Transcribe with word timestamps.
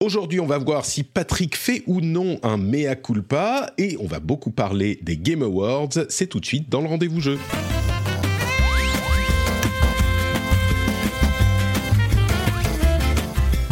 Aujourd'hui, 0.00 0.40
on 0.40 0.46
va 0.46 0.58
voir 0.58 0.84
si 0.84 1.04
Patrick 1.04 1.56
fait 1.56 1.82
ou 1.86 2.00
non 2.00 2.38
un 2.42 2.56
mea 2.56 2.96
culpa 2.96 3.72
et 3.78 3.96
on 4.00 4.06
va 4.06 4.18
beaucoup 4.18 4.50
parler 4.50 4.98
des 5.02 5.16
Game 5.16 5.42
Awards. 5.42 5.90
C'est 6.08 6.26
tout 6.26 6.40
de 6.40 6.46
suite 6.46 6.68
dans 6.68 6.80
le 6.80 6.88
rendez-vous 6.88 7.20
jeu. 7.20 7.38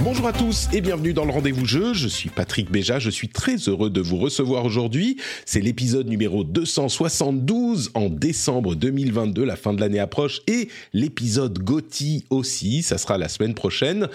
Bonjour 0.05 0.27
à 0.27 0.33
tous 0.33 0.69
et 0.73 0.81
bienvenue 0.81 1.13
dans 1.13 1.25
le 1.25 1.31
rendez-vous 1.31 1.65
jeu. 1.65 1.95
Je 1.95 2.09
suis 2.09 2.29
Patrick 2.29 2.73
Béja, 2.73 2.99
je 2.99 3.09
suis 3.09 3.29
très 3.29 3.55
heureux 3.69 3.89
de 3.89 4.01
vous 4.01 4.17
recevoir 4.17 4.65
aujourd'hui. 4.65 5.17
C'est 5.47 5.61
l'épisode 5.61 6.09
numéro 6.09 6.43
272 6.43 7.93
en 7.95 8.09
décembre 8.09 8.75
2022, 8.75 9.45
la 9.45 9.55
fin 9.55 9.73
de 9.73 9.81
l'année 9.81 10.01
approche 10.01 10.41
et 10.49 10.67
l'épisode 10.93 11.57
Gotti 11.61 12.25
aussi, 12.31 12.83
ça 12.83 12.99
sera 12.99 13.17
la 13.17 13.29
semaine 13.29 13.55
prochaine. 13.55 14.09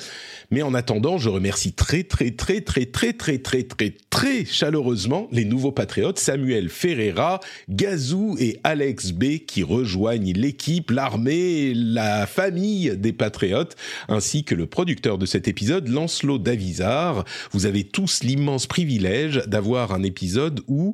Mais 0.52 0.62
en 0.62 0.74
attendant, 0.74 1.18
je 1.18 1.30
remercie 1.30 1.72
très 1.72 2.04
très 2.04 2.32
très 2.32 2.60
très 2.60 2.86
très 2.86 3.14
très 3.14 3.38
très 3.38 3.64
très 3.64 3.94
très 4.10 4.44
chaleureusement 4.44 5.30
les 5.32 5.46
nouveaux 5.46 5.72
patriotes 5.72 6.20
Samuel 6.20 6.68
Ferreira, 6.68 7.40
Gazou 7.70 8.36
et 8.40 8.60
Alex 8.66 9.14
B 9.14 9.38
qui 9.48 9.64
rejoignent 9.64 10.34
l'équipe, 10.34 10.92
l'armée, 10.92 11.74
la 11.74 12.28
famille 12.28 12.98
des 12.98 13.14
patriotes 13.14 13.78
ainsi 14.10 14.44
que 14.44 14.54
le 14.54 14.66
producteur 14.66 15.18
de 15.18 15.26
cet 15.26 15.48
épisode 15.48 15.77
Lancelot 15.86 16.40
Davizard. 16.40 17.26
Vous 17.52 17.66
avez 17.66 17.84
tous 17.84 18.24
l'immense 18.24 18.68
privilège 18.68 19.44
d'avoir 19.48 19.94
un 19.94 20.04
épisode 20.04 20.62
où, 20.68 20.94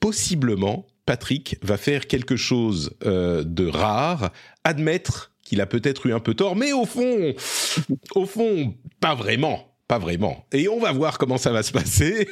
possiblement, 0.00 0.86
Patrick 1.06 1.56
va 1.62 1.76
faire 1.76 2.06
quelque 2.06 2.36
chose 2.36 2.96
euh, 3.04 3.42
de 3.44 3.66
rare, 3.66 4.32
admettre 4.64 5.32
qu'il 5.42 5.60
a 5.60 5.66
peut-être 5.66 6.06
eu 6.06 6.12
un 6.12 6.20
peu 6.20 6.34
tort, 6.34 6.56
mais 6.56 6.72
au 6.72 6.86
fond, 6.86 7.34
au 8.14 8.26
fond, 8.26 8.74
pas 9.00 9.14
vraiment. 9.14 9.68
Pas 9.88 9.98
vraiment. 9.98 10.46
Et 10.52 10.68
on 10.68 10.80
va 10.80 10.92
voir 10.92 11.18
comment 11.18 11.36
ça 11.36 11.52
va 11.52 11.62
se 11.62 11.72
passer. 11.72 12.28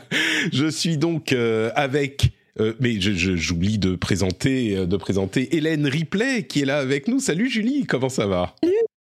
je 0.52 0.70
suis 0.70 0.96
donc 0.96 1.32
euh, 1.32 1.70
avec 1.74 2.30
euh, 2.60 2.74
mais 2.80 3.00
j'oublie 3.00 3.78
de 3.78 3.96
présenter, 3.96 4.86
de 4.86 4.96
présenter 4.96 5.56
Hélène 5.56 5.86
Ripley 5.86 6.46
qui 6.46 6.62
est 6.62 6.64
là 6.64 6.78
avec 6.78 7.08
nous. 7.08 7.18
Salut 7.18 7.50
Julie, 7.50 7.84
comment 7.86 8.08
ça 8.08 8.26
va? 8.26 8.54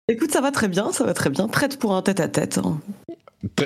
Écoute, 0.07 0.31
ça 0.31 0.41
va 0.41 0.51
très 0.51 0.67
bien, 0.67 0.91
ça 0.91 1.03
va 1.03 1.13
très 1.13 1.29
bien. 1.31 1.47
Prête 1.47 1.77
pour 1.79 1.95
un 1.95 2.01
tête-à-tête. 2.03 2.59
hein. 2.59 2.79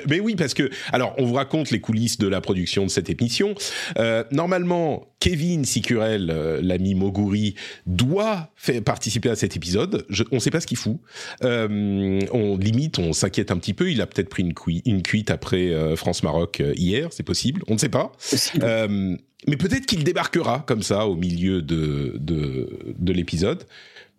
Mais 0.10 0.20
oui, 0.20 0.36
parce 0.36 0.54
que 0.54 0.70
alors 0.92 1.16
on 1.18 1.26
vous 1.26 1.36
raconte 1.36 1.72
les 1.72 1.80
coulisses 1.80 2.18
de 2.18 2.28
la 2.28 2.42
production 2.42 2.84
de 2.84 2.90
cette 2.90 3.10
émission. 3.10 3.56
Euh, 3.98 4.26
normalement, 4.32 5.08
Kevin 5.22 5.64
Sicurel, 5.64 6.30
euh, 6.32 6.60
l'ami 6.62 6.96
Moguri, 6.96 7.56
doit 7.86 8.52
faire 8.58 8.82
participer 8.84 9.30
à 9.30 9.36
cet 9.38 9.56
épisode. 9.56 10.06
Je, 10.10 10.24
on 10.32 10.36
ne 10.36 10.40
sait 10.42 10.52
pas 10.52 10.60
ce 10.60 10.68
qu'il 10.68 10.78
fout. 10.78 10.98
Euh, 11.46 12.20
on 12.34 12.58
limite, 12.58 13.00
on 13.00 13.14
s'inquiète 13.14 13.52
un 13.52 13.58
petit 13.58 13.74
peu. 13.74 13.90
Il 13.90 14.02
a 14.02 14.06
peut-être 14.08 14.28
pris 14.30 14.44
une, 14.44 14.54
cui- 14.54 14.82
une 14.86 15.02
cuite 15.02 15.32
après 15.32 15.70
euh, 15.70 15.96
France-Maroc 15.96 16.62
hier, 16.76 17.08
c'est 17.12 17.24
possible. 17.24 17.64
On 17.70 17.74
ne 17.76 17.80
sait 17.80 17.90
pas. 17.90 18.12
Mais 19.48 19.56
peut-être 19.56 19.86
qu'il 19.86 20.04
débarquera 20.04 20.66
comme 20.68 20.84
ça 20.84 21.08
au 21.08 21.16
milieu 21.16 21.62
de 21.62 22.16
de, 22.20 22.94
de 22.98 23.14
l'épisode. 23.14 23.64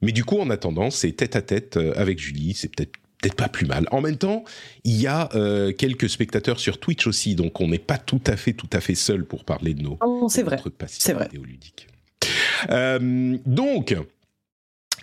Mais 0.03 0.13
du 0.13 0.25
coup, 0.25 0.39
en 0.39 0.51
attendant, 0.51 0.91
c'est 0.91 1.13
tête 1.13 1.37
à 1.37 1.43
tête 1.43 1.77
euh, 1.77 1.93
avec 1.97 2.19
Julie. 2.19 2.55
C'est 2.55 2.69
peut-être 2.75 2.93
peut-être 3.23 3.35
pas 3.37 3.49
plus 3.51 3.67
mal. 3.67 3.87
En 3.91 4.01
même 4.01 4.17
temps, 4.17 4.45
il 4.85 4.99
y 4.99 5.07
a 5.07 5.29
euh, 5.35 5.73
quelques 5.73 6.09
spectateurs 6.09 6.59
sur 6.59 6.81
Twitch 6.81 7.07
aussi, 7.07 7.35
donc 7.35 7.61
on 7.61 7.69
n'est 7.69 7.79
pas 7.79 7.99
tout 7.99 8.21
à 8.27 8.35
fait, 8.35 8.55
tout 8.55 8.71
à 8.73 8.81
fait 8.81 8.95
seul 8.95 9.27
pour 9.27 9.45
parler 9.45 9.75
de 9.75 9.83
nos 9.83 9.99
Oh, 10.03 10.27
c'est 10.31 10.43
vrai. 10.43 10.57
C'est 10.89 11.13
vrai. 11.13 11.29
Euh, 12.71 13.37
donc, 13.45 13.95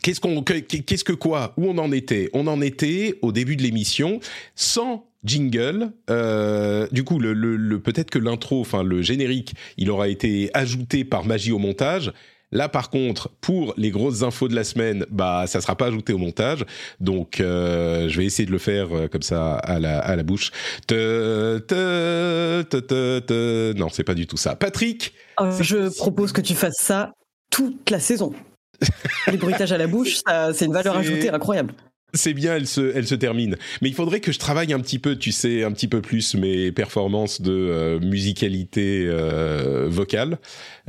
qu'est-ce 0.02 0.20
qu'on, 0.20 0.42
que- 0.42 0.54
qu'est-ce 0.60 1.04
que 1.04 1.14
quoi? 1.14 1.54
Où 1.58 1.68
on 1.68 1.78
en 1.78 1.92
était? 1.92 2.30
On 2.34 2.48
en 2.48 2.62
était 2.62 3.20
au 3.22 3.32
début 3.32 3.56
de 3.56 3.62
l'émission 3.64 4.20
sans 4.56 5.06
jingle. 5.24 5.92
Euh, 6.10 6.88
du 6.92 7.04
coup, 7.04 7.20
le, 7.20 7.34
le- 7.34 7.56
le- 7.58 7.80
peut-être 7.80 8.10
que 8.10 8.20
l'intro, 8.20 8.62
enfin 8.62 8.84
le 8.84 9.02
générique, 9.02 9.54
il 9.78 9.90
aura 9.92 10.08
été 10.10 10.50
ajouté 10.54 11.04
par 11.04 11.26
magie 11.26 11.52
au 11.52 11.60
montage. 11.60 12.12
Là, 12.52 12.70
par 12.70 12.90
contre, 12.90 13.30
pour 13.42 13.74
les 13.78 13.92
grosses 13.92 14.24
infos 14.24 14.48
de 14.48 14.56
la 14.56 14.64
semaine, 14.64 15.06
bah, 15.10 15.46
ça 15.48 15.60
sera 15.60 15.76
pas 15.76 15.88
ajouté 15.88 16.14
au 16.14 16.18
montage. 16.18 16.66
Donc, 17.02 17.40
euh, 17.42 18.08
je 18.08 18.18
vais 18.18 18.26
essayer 18.26 18.46
de 18.46 18.52
le 18.52 18.58
faire 18.58 18.96
euh, 18.96 19.08
comme 19.08 19.22
ça 19.22 19.56
à 19.56 19.80
la, 19.80 20.00
à 20.00 20.16
la 20.16 20.24
bouche. 20.24 20.52
Te, 20.88 21.58
te, 21.60 22.62
te, 22.64 22.78
te, 22.78 23.20
te. 23.20 23.74
Non, 23.78 23.90
c'est 23.90 24.06
pas 24.06 24.14
du 24.14 24.28
tout 24.28 24.38
ça. 24.38 24.56
Patrick, 24.56 25.14
Euh, 25.42 25.52
je 25.62 25.96
propose 25.98 26.32
que 26.32 26.42
tu 26.42 26.56
fasses 26.56 26.80
ça 26.80 27.12
toute 27.52 27.90
la 27.90 28.00
saison. 28.00 28.34
Les 29.28 29.38
bruitages 29.38 29.72
à 29.72 29.78
la 29.78 29.88
bouche, 29.88 30.22
c'est 30.54 30.66
une 30.66 30.74
valeur 30.74 30.96
ajoutée 30.98 31.30
incroyable. 31.30 31.74
C'est 32.18 32.34
bien, 32.34 32.56
elle 32.58 32.68
se, 32.68 32.92
elle 32.96 33.08
se 33.08 33.16
termine. 33.16 33.56
Mais 33.82 33.90
il 33.90 33.96
faudrait 33.96 34.20
que 34.20 34.32
je 34.32 34.40
travaille 34.40 34.74
un 34.74 34.80
petit 34.80 35.00
peu, 35.00 35.16
tu 35.16 35.32
sais, 35.32 35.64
un 35.64 35.72
petit 35.72 35.88
peu 35.88 36.02
plus 36.02 36.36
mes 36.36 36.72
performances 36.74 37.42
de 37.42 37.52
euh, 37.54 38.00
musicalité 38.00 39.06
euh, 39.08 39.88
vocale. 39.90 40.38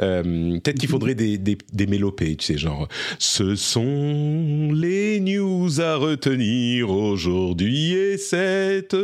Euh, 0.00 0.58
Peut-être 0.58 0.78
qu'il 0.78 0.88
faudrait 0.88 1.14
des, 1.14 1.38
des, 1.38 1.56
des 1.72 1.86
mélopées, 1.86 2.36
tu 2.36 2.46
sais, 2.46 2.58
genre 2.58 2.88
«Ce 3.18 3.54
sont 3.56 4.70
les 4.72 5.20
news 5.20 5.80
à 5.80 5.96
retenir 5.96 6.90
aujourd'hui 6.90 7.92
et 7.94 8.16
cette 8.18 8.96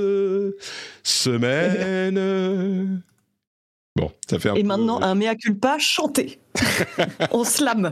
semaine.» 1.03 3.03
Bon, 3.97 4.11
ça 4.29 4.41
fait 4.41 4.49
un 4.49 4.55
Et 4.57 4.63
peu- 4.63 4.67
maintenant, 4.69 5.01
un 5.03 5.15
mea 5.15 5.37
culpa 5.37 5.77
chanté. 5.79 6.41
On 7.31 7.45
slam. 7.45 7.91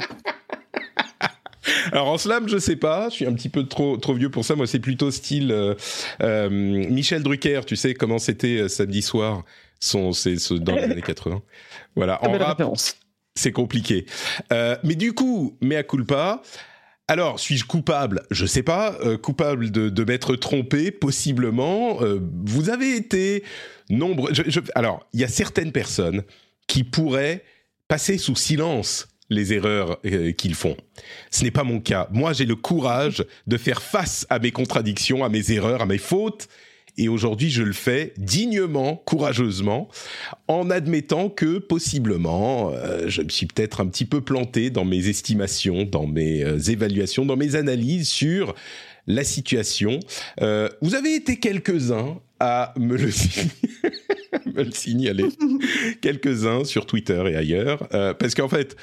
Alors 1.93 2.09
en 2.09 2.19
slam, 2.19 2.49
je 2.49 2.59
sais 2.59 2.77
pas, 2.77 3.09
je 3.09 3.15
suis 3.15 3.27
un 3.27 3.33
petit 3.35 3.49
peu 3.49 3.65
trop 3.67 3.97
trop 3.97 4.15
vieux 4.15 4.31
pour 4.31 4.45
ça. 4.45 4.55
Moi, 4.57 4.67
c'est 4.67 4.79
plutôt 4.81 5.11
style 5.11 5.53
euh, 5.53 5.75
euh, 6.23 6.49
Michel 6.51 7.23
Drucker. 7.23 7.61
Tu 7.67 7.77
sais 7.77 7.95
comment 7.95 8.19
c'était 8.19 8.59
euh, 8.63 8.69
samedi 8.69 9.03
soir? 9.03 9.45
Son, 9.81 10.13
c'est 10.13 10.37
ce- 10.39 10.55
dans 10.55 10.75
les 10.77 10.83
années 10.83 11.03
80. 11.03 11.43
Voilà, 11.97 12.23
en 12.25 12.31
rap, 12.45 12.59
c'est 13.35 13.53
compliqué. 13.53 14.07
Mais 14.51 14.95
du 14.95 15.13
coup, 15.13 15.57
mea 15.61 15.83
culpa. 15.83 16.43
Alors, 17.09 17.41
suis-je 17.41 17.65
coupable? 17.65 18.23
Je 18.31 18.47
sais 18.47 18.63
pas. 18.63 18.97
Coupable 19.23 19.71
de, 19.73 19.89
de 19.89 20.05
m'être 20.05 20.37
trompé, 20.37 20.91
possiblement. 20.93 21.99
Vous 22.45 22.71
avez 22.71 22.95
été 22.97 23.43
nombreux. 23.91 24.33
je- 24.33 24.43
je- 24.49 24.61
alors, 24.77 25.05
il 25.13 25.21
y 25.21 25.25
a 25.25 25.29
certaines 25.29 25.73
personnes 25.73 26.23
qui 26.69 26.85
pourraient 26.85 27.43
passer 27.89 28.19
sous 28.19 28.37
silence 28.37 29.09
les 29.33 29.53
erreurs 29.53 29.99
euh, 30.07 30.33
qu'ils 30.33 30.55
font. 30.55 30.77
Ce 31.31 31.43
n'est 31.43 31.51
pas 31.51 31.65
mon 31.65 31.81
cas. 31.81 32.09
Moi, 32.13 32.33
j'ai 32.33 32.47
le 32.47 32.57
courage 32.57 33.25
de 33.47 33.57
faire 33.57 33.83
face 33.83 34.27
à 34.31 34.39
mes 34.39 34.51
contradictions, 34.51 35.25
à 35.25 35.29
mes 35.29 35.51
erreurs, 35.53 35.83
à 35.83 35.87
mes 35.87 35.99
fautes. 35.99 36.49
Et 36.99 37.09
aujourd'hui, 37.09 37.51
je 37.51 37.63
le 37.63 37.73
fais 37.73 38.13
dignement, 38.19 38.97
courageusement, 38.97 39.89
en 40.47 40.69
admettant 40.69 41.31
que 41.31 41.59
possiblement, 41.59 42.71
euh, 42.75 43.09
je 43.09 43.23
me 43.23 43.31
suis 43.31 43.47
peut-être 43.47 43.81
un 43.81 43.87
petit 43.87 44.05
peu 44.05 44.21
planté 44.21 44.69
dans 44.69 44.85
mes 44.85 45.09
estimations, 45.09 45.85
dans 45.85 46.07
mes 46.07 46.45
euh, 46.45 46.59
évaluations, 46.59 47.25
dans 47.25 47.37
mes 47.37 47.57
analyses 47.57 48.11
sur 48.11 48.55
la 49.07 49.25
situation. 49.25 50.01
Euh, 50.43 50.69
vous 50.83 50.95
avez 50.95 51.15
été 51.15 51.39
quelques-uns 51.39 52.21
à 52.39 52.75
me 52.79 52.97
le, 52.99 53.09
me 54.55 54.63
le 54.63 54.73
signaler, 54.73 55.25
quelques-uns 56.03 56.65
sur 56.65 56.85
Twitter 56.85 57.23
et 57.31 57.37
ailleurs, 57.37 57.89
parce 58.19 58.35
qu'en 58.35 58.49
fait, 58.49 58.77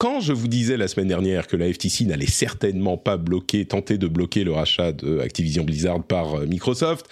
quand 0.00 0.20
je 0.20 0.32
vous 0.32 0.48
disais 0.48 0.78
la 0.78 0.88
semaine 0.88 1.08
dernière 1.08 1.46
que 1.46 1.58
la 1.58 1.70
FTC 1.70 2.06
n'allait 2.06 2.24
certainement 2.24 2.96
pas 2.96 3.18
bloquer, 3.18 3.66
tenter 3.66 3.98
de 3.98 4.06
bloquer 4.06 4.44
le 4.44 4.52
rachat 4.52 4.92
de 4.92 5.18
Activision 5.18 5.62
Blizzard 5.62 6.02
par 6.02 6.36
euh, 6.36 6.46
Microsoft, 6.46 7.06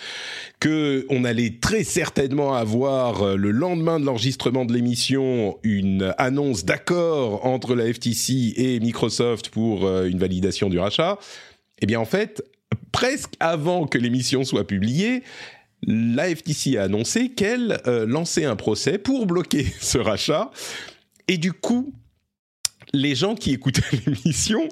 que 0.59 1.05
on 1.11 1.25
allait 1.25 1.59
très 1.61 1.85
certainement 1.85 2.55
avoir 2.55 3.23
euh, 3.23 3.37
le 3.37 3.51
lendemain 3.51 4.01
de 4.01 4.07
l'enregistrement 4.07 4.65
de 4.65 4.73
l'émission 4.73 5.59
une 5.65 6.15
annonce 6.17 6.65
d'accord 6.65 7.45
entre 7.45 7.75
la 7.75 7.93
FTC 7.93 8.55
et 8.57 8.81
Microsoft 8.81 9.51
pour 9.51 9.85
euh, 9.85 10.07
une 10.07 10.19
validation 10.19 10.71
du 10.71 10.79
rachat, 10.79 11.19
eh 11.83 11.87
bien 11.87 12.01
en 12.01 12.07
fait, 12.07 12.43
presque 12.91 13.35
avant 13.39 13.87
que 13.87 13.99
l'émission 13.99 14.45
soit 14.45 14.67
publiée, 14.67 15.25
la 15.83 16.35
FTC 16.35 16.79
a 16.79 16.85
annoncé 16.85 17.29
qu'elle 17.29 17.83
lançait 17.85 18.47
un 18.47 18.57
procès 18.57 18.97
pour 18.97 19.27
bloquer 19.27 19.67
ce 19.81 19.99
rachat. 19.99 20.51
Et 21.29 21.37
du 21.37 21.53
coup, 21.53 21.93
les 22.93 23.15
gens 23.15 23.35
qui 23.35 23.53
écoutaient 23.53 23.83
l'émission 24.07 24.69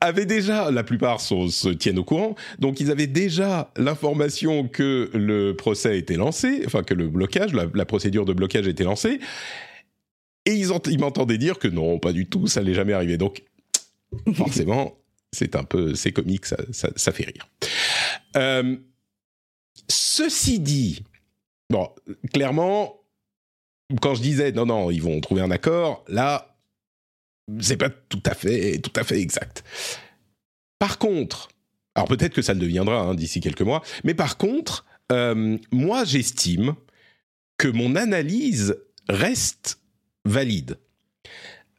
avaient 0.00 0.26
déjà, 0.26 0.70
la 0.70 0.82
plupart 0.82 1.20
se 1.20 1.68
tiennent 1.68 1.98
au 1.98 2.04
courant, 2.04 2.34
donc 2.58 2.80
ils 2.80 2.90
avaient 2.90 3.06
déjà 3.06 3.70
l'information 3.76 4.66
que 4.66 5.10
le 5.14 5.54
procès 5.54 5.96
été 5.96 6.16
lancé, 6.16 6.62
enfin 6.66 6.82
que 6.82 6.92
le 6.92 7.08
blocage, 7.08 7.52
la, 7.52 7.84
procédure 7.84 8.24
de 8.24 8.32
blocage 8.32 8.66
été 8.66 8.82
lancée, 8.82 9.20
et 10.44 10.54
ils, 10.54 10.70
ils 10.90 10.98
m'entendaient 10.98 11.38
dire 11.38 11.60
que 11.60 11.68
non, 11.68 12.00
pas 12.00 12.12
du 12.12 12.26
tout, 12.26 12.48
ça 12.48 12.64
n'est 12.64 12.74
jamais 12.74 12.92
arrivé. 12.92 13.16
Donc 13.16 13.44
forcément, 14.34 14.98
c'est 15.30 15.54
un 15.54 15.62
peu, 15.62 15.94
c'est 15.94 16.10
comique, 16.10 16.46
ça, 16.46 16.56
ça, 16.72 17.12
fait 17.12 17.24
rire. 17.24 17.48
Euh, 18.36 18.76
ceci 19.88 20.58
dit, 20.58 21.04
bon, 21.70 21.88
clairement, 22.32 23.00
quand 24.00 24.16
je 24.16 24.22
disais 24.22 24.50
non, 24.50 24.66
non, 24.66 24.90
ils 24.90 25.02
vont 25.02 25.20
trouver 25.20 25.42
un 25.42 25.50
accord, 25.52 26.04
là, 26.08 26.51
c'est 27.60 27.76
pas 27.76 27.90
tout 27.90 28.22
à 28.26 28.34
fait, 28.34 28.80
exact. 29.12 29.64
Par 30.78 30.98
contre, 30.98 31.48
alors 31.94 32.08
peut-être 32.08 32.34
que 32.34 32.42
ça 32.42 32.54
le 32.54 32.60
deviendra 32.60 33.00
hein, 33.00 33.14
d'ici 33.14 33.40
quelques 33.40 33.62
mois, 33.62 33.82
mais 34.04 34.14
par 34.14 34.36
contre, 34.36 34.84
euh, 35.10 35.58
moi 35.70 36.04
j'estime 36.04 36.74
que 37.58 37.68
mon 37.68 37.96
analyse 37.96 38.76
reste 39.08 39.78
valide. 40.24 40.78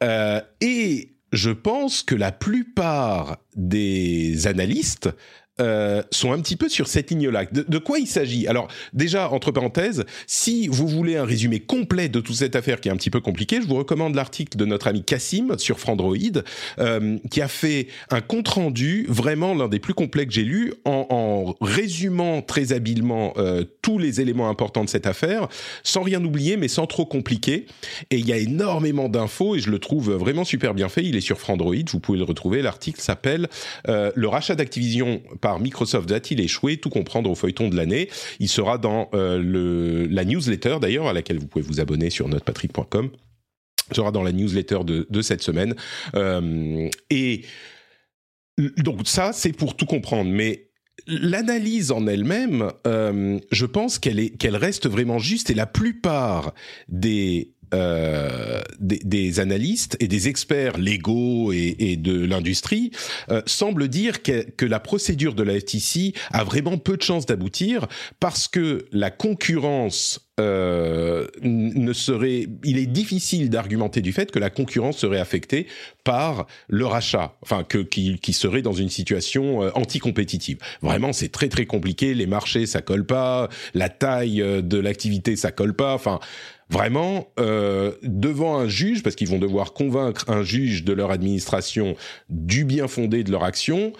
Euh, 0.02 0.40
et 0.60 1.14
je 1.32 1.50
pense 1.50 2.02
que 2.02 2.14
la 2.14 2.32
plupart 2.32 3.38
des 3.56 4.46
analystes 4.46 5.10
euh, 5.60 6.02
sont 6.10 6.32
un 6.32 6.40
petit 6.40 6.56
peu 6.56 6.68
sur 6.68 6.88
cette 6.88 7.12
ligne-là. 7.12 7.44
De, 7.44 7.78
quoi 7.78 8.00
il 8.00 8.08
s'agit? 8.08 8.48
Alors 8.48 8.66
déjà, 8.92 9.30
entre 9.30 9.52
parenthèses, 9.52 10.04
si 10.26 10.66
vous 10.66 10.88
voulez 10.88 11.16
un 11.16 11.24
résumé 11.24 11.60
complet 11.60 12.08
de 12.08 12.18
toute 12.18 12.34
cette 12.34 12.56
affaire 12.56 12.80
qui 12.80 12.88
est 12.88 12.92
un 12.92 12.96
petit 12.96 13.10
peu 13.10 13.20
compliquée, 13.20 13.60
je 13.62 13.68
vous 13.68 13.76
recommande 13.76 14.16
l'article 14.16 14.58
de 14.58 14.64
notre 14.64 14.88
ami 14.88 15.04
Cassim 15.04 15.56
sur 15.58 15.78
Frandroid, 15.78 16.16
euh, 16.80 17.18
qui 17.30 17.40
a 17.40 17.46
fait 17.46 17.86
un 18.10 18.20
compte-rendu, 18.20 19.06
vraiment 19.08 19.54
l'un 19.54 19.68
des 19.68 19.78
plus 19.78 19.94
complets 19.94 20.26
que 20.26 20.32
j'ai 20.32 20.42
lu, 20.42 20.74
en, 20.84 21.06
en, 21.10 21.54
résumant 21.60 22.42
très 22.42 22.72
habilement 22.72 23.32
euh, 23.36 23.62
tous 23.80 23.98
les 23.98 24.20
éléments 24.20 24.48
importants 24.48 24.82
de 24.82 24.88
cette 24.88 25.06
affaire, 25.06 25.46
sans 25.84 26.02
rien 26.02 26.24
oublier, 26.24 26.56
mais 26.56 26.68
sans 26.68 26.88
trop 26.88 27.06
compliquer. 27.06 27.66
Et 28.10 28.16
il 28.16 28.26
y 28.26 28.32
a 28.32 28.38
énormément 28.38 29.08
d'infos, 29.08 29.54
et 29.54 29.60
je 29.60 29.70
le 29.70 29.78
trouve 29.78 30.14
vraiment 30.14 30.44
super 30.44 30.74
bien 30.74 30.88
fait. 30.88 31.04
Il 31.04 31.14
est 31.14 31.20
sur 31.20 31.38
Frandroid, 31.38 31.76
vous 31.92 32.00
pouvez 32.00 32.18
le 32.18 32.24
retrouver. 32.24 32.60
L'article 32.60 33.00
s'appelle 33.00 33.48
Le 33.86 34.26
rachat 34.26 34.56
d'Activision 34.56 35.22
par 35.44 35.60
Microsoft 35.60 36.08
va-t-il 36.08 36.40
échouer 36.40 36.78
Tout 36.78 36.88
comprendre 36.88 37.30
au 37.30 37.34
feuilleton 37.34 37.68
de 37.68 37.76
l'année. 37.76 38.08
Il 38.40 38.48
sera 38.48 38.78
dans 38.78 39.10
euh, 39.12 40.08
la 40.10 40.24
newsletter 40.24 40.78
d'ailleurs, 40.80 41.06
à 41.06 41.12
laquelle 41.12 41.38
vous 41.38 41.46
pouvez 41.46 41.62
vous 41.62 41.80
abonner 41.80 42.08
sur 42.08 42.28
notrepatrick.com. 42.28 43.10
Il 43.90 43.94
sera 43.94 44.10
dans 44.10 44.22
la 44.22 44.32
newsletter 44.32 44.78
de, 44.84 45.20
cette 45.20 45.42
semaine. 45.42 45.74
Euh, 46.14 46.88
et 47.10 47.42
donc 48.78 49.06
ça, 49.06 49.34
c'est 49.34 49.52
pour 49.52 49.76
tout 49.76 49.84
comprendre. 49.84 50.30
Mais 50.30 50.70
l'analyse 51.06 51.90
en 51.90 52.06
elle-même, 52.06 52.72
euh, 52.86 53.38
je 53.52 53.66
pense 53.66 53.98
qu'elle 53.98 54.30
qu'elle 54.38 54.56
reste 54.56 54.88
vraiment 54.88 55.18
juste 55.18 55.50
et 55.50 55.54
la 55.54 55.66
plupart 55.66 56.54
des 56.88 57.53
euh, 57.74 58.62
des, 58.78 59.40
analystes 59.40 59.96
et 60.00 60.06
des 60.06 60.28
experts 60.28 60.78
légaux 60.78 61.52
et, 61.52 61.96
de 61.96 62.24
l'industrie 62.24 62.92
euh, 63.30 63.42
semblent 63.46 63.88
dire 63.88 64.22
que, 64.22 64.42
que, 64.50 64.64
la 64.64 64.80
procédure 64.80 65.34
de 65.34 65.42
la 65.42 65.58
FTC 65.58 66.14
a 66.32 66.44
vraiment 66.44 66.78
peu 66.78 66.96
de 66.96 67.02
chances 67.02 67.26
d'aboutir 67.26 67.86
parce 68.20 68.46
que 68.48 68.86
la 68.92 69.10
concurrence 69.10 70.23
euh, 70.40 71.28
ne 71.42 71.92
serait, 71.92 72.48
il 72.64 72.76
est 72.76 72.86
difficile 72.86 73.50
d'argumenter 73.50 74.00
du 74.00 74.12
fait 74.12 74.32
que 74.32 74.40
la 74.40 74.50
concurrence 74.50 74.98
serait 74.98 75.20
affectée 75.20 75.68
par 76.02 76.48
le 76.66 76.86
rachat, 76.86 77.36
enfin 77.42 77.62
que 77.62 77.78
qui, 77.78 78.32
serait 78.32 78.60
dans 78.60 78.72
une 78.72 78.88
situation 78.88 79.62
euh, 79.62 79.70
anticompétitive. 79.74 80.58
Vraiment, 80.82 81.12
c'est 81.12 81.28
très 81.28 81.48
très 81.48 81.66
compliqué. 81.66 82.14
Les 82.14 82.26
marchés, 82.26 82.66
ça 82.66 82.82
colle 82.82 83.06
pas. 83.06 83.48
La 83.74 83.88
taille 83.88 84.42
euh, 84.42 84.60
de 84.60 84.76
l'activité, 84.76 85.36
ça 85.36 85.52
colle 85.52 85.74
pas. 85.74 85.94
Enfin, 85.94 86.18
vraiment 86.68 87.28
devant 87.36 88.58
un 88.58 88.66
juge, 88.66 89.04
parce 89.04 89.14
qu'ils 89.14 89.28
vont 89.28 89.38
devoir 89.38 89.72
convaincre 89.72 90.28
un 90.28 90.42
juge 90.42 90.82
de 90.82 90.92
leur 90.92 91.12
administration 91.12 91.94
du 92.28 92.64
bien 92.64 92.88
fondé 92.88 93.22
de 93.22 93.30
leur 93.30 93.44
action. 93.44 93.92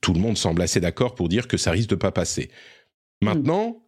Tout 0.00 0.14
le 0.14 0.20
monde 0.20 0.38
semble 0.38 0.62
assez 0.62 0.80
d'accord 0.80 1.14
pour 1.14 1.28
dire 1.28 1.46
que 1.46 1.58
ça 1.58 1.72
risque 1.72 1.90
de 1.90 1.96
pas 1.96 2.12
passer. 2.12 2.50
Maintenant, 3.20 3.82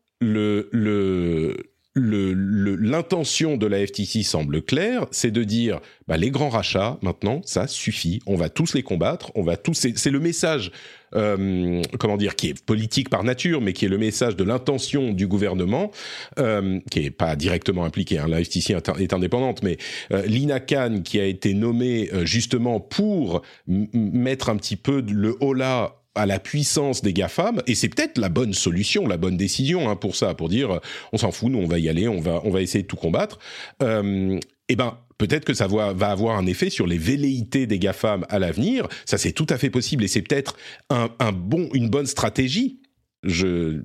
l'intention 1.95 3.57
de 3.57 3.67
la 3.67 3.87
FTC 3.87 4.23
semble 4.23 4.63
claire, 4.63 5.07
c'est 5.11 5.31
de 5.31 5.45
dire 5.45 5.81
bah, 6.09 6.17
les 6.17 6.31
grands 6.31 6.49
rachats, 6.49 6.99
maintenant, 7.03 7.43
ça 7.45 7.67
suffit, 7.67 8.21
on 8.27 8.37
va 8.37 8.49
tous 8.49 8.73
les 8.75 8.83
combattre, 8.83 9.31
on 9.35 9.43
va 9.43 9.57
tous. 9.57 9.87
C'est 9.95 10.11
le 10.11 10.21
message, 10.21 10.73
euh, 11.15 11.83
comment 11.99 12.17
dire, 12.17 12.35
qui 12.35 12.49
est 12.49 12.65
politique 12.65 13.11
par 13.11 13.25
nature, 13.25 13.61
mais 13.61 13.75
qui 13.75 13.85
est 13.85 13.89
le 13.89 13.99
message 13.99 14.37
de 14.37 14.45
l'intention 14.45 15.13
du 15.13 15.27
gouvernement, 15.27 15.91
euh, 16.39 16.81
qui 16.91 17.01
est 17.01 17.11
pas 17.11 17.37
directement 17.37 17.85
impliqué. 17.85 18.19
Hein, 18.19 18.29
la 18.29 18.43
FTC 18.43 18.75
est 18.99 19.13
indépendante, 19.13 19.63
mais 19.63 19.77
euh, 20.13 20.25
Lina 20.27 20.61
Khan, 20.61 21.01
qui 21.05 21.21
a 21.21 21.27
été 21.27 21.53
nommée 21.53 22.09
euh, 22.15 22.25
justement 22.25 22.81
pour 22.81 23.43
mettre 23.67 24.49
un 24.49 24.57
petit 24.57 24.77
peu 24.77 25.03
le 25.07 25.37
holà 25.41 26.02
à 26.15 26.27
la 26.27 26.39
puissance 26.39 27.03
des 27.03 27.13
GAFAM, 27.13 27.63
et 27.67 27.75
c'est 27.75 27.89
peut-être 27.89 28.19
la 28.19 28.29
bonne 28.29 28.53
solution, 28.53 29.07
la 29.07 29.17
bonne 29.17 29.37
décision 29.37 29.89
hein, 29.89 29.97
pour 29.97 30.15
ça, 30.15 30.35
pour 30.35 30.49
dire 30.49 30.81
on 31.13 31.19
s'en 31.19 31.33
fout, 31.33 31.51
nous 31.51 31.59
on 31.59 31.67
va 31.67 31.79
y 31.79 31.89
aller, 31.89 32.09
on 32.09 32.21
va, 32.21 32.41
on 32.45 32.51
va 32.51 32.61
essayer 32.61 32.83
de 32.83 32.89
tout 32.89 32.97
combattre. 32.97 33.39
Euh, 33.83 34.39
eh 34.69 34.77
ben, 34.77 34.99
peut-être 35.19 35.45
que 35.45 35.55
ça 35.55 35.67
va, 35.67 35.93
va, 35.93 36.11
avoir 36.11 36.37
un 36.37 36.47
effet 36.47 36.71
sur 36.71 36.87
les 36.87 36.99
velléités 36.99 37.67
des 37.67 37.79
GAFAM 37.79 38.25
à 38.29 38.39
l'avenir. 38.39 38.89
Ça, 39.05 39.19
c'est 39.19 39.33
tout 39.33 39.47
à 39.51 39.59
fait 39.59 39.71
possible, 39.71 40.05
et 40.05 40.09
c'est 40.09 40.23
peut-être 40.23 40.57
un, 40.91 41.33
bon, 41.33 41.69
une 41.75 41.89
bonne 41.89 42.07
stratégie. 42.07 42.81
Je, 43.23 43.81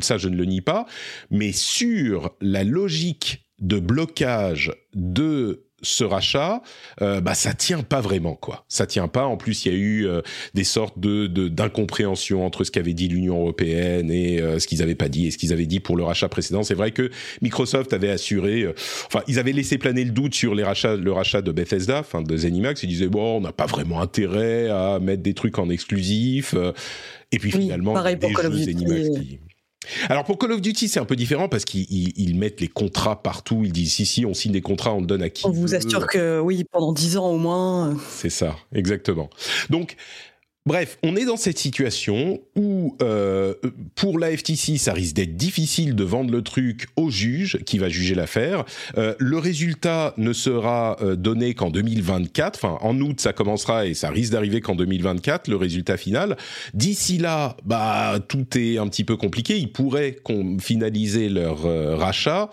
ça, 0.00 0.16
je 0.16 0.28
ne 0.28 0.36
le 0.36 0.46
nie 0.46 0.62
pas. 0.62 0.86
Mais 1.30 1.52
sur 1.52 2.34
la 2.40 2.64
logique 2.64 3.44
de 3.60 3.78
blocage 3.78 4.72
de 4.94 5.67
ce 5.82 6.04
rachat, 6.04 6.60
euh, 7.02 7.20
bah 7.20 7.34
ça 7.34 7.54
tient 7.54 7.82
pas 7.82 8.00
vraiment 8.00 8.34
quoi. 8.34 8.64
Ça 8.68 8.86
tient 8.86 9.08
pas. 9.08 9.24
En 9.24 9.36
plus, 9.36 9.64
il 9.64 9.72
y 9.72 9.74
a 9.74 9.78
eu 9.78 10.06
euh, 10.06 10.22
des 10.54 10.64
sortes 10.64 10.98
de 10.98 11.26
d'incompréhension 11.26 12.44
entre 12.44 12.64
ce 12.64 12.70
qu'avait 12.70 12.94
dit 12.94 13.08
l'Union 13.08 13.40
européenne 13.40 14.10
et 14.10 14.40
euh, 14.40 14.58
ce 14.58 14.66
qu'ils 14.66 14.82
avaient 14.82 14.94
pas 14.94 15.08
dit 15.08 15.26
et 15.26 15.30
ce 15.30 15.38
qu'ils 15.38 15.52
avaient 15.52 15.66
dit 15.66 15.80
pour 15.80 15.96
le 15.96 16.02
rachat 16.04 16.28
précédent. 16.28 16.62
C'est 16.62 16.74
vrai 16.74 16.90
que 16.90 17.10
Microsoft 17.42 17.92
avait 17.92 18.10
assuré, 18.10 18.62
euh, 18.62 18.74
enfin, 19.06 19.22
ils 19.28 19.38
avaient 19.38 19.52
laissé 19.52 19.78
planer 19.78 20.04
le 20.04 20.10
doute 20.10 20.34
sur 20.34 20.54
les 20.54 20.64
rachats, 20.64 20.96
le 20.96 21.12
rachat 21.12 21.42
de 21.42 21.52
Bethesda, 21.52 22.00
enfin 22.00 22.22
de 22.22 22.36
Zenimax. 22.36 22.82
Ils 22.82 22.88
disaient 22.88 23.08
bon, 23.08 23.36
on 23.36 23.40
n'a 23.40 23.52
pas 23.52 23.66
vraiment 23.66 24.00
intérêt 24.00 24.68
à 24.68 24.98
mettre 25.00 25.22
des 25.22 25.34
trucs 25.34 25.58
en 25.58 25.70
exclusif. 25.70 26.54
Et 27.30 27.38
puis 27.38 27.52
finalement, 27.52 27.94
pareil 27.94 28.16
des 28.16 28.32
pour 28.32 28.42
jeux 28.42 28.52
Zenimax 28.52 29.08
qui 29.10 29.38
alors 30.08 30.24
pour 30.24 30.38
Call 30.38 30.52
of 30.52 30.60
Duty, 30.60 30.88
c'est 30.88 31.00
un 31.00 31.04
peu 31.04 31.16
différent 31.16 31.48
parce 31.48 31.64
qu'ils 31.64 32.36
mettent 32.36 32.60
les 32.60 32.68
contrats 32.68 33.22
partout. 33.22 33.62
Ils 33.64 33.72
disent 33.72 33.94
si 33.94 34.06
si, 34.06 34.26
on 34.26 34.34
signe 34.34 34.52
des 34.52 34.60
contrats, 34.60 34.92
on 34.92 35.00
le 35.00 35.06
donne 35.06 35.22
à 35.22 35.30
qui 35.30 35.46
On 35.46 35.50
vous 35.50 35.74
assure 35.74 36.06
que 36.06 36.40
oui, 36.40 36.64
pendant 36.70 36.92
10 36.92 37.16
ans 37.16 37.30
au 37.30 37.38
moins. 37.38 37.96
C'est 38.10 38.30
ça, 38.30 38.56
exactement. 38.74 39.30
Donc 39.70 39.96
Bref, 40.68 40.98
on 41.02 41.16
est 41.16 41.24
dans 41.24 41.38
cette 41.38 41.56
situation 41.56 42.42
où, 42.54 42.94
euh, 43.00 43.54
pour 43.94 44.18
la 44.18 44.36
FTC, 44.36 44.76
ça 44.76 44.92
risque 44.92 45.14
d'être 45.14 45.34
difficile 45.34 45.94
de 45.94 46.04
vendre 46.04 46.30
le 46.30 46.42
truc 46.42 46.88
au 46.96 47.08
juge 47.08 47.60
qui 47.64 47.78
va 47.78 47.88
juger 47.88 48.14
l'affaire. 48.14 48.66
Euh, 48.98 49.14
le 49.18 49.38
résultat 49.38 50.12
ne 50.18 50.34
sera 50.34 50.98
euh, 51.00 51.16
donné 51.16 51.54
qu'en 51.54 51.70
2024. 51.70 52.56
Enfin, 52.62 52.76
en 52.82 53.00
août, 53.00 53.18
ça 53.18 53.32
commencera 53.32 53.86
et 53.86 53.94
ça 53.94 54.10
risque 54.10 54.32
d'arriver 54.32 54.60
qu'en 54.60 54.74
2024, 54.74 55.48
le 55.48 55.56
résultat 55.56 55.96
final. 55.96 56.36
D'ici 56.74 57.16
là, 57.16 57.56
bah, 57.64 58.18
tout 58.28 58.46
est 58.58 58.76
un 58.76 58.88
petit 58.88 59.04
peu 59.04 59.16
compliqué. 59.16 59.56
Ils 59.56 59.72
pourraient 59.72 60.18
finaliser 60.60 61.30
leur 61.30 61.62
rachat 61.98 62.50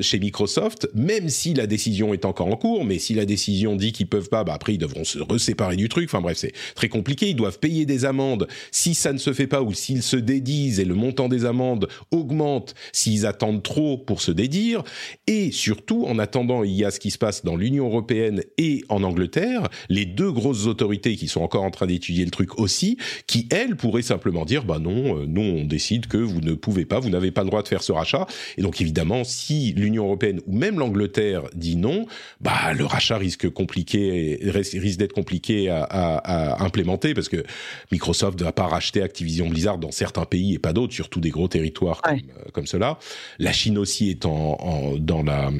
chez 0.00 0.18
Microsoft, 0.18 0.88
même 0.96 1.28
si 1.28 1.54
la 1.54 1.68
décision 1.68 2.12
est 2.12 2.24
encore 2.24 2.48
en 2.48 2.56
cours. 2.56 2.84
Mais 2.84 2.98
si 2.98 3.14
la 3.14 3.24
décision 3.24 3.76
dit 3.76 3.92
qu'ils 3.92 4.08
peuvent 4.08 4.30
pas, 4.30 4.42
bah, 4.42 4.54
après, 4.54 4.74
ils 4.74 4.78
devront 4.78 5.04
se 5.04 5.20
reséparer 5.20 5.76
du 5.76 5.88
truc. 5.88 6.08
Enfin 6.08 6.20
bref, 6.20 6.38
c'est 6.38 6.54
très 6.74 6.88
compliqué. 6.88 7.28
Ils 7.28 7.36
doivent 7.36 7.51
payer 7.58 7.86
des 7.86 8.04
amendes 8.04 8.46
si 8.70 8.94
ça 8.94 9.12
ne 9.12 9.18
se 9.18 9.32
fait 9.32 9.46
pas 9.46 9.62
ou 9.62 9.72
s'ils 9.72 10.02
se 10.02 10.16
dédisent 10.16 10.80
et 10.80 10.84
le 10.84 10.94
montant 10.94 11.28
des 11.28 11.44
amendes 11.44 11.88
augmente 12.10 12.74
s'ils 12.92 13.26
attendent 13.26 13.62
trop 13.62 13.98
pour 13.98 14.20
se 14.20 14.30
dédire. 14.30 14.82
Et 15.26 15.50
surtout, 15.50 16.04
en 16.06 16.18
attendant, 16.18 16.64
il 16.64 16.72
y 16.72 16.84
a 16.84 16.90
ce 16.90 17.00
qui 17.00 17.10
se 17.10 17.18
passe 17.18 17.44
dans 17.44 17.56
l'Union 17.56 17.86
européenne 17.86 18.42
et 18.58 18.84
en 18.88 19.02
Angleterre, 19.02 19.68
les 19.88 20.04
deux 20.04 20.30
grosses 20.30 20.66
autorités 20.66 21.16
qui 21.16 21.28
sont 21.28 21.42
encore 21.42 21.64
en 21.64 21.70
train 21.70 21.86
d'étudier 21.86 22.24
le 22.24 22.30
truc 22.30 22.58
aussi, 22.58 22.98
qui 23.26 23.48
elles 23.50 23.76
pourraient 23.76 24.02
simplement 24.02 24.44
dire 24.44 24.64
bah 24.64 24.78
non, 24.78 25.18
euh, 25.18 25.24
nous 25.26 25.42
on 25.42 25.64
décide 25.64 26.06
que 26.06 26.16
vous 26.16 26.40
ne 26.40 26.54
pouvez 26.54 26.84
pas, 26.84 27.00
vous 27.00 27.10
n'avez 27.10 27.30
pas 27.30 27.42
le 27.42 27.48
droit 27.48 27.62
de 27.62 27.68
faire 27.68 27.82
ce 27.82 27.92
rachat. 27.92 28.26
Et 28.56 28.62
donc 28.62 28.80
évidemment, 28.80 29.24
si 29.24 29.72
l'Union 29.76 30.04
européenne 30.04 30.40
ou 30.46 30.56
même 30.56 30.78
l'Angleterre 30.78 31.42
dit 31.54 31.76
non, 31.76 32.06
bah 32.40 32.72
le 32.74 32.84
rachat 32.84 33.18
risque 33.18 33.48
compliqué, 33.50 34.38
risque 34.42 34.98
d'être 34.98 35.12
compliqué 35.12 35.68
à, 35.68 36.62
implémenter 36.62 37.14
parce 37.14 37.28
que 37.28 37.41
Microsoft 37.90 38.38
ne 38.38 38.44
va 38.44 38.52
pas 38.52 38.66
racheter 38.66 39.02
Activision 39.02 39.48
Blizzard 39.48 39.78
dans 39.78 39.90
certains 39.90 40.24
pays 40.24 40.54
et 40.54 40.58
pas 40.58 40.72
d'autres, 40.72 40.94
surtout 40.94 41.20
des 41.20 41.30
gros 41.30 41.48
territoires 41.48 42.02
comme, 42.02 42.14
euh, 42.16 42.50
comme 42.52 42.66
cela. 42.66 42.98
La 43.38 43.52
Chine 43.52 43.78
aussi 43.78 44.10
est 44.10 44.26
en, 44.26 44.96
dans 44.98 45.22
la 45.22 45.50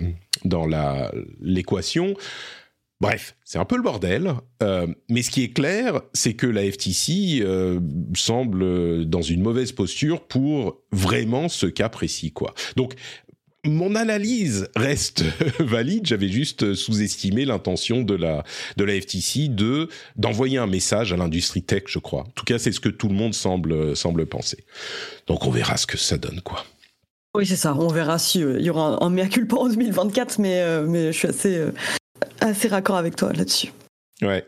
dans 0.44 0.66
la 0.66 1.12
l'équation. 1.40 2.14
Bref, 3.02 3.34
c'est 3.42 3.58
un 3.58 3.64
peu 3.64 3.74
le 3.74 3.82
bordel. 3.82 4.32
Euh, 4.62 4.86
mais 5.10 5.22
ce 5.22 5.32
qui 5.32 5.42
est 5.42 5.52
clair, 5.52 6.02
c'est 6.12 6.34
que 6.34 6.46
la 6.46 6.62
FTC 6.70 7.40
euh, 7.40 7.80
semble 8.14 9.04
dans 9.06 9.22
une 9.22 9.42
mauvaise 9.42 9.72
posture 9.72 10.20
pour 10.20 10.80
vraiment 10.92 11.48
ce 11.48 11.66
cas 11.66 11.88
précis, 11.88 12.30
quoi. 12.30 12.54
Donc, 12.76 12.94
mon 13.64 13.94
analyse 13.94 14.68
reste 14.74 15.24
valide. 15.60 16.06
J'avais 16.06 16.28
juste 16.28 16.74
sous-estimé 16.74 17.44
l'intention 17.44 18.02
de 18.02 18.14
la 18.14 18.44
de 18.76 18.84
la 18.84 19.00
FTC 19.00 19.48
de 19.48 19.88
d'envoyer 20.16 20.58
un 20.58 20.66
message 20.66 21.12
à 21.12 21.16
l'industrie 21.16 21.62
tech, 21.62 21.84
je 21.86 21.98
crois. 21.98 22.22
En 22.22 22.32
tout 22.34 22.44
cas, 22.44 22.58
c'est 22.58 22.72
ce 22.72 22.80
que 22.80 22.88
tout 22.88 23.08
le 23.08 23.14
monde 23.14 23.34
semble 23.34 23.96
semble 23.96 24.26
penser. 24.26 24.64
Donc, 25.26 25.46
on 25.46 25.50
verra 25.50 25.76
ce 25.76 25.86
que 25.86 25.96
ça 25.96 26.18
donne, 26.18 26.40
quoi. 26.40 26.64
Oui, 27.34 27.46
c'est 27.46 27.56
ça. 27.56 27.74
On 27.74 27.88
verra 27.88 28.18
si 28.18 28.42
euh, 28.42 28.58
il 28.58 28.64
y 28.66 28.70
aura 28.70 28.98
un, 29.02 29.06
un 29.06 29.10
mea 29.10 29.26
culpa 29.28 29.56
en 29.56 29.68
2024, 29.68 30.38
mais 30.38 30.60
euh, 30.60 30.86
mais 30.86 31.12
je 31.12 31.18
suis 31.18 31.28
assez 31.28 31.56
euh, 31.56 31.72
assez 32.40 32.68
raccord 32.68 32.96
avec 32.96 33.16
toi 33.16 33.32
là-dessus. 33.32 33.72
Ouais. 34.20 34.44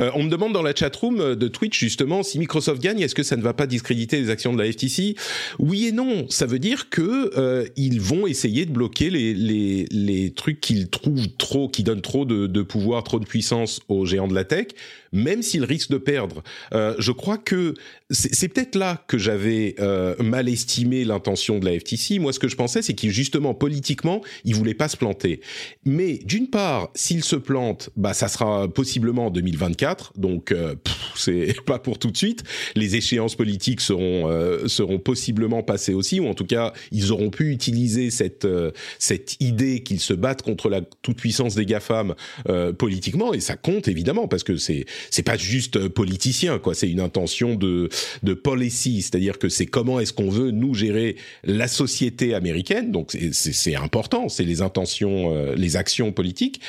Euh, 0.00 0.10
on 0.14 0.24
me 0.24 0.30
demande 0.30 0.52
dans 0.52 0.62
la 0.62 0.74
chatroom 0.74 1.34
de 1.34 1.48
Twitch 1.48 1.78
justement 1.78 2.22
si 2.22 2.38
Microsoft 2.38 2.82
gagne, 2.82 3.00
est-ce 3.00 3.14
que 3.14 3.22
ça 3.22 3.36
ne 3.36 3.42
va 3.42 3.54
pas 3.54 3.66
discréditer 3.66 4.20
les 4.20 4.30
actions 4.30 4.52
de 4.52 4.62
la 4.62 4.70
FTC 4.70 5.16
Oui 5.58 5.86
et 5.86 5.92
non. 5.92 6.26
Ça 6.28 6.46
veut 6.46 6.58
dire 6.58 6.90
que 6.90 7.30
euh, 7.36 7.66
ils 7.76 8.00
vont 8.00 8.26
essayer 8.26 8.66
de 8.66 8.72
bloquer 8.72 9.10
les 9.10 9.34
les, 9.34 9.86
les 9.90 10.32
trucs 10.32 10.60
qu'ils 10.60 10.88
trouvent 10.88 11.28
trop, 11.38 11.68
qui 11.68 11.82
donnent 11.82 12.02
trop 12.02 12.24
de, 12.24 12.46
de 12.46 12.62
pouvoir, 12.62 13.02
trop 13.04 13.18
de 13.18 13.24
puissance 13.24 13.80
aux 13.88 14.04
géants 14.06 14.28
de 14.28 14.34
la 14.34 14.44
tech, 14.44 14.68
même 15.12 15.42
s'ils 15.42 15.64
risquent 15.64 15.90
de 15.90 15.98
perdre. 15.98 16.42
Euh, 16.72 16.94
je 16.98 17.12
crois 17.12 17.38
que 17.38 17.74
c'est 18.10 18.48
peut-être 18.48 18.74
là 18.74 19.04
que 19.06 19.18
j'avais 19.18 19.74
euh, 19.78 20.14
mal 20.22 20.48
estimé 20.48 21.04
l'intention 21.04 21.58
de 21.58 21.64
la 21.64 21.78
FTC. 21.78 22.18
Moi, 22.18 22.32
ce 22.32 22.38
que 22.38 22.48
je 22.48 22.56
pensais, 22.56 22.82
c'est 22.82 22.94
qu'ils 22.94 23.10
justement 23.10 23.54
politiquement, 23.54 24.22
ils 24.44 24.54
voulaient 24.54 24.74
pas 24.74 24.88
se 24.88 24.96
planter. 24.96 25.40
Mais 25.84 26.18
d'une 26.24 26.48
part, 26.48 26.90
s'ils 26.94 27.24
se 27.24 27.36
plantent, 27.36 27.90
bah 27.96 28.14
ça 28.14 28.28
sera 28.28 28.68
possiblement 28.68 29.26
en 29.26 29.30
2024, 29.62 30.12
donc 30.16 30.52
euh, 30.52 30.74
c'est 31.14 31.54
pas 31.66 31.78
pour 31.78 31.98
tout 31.98 32.10
de 32.10 32.16
suite. 32.16 32.42
Les 32.74 32.96
échéances 32.96 33.34
politiques 33.36 33.80
seront 33.80 34.28
euh, 34.30 34.68
seront 34.68 34.98
possiblement 34.98 35.62
passées 35.62 35.94
aussi, 35.94 36.20
ou 36.20 36.26
en 36.26 36.34
tout 36.34 36.46
cas, 36.46 36.72
ils 36.90 37.12
auront 37.12 37.30
pu 37.30 37.50
utiliser 37.50 38.10
cette 38.10 38.44
euh, 38.44 38.70
cette 38.98 39.36
idée 39.40 39.82
qu'ils 39.82 40.00
se 40.00 40.14
battent 40.14 40.42
contre 40.42 40.68
la 40.68 40.80
toute 41.02 41.18
puissance 41.18 41.54
des 41.54 41.66
gafam 41.66 42.14
euh, 42.48 42.72
politiquement, 42.72 43.32
et 43.34 43.40
ça 43.40 43.56
compte 43.56 43.88
évidemment 43.88 44.28
parce 44.28 44.42
que 44.42 44.56
c'est 44.56 44.84
c'est 45.10 45.22
pas 45.22 45.36
juste 45.36 45.76
euh, 45.76 45.88
politicien, 45.88 46.58
quoi. 46.58 46.74
C'est 46.74 46.90
une 46.90 47.00
intention 47.00 47.54
de 47.54 47.88
de 48.22 48.34
policy, 48.34 49.02
c'est-à-dire 49.02 49.38
que 49.38 49.48
c'est 49.48 49.66
comment 49.66 50.00
est-ce 50.00 50.12
qu'on 50.12 50.30
veut 50.30 50.50
nous 50.50 50.74
gérer 50.74 51.16
la 51.44 51.68
société 51.68 52.34
américaine. 52.34 52.90
Donc 52.90 53.12
c'est- 53.12 53.72
important, 53.76 54.28
c'est 54.28 54.44
les 54.44 54.60
intentions, 54.60 55.34
les 55.54 55.76
actions 55.76 56.12
politiques. 56.12 56.60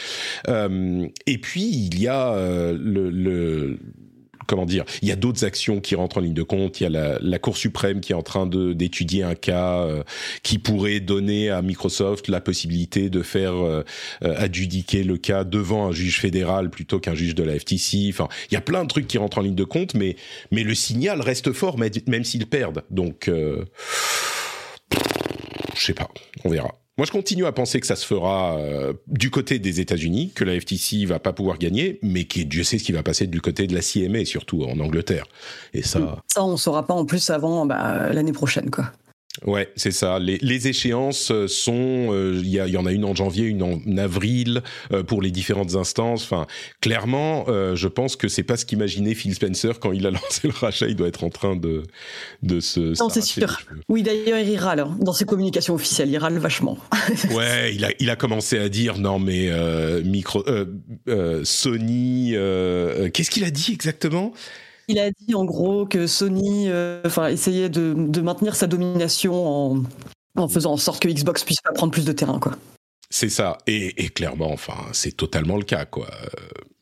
Et 0.48 1.38
puis 1.38 1.64
il 1.64 2.00
y 2.00 2.08
a 2.08 2.73
le, 2.78 3.10
le 3.10 3.80
comment 4.48 4.66
dire, 4.66 4.84
il 5.02 5.08
y 5.08 5.12
a 5.12 5.16
d'autres 5.16 5.46
actions 5.46 5.80
qui 5.80 5.96
rentrent 5.96 6.18
en 6.18 6.22
ligne 6.22 6.34
de 6.34 6.44
compte. 6.44 6.80
Il 6.80 6.84
y 6.84 6.96
a 6.98 7.20
la, 7.20 7.40
Cour 7.40 7.58
suprême 7.58 8.00
qui 8.00 8.14
est 8.14 8.16
en 8.16 8.22
train 8.22 8.46
d'étudier 8.46 9.24
un 9.24 9.36
cas 9.36 9.82
euh, 9.82 10.04
qui 10.44 10.60
pourrait 10.60 11.02
donner 11.02 11.50
à 11.50 11.62
Microsoft 11.62 12.30
la 12.30 12.40
possibilité 12.40 13.10
de 13.10 13.22
faire 13.22 13.56
euh, 13.56 13.84
euh, 14.24 14.36
adjudiquer 14.38 15.04
le 15.04 15.18
cas 15.18 15.44
devant 15.44 15.88
un 15.88 15.92
juge 15.92 16.20
fédéral 16.20 16.70
plutôt 16.70 17.00
qu'un 17.00 17.16
juge 17.16 17.36
de 17.36 17.44
la 17.44 17.60
FTC. 17.60 18.08
Enfin, 18.10 18.30
il 18.50 18.54
y 18.54 18.58
a 18.58 18.62
plein 18.62 18.84
de 18.84 18.88
trucs 18.88 19.08
qui 19.08 19.18
rentrent 19.18 19.40
en 19.40 19.42
ligne 19.42 19.56
de 19.56 19.64
compte, 19.66 19.94
mais 19.94 20.16
mais 20.52 20.64
le 20.64 20.76
signal 20.76 21.22
reste 21.22 21.52
fort, 21.52 21.78
même 21.78 21.92
même 22.08 22.24
s'ils 22.24 22.48
perdent. 22.48 22.84
Donc, 22.90 23.28
euh, 23.28 23.66
je 25.76 25.86
sais 25.86 25.94
pas, 25.94 26.08
on 26.46 26.50
verra. 26.50 26.83
Moi, 26.98 27.08
je 27.08 27.12
continue 27.12 27.48
à 27.48 27.52
penser 27.52 27.80
que 27.80 27.88
ça 27.88 27.96
se 27.96 28.06
fera 28.06 28.58
euh, 28.60 28.94
du 29.08 29.32
côté 29.32 29.58
des 29.58 29.80
États-Unis, 29.80 30.32
que 30.36 30.44
la 30.44 30.60
FTC 30.60 31.06
va 31.06 31.18
pas 31.18 31.34
pouvoir 31.34 31.58
gagner, 31.58 31.98
mais 32.04 32.26
qui 32.26 32.46
Dieu 32.46 32.64
sait 32.64 32.78
ce 32.78 32.84
qui 32.84 32.92
va 32.92 33.02
passer 33.02 33.26
du 33.26 33.42
côté 33.42 33.66
de 33.66 33.74
la 33.74 33.82
CMA, 33.82 34.26
surtout 34.26 34.64
en 34.64 34.80
Angleterre. 34.80 35.26
Et 35.74 35.82
ça, 35.82 36.22
Ça, 36.32 36.44
on 36.44 36.56
saura 36.56 36.86
pas 36.86 36.94
en 36.94 37.06
plus 37.06 37.32
avant 37.32 37.66
bah, 37.66 38.14
l'année 38.14 38.32
prochaine, 38.32 38.70
quoi. 38.70 38.92
Ouais, 39.46 39.72
c'est 39.76 39.92
ça. 39.92 40.20
Les, 40.20 40.38
les 40.42 40.68
échéances 40.68 41.32
euh, 41.32 41.48
sont, 41.48 42.14
euh, 42.14 42.40
il 42.40 42.48
y, 42.48 42.58
y 42.58 42.78
en 42.78 42.86
a 42.86 42.92
une 42.92 43.04
en 43.04 43.16
janvier, 43.16 43.46
une 43.46 43.64
en 43.64 43.98
avril 43.98 44.62
euh, 44.92 45.02
pour 45.02 45.24
les 45.24 45.32
différentes 45.32 45.74
instances. 45.74 46.24
Enfin, 46.24 46.46
clairement, 46.82 47.46
euh, 47.48 47.76
je 47.76 47.88
pense 47.88 48.16
que 48.16 48.28
c'est 48.28 48.44
pas 48.44 48.58
ce 48.58 48.66
qu'imaginait 48.66 49.16
Phil 49.16 49.34
Spencer 49.34 49.80
quand 49.80 49.92
il 49.92 50.06
a 50.06 50.12
lancé 50.12 50.48
le 50.48 50.54
rachat. 50.54 50.86
Il 50.86 50.96
doit 50.96 51.08
être 51.08 51.24
en 51.24 51.32
train 51.32 51.56
de 51.56 51.82
de 52.44 52.60
se. 52.60 53.00
Non, 53.02 53.10
c'est 53.10 53.22
sûr. 53.22 53.60
Oui, 53.90 54.04
d'ailleurs, 54.04 54.38
il 54.38 54.56
râle 54.56 54.82
hein. 54.82 54.96
dans 55.00 55.14
ses 55.14 55.26
communications 55.26 55.74
officielles. 55.74 56.10
Il 56.12 56.18
râle 56.18 56.38
vachement. 56.38 56.78
Ouais, 57.34 57.74
il 57.74 57.84
a 57.86 57.90
il 58.00 58.10
a 58.10 58.16
commencé 58.16 58.60
à 58.60 58.70
dire 58.70 59.00
non 59.00 59.18
mais 59.18 59.48
euh, 59.50 60.04
micro 60.04 60.44
euh, 60.48 60.66
euh, 61.08 61.42
Sony. 61.44 62.34
Qu'est-ce 63.14 63.32
qu'il 63.32 63.44
a 63.44 63.50
dit 63.50 63.72
exactement? 63.72 64.34
Il 64.88 65.00
a 65.00 65.12
dit 65.12 65.36
en 65.36 65.46
gros 65.46 65.86
que 65.86 66.08
Sony 66.08 66.70
euh, 66.70 67.02
essayait 67.30 67.70
de, 67.70 68.22
maintenir 68.22 68.56
sa 68.56 68.68
domination 68.68 69.34
en, 69.46 69.84
en 70.38 70.48
faisant 70.48 70.74
en 70.74 70.78
sorte 70.78 71.02
que 71.02 71.08
Xbox 71.08 71.44
puisse 71.44 71.62
prendre 71.76 71.92
plus 71.92 72.06
de 72.06 72.12
terrain. 72.12 72.40
Quoi. 72.40 72.58
C'est 73.16 73.30
ça. 73.30 73.60
Et, 73.68 74.04
et 74.04 74.10
clairement, 74.10 74.52
enfin, 74.52 74.88
c'est 74.92 75.16
totalement 75.16 75.58
le 75.58 75.64
cas, 75.64 75.86
quoi. 75.86 76.10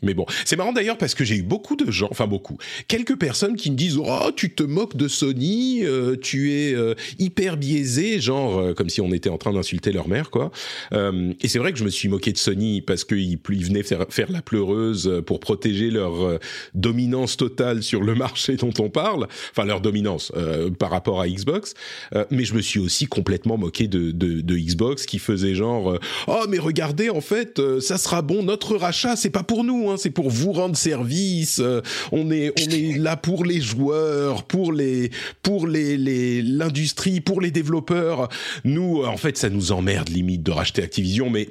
Mais 0.03 0.13
bon, 0.15 0.25
c'est 0.45 0.55
marrant 0.55 0.73
d'ailleurs 0.73 0.97
parce 0.97 1.13
que 1.13 1.23
j'ai 1.23 1.35
eu 1.35 1.43
beaucoup 1.43 1.75
de 1.75 1.91
gens, 1.91 2.07
enfin 2.09 2.25
beaucoup, 2.25 2.57
quelques 2.87 3.17
personnes 3.17 3.55
qui 3.55 3.69
me 3.69 3.75
disent 3.75 3.97
oh 3.97 4.31
tu 4.35 4.53
te 4.53 4.63
moques 4.63 4.97
de 4.97 5.07
Sony, 5.07 5.81
euh, 5.83 6.15
tu 6.19 6.53
es 6.53 6.73
euh, 6.73 6.95
hyper 7.19 7.55
biaisé, 7.55 8.19
genre 8.19 8.57
euh, 8.57 8.73
comme 8.73 8.89
si 8.89 8.99
on 8.99 9.13
était 9.13 9.29
en 9.29 9.37
train 9.37 9.53
d'insulter 9.53 9.91
leur 9.91 10.07
mère 10.07 10.31
quoi. 10.31 10.51
Euh, 10.93 11.33
et 11.41 11.47
c'est 11.47 11.59
vrai 11.59 11.71
que 11.71 11.77
je 11.77 11.83
me 11.83 11.89
suis 11.89 12.09
moqué 12.09 12.31
de 12.31 12.37
Sony 12.39 12.81
parce 12.81 13.03
qu'ils 13.03 13.37
ils 13.49 13.65
venaient 13.65 13.83
faire, 13.83 14.05
la 14.29 14.41
pleureuse 14.41 15.21
pour 15.25 15.39
protéger 15.39 15.91
leur 15.91 16.25
euh, 16.25 16.39
dominance 16.73 17.37
totale 17.37 17.83
sur 17.83 18.01
le 18.01 18.15
marché 18.15 18.55
dont 18.55 18.73
on 18.79 18.89
parle, 18.89 19.27
enfin 19.51 19.65
leur 19.65 19.81
dominance 19.81 20.31
par 20.79 20.89
rapport 20.89 21.21
à 21.21 21.27
Xbox. 21.27 21.73
Mais 22.29 22.45
je 22.45 22.53
me 22.53 22.61
suis 22.61 22.79
aussi 22.79 23.05
complètement 23.07 23.57
moqué 23.57 23.87
de, 23.87 24.11
de, 24.11 24.41
de 24.41 24.57
Xbox 24.57 25.05
qui 25.05 25.19
faisait 25.19 25.53
genre 25.55 25.97
oh 26.27 26.45
mais 26.49 26.59
regardez 26.59 27.09
en 27.09 27.21
fait 27.21 27.59
euh, 27.59 27.79
ça 27.79 27.97
sera 27.97 28.21
bon 28.21 28.43
notre 28.43 28.75
rachat 28.75 29.15
c'est 29.15 29.29
pas 29.29 29.43
pour 29.43 29.63
nous 29.63 29.89
hein, 29.89 29.95
c'est 29.97 30.09
pour 30.09 30.29
vous 30.29 30.51
rendre 30.51 30.75
service. 30.75 31.59
Euh, 31.59 31.81
on 32.11 32.31
est 32.31 32.51
on 32.59 32.71
est 32.71 32.97
là 32.97 33.17
pour 33.17 33.45
les 33.45 33.61
joueurs 33.61 34.43
pour 34.43 34.73
les 34.73 35.11
pour 35.43 35.67
les 35.67 36.41
l'industrie 36.41 37.21
pour 37.21 37.41
les 37.41 37.51
développeurs. 37.51 38.29
Nous 38.63 39.01
euh, 39.01 39.07
en 39.07 39.17
fait 39.17 39.37
ça 39.37 39.49
nous 39.49 39.71
emmerde 39.71 40.09
limite 40.09 40.43
de 40.43 40.51
racheter 40.51 40.83
Activision 40.83 41.29
mais 41.29 41.49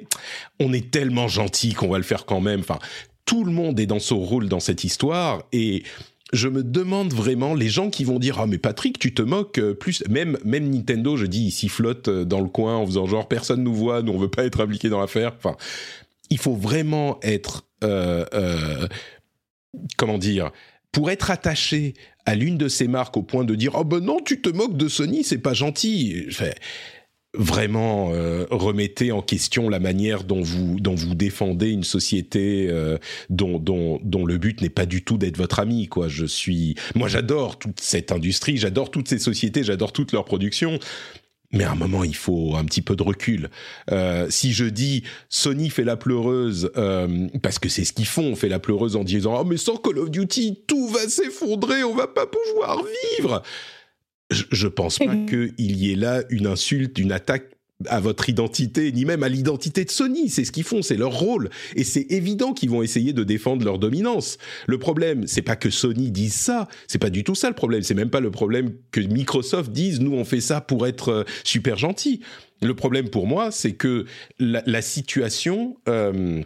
on 0.59 0.73
est 0.73 0.91
tellement 0.91 1.27
gentil 1.27 1.73
qu'on 1.73 1.89
va 1.89 1.97
le 1.97 2.03
faire 2.03 2.25
quand 2.25 2.41
même. 2.41 2.61
Enfin 2.61 2.79
tout 3.25 3.43
le 3.43 3.51
monde 3.51 3.79
est 3.79 3.85
dans 3.85 3.99
son 3.99 4.19
rôle 4.19 4.49
dans 4.49 4.59
cette 4.59 4.83
histoire 4.83 5.43
et 5.53 5.83
je 6.33 6.47
me 6.47 6.63
demande 6.63 7.13
vraiment 7.13 7.53
les 7.53 7.69
gens 7.69 7.89
qui 7.89 8.03
vont 8.03 8.19
dire 8.19 8.39
ah 8.39 8.47
mais 8.47 8.57
Patrick 8.57 8.99
tu 8.99 9.13
te 9.13 9.21
moques 9.21 9.59
euh, 9.59 9.73
plus 9.73 10.03
même 10.09 10.37
même 10.45 10.69
Nintendo 10.69 11.17
je 11.17 11.25
dis 11.25 11.45
il 11.45 11.51
sifflote 11.51 12.07
euh, 12.07 12.25
dans 12.25 12.39
le 12.39 12.47
coin 12.47 12.77
en 12.77 12.85
faisant 12.85 13.05
genre 13.05 13.27
personne 13.27 13.63
nous 13.63 13.73
voit 13.73 14.01
nous 14.01 14.13
on 14.13 14.17
veut 14.17 14.29
pas 14.29 14.45
être 14.45 14.61
impliqué 14.61 14.89
dans 14.89 14.99
l'affaire. 14.99 15.33
Enfin 15.37 15.57
il 16.29 16.37
faut 16.37 16.55
vraiment 16.55 17.19
être 17.21 17.65
euh, 17.83 18.25
euh, 18.33 18.87
comment 19.97 20.17
dire 20.17 20.51
pour 20.91 21.11
être 21.11 21.31
attaché 21.31 21.93
à 22.25 22.35
l'une 22.35 22.57
de 22.57 22.67
ces 22.67 22.87
marques 22.87 23.17
au 23.17 23.23
point 23.23 23.43
de 23.43 23.55
dire 23.55 23.73
oh 23.75 23.83
ben 23.83 23.99
non 23.99 24.19
tu 24.23 24.41
te 24.41 24.49
moques 24.49 24.77
de 24.77 24.87
Sony 24.87 25.23
c'est 25.23 25.37
pas 25.37 25.53
gentil. 25.53 26.25
Enfin, 26.29 26.51
vraiment 27.33 28.11
euh, 28.13 28.45
remettez 28.51 29.11
en 29.11 29.21
question 29.21 29.69
la 29.69 29.79
manière 29.79 30.25
dont 30.25 30.41
vous 30.41 30.81
dont 30.81 30.95
vous 30.95 31.15
défendez 31.15 31.69
une 31.69 31.85
société 31.85 32.67
euh, 32.69 32.97
dont 33.29 33.57
dont 33.57 33.99
dont 34.03 34.25
le 34.25 34.37
but 34.37 34.61
n'est 34.61 34.69
pas 34.69 34.85
du 34.85 35.03
tout 35.03 35.17
d'être 35.17 35.37
votre 35.37 35.59
ami 35.59 35.87
quoi 35.87 36.09
je 36.09 36.25
suis 36.25 36.75
moi 36.93 37.07
j'adore 37.07 37.57
toute 37.57 37.79
cette 37.79 38.11
industrie 38.11 38.57
j'adore 38.57 38.91
toutes 38.91 39.07
ces 39.07 39.19
sociétés 39.19 39.63
j'adore 39.63 39.93
toute 39.93 40.11
leur 40.11 40.25
production 40.25 40.77
mais 41.53 41.65
à 41.65 41.71
un 41.71 41.75
moment, 41.75 42.03
il 42.03 42.15
faut 42.15 42.55
un 42.55 42.63
petit 42.63 42.81
peu 42.81 42.95
de 42.95 43.03
recul. 43.03 43.49
Euh, 43.91 44.27
si 44.29 44.53
je 44.53 44.65
dis 44.65 45.03
Sony 45.29 45.69
fait 45.69 45.83
la 45.83 45.97
pleureuse, 45.97 46.71
euh, 46.77 47.27
parce 47.41 47.59
que 47.59 47.67
c'est 47.67 47.83
ce 47.83 47.93
qu'ils 47.93 48.05
font, 48.05 48.23
on 48.23 48.35
fait 48.35 48.49
la 48.49 48.59
pleureuse 48.59 48.95
en 48.95 49.03
disant 49.03 49.37
oh 49.39 49.43
mais 49.43 49.57
sans 49.57 49.75
Call 49.77 49.97
of 49.97 50.09
Duty 50.09 50.61
tout 50.65 50.87
va 50.87 51.07
s'effondrer, 51.09 51.83
on 51.83 51.93
va 51.93 52.07
pas 52.07 52.25
pouvoir 52.25 52.81
vivre. 53.17 53.43
Je, 54.31 54.67
pense 54.67 54.97
pas 54.97 55.15
qu'il 55.27 55.53
y 55.57 55.91
ait 55.91 55.95
là 55.95 56.23
une 56.29 56.47
insulte, 56.47 56.97
une 56.97 57.11
attaque 57.11 57.51
à 57.87 57.99
votre 57.99 58.29
identité, 58.29 58.91
ni 58.91 59.05
même 59.05 59.23
à 59.23 59.29
l'identité 59.29 59.85
de 59.85 59.89
Sony. 59.89 60.29
C'est 60.29 60.45
ce 60.45 60.51
qu'ils 60.51 60.63
font, 60.63 60.81
c'est 60.81 60.97
leur 60.97 61.13
rôle. 61.17 61.49
Et 61.75 61.83
c'est 61.83 62.05
évident 62.09 62.53
qu'ils 62.53 62.69
vont 62.69 62.83
essayer 62.83 63.13
de 63.13 63.23
défendre 63.23 63.65
leur 63.65 63.79
dominance. 63.79 64.37
Le 64.67 64.77
problème, 64.77 65.25
c'est 65.27 65.41
pas 65.41 65.55
que 65.55 65.69
Sony 65.69 66.11
dise 66.11 66.33
ça. 66.33 66.67
C'est 66.87 66.99
pas 66.99 67.09
du 67.09 67.23
tout 67.23 67.35
ça 67.35 67.49
le 67.49 67.55
problème. 67.55 67.81
C'est 67.81 67.93
même 67.93 68.09
pas 68.09 68.19
le 68.19 68.31
problème 68.31 68.71
que 68.91 69.01
Microsoft 69.01 69.71
dise, 69.71 69.99
nous 69.99 70.13
on 70.13 70.25
fait 70.25 70.41
ça 70.41 70.61
pour 70.61 70.87
être 70.87 71.09
euh, 71.09 71.23
super 71.43 71.77
gentil. 71.77 72.21
Le 72.61 72.75
problème 72.75 73.09
pour 73.09 73.27
moi, 73.27 73.51
c'est 73.51 73.73
que 73.73 74.05
la, 74.39 74.61
la 74.65 74.81
situation, 74.81 75.77
euh, 75.89 76.43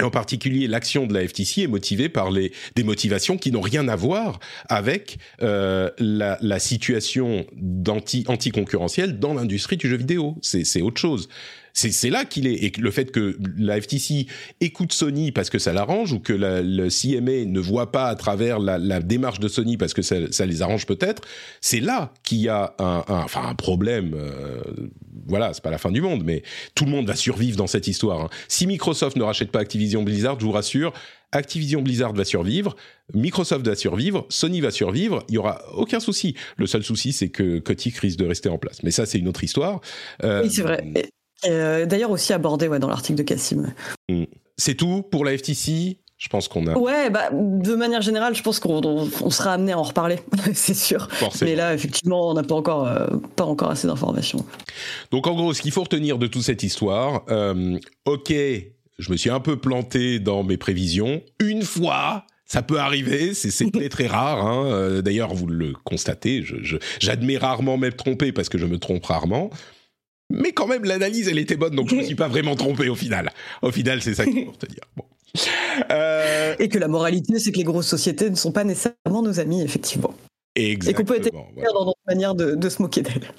en 0.00 0.10
particulier 0.10 0.66
l'action 0.66 1.06
de 1.06 1.14
la 1.14 1.26
FTC, 1.26 1.62
est 1.62 1.66
motivée 1.66 2.08
par 2.08 2.30
les, 2.30 2.52
des 2.76 2.82
motivations 2.82 3.36
qui 3.36 3.52
n'ont 3.52 3.60
rien 3.60 3.88
à 3.88 3.96
voir 3.96 4.40
avec 4.68 5.18
euh, 5.42 5.90
la, 5.98 6.38
la 6.40 6.58
situation 6.58 7.46
d'anti, 7.52 8.24
anti-concurrentielle 8.28 9.18
dans 9.18 9.34
l'industrie 9.34 9.76
du 9.76 9.88
jeu 9.88 9.96
vidéo. 9.96 10.36
C'est 10.42 10.82
autre 10.82 11.00
chose. 11.00 11.28
C'est 11.72 12.10
là 12.10 12.24
qu'il 12.24 12.46
est. 12.46 12.64
Et 12.64 12.72
le 12.78 12.90
fait 12.90 13.10
que 13.10 13.38
la 13.56 13.80
FTC 13.80 14.26
écoute 14.60 14.92
Sony 14.92 15.32
parce 15.32 15.50
que 15.50 15.58
ça 15.58 15.72
l'arrange, 15.72 16.12
ou 16.12 16.20
que 16.20 16.32
le 16.32 16.88
CMA 16.88 17.46
ne 17.46 17.60
voit 17.60 17.92
pas 17.92 18.06
à 18.06 18.14
travers 18.14 18.58
la, 18.58 19.00
démarche 19.00 19.40
de 19.40 19.48
Sony 19.48 19.76
parce 19.76 19.94
que 19.94 20.02
ça, 20.02 20.46
les 20.46 20.62
arrange 20.62 20.86
peut-être, 20.86 21.22
c'est 21.60 21.80
là 21.80 22.12
qu'il 22.22 22.38
y 22.38 22.48
a 22.48 22.74
un, 22.78 23.02
enfin, 23.08 23.46
un 23.46 23.54
problème. 23.54 24.14
Euh, 24.14 24.60
voilà, 25.26 25.52
c'est 25.54 25.62
pas 25.62 25.70
la 25.70 25.78
fin 25.78 25.90
du 25.90 26.00
monde, 26.00 26.22
mais 26.24 26.42
tout 26.74 26.84
le 26.84 26.90
monde 26.90 27.06
va 27.06 27.16
survivre 27.16 27.56
dans 27.56 27.66
cette 27.66 27.86
histoire. 27.86 28.20
Hein. 28.20 28.28
Si 28.48 28.66
Microsoft 28.66 29.16
ne 29.16 29.22
rachète 29.22 29.50
pas 29.50 29.60
Activision 29.60 30.02
Blizzard, 30.02 30.38
je 30.38 30.44
vous 30.44 30.52
rassure, 30.52 30.92
Activision 31.32 31.80
Blizzard 31.80 32.12
va 32.12 32.24
survivre, 32.24 32.76
Microsoft 33.14 33.66
va 33.66 33.74
survivre, 33.74 34.26
Sony 34.28 34.60
va 34.60 34.70
survivre, 34.70 35.24
il 35.28 35.36
y 35.36 35.38
aura 35.38 35.62
aucun 35.72 36.00
souci. 36.00 36.34
Le 36.58 36.66
seul 36.66 36.82
souci, 36.82 37.12
c'est 37.12 37.30
que 37.30 37.58
Kotick 37.58 37.96
risque 37.98 38.18
de 38.18 38.26
rester 38.26 38.48
en 38.48 38.58
place. 38.58 38.82
Mais 38.82 38.90
ça, 38.90 39.06
c'est 39.06 39.18
une 39.18 39.28
autre 39.28 39.42
histoire. 39.42 39.80
Euh, 40.22 40.42
oui, 40.42 40.50
c'est 40.50 40.62
vrai. 40.62 40.84
Euh, 41.46 41.86
d'ailleurs 41.86 42.10
aussi 42.10 42.32
abordé 42.32 42.68
ouais, 42.68 42.78
dans 42.78 42.88
l'article 42.88 43.18
de 43.18 43.22
Cassim. 43.22 43.72
Hmm. 44.08 44.24
C'est 44.56 44.74
tout 44.74 45.02
pour 45.02 45.24
la 45.24 45.36
FTC 45.36 45.98
je 46.22 46.28
pense 46.28 46.46
qu'on 46.46 46.68
a. 46.68 46.78
Ouais, 46.78 47.10
bah, 47.10 47.30
de 47.32 47.74
manière 47.74 48.00
générale, 48.00 48.36
je 48.36 48.44
pense 48.44 48.60
qu'on 48.60 49.30
sera 49.30 49.54
amené 49.54 49.72
à 49.72 49.78
en 49.78 49.82
reparler, 49.82 50.20
c'est 50.54 50.72
sûr. 50.72 51.08
Mais 51.40 51.56
là, 51.56 51.74
effectivement, 51.74 52.30
on 52.30 52.34
n'a 52.34 52.44
pas 52.44 52.54
encore, 52.54 52.86
euh, 52.86 53.08
pas 53.34 53.42
encore 53.44 53.72
assez 53.72 53.88
d'informations. 53.88 54.46
Donc, 55.10 55.26
en 55.26 55.34
gros, 55.34 55.52
ce 55.52 55.60
qu'il 55.60 55.72
faut 55.72 55.82
retenir 55.82 56.18
de 56.18 56.28
toute 56.28 56.42
cette 56.42 56.62
histoire, 56.62 57.24
euh, 57.28 57.76
ok, 58.04 58.32
je 59.00 59.10
me 59.10 59.16
suis 59.16 59.30
un 59.30 59.40
peu 59.40 59.56
planté 59.56 60.20
dans 60.20 60.44
mes 60.44 60.56
prévisions. 60.56 61.24
Une 61.40 61.62
fois, 61.62 62.24
ça 62.46 62.62
peut 62.62 62.78
arriver, 62.78 63.34
c'est 63.34 63.72
très 63.72 63.88
très 63.88 64.06
rare. 64.06 64.46
Hein. 64.46 65.00
D'ailleurs, 65.02 65.34
vous 65.34 65.48
le 65.48 65.72
constatez, 65.82 66.44
j'admets 67.00 67.36
rarement 67.36 67.78
m'être 67.78 67.96
trompé 67.96 68.30
parce 68.30 68.48
que 68.48 68.58
je 68.58 68.66
me 68.66 68.78
trompe 68.78 69.04
rarement 69.06 69.50
mais 70.32 70.52
quand 70.52 70.66
même 70.66 70.84
l'analyse 70.84 71.28
elle 71.28 71.38
était 71.38 71.56
bonne 71.56 71.76
donc 71.76 71.88
je 71.90 71.94
me 71.94 72.02
suis 72.02 72.14
pas 72.14 72.28
vraiment 72.28 72.56
trompé 72.56 72.88
au 72.88 72.96
final. 72.96 73.30
Au 73.60 73.70
final 73.70 74.02
c'est 74.02 74.14
ça 74.14 74.24
qu'il 74.24 74.46
faut 74.46 74.52
te 74.52 74.66
dire. 74.66 74.84
Euh, 75.90 76.54
Et 76.58 76.68
que 76.68 76.78
la 76.78 76.88
moralité 76.88 77.38
c'est 77.38 77.52
que 77.52 77.58
les 77.58 77.64
grosses 77.64 77.86
sociétés 77.86 78.28
ne 78.28 78.34
sont 78.34 78.52
pas 78.52 78.64
nécessairement 78.64 79.22
nos 79.22 79.38
amis 79.40 79.62
effectivement. 79.62 80.14
Exactement. 80.54 80.90
Et 80.90 80.94
qu'on 80.94 81.04
peut 81.04 81.28
être 81.28 81.72
dans 81.72 81.84
notre 81.86 82.00
manière 82.06 82.34
de, 82.34 82.68
se 82.68 82.82
moquer 82.82 83.02
d'elles. 83.02 83.32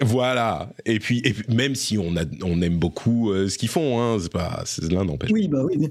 Voilà. 0.00 0.70
Et 0.84 0.98
puis, 0.98 1.22
et 1.24 1.34
même 1.48 1.74
si 1.74 1.98
on, 1.98 2.16
a, 2.16 2.24
on 2.42 2.60
aime 2.62 2.78
beaucoup 2.78 3.32
euh, 3.32 3.48
ce 3.48 3.58
qu'ils 3.58 3.68
font, 3.68 4.00
hein, 4.00 4.18
c'est 4.20 4.30
pas 4.30 4.64
l'un 4.90 5.04
n'empêche. 5.04 5.30
Oui, 5.32 5.48
bah 5.48 5.64
oui. 5.64 5.88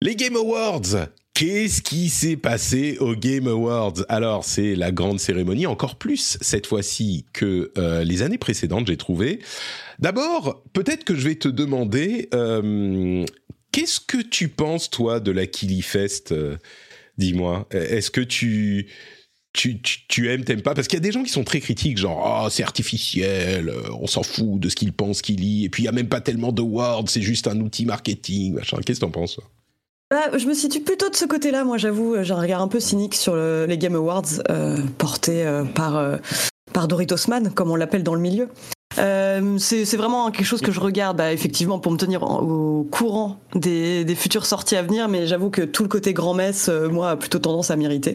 Les 0.00 0.16
Game 0.16 0.36
Awards 0.36 1.08
Qu'est-ce 1.34 1.82
qui 1.82 2.10
s'est 2.10 2.36
passé 2.36 2.96
au 3.00 3.16
Game 3.16 3.48
Awards? 3.48 4.04
Alors, 4.08 4.44
c'est 4.44 4.76
la 4.76 4.92
grande 4.92 5.18
cérémonie, 5.18 5.66
encore 5.66 5.96
plus 5.96 6.38
cette 6.40 6.68
fois-ci 6.68 7.26
que 7.32 7.72
euh, 7.76 8.04
les 8.04 8.22
années 8.22 8.38
précédentes, 8.38 8.86
j'ai 8.86 8.96
trouvé. 8.96 9.40
D'abord, 9.98 10.62
peut-être 10.72 11.02
que 11.02 11.16
je 11.16 11.26
vais 11.26 11.34
te 11.34 11.48
demander, 11.48 12.28
euh, 12.34 13.26
qu'est-ce 13.72 13.98
que 13.98 14.18
tu 14.18 14.48
penses, 14.48 14.90
toi, 14.90 15.18
de 15.18 15.32
la 15.32 15.48
Killy 15.48 15.82
Fest 15.82 16.30
euh, 16.30 16.56
Dis-moi, 17.18 17.66
est-ce 17.72 18.12
que 18.12 18.20
tu, 18.20 18.86
tu, 19.52 19.82
tu, 19.82 20.30
aimes, 20.30 20.44
t'aimes 20.44 20.62
pas? 20.62 20.74
Parce 20.74 20.86
qu'il 20.86 20.98
y 20.98 21.02
a 21.02 21.04
des 21.04 21.10
gens 21.10 21.24
qui 21.24 21.30
sont 21.30 21.42
très 21.42 21.58
critiques, 21.58 21.98
genre, 21.98 22.44
oh, 22.44 22.48
c'est 22.48 22.62
artificiel, 22.62 23.72
on 24.00 24.06
s'en 24.06 24.22
fout 24.22 24.60
de 24.60 24.68
ce 24.68 24.76
qu'ils 24.76 24.92
pensent, 24.92 25.20
Killy, 25.20 25.64
et 25.64 25.68
puis 25.68 25.82
il 25.82 25.86
y 25.86 25.88
a 25.88 25.92
même 25.92 26.08
pas 26.08 26.20
tellement 26.20 26.52
de 26.52 26.62
awards, 26.62 27.08
c'est 27.08 27.22
juste 27.22 27.48
un 27.48 27.58
outil 27.58 27.86
marketing, 27.86 28.54
machin. 28.54 28.76
Qu'est-ce 28.86 29.00
que 29.00 29.06
t'en 29.06 29.10
penses 29.10 29.40
bah, 30.14 30.38
je 30.38 30.46
me 30.46 30.54
situe 30.54 30.78
plutôt 30.78 31.10
de 31.10 31.16
ce 31.16 31.24
côté-là, 31.24 31.64
moi 31.64 31.76
j'avoue, 31.76 32.22
j'ai 32.22 32.32
un 32.32 32.40
regard 32.40 32.62
un 32.62 32.68
peu 32.68 32.78
cynique 32.78 33.16
sur 33.16 33.34
les 33.34 33.76
Game 33.76 33.96
Awards 33.96 34.22
euh, 34.48 34.76
portés 34.96 35.44
euh, 35.44 35.64
par, 35.64 35.96
euh, 35.96 36.18
par 36.72 36.86
Doritos 36.86 37.26
Man, 37.26 37.50
comme 37.52 37.72
on 37.72 37.74
l'appelle 37.74 38.04
dans 38.04 38.14
le 38.14 38.20
milieu. 38.20 38.48
c'est 38.94 39.96
vraiment 39.96 40.30
quelque 40.30 40.46
chose 40.46 40.60
que 40.60 40.70
je 40.70 40.78
regarde 40.78 41.16
bah, 41.16 41.32
effectivement 41.32 41.80
pour 41.80 41.90
me 41.90 41.96
tenir 41.96 42.22
au 42.22 42.86
courant 42.88 43.40
des, 43.56 44.04
des, 44.04 44.14
futures 44.14 44.46
sorties 44.46 44.76
à 44.76 44.82
venir, 44.82 45.08
mais 45.08 45.26
j'avoue 45.26 45.50
que 45.50 45.62
tout 45.62 45.82
le 45.82 45.88
côté 45.88 46.12
grand-messe, 46.12 46.68
moi, 46.68 47.10
a 47.10 47.16
plutôt 47.16 47.40
tendance 47.40 47.72
à 47.72 47.76
m'irriter. 47.76 48.14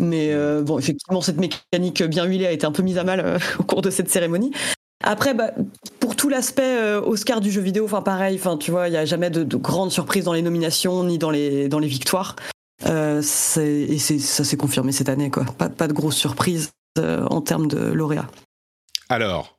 Mais 0.00 0.34
bon, 0.62 0.78
effectivement, 0.78 1.20
cette 1.20 1.38
mécanique 1.38 2.02
bien 2.04 2.24
huilée 2.24 2.46
a 2.46 2.52
été 2.52 2.64
un 2.64 2.72
peu 2.72 2.82
mise 2.82 2.96
à 2.96 3.04
mal 3.04 3.38
au 3.58 3.64
cours 3.64 3.82
de 3.82 3.90
cette 3.90 4.08
cérémonie. 4.08 4.52
Après, 5.02 5.32
bah, 5.32 5.52
pour 6.00 6.16
tout 6.16 6.28
l'aspect 6.28 6.76
euh, 6.76 7.00
Oscar 7.00 7.40
du 7.40 7.52
jeu 7.52 7.60
vidéo, 7.60 7.84
enfin 7.84 8.02
pareil, 8.02 8.36
enfin 8.36 8.56
tu 8.56 8.70
vois, 8.70 8.88
il 8.88 8.90
n'y 8.90 8.96
a 8.96 9.04
jamais 9.04 9.30
de, 9.30 9.44
de 9.44 9.56
grandes 9.56 9.92
surprises 9.92 10.24
dans 10.24 10.32
les 10.32 10.42
nominations 10.42 11.04
ni 11.04 11.18
dans 11.18 11.30
les 11.30 11.68
dans 11.68 11.78
les 11.78 11.86
victoires. 11.86 12.34
Euh, 12.86 13.22
et 13.56 13.98
ça 13.98 14.44
s'est 14.44 14.56
confirmé 14.56 14.92
cette 14.92 15.08
année, 15.08 15.30
quoi. 15.30 15.44
Pas, 15.44 15.68
pas 15.68 15.88
de 15.88 15.92
grosses 15.92 16.16
surprises 16.16 16.70
euh, 16.98 17.26
en 17.26 17.40
termes 17.40 17.68
de 17.68 17.78
lauréats. 17.78 18.30
Alors, 19.08 19.58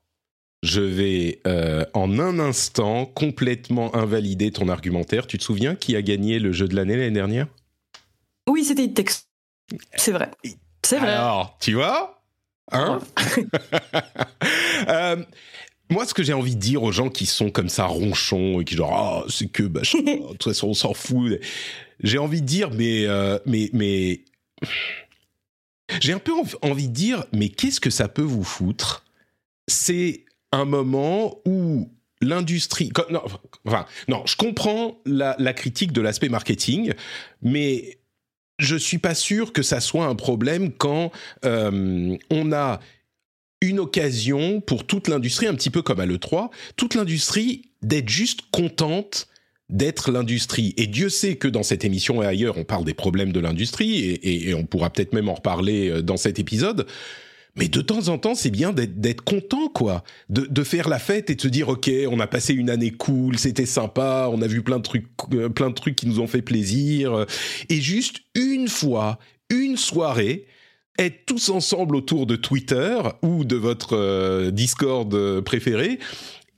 je 0.63 0.81
vais 0.81 1.41
en 1.93 2.19
un 2.19 2.39
instant 2.39 3.05
complètement 3.05 3.95
invalider 3.95 4.51
ton 4.51 4.67
argumentaire. 4.69 5.25
Tu 5.25 5.37
te 5.37 5.43
souviens 5.43 5.75
qui 5.75 5.95
a 5.95 6.01
gagné 6.01 6.39
le 6.39 6.51
jeu 6.51 6.67
de 6.67 6.75
l'année 6.75 6.95
l'année 6.95 7.11
dernière? 7.11 7.47
Oui, 8.47 8.63
c'était 8.65 8.83
It 8.83 9.25
C'est 9.95 10.11
vrai. 10.11 10.31
C'est 10.85 10.97
vrai. 10.97 11.13
Alors, 11.13 11.57
tu 11.59 11.73
vois? 11.73 12.18
Hein 12.71 12.99
euh, 14.87 15.23
moi, 15.89 16.05
ce 16.05 16.13
que 16.13 16.23
j'ai 16.23 16.33
envie 16.33 16.55
de 16.55 16.61
dire 16.61 16.83
aux 16.83 16.91
gens 16.91 17.09
qui 17.09 17.25
sont 17.25 17.49
comme 17.49 17.69
ça 17.69 17.85
ronchons 17.85 18.61
et 18.61 18.65
qui 18.65 18.75
genre 18.75 19.23
oh, 19.25 19.29
c'est 19.29 19.47
que 19.47 19.63
bah, 19.63 19.81
de 19.93 20.27
toute 20.31 20.43
façon 20.43 20.67
on 20.67 20.73
s'en 20.73 20.93
fout, 20.93 21.39
j'ai 22.01 22.17
envie 22.17 22.41
de 22.41 22.47
dire 22.47 22.71
mais 22.71 23.05
euh, 23.07 23.39
mais 23.45 23.69
mais 23.73 24.21
j'ai 25.99 26.13
un 26.13 26.19
peu 26.19 26.33
envie 26.61 26.87
de 26.87 26.93
dire 26.93 27.25
mais 27.33 27.49
qu'est-ce 27.49 27.79
que 27.79 27.89
ça 27.89 28.07
peut 28.07 28.21
vous 28.21 28.43
foutre? 28.43 29.05
C'est 29.67 30.25
un 30.51 30.65
moment 30.65 31.39
où 31.45 31.91
l'industrie. 32.21 32.91
Non, 33.09 33.23
enfin, 33.65 33.85
non, 34.07 34.23
je 34.25 34.35
comprends 34.35 34.99
la, 35.05 35.35
la 35.39 35.53
critique 35.53 35.91
de 35.91 36.01
l'aspect 36.01 36.29
marketing, 36.29 36.93
mais 37.41 37.98
je 38.59 38.75
suis 38.75 38.97
pas 38.97 39.15
sûr 39.15 39.53
que 39.53 39.63
ça 39.63 39.79
soit 39.79 40.05
un 40.05 40.15
problème 40.15 40.71
quand 40.71 41.11
euh, 41.45 42.15
on 42.29 42.51
a 42.51 42.79
une 43.61 43.79
occasion 43.79 44.61
pour 44.61 44.85
toute 44.85 45.07
l'industrie, 45.07 45.47
un 45.47 45.55
petit 45.55 45.69
peu 45.69 45.81
comme 45.81 45.99
à 45.99 46.05
l'E3, 46.05 46.49
toute 46.77 46.95
l'industrie 46.95 47.71
d'être 47.81 48.09
juste 48.09 48.41
contente 48.51 49.27
d'être 49.69 50.11
l'industrie. 50.11 50.73
Et 50.77 50.87
Dieu 50.87 51.09
sait 51.09 51.35
que 51.35 51.47
dans 51.47 51.63
cette 51.63 51.85
émission 51.85 52.23
et 52.23 52.25
ailleurs, 52.25 52.57
on 52.57 52.63
parle 52.63 52.85
des 52.85 52.93
problèmes 52.93 53.31
de 53.31 53.39
l'industrie, 53.39 54.19
et, 54.23 54.53
on 54.53 54.65
pourra 54.65 54.89
peut-être 54.89 55.13
même 55.13 55.29
en 55.29 55.35
reparler 55.35 55.89
euh, 55.89 56.01
dans 56.01 56.17
cet 56.17 56.39
épisode. 56.39 56.87
Mais 57.59 57.67
de 57.67 57.81
temps 57.81 58.07
en 58.07 58.17
temps, 58.17 58.35
c'est 58.35 58.49
bien 58.49 58.73
d'être 58.73 59.21
content, 59.21 59.67
quoi. 59.67 60.03
De, 60.29 60.63
faire 60.63 60.87
la 60.87 60.99
fête 60.99 61.29
et 61.29 61.35
de 61.35 61.41
se 61.41 61.47
dire, 61.47 61.69
OK, 61.69 61.91
on 62.09 62.19
a 62.19 62.27
passé 62.27 62.53
une 62.53 62.69
année 62.69 62.91
cool, 62.91 63.37
c'était 63.37 63.65
sympa, 63.65 64.29
on 64.31 64.41
a 64.41 64.47
vu 64.47 64.61
plein 64.61 64.77
de 64.77 64.83
trucs, 64.83 65.07
euh, 65.33 65.49
plein 65.49 65.69
de 65.69 65.75
trucs 65.75 65.95
qui 65.95 66.07
nous 66.07 66.19
ont 66.19 66.27
fait 66.27 66.41
plaisir. 66.41 67.25
Et 67.69 67.81
juste 67.81 68.21
une 68.35 68.67
fois, 68.67 69.19
une 69.49 69.77
soirée, 69.77 70.45
être 70.99 71.25
tous 71.25 71.49
ensemble 71.49 71.95
autour 71.95 72.25
de 72.25 72.35
Twitter 72.35 72.99
ou 73.21 73.45
de 73.45 73.55
votre 73.55 73.95
euh, 73.95 74.51
Discord 74.51 75.13
euh, 75.13 75.41
préféré 75.41 75.99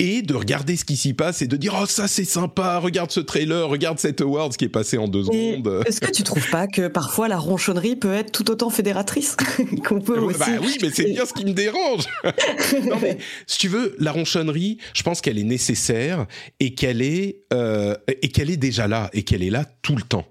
et 0.02 0.24
de 0.24 0.34
regarder 0.34 0.76
ce 0.78 0.84
qui 0.84 0.98
s'y 0.98 1.14
passe 1.14 1.44
et 1.44 1.48
de 1.48 1.56
dire 1.56 1.78
oh 1.80 1.86
ça 1.86 2.08
c'est 2.08 2.26
sympa, 2.26 2.80
regarde 2.80 3.12
ce 3.12 3.20
trailer, 3.20 3.70
regarde 3.70 4.00
cet 4.00 4.20
award 4.22 4.58
qui 4.58 4.66
est 4.66 4.70
passé 4.70 4.98
en 4.98 5.08
deux 5.08 5.24
secondes. 5.24 5.84
Est-ce 5.86 6.02
que 6.02 6.10
tu 6.10 6.24
trouves 6.24 6.50
pas 6.50 6.66
que 6.66 6.88
parfois 6.88 7.28
la 7.28 7.38
ronchonnerie 7.38 7.96
peut 7.96 8.12
être 8.12 8.32
tout 8.32 8.50
autant 8.50 8.72
fédératrice 8.72 9.38
qu'on 9.88 10.02
peut 10.02 10.18
aussi 10.18 10.40
Bah 10.40 10.48
oui, 10.60 10.76
mais 10.82 10.90
c'est 10.90 11.12
bien 11.12 11.24
ce 11.28 11.34
qui 11.34 11.46
me 11.46 11.54
dérange. 11.54 12.06
non 12.90 12.98
mais 13.00 13.20
si 13.46 13.60
tu 13.60 13.68
veux, 13.68 13.96
la 14.00 14.12
ronchonnerie, 14.12 14.80
je 14.96 15.04
pense 15.04 15.22
qu'elle 15.22 15.38
est 15.38 15.44
nécessaire 15.44 16.26
et 16.60 16.74
qu'elle 16.74 17.04
est 17.04 17.44
euh, 17.54 17.96
et 18.24 18.30
qu'elle 18.30 18.50
est 18.50 18.58
déjà 18.58 18.88
là 18.88 19.12
et 19.14 19.22
qu'elle 19.22 19.44
est 19.44 19.52
là 19.52 19.66
tout 19.84 19.96
le 19.96 20.02
temps 20.02 20.26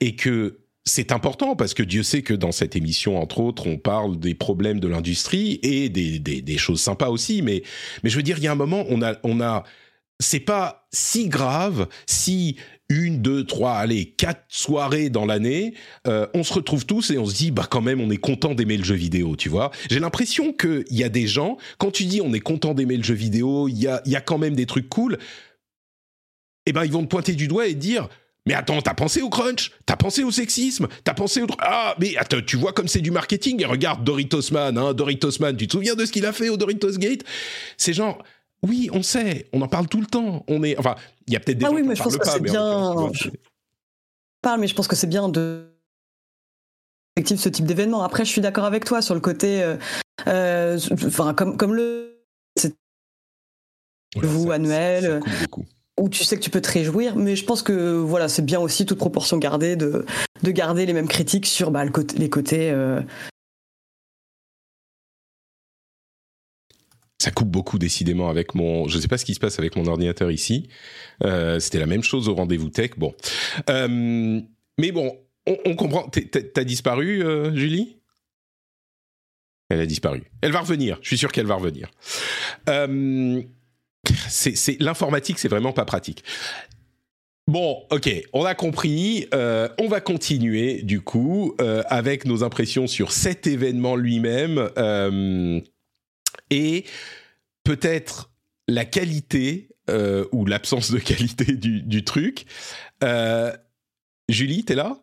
et 0.00 0.14
que 0.14 0.58
c'est 0.90 1.12
important 1.12 1.54
parce 1.54 1.72
que 1.72 1.84
Dieu 1.84 2.02
sait 2.02 2.22
que 2.22 2.34
dans 2.34 2.50
cette 2.50 2.74
émission, 2.74 3.20
entre 3.20 3.38
autres, 3.38 3.68
on 3.68 3.78
parle 3.78 4.18
des 4.18 4.34
problèmes 4.34 4.80
de 4.80 4.88
l'industrie 4.88 5.60
et 5.62 5.88
des, 5.88 6.58
choses 6.58 6.80
sympas 6.80 7.08
aussi. 7.08 7.42
Mais, 7.42 7.62
mais 8.02 8.10
je 8.10 8.16
veux 8.16 8.24
dire, 8.24 8.38
il 8.38 8.44
y 8.44 8.48
a 8.48 8.52
un 8.52 8.56
moment, 8.56 8.84
on 8.88 9.00
a, 9.00 9.14
on 9.22 9.40
a, 9.40 9.62
c'est 10.18 10.40
pas 10.40 10.88
si 10.92 11.28
grave 11.28 11.86
si 12.06 12.56
une, 12.88 13.22
deux, 13.22 13.44
trois, 13.46 13.74
allez, 13.74 14.06
quatre 14.06 14.44
soirées 14.48 15.10
dans 15.10 15.26
l'année, 15.26 15.74
euh, 16.08 16.26
on 16.34 16.42
se 16.42 16.52
retrouve 16.52 16.86
tous 16.86 17.12
et 17.12 17.18
on 17.18 17.26
se 17.26 17.36
dit, 17.36 17.52
bah 17.52 17.68
quand 17.70 17.82
même, 17.82 18.00
on 18.00 18.10
est 18.10 18.16
content 18.16 18.54
d'aimer 18.54 18.76
le 18.76 18.82
jeu 18.82 18.96
vidéo, 18.96 19.36
tu 19.36 19.48
vois. 19.48 19.70
J'ai 19.88 20.00
l'impression 20.00 20.52
qu'il 20.52 20.84
y 20.90 21.04
a 21.04 21.08
des 21.08 21.28
gens, 21.28 21.56
quand 21.78 21.92
tu 21.92 22.04
dis 22.04 22.20
on 22.20 22.32
est 22.32 22.40
content 22.40 22.74
d'aimer 22.74 22.96
le 22.96 23.04
jeu 23.04 23.14
vidéo, 23.14 23.68
il 23.68 23.78
y 23.78 23.86
a, 23.86 24.02
y 24.06 24.16
a 24.16 24.20
quand 24.20 24.38
même 24.38 24.56
des 24.56 24.66
trucs 24.66 24.88
cool, 24.88 25.18
eh 26.66 26.72
ben 26.72 26.84
ils 26.84 26.90
vont 26.90 27.02
te 27.02 27.08
pointer 27.08 27.34
du 27.34 27.46
doigt 27.46 27.68
et 27.68 27.74
dire, 27.74 28.08
mais 28.46 28.54
attends, 28.54 28.80
t'as 28.80 28.94
pensé 28.94 29.22
au 29.22 29.28
crunch? 29.28 29.70
T'as 29.86 29.96
pensé 29.96 30.24
au 30.24 30.30
sexisme? 30.30 30.88
T'as 31.04 31.14
pensé 31.14 31.42
au... 31.42 31.46
Ah, 31.58 31.94
mais 31.98 32.16
attends, 32.16 32.40
tu 32.44 32.56
vois 32.56 32.72
comme 32.72 32.88
c'est 32.88 33.00
du 33.00 33.10
marketing. 33.10 33.60
Et 33.62 33.66
regarde 33.66 34.02
Doritos 34.02 34.50
Man, 34.52 34.78
hein, 34.78 34.94
Doritos 34.94 35.38
Man, 35.40 35.56
tu 35.56 35.66
te 35.66 35.72
souviens 35.72 35.94
de 35.94 36.04
ce 36.06 36.12
qu'il 36.12 36.24
a 36.26 36.32
fait 36.32 36.48
au 36.48 36.56
Doritos 36.56 36.98
Gate? 36.98 37.24
C'est 37.76 37.92
genre... 37.92 38.22
Oui, 38.62 38.90
on 38.92 39.02
sait, 39.02 39.48
on 39.54 39.62
en 39.62 39.68
parle 39.68 39.88
tout 39.88 40.00
le 40.00 40.06
temps. 40.06 40.44
On 40.46 40.62
est, 40.62 40.78
enfin, 40.78 40.94
il 41.26 41.32
y 41.32 41.36
a 41.36 41.40
peut-être 41.40 41.56
des 41.56 41.64
ah 41.64 41.68
gens 41.68 41.74
oui, 41.74 41.82
mais 41.82 41.94
je 41.94 42.02
pense 42.02 42.16
que 42.16 42.28
c'est 42.28 42.42
bien. 42.42 43.10
je 43.14 43.30
parle, 44.42 44.60
mais 44.60 44.66
je 44.66 44.74
pense 44.74 44.86
que 44.86 44.96
c'est 44.96 45.06
bien 45.06 45.30
de 45.30 45.70
ce 47.24 47.48
type 47.48 47.64
d'événement. 47.64 48.02
Après, 48.02 48.24
je 48.24 48.30
suis 48.30 48.40
d'accord 48.40 48.64
avec 48.64 48.84
toi 48.84 49.02
sur 49.02 49.14
le 49.14 49.20
côté, 49.20 49.62
euh, 49.62 49.76
euh, 50.26 50.78
enfin, 50.92 51.34
comme 51.34 51.56
comme 51.56 51.74
le 51.74 52.22
vous 54.16 54.50
annuel. 54.50 55.22
ça 55.22 55.38
beaucoup. 55.40 55.64
Où 56.00 56.08
tu 56.08 56.24
sais 56.24 56.36
que 56.36 56.42
tu 56.42 56.50
peux 56.50 56.60
te 56.60 56.70
réjouir, 56.70 57.14
mais 57.16 57.36
je 57.36 57.44
pense 57.44 57.62
que 57.62 57.92
voilà, 57.98 58.28
c'est 58.28 58.44
bien 58.44 58.58
aussi 58.58 58.86
toute 58.86 58.98
proportion 58.98 59.36
gardée 59.38 59.76
de, 59.76 60.04
de 60.42 60.50
garder 60.50 60.86
les 60.86 60.92
mêmes 60.92 61.08
critiques 61.08 61.46
sur 61.46 61.70
bah, 61.70 61.84
les 62.16 62.30
côtés. 62.30 62.70
euh, 62.70 63.00
Ça 67.18 67.30
coupe 67.30 67.50
beaucoup 67.50 67.78
décidément 67.78 68.30
avec 68.30 68.54
mon. 68.54 68.88
Je 68.88 68.98
sais 68.98 69.08
pas 69.08 69.18
ce 69.18 69.26
qui 69.26 69.34
se 69.34 69.40
passe 69.40 69.58
avec 69.58 69.76
mon 69.76 69.86
ordinateur 69.86 70.30
ici. 70.30 70.68
Euh, 71.22 71.60
C'était 71.60 71.78
la 71.78 71.86
même 71.86 72.02
chose 72.02 72.28
au 72.30 72.34
rendez-vous 72.34 72.70
tech. 72.70 72.92
Bon, 72.96 73.14
Euh, 73.68 74.40
mais 74.78 74.90
bon, 74.92 75.18
on, 75.46 75.58
on 75.66 75.76
comprend. 75.76 76.08
T'as 76.08 76.64
disparu, 76.64 77.22
Julie? 77.54 77.98
Elle 79.68 79.80
a 79.80 79.86
disparu. 79.86 80.22
Elle 80.40 80.52
va 80.52 80.60
revenir. 80.60 80.98
Je 81.02 81.08
suis 81.08 81.18
sûr 81.18 81.30
qu'elle 81.30 81.46
va 81.46 81.56
revenir. 81.56 81.90
Euh, 82.70 83.42
c'est 84.28 84.80
l'informatique, 84.80 85.38
c'est 85.38 85.48
vraiment 85.48 85.72
pas 85.72 85.84
pratique. 85.84 86.24
Bon, 87.50 87.82
ok, 87.90 88.08
on 88.32 88.44
a 88.44 88.54
compris. 88.54 89.26
Euh, 89.34 89.68
on 89.78 89.88
va 89.88 90.00
continuer 90.00 90.82
du 90.82 91.00
coup 91.00 91.56
euh, 91.60 91.82
avec 91.88 92.24
nos 92.24 92.44
impressions 92.44 92.86
sur 92.86 93.10
cet 93.10 93.48
événement 93.48 93.96
lui-même. 93.96 94.70
Euh, 94.78 95.60
et 96.50 96.84
peut-être 97.64 98.30
la 98.68 98.84
qualité 98.84 99.66
ou 100.30 100.46
l'absence 100.46 100.92
de 100.92 101.00
qualité 101.00 101.56
du, 101.56 101.82
du 101.82 102.04
truc. 102.04 102.46
Julie, 104.28 104.64
t'es 104.64 104.76
là? 104.76 105.02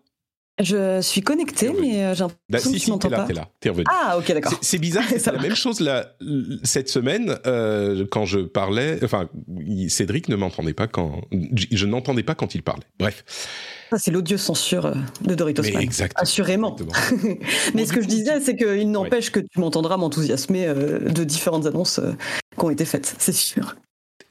Je 0.60 1.02
suis 1.02 1.22
connectée, 1.22 1.68
Bienvenue. 1.70 1.88
mais 1.94 2.04
euh, 2.06 2.16
j'ai 2.16 2.24
Bah, 2.24 2.32
l'impression 2.50 2.72
Si, 2.72 2.80
que 2.80 2.84
tu 2.86 2.90
m'entends 2.92 3.10
pas. 3.10 3.24
t'es 3.26 3.34
là, 3.34 3.48
t'es 3.60 3.70
revenu. 3.70 3.86
Ah, 3.90 4.18
ok, 4.18 4.28
d'accord. 4.34 4.54
C'est- 4.62 4.80
bizarre, 4.80 5.04
c'est 5.18 5.32
la 5.32 5.40
même 5.40 5.56
chose 5.56 5.80
là, 5.82 6.16
cette 6.64 6.90
semaine 6.90 7.38
euh, 7.46 8.06
quand 8.10 8.26
je 8.26 8.40
parlais. 8.40 8.98
Enfin, 9.04 9.30
Cédric 9.88 10.30
ne 10.30 10.36
m'entendait 10.36 10.74
pas 10.74 10.88
quand 10.88 11.22
je, 11.72 11.86
n'entendais 11.86 12.24
pas 12.24 12.34
quand 12.34 12.56
il 12.56 12.64
parlait. 12.64 12.86
Bref, 13.00 13.24
Ça, 13.92 14.00
c'est 14.00 14.10
l'odieux 14.12 14.38
censure 14.38 14.88
euh, 14.88 14.96
de 15.22 15.36
Doritos 15.36 15.62
mais 15.64 15.74
Man. 15.74 15.82
exactement. 15.84 16.22
Assurément. 16.24 16.76
exactement. 16.76 17.38
mais 17.76 17.84
Bon, 17.84 17.88
ce 17.88 17.94
que 17.94 18.02
je 18.02 18.08
disais, 18.08 18.40
c'est 18.42 18.56
qu'il 18.56 18.90
n'empêche 18.90 19.30
que 19.32 19.40
tu 19.40 19.60
m'entendras 19.60 19.98
m'enthousiasmer 19.98 20.66
euh, 20.68 21.00
de 21.00 21.24
différentes 21.24 21.68
annonces 21.68 22.00
euh, 22.00 22.14
qui 22.58 22.66
ont 22.66 22.70
été 22.72 22.86
faites, 22.86 23.14
c'est 23.20 23.32
sûr. 23.32 23.76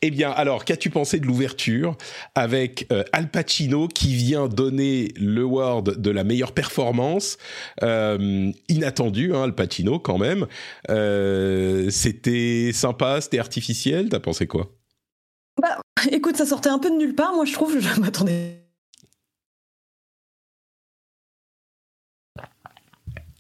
Eh 0.03 0.11
bien, 0.11 0.31
alors, 0.31 0.65
qu'as-tu 0.65 0.91
pensé 0.91 1.21
de 1.21 1.27
l'ouverture 1.27 1.97
avec 2.35 2.87
euh, 2.93 3.03
Al 3.13 3.31
Pacino 3.31 3.89
qui 3.89 4.15
vient 4.15 4.47
donner 4.47 5.13
le 5.17 5.43
award 5.43 6.01
de 6.01 6.11
la 6.11 6.23
meilleure 6.23 6.53
performance 6.53 7.39
euh, 7.83 8.53
Inattendu, 8.69 9.35
hein, 9.35 9.45
Al 9.45 9.55
Pacino 9.55 9.99
quand 9.99 10.19
même. 10.19 10.47
Euh, 10.91 11.89
c'était 11.91 12.73
sympa, 12.75 13.21
c'était 13.23 13.39
artificiel. 13.39 14.11
T'as 14.11 14.21
pensé 14.21 14.47
quoi? 14.47 14.71
Bah, 15.61 15.81
écoute, 16.13 16.37
ça 16.37 16.45
sortait 16.45 16.69
un 16.69 16.79
peu 16.79 16.91
de 16.91 16.97
nulle 16.97 17.15
part, 17.15 17.35
moi 17.35 17.47
je 17.47 17.55
trouve, 17.55 17.79
je 17.79 18.01
m'attendais. 18.01 18.63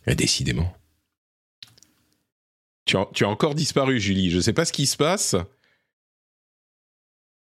Eh, 0.07 0.14
Décidément. 0.14 0.73
Tu 2.87 2.97
as, 2.97 3.09
tu 3.12 3.25
as 3.25 3.29
encore 3.29 3.55
disparu, 3.55 4.01
Julie. 4.01 4.31
Je 4.31 4.37
ne 4.37 4.40
sais 4.40 4.53
pas 4.53 4.64
ce 4.64 4.73
qui 4.73 4.87
se 4.87 4.97
passe. 4.97 5.35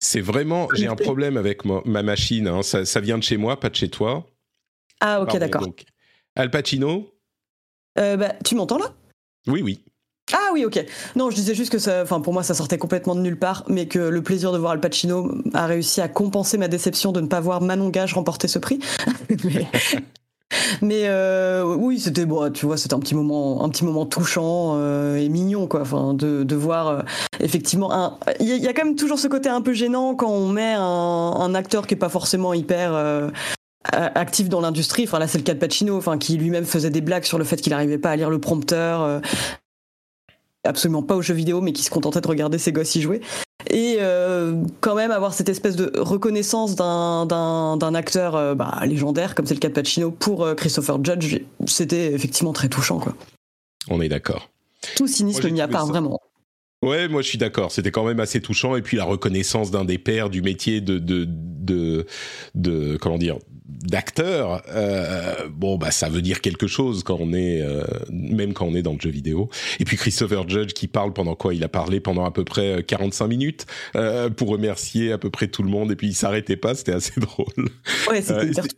C'est 0.05 0.21
vraiment... 0.21 0.67
J'ai 0.75 0.89
un 0.89 0.97
problème 0.97 1.37
avec 1.37 1.65
ma, 1.65 1.81
ma 1.85 2.03
machine. 2.03 2.49
hein. 2.49 2.63
Ça, 2.63 2.85
ça 2.85 2.99
vient 2.99 3.19
de 3.19 3.23
chez 3.23 3.37
moi, 3.37 3.61
pas 3.61 3.71
de 3.71 3.77
chez 3.77 3.89
toi. 3.89 4.27
Ah, 5.01 5.23
ok, 5.23 5.37
d'accord. 5.39 5.65
Al 6.35 6.51
Pacino? 6.51 7.15
Euh, 8.01 8.17
bah, 8.17 8.33
tu 8.45 8.57
m'entends 8.57 8.79
là? 8.79 8.93
Oui, 9.47 9.63
oui. 9.63 9.85
Ah 10.33 10.51
oui, 10.53 10.65
ok. 10.65 10.85
Non, 11.15 11.31
je 11.31 11.37
disais 11.37 11.55
juste 11.55 11.71
que 11.71 11.79
ça, 11.79 12.03
enfin 12.03 12.21
pour 12.21 12.33
moi, 12.33 12.43
ça 12.43 12.53
sortait 12.55 12.79
complètement 12.79 13.15
de 13.15 13.21
nulle 13.21 13.39
part, 13.39 13.65
mais 13.69 13.87
que 13.87 14.01
le 14.01 14.23
plaisir 14.23 14.51
de 14.51 14.59
voir 14.59 14.73
Al 14.73 14.81
Pacino 14.81 15.37
a 15.55 15.67
réussi 15.67 16.01
à 16.01 16.09
compenser 16.09 16.59
ma 16.59 16.67
déception 16.67 17.13
de 17.13 17.21
ne 17.21 17.29
pas 17.29 17.41
voir 17.41 17.61
Manon 17.61 17.91
Gage 17.91 18.15
remporter 18.15 18.49
ce 18.49 18.59
prix. 18.59 18.81
mais 19.45 19.69
mais, 20.83 21.03
euh, 21.07 21.65
oui, 21.65 21.99
c'était 22.01 22.27
bon, 22.27 22.51
tu 22.53 22.67
vois, 22.67 22.77
c'était 22.77 22.95
un 22.95 23.01
petit 23.01 23.15
moment, 23.15 23.65
un 23.65 23.69
petit 23.69 23.85
moment 23.85 24.07
touchant 24.07 24.75
euh, 24.77 25.17
et 25.17 25.29
mignon, 25.29 25.67
quoi. 25.67 25.83
Enfin, 25.83 26.15
de, 26.15 26.55
voir 26.55 26.89
euh, 26.89 27.03
effectivement. 27.41 28.19
Il 28.41 28.47
y, 28.47 28.69
a- 28.69 28.73
quand 28.73 28.85
même 28.85 28.97
toujours 28.97 29.19
ce 29.19 29.29
côté 29.29 29.49
un 29.49 29.63
peu 29.63 29.73
gênant 29.73 30.15
quand 30.15 30.31
on 30.31 30.49
met 30.49 30.75
un, 30.77 31.55
acteur 31.55 31.87
qui 31.87 31.95
est 31.95 31.99
pas 31.99 32.09
forcément 32.09 32.55
hyper. 32.55 32.95
actif 33.93 34.49
dans 34.49 34.61
l'industrie, 34.61 35.05
enfin 35.05 35.19
là 35.19 35.27
c'est 35.27 35.39
le 35.39 35.45
cas 35.45 35.55
de 35.55 35.59
Pacino, 35.59 35.97
enfin 35.97 36.17
qui 36.17 36.37
lui-même 36.37 36.65
faisait 36.65 36.91
des 36.91 37.01
blagues 37.01 37.25
sur 37.25 37.37
le 37.37 37.45
fait 37.45 37.57
qu'il 37.57 37.73
n'arrivait 37.73 37.99
pas 37.99 38.11
à 38.11 38.17
lire 38.17 38.31
le 38.31 38.39
prompteur, 38.39 39.21
absolument 40.65 41.03
pas 41.03 41.17
aux 41.17 41.23
jeux 41.23 41.35
vidéo, 41.35 41.61
mais 41.61 41.73
qui 41.73 41.83
se 41.83 41.91
contentait 41.91 42.21
de 42.21 42.29
regarder 42.29 42.59
ses 42.59 42.73
gosses 42.73 42.95
y 42.95 43.03
jouer. 43.03 43.21
Et 43.71 43.97
euh, 44.01 44.63
quand 44.81 44.95
même 44.95 45.11
avoir 45.11 45.35
cette 45.35 45.49
espèce 45.49 45.77
de 45.77 45.93
reconnaissance 45.99 46.75
d'un, 46.77 47.95
acteur 47.95 48.37
euh, 48.37 48.55
bah, 48.55 48.81
légendaire, 48.85 49.35
comme 49.35 49.47
c'est 49.47 49.55
le 49.55 49.61
cas 49.61 49.69
de 49.69 49.75
Pacino, 49.75 50.11
pour 50.11 50.45
euh, 50.45 50.55
Christopher 50.55 51.03
Judge, 51.05 51.39
c'était 51.67 52.13
effectivement 52.13 52.53
très 52.53 52.69
touchant. 52.69 52.99
Quoi. 52.99 53.15
On 53.89 54.01
est 54.01 54.09
d'accord. 54.09 54.51
Tout 54.97 55.07
cynisme 55.07 55.41
trouvé 55.41 55.67
part, 55.69 55.87
ça- 55.87 55.93
vraiment. 55.93 56.19
Ouais, 56.83 57.07
moi 57.07 57.23
je 57.23 57.29
suis 57.29 57.39
d'accord. 57.39 57.71
C'était 57.71 57.93
quand 57.93 58.05
même 58.05 58.19
assez 58.19 58.41
touchant. 58.41 58.75
Et 58.75 58.83
puis 58.83 58.97
la 58.97 59.05
reconnaissance 59.05 59.71
d'un 59.71 59.85
des 59.85 59.99
pères 59.99 60.31
du 60.31 60.43
métier 60.43 60.81
de 60.81 60.99
de 60.99 61.27
de, 61.29 62.07
de 62.57 62.97
comment 63.01 63.19
dire 63.19 63.39
d'acteur. 63.81 64.63
euh, 64.69 65.49
bon 65.49 65.77
bah 65.79 65.91
ça 65.91 66.09
veut 66.09 66.23
dire 66.23 66.41
quelque 66.41 66.67
chose 66.67 67.03
quand 67.03 67.17
on 67.21 67.33
est 67.33 67.61
euh, 67.63 67.85
même 68.11 68.53
quand 68.53 68.67
on 68.67 68.75
est 68.75 68.83
dans 68.83 68.93
le 68.95 69.01
jeu 69.01 69.11
vidéo. 69.11 69.49
Et 69.81 69.85
puis 69.85 69.97
Christopher 69.97 70.49
Judge 70.49 70.73
qui 70.73 70.89
parle 70.89 71.13
pendant 71.13 71.35
quoi? 71.35 71.55
Il 71.55 71.65
a 71.65 71.69
parlé 71.69 72.01
pendant 72.01 72.25
à 72.25 72.31
peu 72.31 72.45
près 72.45 72.79
euh, 72.79 72.83
45 72.83 73.27
minutes 73.29 73.67
euh, 73.97 74.31
pour 74.31 74.49
remercier 74.49 75.13
à 75.13 75.19
peu 75.19 75.31
près 75.31 75.49
tout 75.49 75.63
le 75.63 75.71
monde. 75.71 75.91
Et 75.93 75.97
puis 75.97 76.09
il 76.09 76.15
s'arrêtait 76.15 76.57
pas. 76.57 76.75
C'était 76.75 76.93
assez 76.93 77.19
drôle. 77.21 77.47
Ouais, 78.11 78.23
c'était 78.23 78.53
c'était- 78.53 78.69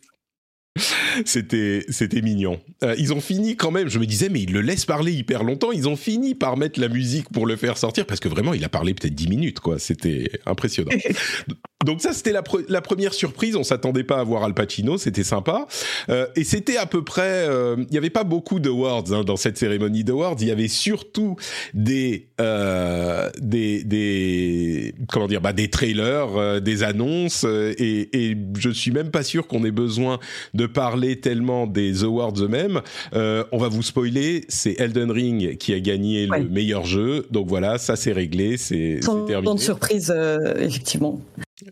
C'était 1.25 1.85
c'était 1.89 2.21
mignon. 2.21 2.61
Euh, 2.83 2.97
ils 2.99 3.13
ont 3.13 3.21
fini 3.21 3.55
quand 3.57 3.71
même. 3.71 3.89
Je 3.89 4.01
me 4.01 4.07
disais 4.07 4.29
mais 4.29 4.43
ils 4.43 4.53
le 4.53 4.61
laissent 4.61 4.87
parler 4.87 5.13
hyper 5.13 5.45
longtemps. 5.45 5.71
Ils 5.71 5.89
ont 5.89 5.95
fini 5.97 6.35
par 6.35 6.57
mettre 6.57 6.81
la 6.81 6.89
musique 6.89 7.29
pour 7.31 7.47
le 7.47 7.55
faire 7.55 7.79
sortir 7.79 8.07
parce 8.07 8.19
que 8.19 8.29
vraiment 8.29 8.55
il 8.55 8.65
a 8.65 8.69
parlé 8.69 8.93
peut-être 8.95 9.15
10 9.15 9.29
minutes 9.29 9.61
quoi. 9.61 9.79
C'était 9.79 10.29
impressionnant. 10.47 10.91
Donc 11.85 12.01
ça 12.01 12.13
c'était 12.13 12.33
la, 12.33 12.43
pre- 12.43 12.65
la 12.69 12.81
première 12.81 13.15
surprise. 13.15 13.57
On 13.57 13.63
s'attendait 13.65 14.05
pas 14.05 14.19
à 14.19 14.25
voir 14.25 14.43
Al 14.45 14.55
Pacino. 14.55 14.99
C'était 14.99 15.25
sympa. 15.25 15.67
Euh, 16.09 16.27
et 16.37 16.45
c'était 16.45 16.77
à 16.77 16.87
peu 16.87 17.05
près. 17.05 17.47
euh, 17.49 17.77
Il 17.89 17.95
y 17.95 17.99
avait 17.99 18.11
pas 18.11 18.25
beaucoup 18.25 18.59
d'awards 18.61 19.05
hein, 19.13 19.23
dans 19.25 19.37
cette 19.37 19.59
cérémonie 19.59 20.05
d'awards. 20.05 20.37
Il 20.41 20.49
y 20.49 20.51
avait 20.51 20.69
surtout 20.69 21.37
des 21.75 22.29
euh, 22.41 23.31
des 23.41 23.85
des 23.85 24.95
comment 25.09 25.27
dire 25.27 25.41
bah 25.41 25.53
des 25.53 25.69
trailers, 25.69 26.37
euh, 26.37 26.61
des 26.61 26.83
annonces 26.83 27.45
euh, 27.47 27.73
et, 27.79 28.09
et 28.31 28.37
je 28.59 28.71
suis 28.71 28.91
même 28.91 29.11
pas 29.11 29.23
sûr 29.23 29.47
qu'on 29.47 29.65
ait 29.65 29.71
besoin 29.71 30.19
de 30.55 30.67
parler 30.67 31.21
tellement 31.21 31.67
des 31.67 32.05
awards 32.05 32.35
eux-mêmes. 32.41 32.81
Euh, 33.15 33.45
on 33.53 33.59
va 33.59 33.69
vous 33.69 33.83
spoiler, 33.83 34.45
c'est 34.49 34.79
Elden 34.81 35.11
Ring 35.11 35.57
qui 35.59 35.73
a 35.75 35.81
gagné 35.81 36.29
Ouais. 36.29 36.41
le 36.41 36.49
meilleur 36.49 36.85
jeu. 36.87 37.27
Donc 37.31 37.49
voilà, 37.49 37.77
ça 37.79 37.97
c'est 37.97 38.13
réglé, 38.13 38.57
c'est 38.57 39.01
terminé. 39.27 39.43
grande 39.45 39.61
surprise, 39.61 40.13
euh, 40.15 40.55
effectivement. 40.59 41.21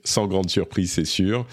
Sans 0.05 0.29
grande 0.29 0.49
surprise, 0.49 0.92
c'est 0.92 1.05
sûr. 1.05 1.45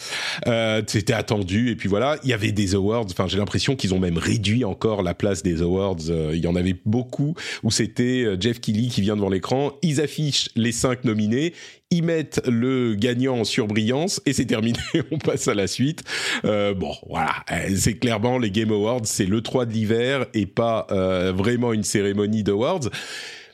Euh, 0.46 0.84
C'était 0.86 1.13
attendu. 1.13 1.72
Et 1.72 1.76
puis 1.76 1.89
voilà, 1.89 2.18
il 2.24 2.30
y 2.30 2.34
avait 2.34 2.52
des 2.52 2.76
awards. 2.76 3.08
Enfin, 3.10 3.28
j'ai 3.28 3.39
l'impression 3.39 3.76
qu'ils 3.76 3.96
ont 3.96 4.00
même 4.00 4.20
réduit 4.20 4.63
encore 4.63 5.02
la 5.02 5.15
place 5.15 5.42
des 5.42 5.63
awards. 5.63 5.98
Euh, 6.10 6.34
il 6.36 6.39
y 6.39 6.46
en 6.48 6.56
avait 6.56 6.76
beaucoup 6.86 7.34
où 7.63 7.72
c'était 7.72 8.24
euh, 8.26 8.38
Jeff 8.39 8.62
Keighley 8.62 8.88
qui 8.89 9.02
vient 9.02 9.15
devant 9.15 9.30
l'écran. 9.30 9.72
Ils 9.82 10.00
affichent 10.00 10.50
les 10.56 10.72
cinq 10.72 11.06
nominés. 11.06 11.54
Ils 11.89 12.04
mettent 12.04 12.39
le 12.48 12.94
gagnant 12.94 13.38
en 13.39 13.44
surbrillance 13.46 14.22
et 14.28 14.34
c'est 14.34 14.46
terminé. 14.46 14.78
On 15.12 15.18
passe 15.18 15.48
à 15.48 15.56
la 15.56 15.65
suite. 15.65 16.04
Euh, 16.46 16.76
bon, 16.76 16.94
voilà. 17.10 17.34
Euh, 17.52 17.70
C'est 17.78 17.96
clairement 17.96 18.38
les 18.38 18.52
Game 18.52 18.72
Awards. 18.72 19.06
C'est 19.06 19.26
le 19.26 19.42
3 19.42 19.65
de 19.65 19.74
l'hiver 19.74 20.28
et 20.36 20.46
pas 20.46 20.86
vraiment 21.34 21.74
une 21.74 21.84
cérémonie 21.84 22.44
d'awards. 22.44 22.89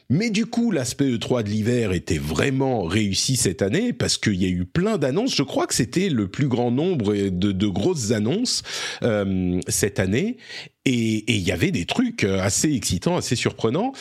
Mais 0.10 0.30
du 0.30 0.46
coup, 0.46 0.72
l'aspect 0.72 1.10
E3 1.10 1.44
de 1.44 1.50
l'hiver 1.50 1.92
était 1.92 2.18
vraiment 2.18 2.84
réussi 2.84 3.36
cette 3.36 3.62
année 3.62 3.92
parce 3.92 4.18
qu'il 4.18 4.36
y 4.36 4.46
a 4.46 4.50
eu 4.50 4.66
plein 4.66 4.98
d'annonces. 4.98 5.36
Je 5.36 5.44
crois 5.44 5.66
que 5.66 5.74
c'était 5.74 6.10
le 6.10 6.28
plus 6.28 6.48
grand 6.48 6.72
nombre 6.72 7.16
de, 7.16 7.68
grosses 7.68 8.12
annonces 8.12 8.62
euh, 9.04 9.60
cette 9.68 10.00
année. 10.00 10.38
Et 10.86 11.34
il 11.34 11.42
y 11.42 11.52
avait 11.52 11.72
des 11.72 11.86
trucs 11.86 12.24
assez 12.24 12.72
excitants, 12.74 13.18
assez 13.18 13.36
surprenants. 13.36 13.94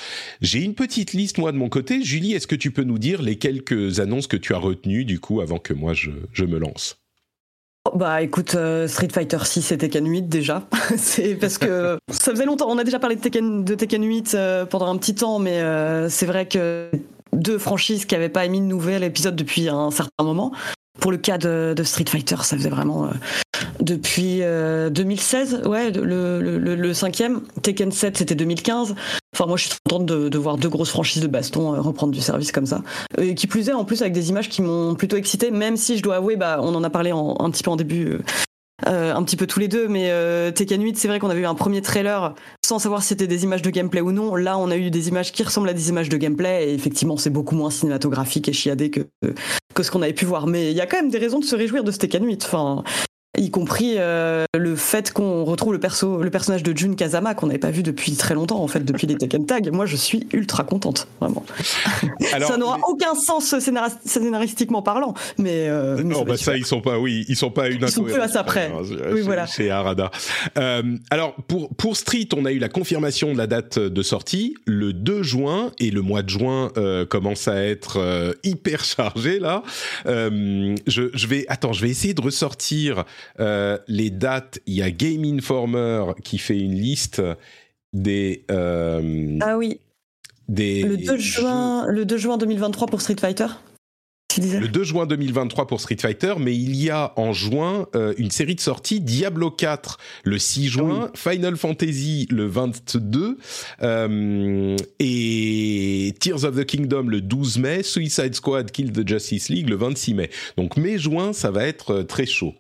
J'ai 0.43 0.63
une 0.63 0.75
petite 0.75 1.15
liste, 1.15 1.39
moi, 1.39 1.51
de 1.51 1.57
mon 1.57 1.71
côté. 1.71 2.03
Julie, 2.03 2.35
est-ce 2.35 2.47
que 2.47 2.55
tu 2.55 2.71
peux 2.71 2.85
nous 2.85 2.99
dire 2.99 3.23
les 3.23 3.37
quelques 3.37 4.01
annonces 4.01 4.27
que 4.27 4.37
tu 4.37 4.53
as 4.53 4.59
retenues, 4.59 5.07
du 5.07 5.19
coup, 5.19 5.41
avant 5.41 5.59
que 5.59 5.73
moi, 5.73 5.95
je, 5.95 6.45
me 6.45 6.59
lance? 6.59 7.04
Bah 7.93 8.23
écoute, 8.23 8.55
euh, 8.55 8.89
Street 8.89 9.11
Fighter 9.13 9.39
6 9.45 9.73
et 9.73 9.79
Tekken 9.79 10.09
8 10.09 10.23
déjà. 10.23 10.63
c'est 10.97 11.35
parce 11.35 11.59
que 11.59 11.99
ça 12.09 12.33
faisait 12.33 12.47
longtemps. 12.47 12.67
On 12.69 12.79
a 12.79 12.85
déjà 12.85 12.99
parlé 12.99 13.17
de 13.17 13.21
Tekken, 13.21 13.63
de 13.63 13.75
Tekken 13.75 14.03
8 14.03 14.35
euh, 14.35 14.65
pendant 14.65 14.87
un 14.87 14.97
petit 14.97 15.15
temps, 15.15 15.39
mais 15.39 15.61
euh, 15.61 16.09
c'est 16.09 16.27
vrai 16.27 16.49
que 16.49 16.91
deux 17.35 17.59
franchises 17.59 18.07
qui 18.07 18.15
n'avaient 18.15 18.31
pas 18.31 18.47
émis 18.47 18.61
de 18.61 18.67
nouvel 18.67 19.05
épisode 19.05 19.37
depuis 19.37 19.69
un 19.69 19.91
certain 19.91 20.25
moment. 20.25 20.53
Pour 20.99 21.11
le 21.11 21.19
cas 21.19 21.37
de 21.37 21.75
Street 21.83 22.07
Fighter, 22.09 22.37
ça 22.43 22.57
faisait 22.57 22.71
vraiment, 22.71 23.11
euh, 23.63 23.81
depuis 23.81 24.41
2016. 24.95 25.63
Ouais, 25.67 25.91
le, 25.91 26.93
cinquième. 26.93 27.43
Tekken 27.63 27.93
7, 27.93 28.19
c'était 28.19 28.35
2015. 28.35 28.95
Enfin, 29.35 29.47
moi, 29.47 29.57
je 29.57 29.65
suis 29.65 29.75
contente 29.89 30.07
de, 30.07 30.39
voir 30.39 30.57
deux 30.57 30.69
grosses 30.69 30.91
franchises 30.91 31.23
de 31.23 31.29
baston 31.29 31.81
reprendre 31.83 32.13
du 32.13 32.21
service 32.21 32.53
comme 32.53 32.67
ça. 32.67 32.83
Et 33.19 33.35
qui 33.35 33.47
plus 33.47 33.69
est, 33.69 33.73
en 33.73 33.85
plus, 33.85 34.01
avec 34.03 34.13
des 34.13 34.31
images 34.31 34.49
qui 34.49 34.63
m'ont 34.63 34.95
plutôt 34.95 35.17
excité, 35.17 35.51
même 35.51 35.77
si 35.77 35.97
je 35.97 36.03
dois 36.03 36.17
avouer, 36.17 36.37
bah, 36.37 36.59
on 36.61 36.75
en 36.75 36.85
a 36.85 36.91
parlé 36.91 37.11
un 37.11 37.51
petit 37.51 37.63
peu 37.63 37.71
en 37.71 37.77
début 37.77 38.19
euh, 38.87 39.15
un 39.15 39.23
petit 39.23 39.37
peu 39.37 39.47
tous 39.47 39.61
les 39.61 39.69
deux, 39.69 39.87
mais 39.87 40.11
euh, 40.11 40.51
Tekken 40.51 40.83
8, 40.83 40.99
c'est 40.99 41.07
vrai 41.07 41.21
qu'on 41.21 41.31
avait 41.31 41.41
eu 41.41 41.47
un 41.47 41.55
premier 41.55 41.81
trailer 41.81 42.35
sans 42.65 42.81
savoir 42.81 43.03
si 43.03 43.09
c'était 43.09 43.29
des 43.29 43.45
images 43.45 43.63
de 43.63 43.71
gameplay 43.71 44.01
ou 44.01 44.11
non. 44.11 44.35
Là, 44.35 44.59
on 44.59 44.71
a 44.71 44.77
eu 44.77 44.91
des 44.91 45.09
images 45.09 45.33
qui 45.33 45.43
ressemblent 45.43 45.69
à 45.69 45.73
des 45.73 45.91
images 45.91 46.09
de 46.09 46.17
gameplay, 46.17 46.69
et 46.69 46.75
effectivement, 46.75 47.17
c'est 47.17 47.31
beaucoup 47.31 47.55
moins 47.55 47.71
cinématographique 47.71 48.49
et 48.49 48.53
chiadé 48.53 48.91
que, 48.91 49.01
que 49.75 49.83
ce 49.83 49.91
qu'on 49.91 50.03
avait 50.03 50.13
pu 50.13 50.25
voir. 50.25 50.47
Mais 50.47 50.73
il 50.73 50.77
y 50.77 50.81
a 50.81 50.87
quand 50.87 50.97
même 50.97 51.11
des 51.11 51.19
raisons 51.19 51.39
de 51.39 51.45
se 51.45 51.55
réjouir 51.55 51.85
de 51.85 51.93
ce 51.93 51.99
Tekken 51.99 52.27
8. 52.27 52.45
Enfin, 52.45 52.83
y 53.37 53.51
compris 53.51 53.95
euh, 53.97 54.45
le 54.57 54.77
fait 54.77 55.13
qu'on 55.13 55.45
retrouve 55.45 55.73
le 55.73 55.81
perso, 55.81 56.23
le 56.23 56.31
personnage 56.31 56.63
de 56.63 56.77
Jun 56.77 56.95
Kazama 56.95 57.35
qu'on 57.35 57.47
n'avait 57.47 57.59
pas 57.59 57.71
vu 57.71 57.83
depuis 57.83 58.13
très 58.13 58.35
longtemps 58.35 58.63
en 58.63 58.69
fait 58.69 58.81
depuis 58.81 59.07
les 59.07 59.17
Tekken 59.17 59.47
Tag. 59.47 59.71
Moi, 59.73 59.87
je 59.87 59.97
suis 59.97 60.27
ultra 60.33 60.65
contente, 60.65 61.09
vraiment. 61.21 61.45
ça 62.21 62.57
n'aura 62.57 62.79
aucun 62.89 63.15
sens 63.15 63.55
scénaristiquement 64.05 64.83
parlant, 64.83 65.15
mais 65.39 65.69
euh, 65.69 66.03
non, 66.03 66.25
bah 66.25 66.37
ça 66.37 66.57
ils 66.57 66.67
sont 66.67 66.81
pas, 66.81 66.99
oui, 66.99 67.25
ils 67.29 67.37
sont 67.37 67.51
pas 67.51 67.69
une. 67.69 67.83
Ils 67.83 67.91
sont 67.91 68.05
plus 68.05 68.15
à 68.15 68.29
ça 68.29 68.45
près. 68.45 68.71
Oui, 69.13 69.21
voilà. 69.23 69.47
C'est 69.47 69.71
Arada. 69.71 70.11
Euh, 70.59 70.83
alors 71.11 71.35
pour 71.49 71.75
pour 71.75 71.97
Street, 71.97 72.29
on 72.37 72.45
a 72.45 72.53
eu 72.53 72.59
la 72.59 72.69
confirmation 72.69 73.33
de 73.33 73.39
la 73.39 73.47
date 73.47 73.79
de 73.79 74.03
sortie 74.03 74.55
le 74.67 74.93
2 74.93 75.23
juin 75.23 75.73
et 75.79 75.91
le 75.91 76.03
mois 76.03 76.23
de 76.23 76.29
juin 76.29 76.71
euh, 76.77 77.07
commence 77.07 77.49
à 77.49 77.63
être 77.63 77.99
euh, 77.99 78.33
hyper 78.43 78.85
chargé 78.85 79.39
là. 79.39 79.63
je, 80.07 81.11
je 81.13 81.27
vais 81.27 81.45
attends, 81.49 81.73
je 81.73 81.83
vais 81.83 81.91
essayer 81.91 82.15
de 82.15 82.23
ressortir 82.23 83.05
euh, 83.41 83.79
les 83.89 84.11
dates, 84.11 84.59
il 84.67 84.75
y 84.75 84.83
a 84.83 84.91
Game 84.91 85.25
Informer 85.25 86.13
qui 86.23 86.39
fait 86.39 86.59
une 86.59 86.75
liste 86.75 87.23
des. 87.93 88.45
Euh, 88.51 89.39
ah 89.41 89.57
oui. 89.57 89.81
Des 90.49 90.83
le 90.83 90.99
2 90.99 91.17
juin, 91.17 91.87
le 91.87 92.05
2 92.05 92.17
juin 92.19 92.37
2023 92.37 92.89
pour 92.89 93.01
Street 93.01 93.17
Fighter. 93.19 93.47
Le 94.39 94.69
2 94.69 94.85
juin 94.85 95.07
2023 95.07 95.67
pour 95.67 95.81
Street 95.81 95.97
Fighter, 96.01 96.35
mais 96.39 96.55
il 96.55 96.75
y 96.77 96.91
a 96.91 97.13
en 97.17 97.33
juin 97.33 97.87
euh, 97.95 98.15
une 98.19 98.31
série 98.31 98.55
de 98.55 98.61
sorties 98.61 99.01
Diablo 99.01 99.51
4 99.51 99.99
le 100.25 100.39
6 100.39 100.69
juin, 100.69 101.11
Final 101.15 101.57
Fantasy 101.57 102.27
le 102.31 102.47
22 102.47 103.39
euh, 103.83 104.77
et 104.99 106.15
Tears 106.21 106.45
of 106.45 106.57
the 106.57 106.65
Kingdom 106.65 107.05
le 107.05 107.21
12 107.21 107.59
mai, 107.59 107.83
Suicide 107.83 108.35
Squad 108.35 108.71
Kill 108.71 108.93
the 108.93 109.07
Justice 109.07 109.49
League 109.49 109.69
le 109.69 109.77
26 109.77 110.15
mai. 110.15 110.31
Donc 110.57 110.77
mai-juin, 110.77 111.33
ça 111.33 111.51
va 111.51 111.65
être 111.65 111.91
euh, 111.91 112.03
très 112.05 112.27
chaud. 112.27 112.55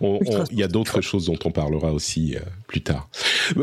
Il 0.00 0.58
y 0.58 0.62
a 0.62 0.68
d'autres 0.68 1.00
choses 1.00 1.26
dont 1.26 1.38
on 1.44 1.50
parlera 1.50 1.92
aussi 1.92 2.36
plus 2.66 2.82
tard. 2.82 3.08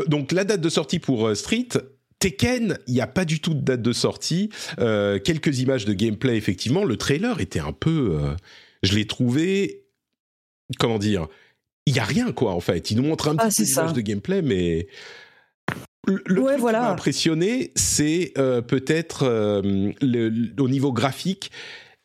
Donc 0.06 0.32
la 0.32 0.44
date 0.44 0.60
de 0.60 0.68
sortie 0.68 0.98
pour 0.98 1.34
Street, 1.36 1.68
Tekken, 2.18 2.78
il 2.86 2.94
n'y 2.94 3.00
a 3.00 3.06
pas 3.06 3.24
du 3.24 3.40
tout 3.40 3.54
de 3.54 3.60
date 3.60 3.82
de 3.82 3.92
sortie. 3.92 4.50
Euh, 4.78 5.18
quelques 5.18 5.60
images 5.60 5.84
de 5.84 5.92
gameplay, 5.92 6.36
effectivement. 6.36 6.84
Le 6.84 6.96
trailer 6.96 7.40
était 7.40 7.60
un 7.60 7.72
peu. 7.72 8.18
Euh, 8.20 8.34
je 8.82 8.94
l'ai 8.94 9.06
trouvé. 9.06 9.84
Comment 10.78 10.98
dire 10.98 11.28
Il 11.86 11.92
n'y 11.92 11.98
a 11.98 12.04
rien, 12.04 12.32
quoi, 12.32 12.52
en 12.52 12.60
fait. 12.60 12.90
Il 12.90 12.96
nous 12.96 13.02
montre 13.02 13.28
un 13.28 13.36
ah, 13.38 13.48
petit 13.48 13.72
peu 13.74 13.92
de 13.92 14.00
gameplay, 14.00 14.42
mais. 14.42 14.88
Le, 16.06 16.22
truc 16.22 16.56
qui 16.58 16.62
m'a 16.62 16.90
impressionné, 16.90 17.72
c'est 17.74 18.32
euh, 18.38 18.62
peut-être 18.62 19.26
au 19.26 20.68
niveau 20.68 20.92
graphique, 20.92 21.50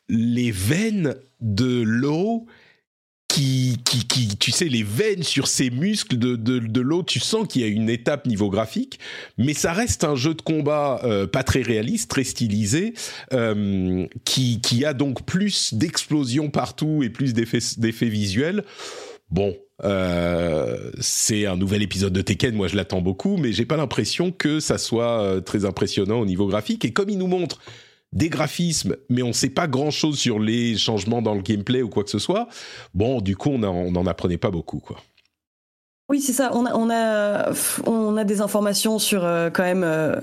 les 0.08 0.50
veines 0.50 1.14
de 1.40 1.82
l'eau 1.82 2.46
qui, 3.32 3.78
qui, 3.82 4.06
qui, 4.06 4.36
tu 4.36 4.50
sais, 4.50 4.66
les 4.66 4.82
veines 4.82 5.22
sur 5.22 5.46
ses 5.46 5.70
muscles 5.70 6.18
de, 6.18 6.36
de, 6.36 6.58
de 6.58 6.80
l'eau, 6.82 7.02
tu 7.02 7.18
sens 7.18 7.48
qu'il 7.48 7.62
y 7.62 7.64
a 7.64 7.68
une 7.68 7.88
étape 7.88 8.26
niveau 8.26 8.50
graphique, 8.50 8.98
mais 9.38 9.54
ça 9.54 9.72
reste 9.72 10.04
un 10.04 10.16
jeu 10.16 10.34
de 10.34 10.42
combat 10.42 11.00
euh, 11.04 11.26
pas 11.26 11.42
très 11.42 11.62
réaliste, 11.62 12.10
très 12.10 12.24
stylisé, 12.24 12.92
euh, 13.32 14.06
qui, 14.24 14.60
qui 14.60 14.84
a 14.84 14.92
donc 14.92 15.24
plus 15.24 15.72
d'explosions 15.72 16.50
partout 16.50 17.02
et 17.02 17.08
plus 17.08 17.32
d'effets 17.32 18.08
visuels. 18.08 18.64
Bon, 19.30 19.56
euh, 19.82 20.90
c'est 21.00 21.46
un 21.46 21.56
nouvel 21.56 21.82
épisode 21.82 22.12
de 22.12 22.20
Tekken, 22.20 22.54
moi 22.54 22.68
je 22.68 22.76
l'attends 22.76 23.00
beaucoup, 23.00 23.38
mais 23.38 23.52
j'ai 23.52 23.64
pas 23.64 23.78
l'impression 23.78 24.30
que 24.30 24.60
ça 24.60 24.76
soit 24.76 25.22
euh, 25.22 25.40
très 25.40 25.64
impressionnant 25.64 26.20
au 26.20 26.26
niveau 26.26 26.46
graphique. 26.46 26.84
Et 26.84 26.92
comme 26.92 27.08
il 27.08 27.16
nous 27.16 27.28
montre 27.28 27.60
des 28.12 28.28
graphismes, 28.28 28.96
mais 29.08 29.22
on 29.22 29.28
ne 29.28 29.32
sait 29.32 29.50
pas 29.50 29.66
grand-chose 29.66 30.18
sur 30.18 30.38
les 30.38 30.76
changements 30.76 31.22
dans 31.22 31.34
le 31.34 31.42
gameplay 31.42 31.82
ou 31.82 31.88
quoi 31.88 32.04
que 32.04 32.10
ce 32.10 32.18
soit. 32.18 32.48
Bon, 32.94 33.20
du 33.20 33.36
coup, 33.36 33.50
on 33.50 33.58
n'en 33.58 34.06
apprenait 34.06 34.38
pas 34.38 34.50
beaucoup, 34.50 34.80
quoi. 34.80 34.98
Oui, 36.12 36.20
c'est 36.20 36.34
ça. 36.34 36.50
On 36.54 36.90
a, 36.90 38.24
des 38.24 38.40
informations 38.42 38.98
sur 38.98 39.24
euh, 39.24 39.48
quand 39.48 39.62
même 39.62 39.82
euh, 39.82 40.16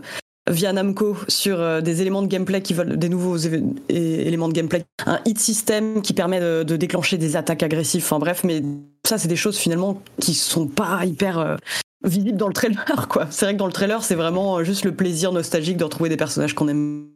via 0.48 0.72
Namco 0.72 1.18
sur 1.28 1.60
euh, 1.60 1.82
des 1.82 2.02
éléments 2.02 2.22
de 2.22 2.28
gameplay 2.28 2.62
qui 2.62 2.76
veulent 2.76 2.98
des 2.98 3.10
nouveaux 3.10 3.38
éléments 3.38 4.50
de 4.50 4.54
gameplay, 4.54 4.86
un 5.08 5.20
hit 5.26 5.40
system 5.40 6.04
qui 6.04 6.14
permet 6.14 6.40
de, 6.40 6.64
de 6.64 6.76
déclencher 6.76 7.18
des 7.18 7.36
attaques 7.36 7.64
agressives. 7.64 8.04
Enfin 8.04 8.20
bref, 8.20 8.44
mais 8.44 8.62
ça, 9.04 9.18
c'est 9.18 9.28
des 9.28 9.36
choses 9.36 9.58
finalement 9.58 10.00
qui 10.22 10.36
sont 10.36 10.68
pas 10.68 11.06
hyper 11.06 11.58
visibles 12.04 12.38
dans 12.38 12.48
le 12.48 12.54
trailer, 12.54 13.08
quoi. 13.10 13.26
C'est 13.32 13.46
vrai 13.46 13.54
que 13.56 13.60
dans 13.60 13.66
le 13.66 13.74
trailer, 13.74 14.04
c'est 14.04 14.16
vraiment 14.16 14.64
juste 14.64 14.86
le 14.86 14.94
plaisir 14.94 15.32
nostalgique 15.32 15.78
de 15.78 15.84
retrouver 15.84 16.10
des 16.10 16.18
personnages 16.18 16.54
qu'on 16.54 16.68
aime. 16.68 17.08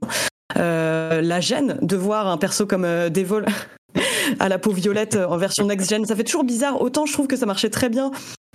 Euh, 0.58 1.22
la 1.22 1.40
gêne 1.40 1.78
de 1.82 1.96
voir 1.96 2.28
un 2.28 2.38
perso 2.38 2.66
comme 2.66 2.86
euh, 2.86 3.10
Devol 3.10 3.46
à 4.40 4.50
la 4.50 4.60
peau 4.60 4.72
violette 4.72 5.16
en 5.16 5.38
version 5.38 5.66
next-gen. 5.66 6.06
Ça 6.06 6.16
fait 6.16 6.24
toujours 6.24 6.44
bizarre. 6.44 6.82
Autant 6.82 7.06
je 7.06 7.14
trouve 7.14 7.28
que 7.28 7.36
ça 7.36 7.46
marchait 7.46 7.70
très 7.70 7.90
bien 7.90 8.12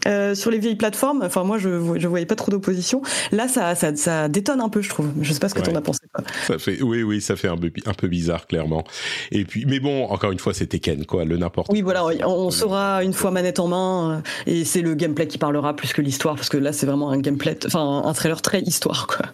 euh, 0.06 0.34
sur 0.34 0.50
les 0.50 0.58
vieilles 0.58 0.76
plateformes. 0.76 1.22
Enfin, 1.24 1.42
moi, 1.42 1.58
je 1.58 1.68
je 1.98 2.06
voyais 2.06 2.26
pas 2.26 2.36
trop 2.36 2.50
d'opposition. 2.50 3.02
Là, 3.32 3.48
ça, 3.48 3.74
ça, 3.74 3.94
ça, 3.96 4.28
détonne 4.28 4.60
un 4.60 4.68
peu, 4.68 4.80
je 4.80 4.88
trouve. 4.88 5.10
Je 5.20 5.32
sais 5.32 5.40
pas 5.40 5.48
ce 5.48 5.54
que 5.54 5.60
tu 5.60 5.70
en 5.70 5.74
as 5.74 5.80
pensé. 5.80 6.00
Ça 6.46 6.58
fait, 6.58 6.80
oui, 6.82 7.02
oui, 7.02 7.20
ça 7.20 7.34
fait 7.34 7.48
un 7.48 7.56
peu, 7.56 7.70
un 7.84 7.94
peu 7.94 8.06
bizarre, 8.06 8.46
clairement. 8.46 8.84
Et 9.32 9.44
puis, 9.44 9.64
mais 9.66 9.80
bon, 9.80 10.04
encore 10.04 10.30
une 10.30 10.38
fois, 10.38 10.54
c'était 10.54 10.78
Ken, 10.78 11.04
quoi, 11.04 11.24
le 11.24 11.36
n'importe. 11.36 11.68
Oui, 11.72 11.82
voilà, 11.82 12.06
on, 12.26 12.50
saura 12.50 13.02
une 13.02 13.12
fois 13.12 13.30
manette 13.30 13.58
en 13.58 13.68
main, 13.68 14.22
et 14.46 14.64
c'est 14.64 14.82
le 14.82 14.94
gameplay 14.94 15.26
qui 15.26 15.38
parlera 15.38 15.74
plus 15.74 15.92
que 15.92 16.00
l'histoire, 16.00 16.36
parce 16.36 16.48
que 16.48 16.56
là, 16.56 16.72
c'est 16.72 16.86
vraiment 16.86 17.10
un 17.10 17.18
gameplay, 17.18 17.58
enfin, 17.66 18.02
un 18.04 18.12
trailer 18.12 18.40
très 18.40 18.60
histoire, 18.60 19.06
quoi. 19.06 19.26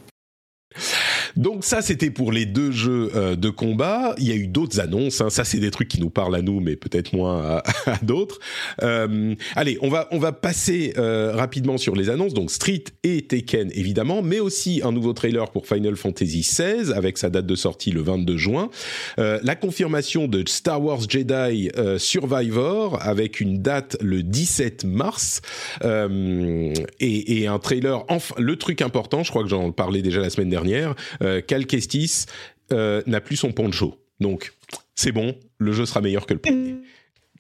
Donc 1.37 1.65
ça, 1.65 1.83
c'était 1.83 2.11
pour 2.11 2.33
les 2.33 2.47
deux 2.47 2.71
jeux 2.71 3.11
euh, 3.15 3.37
de 3.37 3.51
combat. 3.51 4.15
Il 4.19 4.29
y 4.29 4.33
a 4.33 4.37
eu 4.37 4.47
d'autres 4.47 4.81
annonces. 4.81 5.21
Hein. 5.21 5.31
Ça, 5.31 5.45
c'est 5.45 5.59
des 5.59 5.71
trucs 5.71 5.89
qui 5.89 6.01
nous 6.01 6.11
parlent 6.11 6.35
à 6.35 6.43
nous, 6.43 6.61
mais 6.61 6.77
peut-être 6.77 7.13
moins 7.13 7.63
à, 7.87 7.97
d'autres. 8.03 8.39
Euh, 8.83 9.35
allez, 9.57 9.79
on 9.83 9.89
va 9.89 10.09
on 10.11 10.19
va 10.19 10.33
passer 10.33 10.95
euh, 10.97 11.33
rapidement 11.35 11.79
sur 11.79 11.97
les 11.97 12.11
annonces. 12.11 12.35
Donc 12.35 12.51
Street 12.51 12.85
et 13.03 13.23
Tekken 13.23 13.71
évidemment, 13.75 14.23
mais 14.23 14.41
aussi 14.41 14.81
un 14.85 14.93
nouveau 14.93 15.13
trailer 15.13 15.51
pour 15.51 15.67
Final 15.67 15.97
Fantasy 15.97 16.41
XVI 16.41 16.93
avec 16.93 17.19
sa 17.19 17.31
date 17.31 17.47
de 17.47 17.55
sortie 17.55 17.91
le 17.91 18.03
22 18.03 18.37
juin. 18.37 18.71
la 19.17 19.55
confirmation 19.55 20.29
de 20.29 20.45
Star 20.47 20.83
Wars 20.83 21.01
Jedi 21.09 21.71
Survivor 21.99 22.99
avec 23.01 23.41
une 23.41 23.63
date 23.63 23.97
le 24.01 24.23
17 24.23 24.85
mars 24.85 25.41
et, 25.83 27.41
et, 27.41 27.47
un 27.47 27.59
trailer. 27.59 28.05
Enfin, 28.09 28.35
le 28.39 28.57
truc 28.57 28.83
important, 28.83 29.23
je 29.23 29.31
crois 29.31 29.43
que 29.43 29.49
j'en 29.49 29.73
parlais 29.73 30.03
déjà 30.03 30.21
la 30.21 30.31
semaine 30.31 30.51
dernière 30.51 30.95
euh, 31.24 31.24
Cal 31.47 31.67
Kestis 31.67 32.27
euh, 32.73 33.03
n'a 33.07 33.21
plus 33.21 33.37
son 33.37 33.53
poncho. 33.53 34.01
Donc, 34.21 34.55
c'est 34.95 35.13
bon, 35.13 35.37
le 35.59 35.73
jeu 35.73 35.85
sera 35.85 36.01
meilleur 36.01 36.25
que 36.25 36.33
le 36.33 36.41
premier, 36.41 36.77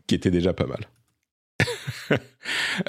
qui 0.06 0.14
était 0.14 0.30
déjà 0.30 0.52
pas 0.52 0.66
mal. 0.66 0.88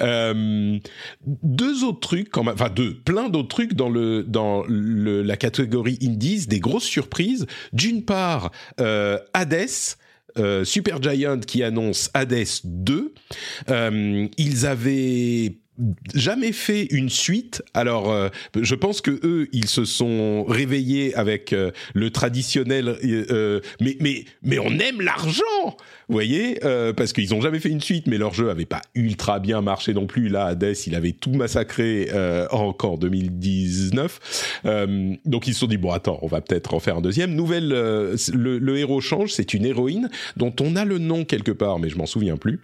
Euh, 0.00 0.78
deux 1.24 1.84
autres 1.84 2.00
trucs, 2.00 2.36
enfin 2.36 2.68
deux, 2.68 2.98
plein 2.98 3.30
d'autres 3.30 3.48
trucs 3.48 3.72
dans 3.72 3.88
le 3.88 4.22
dans 4.22 4.64
la 4.68 5.36
catégorie 5.36 5.98
indies, 6.02 6.46
des 6.46 6.60
grosses 6.60 6.84
surprises. 6.84 7.46
D'une 7.72 8.04
part, 8.04 8.50
Hades. 8.78 9.70
Super 10.64 11.00
Giant 11.00 11.40
qui 11.40 11.62
annonce 11.62 12.10
Hades 12.12 12.44
2. 12.64 13.14
ils 14.36 14.66
avaient 14.66 15.56
jamais 16.14 16.52
fait 16.52 16.84
une 16.90 17.08
suite. 17.08 17.62
Alors, 17.74 18.10
euh, 18.10 18.28
je 18.60 18.74
pense 18.74 19.00
que 19.00 19.10
eux, 19.22 19.48
ils 19.52 19.68
se 19.68 19.84
sont 19.84 20.44
réveillés 20.44 21.14
avec 21.14 21.52
euh, 21.52 21.70
le 21.94 22.10
traditionnel. 22.10 22.96
Euh, 23.04 23.60
mais 23.80 23.96
mais 24.00 24.24
mais 24.42 24.58
on 24.58 24.78
aime 24.78 25.00
l'argent, 25.00 25.42
vous 25.64 25.74
voyez, 26.12 26.58
parce 26.96 27.12
qu'ils 27.12 27.34
ont 27.34 27.40
jamais 27.40 27.60
fait 27.60 27.68
une 27.68 27.80
suite, 27.80 28.06
mais 28.06 28.18
leur 28.18 28.34
jeu 28.34 28.50
avait 28.50 28.66
pas 28.66 28.82
ultra 28.94 29.38
bien 29.38 29.60
marché 29.60 29.94
non 29.94 30.06
plus. 30.06 30.28
Là, 30.28 30.46
Hades, 30.46 30.76
il 30.86 30.94
avait 30.94 31.12
tout 31.12 31.32
massacré 31.32 32.08
encore 32.50 32.98
2019. 32.98 34.60
donc 35.24 35.46
ils 35.46 35.54
se 35.54 35.60
sont 35.60 35.66
dit 35.66 35.76
bon, 35.76 35.92
attends, 35.92 36.18
on 36.22 36.26
va 36.26 36.40
peut-être 36.40 36.74
en 36.74 36.80
faire 36.80 36.96
un 36.96 37.00
deuxième. 37.00 37.34
Nouvelle, 37.34 37.68
le, 37.68 38.16
le 38.34 38.78
héros 38.78 39.00
change. 39.00 39.32
C'est 39.32 39.54
une 39.54 39.64
héroïne 39.64 40.10
dont 40.36 40.54
on 40.60 40.76
a 40.76 40.84
le 40.84 40.98
nom 40.98 41.24
quelque 41.24 41.52
part, 41.52 41.78
mais 41.78 41.88
je 41.88 41.96
m'en 41.98 42.06
souviens 42.06 42.36
plus. 42.36 42.60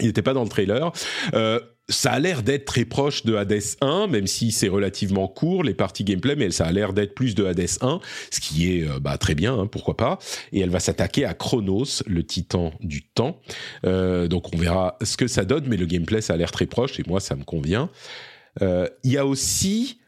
Il 0.00 0.06
n'était 0.06 0.22
pas 0.22 0.34
dans 0.34 0.42
le 0.42 0.48
trailer. 0.48 0.92
Euh, 1.34 1.60
ça 1.88 2.12
a 2.12 2.18
l'air 2.18 2.42
d'être 2.42 2.66
très 2.66 2.84
proche 2.84 3.24
de 3.24 3.34
Hades 3.34 3.62
1, 3.80 4.08
même 4.08 4.26
si 4.26 4.52
c'est 4.52 4.68
relativement 4.68 5.26
court, 5.26 5.64
les 5.64 5.74
parties 5.74 6.04
gameplay, 6.04 6.36
mais 6.36 6.50
ça 6.50 6.66
a 6.66 6.72
l'air 6.72 6.92
d'être 6.92 7.14
plus 7.14 7.34
de 7.34 7.44
Hades 7.44 7.66
1, 7.80 8.00
ce 8.30 8.40
qui 8.40 8.72
est 8.72 8.88
euh, 8.88 9.00
bah, 9.00 9.16
très 9.16 9.34
bien, 9.34 9.58
hein, 9.58 9.66
pourquoi 9.66 9.96
pas. 9.96 10.18
Et 10.52 10.60
elle 10.60 10.70
va 10.70 10.80
s'attaquer 10.80 11.24
à 11.24 11.34
Chronos, 11.34 12.02
le 12.06 12.24
titan 12.24 12.72
du 12.80 13.02
temps. 13.02 13.40
Euh, 13.86 14.28
donc 14.28 14.54
on 14.54 14.58
verra 14.58 14.98
ce 15.02 15.16
que 15.16 15.26
ça 15.26 15.44
donne, 15.44 15.64
mais 15.66 15.76
le 15.76 15.86
gameplay, 15.86 16.20
ça 16.20 16.34
a 16.34 16.36
l'air 16.36 16.50
très 16.50 16.66
proche, 16.66 17.00
et 17.00 17.04
moi, 17.06 17.20
ça 17.20 17.36
me 17.36 17.44
convient. 17.44 17.90
Euh, 18.60 18.86
il 19.02 19.12
y 19.12 19.18
a 19.18 19.24
aussi 19.24 20.00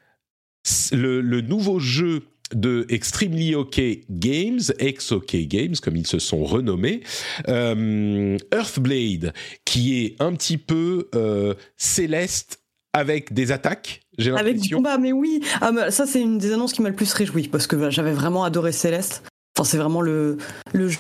le, 0.92 1.20
le 1.20 1.40
nouveau 1.40 1.78
jeu 1.78 2.24
de 2.54 2.86
Extremely 2.88 3.54
OK 3.54 3.80
Games, 4.10 4.60
ex-OK 4.78 5.36
Games, 5.46 5.74
comme 5.82 5.96
ils 5.96 6.06
se 6.06 6.18
sont 6.18 6.44
renommés, 6.44 7.02
euh, 7.48 8.36
Earthblade, 8.52 9.32
qui 9.64 10.04
est 10.04 10.16
un 10.20 10.32
petit 10.34 10.58
peu 10.58 11.08
euh, 11.14 11.54
céleste 11.76 12.60
avec 12.92 13.32
des 13.32 13.52
attaques. 13.52 14.02
J'ai 14.18 14.32
Avec 14.32 14.58
du 14.58 14.74
combat, 14.74 14.98
mais 14.98 15.12
oui. 15.12 15.40
Ah, 15.60 15.72
mais 15.72 15.90
ça, 15.90 16.06
c'est 16.06 16.20
une 16.20 16.38
des 16.38 16.52
annonces 16.52 16.72
qui 16.72 16.82
m'a 16.82 16.88
le 16.88 16.96
plus 16.96 17.12
réjoui 17.12 17.48
parce 17.48 17.66
que 17.66 17.76
bah, 17.76 17.90
j'avais 17.90 18.12
vraiment 18.12 18.44
adoré 18.44 18.72
Céleste. 18.72 19.22
Enfin, 19.56 19.68
c'est 19.68 19.78
vraiment 19.78 20.00
le, 20.00 20.38
le 20.72 20.90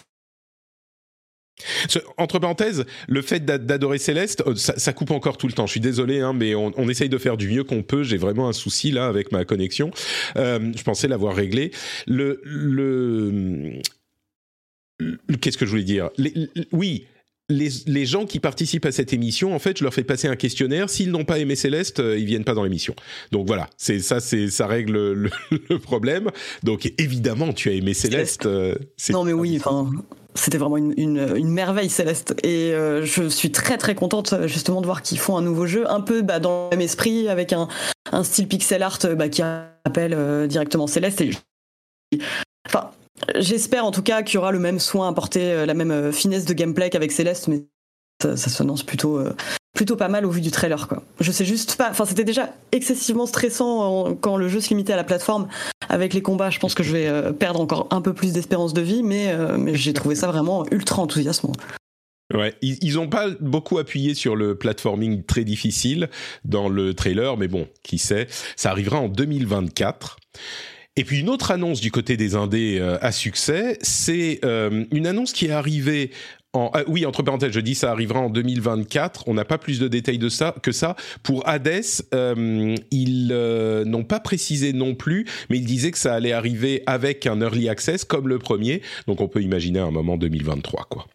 Entre 2.16 2.38
parenthèses, 2.38 2.84
le 3.08 3.22
fait 3.22 3.44
d'a- 3.44 3.58
d'adorer 3.58 3.98
Céleste, 3.98 4.42
euh, 4.46 4.54
ça, 4.54 4.74
ça 4.78 4.92
coupe 4.92 5.10
encore 5.10 5.36
tout 5.38 5.46
le 5.46 5.52
temps. 5.52 5.66
Je 5.66 5.72
suis 5.72 5.80
désolé, 5.80 6.20
hein, 6.20 6.32
mais 6.32 6.54
on, 6.54 6.72
on 6.76 6.88
essaye 6.88 7.08
de 7.08 7.18
faire 7.18 7.36
du 7.36 7.48
mieux 7.48 7.64
qu'on 7.64 7.82
peut. 7.82 8.02
J'ai 8.02 8.16
vraiment 8.16 8.48
un 8.48 8.52
souci 8.52 8.90
là 8.90 9.06
avec 9.06 9.32
ma 9.32 9.44
connexion. 9.44 9.90
Euh, 10.36 10.72
je 10.76 10.82
pensais 10.82 11.08
l'avoir 11.08 11.34
réglé. 11.34 11.70
Le, 12.06 12.40
le, 12.44 13.80
le- 14.98 15.36
qu'est-ce 15.40 15.58
que 15.58 15.66
je 15.66 15.70
voulais 15.70 15.82
dire? 15.84 16.10
Les- 16.16 16.32
les- 16.34 16.66
Oui. 16.72 17.06
Les, 17.52 17.68
les 17.88 18.06
gens 18.06 18.26
qui 18.26 18.38
participent 18.38 18.86
à 18.86 18.92
cette 18.92 19.12
émission, 19.12 19.52
en 19.52 19.58
fait, 19.58 19.76
je 19.76 19.82
leur 19.82 19.92
fais 19.92 20.04
passer 20.04 20.28
un 20.28 20.36
questionnaire. 20.36 20.88
S'ils 20.88 21.10
n'ont 21.10 21.24
pas 21.24 21.40
aimé 21.40 21.56
Céleste, 21.56 21.98
euh, 21.98 22.16
ils 22.16 22.24
viennent 22.24 22.44
pas 22.44 22.54
dans 22.54 22.62
l'émission. 22.62 22.94
Donc 23.32 23.48
voilà, 23.48 23.68
c'est 23.76 23.98
ça, 23.98 24.20
c'est 24.20 24.48
ça 24.50 24.68
règle 24.68 24.92
le, 25.14 25.30
le 25.68 25.78
problème. 25.80 26.30
Donc 26.62 26.92
évidemment, 26.96 27.52
tu 27.52 27.68
as 27.68 27.72
aimé 27.72 27.92
Céleste. 27.92 28.46
euh, 28.46 28.76
Non, 29.10 29.24
mais 29.24 29.32
oui, 29.32 29.56
enfin. 29.58 29.90
C'était 30.34 30.58
vraiment 30.58 30.76
une, 30.76 30.94
une, 30.96 31.48
merveille 31.48 31.90
céleste 31.90 32.34
et 32.44 32.72
euh, 32.72 33.04
je 33.04 33.28
suis 33.28 33.50
très 33.50 33.78
très 33.78 33.94
contente 33.94 34.34
justement 34.46 34.80
de 34.80 34.86
voir 34.86 35.02
qu'ils 35.02 35.18
font 35.18 35.36
un 35.36 35.42
nouveau 35.42 35.66
jeu 35.66 35.90
un 35.90 36.00
peu 36.00 36.22
bah, 36.22 36.38
dans 36.38 36.64
le 36.64 36.76
même 36.76 36.80
esprit 36.82 37.28
avec 37.28 37.52
un, 37.52 37.68
un 38.12 38.22
style 38.22 38.46
pixel 38.46 38.82
art 38.82 38.98
bah, 39.16 39.28
qui 39.28 39.42
rappelle 39.42 40.14
euh, 40.14 40.46
directement 40.46 40.86
Céleste. 40.86 41.22
Enfin, 42.66 42.90
j'espère 43.36 43.84
en 43.84 43.90
tout 43.90 44.02
cas 44.02 44.22
qu'il 44.22 44.36
y 44.36 44.38
aura 44.38 44.52
le 44.52 44.60
même 44.60 44.78
soin 44.78 45.08
apporté, 45.08 45.52
euh, 45.52 45.66
la 45.66 45.74
même 45.74 46.12
finesse 46.12 46.44
de 46.44 46.54
gameplay 46.54 46.90
qu'avec 46.90 47.10
Céleste, 47.10 47.48
mais 47.48 47.64
ça, 48.22 48.36
ça 48.36 48.50
s'annonce 48.50 48.84
plutôt 48.84 49.20
plutôt 49.74 49.96
pas 49.96 50.08
mal 50.08 50.26
au 50.26 50.30
vu 50.30 50.40
du 50.40 50.50
trailer 50.50 50.86
quoi. 50.86 51.02
Je 51.18 51.32
sais 51.32 51.44
juste 51.44 51.76
pas, 51.76 51.90
enfin 51.90 52.04
c'était 52.04 52.24
déjà 52.24 52.50
excessivement 52.70 53.26
stressant 53.26 54.14
quand 54.20 54.36
le 54.36 54.48
jeu 54.48 54.60
se 54.60 54.68
limitait 54.68 54.92
à 54.92 54.96
la 54.96 55.04
plateforme 55.04 55.48
avec 55.90 56.14
les 56.14 56.22
combats. 56.22 56.50
Je 56.50 56.58
pense 56.58 56.74
que 56.74 56.82
je 56.82 56.92
vais 56.92 57.06
euh, 57.06 57.32
perdre 57.32 57.60
encore 57.60 57.88
un 57.90 58.00
peu 58.00 58.14
plus 58.14 58.32
d'espérance 58.32 58.72
de 58.72 58.80
vie, 58.80 59.02
mais, 59.02 59.28
euh, 59.28 59.74
j'ai 59.74 59.92
trouvé 59.92 60.14
ça 60.14 60.28
vraiment 60.28 60.64
ultra 60.70 61.02
enthousiasmant. 61.02 61.52
Ouais, 62.32 62.54
ils, 62.62 62.78
ils 62.80 62.98
ont 62.98 63.08
pas 63.08 63.28
beaucoup 63.40 63.78
appuyé 63.78 64.14
sur 64.14 64.36
le 64.36 64.56
platforming 64.56 65.24
très 65.24 65.42
difficile 65.42 66.08
dans 66.44 66.68
le 66.68 66.94
trailer, 66.94 67.36
mais 67.36 67.48
bon, 67.48 67.66
qui 67.82 67.98
sait, 67.98 68.28
ça 68.54 68.70
arrivera 68.70 68.98
en 68.98 69.08
2024. 69.08 70.16
Et 70.94 71.04
puis 71.04 71.20
une 71.20 71.28
autre 71.28 71.50
annonce 71.50 71.80
du 71.80 71.90
côté 71.90 72.16
des 72.16 72.36
indés 72.36 72.78
euh, 72.80 72.98
à 73.00 73.10
succès, 73.10 73.78
c'est 73.82 74.40
une 74.44 75.06
annonce 75.06 75.32
qui 75.32 75.46
est 75.46 75.50
arrivée 75.50 76.12
ah, 76.52 76.82
oui 76.88 77.06
entre 77.06 77.22
parenthèses 77.22 77.52
je 77.52 77.60
dis 77.60 77.76
ça 77.76 77.92
arrivera 77.92 78.20
en 78.20 78.28
2024 78.28 79.24
on 79.28 79.34
n'a 79.34 79.44
pas 79.44 79.58
plus 79.58 79.78
de 79.78 79.86
détails 79.86 80.18
de 80.18 80.28
ça 80.28 80.54
que 80.62 80.72
ça. 80.72 80.96
Pour 81.22 81.48
Hades 81.48 81.82
euh, 82.12 82.74
ils 82.90 83.30
euh, 83.32 83.84
n'ont 83.84 84.02
pas 84.02 84.18
précisé 84.18 84.72
non 84.72 84.94
plus 84.96 85.26
mais 85.48 85.58
ils 85.58 85.64
disaient 85.64 85.92
que 85.92 85.98
ça 85.98 86.14
allait 86.14 86.32
arriver 86.32 86.82
avec 86.86 87.26
un 87.26 87.40
early 87.40 87.68
access 87.68 88.04
comme 88.04 88.26
le 88.26 88.38
premier. 88.38 88.82
Donc 89.06 89.20
on 89.20 89.28
peut 89.28 89.42
imaginer 89.42 89.78
un 89.78 89.92
moment 89.92 90.16
2023 90.16 90.86
quoi 90.90 91.06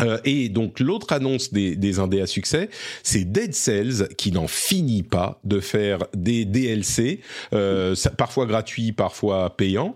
euh, 0.00 0.18
et 0.24 0.48
donc 0.48 0.80
l'autre 0.80 1.12
annonce 1.12 1.52
des, 1.52 1.76
des 1.76 1.98
indés 1.98 2.20
à 2.20 2.26
succès, 2.26 2.68
c'est 3.02 3.24
Dead 3.24 3.54
Cells 3.54 4.08
qui 4.16 4.32
n'en 4.32 4.46
finit 4.46 5.02
pas 5.02 5.40
de 5.44 5.60
faire 5.60 6.04
des 6.14 6.44
DLC, 6.44 7.20
euh, 7.52 7.94
parfois 8.16 8.46
gratuits, 8.46 8.92
parfois 8.92 9.56
payants. 9.56 9.94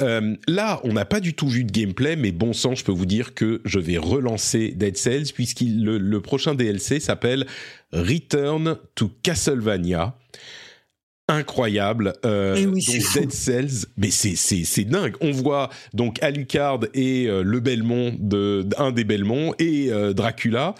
Euh, 0.00 0.36
là, 0.48 0.80
on 0.84 0.92
n'a 0.92 1.04
pas 1.04 1.20
du 1.20 1.34
tout 1.34 1.48
vu 1.48 1.64
de 1.64 1.72
gameplay, 1.72 2.16
mais 2.16 2.32
bon 2.32 2.52
sang, 2.52 2.74
je 2.74 2.84
peux 2.84 2.92
vous 2.92 3.06
dire 3.06 3.34
que 3.34 3.60
je 3.64 3.78
vais 3.78 3.98
relancer 3.98 4.72
Dead 4.74 4.96
Cells 4.96 5.32
puisqu'il 5.34 5.84
le, 5.84 5.98
le 5.98 6.20
prochain 6.20 6.54
DLC 6.54 7.00
s'appelle 7.00 7.46
Return 7.92 8.76
to 8.94 9.10
Castlevania. 9.22 10.14
Incroyable, 11.28 12.14
euh, 12.24 12.56
Eh 12.58 12.66
oui, 12.66 12.84
donc. 12.84 13.14
Dead 13.14 13.32
Cells, 13.32 13.86
mais 13.96 14.10
c'est 14.10 14.84
dingue. 14.84 15.14
On 15.20 15.30
voit 15.30 15.70
donc 15.94 16.22
Alucard 16.22 16.80
et 16.94 17.26
euh, 17.26 17.42
le 17.42 17.60
Belmont 17.60 18.14
de 18.18 18.66
un 18.76 18.90
des 18.90 19.04
Belmont 19.04 19.54
et 19.58 19.92
euh, 19.92 20.12
Dracula. 20.12 20.74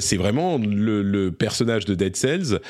C'est 0.00 0.16
vraiment 0.16 0.58
le, 0.58 1.02
le 1.02 1.32
personnage 1.32 1.86
de 1.86 1.94
Dead 1.94 2.14
Cells 2.16 2.60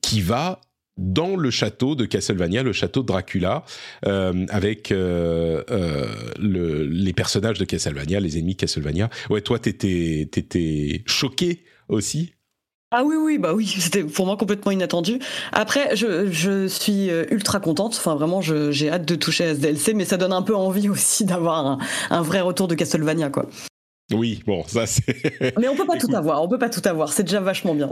qui 0.00 0.20
va 0.20 0.60
dans 0.98 1.36
le 1.36 1.50
château 1.50 1.94
de 1.94 2.04
Castlevania, 2.04 2.62
le 2.62 2.72
château 2.72 3.02
de 3.02 3.06
Dracula, 3.06 3.64
euh, 4.04 4.44
avec 4.50 4.92
euh, 4.92 5.62
euh, 5.70 6.06
le, 6.38 6.84
les 6.84 7.12
personnages 7.12 7.58
de 7.58 7.64
Castlevania, 7.64 8.20
les 8.20 8.36
ennemis 8.36 8.54
de 8.54 8.60
Castlevania. 8.60 9.08
Ouais, 9.30 9.40
toi, 9.40 9.58
t'étais 9.58 10.28
t'étais 10.30 11.02
choqué 11.06 11.64
aussi. 11.88 12.34
Ah 12.90 13.04
oui, 13.04 13.16
oui, 13.16 13.38
bah 13.38 13.52
oui, 13.54 13.66
c'était 13.78 14.04
pour 14.04 14.26
moi 14.26 14.36
complètement 14.36 14.72
inattendu. 14.72 15.18
Après, 15.52 15.94
je, 15.94 16.30
je 16.30 16.66
suis 16.66 17.10
euh, 17.10 17.24
ultra 17.30 17.60
contente. 17.60 17.94
Enfin, 17.96 18.14
vraiment, 18.14 18.40
j'ai 18.40 18.90
hâte 18.90 19.04
de 19.04 19.14
toucher 19.14 19.44
à 19.44 19.54
ce 19.54 19.60
DLC, 19.60 19.94
mais 19.94 20.04
ça 20.04 20.16
donne 20.16 20.32
un 20.32 20.42
peu 20.42 20.56
envie 20.56 20.88
aussi 20.90 21.24
d'avoir 21.24 21.66
un, 21.66 21.78
un 22.10 22.22
vrai 22.22 22.40
retour 22.40 22.68
de 22.68 22.74
Castlevania, 22.74 23.30
quoi. 23.30 23.46
Oui, 24.14 24.42
bon, 24.46 24.64
ça 24.66 24.86
c'est. 24.86 25.04
Mais 25.58 25.68
on 25.68 25.76
peut 25.76 25.84
pas 25.84 25.96
Écoute. 25.96 26.08
tout 26.08 26.16
avoir, 26.16 26.42
on 26.42 26.48
peut 26.48 26.58
pas 26.58 26.70
tout 26.70 26.80
avoir. 26.88 27.12
C'est 27.12 27.24
déjà 27.24 27.40
vachement 27.40 27.74
bien. 27.74 27.90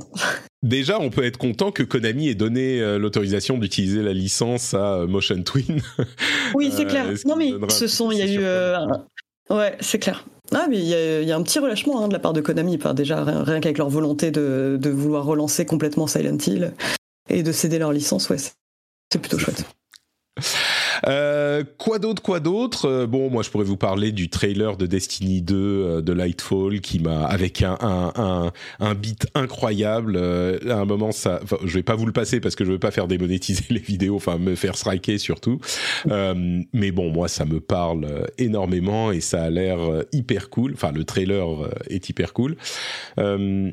Déjà, 0.62 0.98
on 0.98 1.10
peut 1.10 1.24
être 1.24 1.36
content 1.36 1.72
que 1.72 1.82
Konami 1.82 2.30
ait 2.30 2.34
donné 2.34 2.80
euh, 2.80 2.98
l'autorisation 2.98 3.58
d'utiliser 3.58 4.02
la 4.02 4.14
licence 4.14 4.72
à 4.72 4.94
euh, 4.94 5.06
Motion 5.06 5.42
Twin. 5.42 5.82
Oui, 6.54 6.72
c'est 6.74 6.86
clair. 6.86 7.12
Non, 7.26 7.36
mais 7.36 7.52
ce 7.68 7.86
sont, 7.86 8.10
il 8.12 8.18
y 8.18 8.22
a 8.22 8.26
eu. 8.26 9.54
Ouais, 9.54 9.76
c'est 9.80 9.98
clair. 9.98 10.24
Ah, 10.54 10.66
mais 10.68 10.78
il 10.78 10.84
y, 10.84 10.94
a, 10.94 11.20
il 11.22 11.28
y 11.28 11.32
a 11.32 11.36
un 11.36 11.42
petit 11.42 11.58
relâchement 11.58 12.02
hein, 12.02 12.08
de 12.08 12.12
la 12.12 12.18
part 12.18 12.32
de 12.32 12.40
Konami, 12.40 12.78
par 12.78 12.94
déjà 12.94 13.24
rien, 13.24 13.42
rien 13.42 13.60
qu'avec 13.60 13.78
leur 13.78 13.88
volonté 13.88 14.30
de, 14.30 14.78
de 14.80 14.90
vouloir 14.90 15.24
relancer 15.24 15.66
complètement 15.66 16.06
Silent 16.06 16.38
Hill 16.46 16.72
et 17.28 17.42
de 17.42 17.52
céder 17.52 17.78
leur 17.78 17.92
licence. 17.92 18.28
Ouais, 18.30 18.38
c'est 18.38 18.52
c'est 19.12 19.20
plutôt 19.20 19.38
chouette. 19.38 19.64
Euh, 21.06 21.64
quoi 21.78 21.98
d'autre, 21.98 22.22
quoi 22.22 22.40
d'autre? 22.40 22.86
Euh, 22.86 23.06
Bon, 23.06 23.30
moi, 23.30 23.42
je 23.42 23.50
pourrais 23.50 23.64
vous 23.64 23.76
parler 23.76 24.12
du 24.12 24.28
trailer 24.28 24.76
de 24.76 24.86
Destiny 24.86 25.42
2 25.42 25.54
euh, 25.56 26.00
de 26.02 26.12
Lightfall 26.12 26.80
qui 26.80 26.98
m'a 26.98 27.24
avec 27.24 27.62
un 27.62 27.76
un 27.80 28.12
un, 28.16 28.52
un 28.80 28.94
beat 28.94 29.26
incroyable. 29.34 30.16
à 30.16 30.78
un 30.78 30.84
moment, 30.84 31.12
ça, 31.12 31.40
je 31.64 31.74
vais 31.74 31.82
pas 31.82 31.94
vous 31.94 32.06
le 32.06 32.12
passer 32.12 32.40
parce 32.40 32.56
que 32.56 32.64
je 32.64 32.72
veux 32.72 32.78
pas 32.78 32.90
faire 32.90 33.08
démonétiser 33.08 33.64
les 33.70 33.80
vidéos, 33.80 34.16
enfin 34.16 34.38
me 34.38 34.54
faire 34.54 34.76
striker 34.76 35.18
surtout. 35.18 35.60
Euh, 36.10 36.62
mais 36.72 36.90
bon, 36.90 37.10
moi, 37.10 37.28
ça 37.28 37.44
me 37.44 37.60
parle 37.60 38.26
énormément 38.38 39.12
et 39.12 39.20
ça 39.20 39.42
a 39.42 39.50
l'air 39.50 39.78
hyper 40.12 40.50
cool. 40.50 40.72
Enfin, 40.74 40.92
le 40.92 41.04
trailer 41.04 41.46
est 41.88 42.08
hyper 42.08 42.32
cool. 42.32 42.56
Euh, 43.18 43.70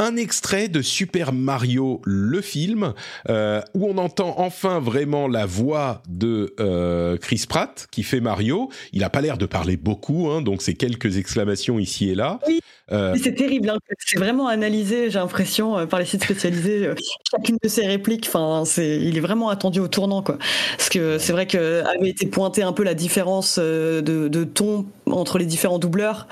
un 0.00 0.16
extrait 0.16 0.68
de 0.68 0.80
Super 0.82 1.32
Mario 1.32 2.00
le 2.04 2.40
film 2.40 2.94
euh, 3.28 3.60
où 3.74 3.86
on 3.86 3.98
entend 3.98 4.34
enfin 4.38 4.80
vraiment 4.80 5.28
la 5.28 5.44
voix 5.44 6.02
de 6.08 6.54
euh, 6.58 7.18
Chris 7.18 7.44
Pratt 7.46 7.86
qui 7.90 8.02
fait 8.02 8.20
Mario. 8.20 8.70
Il 8.92 9.04
a 9.04 9.10
pas 9.10 9.20
l'air 9.20 9.36
de 9.36 9.44
parler 9.46 9.76
beaucoup, 9.76 10.28
hein, 10.30 10.40
donc 10.40 10.62
c'est 10.62 10.74
quelques 10.74 11.18
exclamations 11.18 11.78
ici 11.78 12.10
et 12.10 12.14
là. 12.14 12.38
Oui. 12.46 12.60
Euh, 12.92 13.14
C'est 13.22 13.34
terrible, 13.34 13.68
hein. 13.70 13.76
c'est 13.98 14.18
vraiment 14.18 14.48
analysé, 14.48 15.10
j'ai 15.10 15.18
l'impression, 15.18 15.78
euh, 15.78 15.86
par 15.86 16.00
les 16.00 16.06
sites 16.06 16.24
spécialisés. 16.24 16.86
euh, 16.86 16.94
chacune 17.30 17.56
de 17.62 17.68
ses 17.68 17.86
répliques, 17.86 18.26
enfin, 18.26 18.64
c'est, 18.64 18.96
il 18.96 19.16
est 19.16 19.20
vraiment 19.20 19.48
attendu 19.50 19.78
au 19.78 19.86
tournant, 19.86 20.22
quoi. 20.22 20.38
Parce 20.76 20.88
que 20.88 21.18
c'est 21.18 21.32
vrai 21.32 21.46
que 21.46 21.84
avait 21.84 22.08
été 22.08 22.26
pointé 22.26 22.62
un 22.62 22.72
peu 22.72 22.82
la 22.82 22.94
différence 22.94 23.58
euh, 23.60 24.00
de, 24.00 24.26
de 24.26 24.44
ton 24.44 24.86
entre 25.06 25.38
les 25.38 25.46
différents 25.46 25.78
doubleurs. 25.78 26.26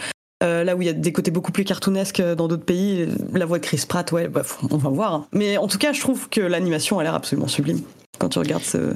Euh, 0.45 0.63
là 0.63 0.77
où 0.77 0.83
il 0.83 0.87
y 0.87 0.89
a 0.89 0.93
des 0.93 1.13
côtés 1.13 1.31
beaucoup 1.33 1.51
plus 1.51 1.65
cartoonesques 1.65 2.21
euh, 2.21 2.35
dans 2.37 2.47
d'autres 2.47 2.65
pays, 2.65 3.09
la 3.33 3.45
voix 3.45 3.59
de 3.59 3.65
Chris 3.65 3.83
Pratt, 3.89 4.11
ouais, 4.13 4.29
bah, 4.29 4.43
on 4.71 4.77
va 4.77 4.89
voir. 4.91 5.15
hein. 5.15 5.27
Mais 5.33 5.57
en 5.57 5.67
tout 5.67 5.79
cas, 5.79 5.93
je 5.93 6.01
trouve 6.01 6.29
que 6.29 6.41
l'animation 6.41 6.99
a 7.01 7.03
l'air 7.03 7.15
absolument 7.15 7.49
sublime 7.49 7.81
quand 8.19 8.29
tu 8.29 8.39
regardes 8.39 8.63
ce, 8.63 8.95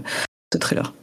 ce 0.52 0.58
trailer. 0.58 0.94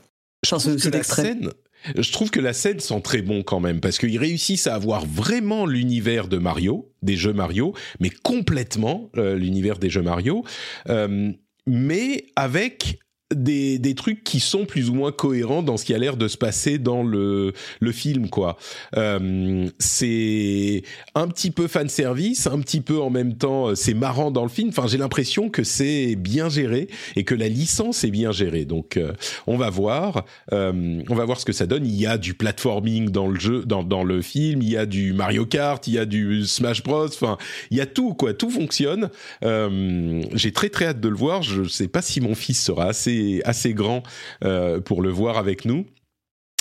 je 0.45 0.55
Enfin, 0.55 0.57
trouve 0.61 0.71
ce- 0.71 0.75
que 0.77 0.81
cet 0.83 0.93
la 0.93 0.99
extrait. 0.99 1.21
scène, 1.23 1.49
je 1.97 2.11
trouve 2.13 2.29
que 2.29 2.39
la 2.39 2.53
scène 2.53 2.79
sent 2.79 3.01
très 3.01 3.21
bon 3.21 3.43
quand 3.43 3.59
même 3.59 3.81
parce 3.81 3.97
qu'ils 3.97 4.17
réussissent 4.17 4.67
à 4.67 4.75
avoir 4.75 5.05
vraiment 5.05 5.65
l'univers 5.65 6.29
de 6.29 6.37
Mario, 6.37 6.89
des 7.01 7.17
jeux 7.17 7.33
Mario, 7.33 7.73
mais 7.99 8.09
complètement 8.09 9.09
euh, 9.17 9.35
l'univers 9.35 9.77
des 9.77 9.89
jeux 9.89 10.01
Mario, 10.01 10.45
euh, 10.89 11.31
mais 11.67 12.27
avec 12.37 12.99
des, 13.33 13.77
des, 13.77 13.95
trucs 13.95 14.23
qui 14.23 14.39
sont 14.39 14.65
plus 14.65 14.89
ou 14.89 14.95
moins 14.95 15.11
cohérents 15.11 15.61
dans 15.61 15.77
ce 15.77 15.85
qui 15.85 15.93
a 15.93 15.97
l'air 15.97 16.17
de 16.17 16.27
se 16.27 16.37
passer 16.37 16.77
dans 16.77 17.03
le, 17.03 17.53
le 17.79 17.91
film, 17.91 18.29
quoi. 18.29 18.57
Euh, 18.97 19.67
c'est 19.77 20.81
un 21.15 21.27
petit 21.27 21.51
peu 21.51 21.67
fan 21.67 21.89
service, 21.89 22.47
un 22.47 22.59
petit 22.59 22.81
peu 22.81 22.99
en 22.99 23.09
même 23.09 23.35
temps, 23.35 23.75
c'est 23.75 23.93
marrant 23.93 24.31
dans 24.31 24.43
le 24.43 24.49
film. 24.49 24.69
Enfin, 24.69 24.87
j'ai 24.87 24.97
l'impression 24.97 25.49
que 25.49 25.63
c'est 25.63 26.15
bien 26.15 26.49
géré 26.49 26.87
et 27.15 27.23
que 27.23 27.35
la 27.35 27.47
licence 27.47 28.03
est 28.03 28.11
bien 28.11 28.31
gérée. 28.31 28.65
Donc, 28.65 28.97
euh, 28.97 29.13
on 29.45 29.57
va 29.57 29.69
voir, 29.69 30.25
euh, 30.51 31.01
on 31.07 31.15
va 31.15 31.25
voir 31.25 31.39
ce 31.39 31.45
que 31.45 31.53
ça 31.53 31.67
donne. 31.67 31.85
Il 31.85 31.95
y 31.95 32.07
a 32.07 32.17
du 32.17 32.33
platforming 32.33 33.09
dans 33.09 33.27
le 33.27 33.39
jeu, 33.39 33.63
dans, 33.65 33.83
dans 33.83 34.03
le 34.03 34.21
film. 34.21 34.61
Il 34.61 34.69
y 34.69 34.77
a 34.77 34.85
du 34.85 35.13
Mario 35.13 35.45
Kart, 35.45 35.85
il 35.87 35.93
y 35.93 35.99
a 35.99 36.05
du 36.05 36.45
Smash 36.45 36.83
Bros. 36.83 37.05
Enfin, 37.05 37.37
il 37.69 37.77
y 37.77 37.81
a 37.81 37.85
tout, 37.85 38.13
quoi. 38.13 38.33
Tout 38.33 38.49
fonctionne. 38.49 39.09
Euh, 39.43 40.21
j'ai 40.33 40.51
très 40.51 40.69
très 40.69 40.85
hâte 40.85 40.99
de 40.99 41.09
le 41.09 41.15
voir. 41.15 41.43
Je 41.43 41.63
sais 41.65 41.87
pas 41.87 42.01
si 42.01 42.21
mon 42.21 42.33
fils 42.33 42.63
sera 42.63 42.85
assez 42.85 43.18
assez, 43.45 43.73
grand 43.73 44.03
euh, 44.43 44.79
pour 44.79 45.01
le 45.01 45.09
voir 45.09 45.37
avec 45.37 45.65
nous. 45.65 45.85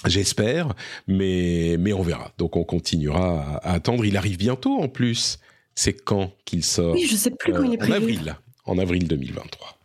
J'espère, 0.07 0.75
mais, 1.07 1.77
mais 1.79 1.93
on 1.93 2.03
verra. 2.03 2.31
Donc 2.39 2.57
on 2.57 2.65
continuera 2.65 3.59
à, 3.63 3.73
attendre. 3.73 4.05
Il 4.05 4.17
arrive 4.17 4.39
bientôt 4.39 4.79
en 4.81 4.89
plus. 4.89 5.39
C'est 5.75 5.93
quand 5.93 6.33
qu'il 6.45 6.65
sort 6.65 6.95
Oui, 6.95 7.07
je 7.07 7.17
sais 7.17 7.31
plus 7.31 7.53
quand 7.53 7.63
il 7.63 7.75
est 7.75 7.83
euh, 7.83 7.87
En 7.87 7.93
avril, 7.93 8.37
en 8.65 8.79
avril 8.79 9.09
2023. 9.09 9.79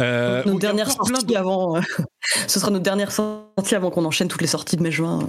Euh, 0.00 0.42
notre 0.44 0.58
dernière 0.58 0.90
sortie 0.90 1.36
avant. 1.36 1.80
ce 2.46 2.60
sera 2.60 2.70
notre 2.70 2.82
dernière 2.82 3.12
sortie 3.12 3.74
avant 3.74 3.90
qu'on 3.90 4.04
enchaîne 4.04 4.28
toutes 4.28 4.42
les 4.42 4.46
sorties 4.46 4.76
de 4.76 4.82
mai-juin. 4.82 5.28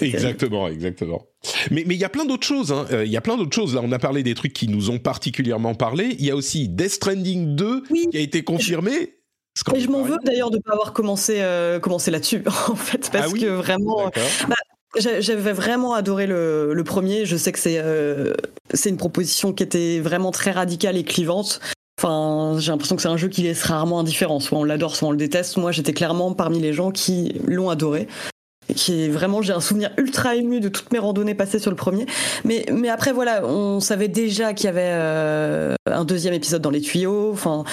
Exactement, 0.00 0.68
exactement. 0.68 1.26
Mais 1.70 1.84
mais 1.86 1.94
il 1.94 2.00
y 2.00 2.04
a 2.04 2.08
plein 2.08 2.24
d'autres 2.24 2.46
choses. 2.46 2.72
Hein. 2.72 2.86
Euh, 2.92 3.04
il 3.04 3.10
y 3.10 3.16
a 3.16 3.20
plein 3.20 3.36
d'autres 3.36 3.54
choses. 3.54 3.74
Là, 3.74 3.80
on 3.82 3.92
a 3.92 3.98
parlé 3.98 4.22
des 4.22 4.34
trucs 4.34 4.52
qui 4.52 4.68
nous 4.68 4.90
ont 4.90 4.98
particulièrement 4.98 5.74
parlé. 5.74 6.16
Il 6.18 6.24
y 6.24 6.30
a 6.30 6.36
aussi 6.36 6.68
Death 6.68 6.92
Stranding 6.92 7.54
2 7.56 7.82
qui 8.10 8.16
a 8.16 8.20
été 8.20 8.42
confirmé. 8.42 9.20
Et 9.74 9.80
je 9.80 9.90
m'en 9.90 10.02
veux 10.02 10.16
d'ailleurs 10.24 10.50
de 10.50 10.56
ne 10.56 10.62
pas 10.62 10.72
avoir 10.72 10.92
commencé, 10.92 11.40
euh, 11.40 11.80
commencé 11.80 12.10
là-dessus, 12.10 12.42
en 12.68 12.76
fait, 12.76 13.10
parce 13.12 13.32
ah 13.34 13.38
que 13.38 13.46
vraiment. 13.46 14.10
Bah, 14.48 14.54
j'avais 14.98 15.52
vraiment 15.52 15.94
adoré 15.94 16.26
le, 16.26 16.72
le, 16.74 16.84
premier. 16.84 17.24
Je 17.24 17.36
sais 17.36 17.52
que 17.52 17.58
c'est 17.58 17.78
euh, 17.78 18.34
c'est 18.74 18.90
une 18.90 18.96
proposition 18.96 19.52
qui 19.52 19.62
était 19.62 20.00
vraiment 20.00 20.32
très 20.32 20.50
radicale 20.50 20.96
et 20.96 21.04
clivante. 21.04 21.60
Enfin, 21.98 22.58
j'ai 22.58 22.72
l'impression 22.72 22.96
que 22.96 23.02
c'est 23.02 23.08
un 23.08 23.16
jeu 23.16 23.28
qui 23.28 23.42
laisse 23.42 23.62
rarement 23.62 24.00
indifférent. 24.00 24.40
Soit 24.40 24.58
on 24.58 24.64
l'adore, 24.64 24.96
soit 24.96 25.08
on 25.08 25.12
le 25.12 25.16
déteste. 25.16 25.58
Moi, 25.58 25.70
j'étais 25.70 25.92
clairement 25.92 26.32
parmi 26.32 26.58
les 26.58 26.72
gens 26.72 26.90
qui 26.90 27.40
l'ont 27.44 27.70
adoré 27.70 28.08
vraiment 29.10 29.42
j'ai 29.42 29.52
un 29.52 29.60
souvenir 29.60 29.90
ultra 29.96 30.34
ému 30.36 30.60
de 30.60 30.68
toutes 30.68 30.92
mes 30.92 30.98
randonnées 30.98 31.34
passées 31.34 31.58
sur 31.58 31.70
le 31.70 31.76
premier 31.76 32.06
mais 32.44 32.88
après 32.88 33.12
voilà 33.12 33.44
on 33.44 33.80
savait 33.80 34.08
déjà 34.08 34.54
qu'il 34.54 34.66
y 34.66 34.68
avait 34.68 34.82
euh, 34.84 35.74
un 35.86 36.04
deuxième 36.04 36.34
épisode 36.34 36.62
dans 36.62 36.70
les 36.70 36.80
tuyaux 36.80 37.30
enfin 37.32 37.64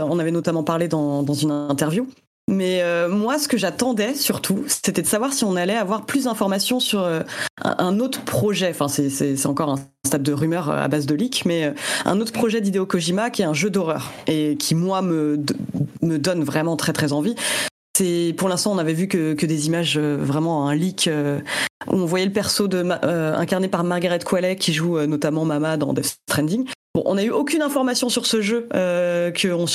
on 0.00 0.18
avait 0.18 0.30
notamment 0.30 0.62
parlé 0.62 0.88
dans, 0.88 1.24
une 1.24 1.50
interview 1.50 2.06
mais 2.46 2.82
euh, 2.82 3.08
moi, 3.08 3.38
ce 3.38 3.48
que 3.48 3.56
j'attendais 3.56 4.12
surtout, 4.12 4.64
c'était 4.66 5.00
de 5.00 5.06
savoir 5.06 5.32
si 5.32 5.44
on 5.44 5.56
allait 5.56 5.76
avoir 5.76 6.04
plus 6.04 6.24
d'informations 6.24 6.78
sur 6.78 7.00
euh, 7.00 7.22
un, 7.62 7.98
autre 8.00 8.20
projet. 8.20 8.68
Enfin, 8.68 8.86
c'est 8.86 9.46
encore 9.46 9.70
un 9.70 9.78
stade 10.06 10.22
de 10.22 10.32
rumeur 10.34 10.68
à 10.68 10.86
base 10.88 11.06
de 11.06 11.14
leaks, 11.14 11.46
mais 11.46 11.72
un 12.04 12.20
autre 12.20 12.32
projet 12.32 12.60
d'Hideo 12.60 12.84
Kojima 12.84 13.30
qui 13.30 13.40
est 13.40 13.46
un 13.46 13.54
jeu 13.54 13.70
d'horreur 13.70 14.12
et 14.26 14.56
qui 14.58 14.74
moi 14.74 15.00
me 15.00 15.42
me 16.04 16.18
donne 16.18 16.44
vraiment 16.44 16.76
très 16.76 16.92
très 16.92 17.12
envie. 17.12 17.34
C'est 17.96 18.34
pour 18.36 18.48
l'instant 18.48 18.72
on 18.72 18.78
avait 18.78 18.92
vu 18.92 19.06
que, 19.06 19.34
que 19.34 19.46
des 19.46 19.66
images 19.66 19.96
euh, 19.96 20.16
vraiment 20.16 20.68
un 20.68 20.74
leak 20.74 21.06
euh, 21.06 21.38
où 21.86 21.94
on 21.94 22.06
voyait 22.06 22.26
le 22.26 22.32
perso 22.32 22.66
de 22.66 22.84
euh, 23.04 23.36
incarné 23.36 23.68
par 23.68 23.84
Margaret 23.84 24.18
Qualley 24.18 24.56
qui 24.56 24.72
joue 24.72 24.98
notamment 25.06 25.44
Mama 25.44 25.76
dans 25.76 25.92
Death 25.92 26.18
Stranding. 26.28 26.66
Bon, 26.94 27.02
on 27.06 27.14
n'a 27.14 27.24
eu 27.24 27.30
aucune 27.30 27.62
information 27.62 28.08
sur 28.08 28.26
ce 28.26 28.40
jeu 28.40 28.68
euh, 28.74 29.30
qu'on 29.30 29.66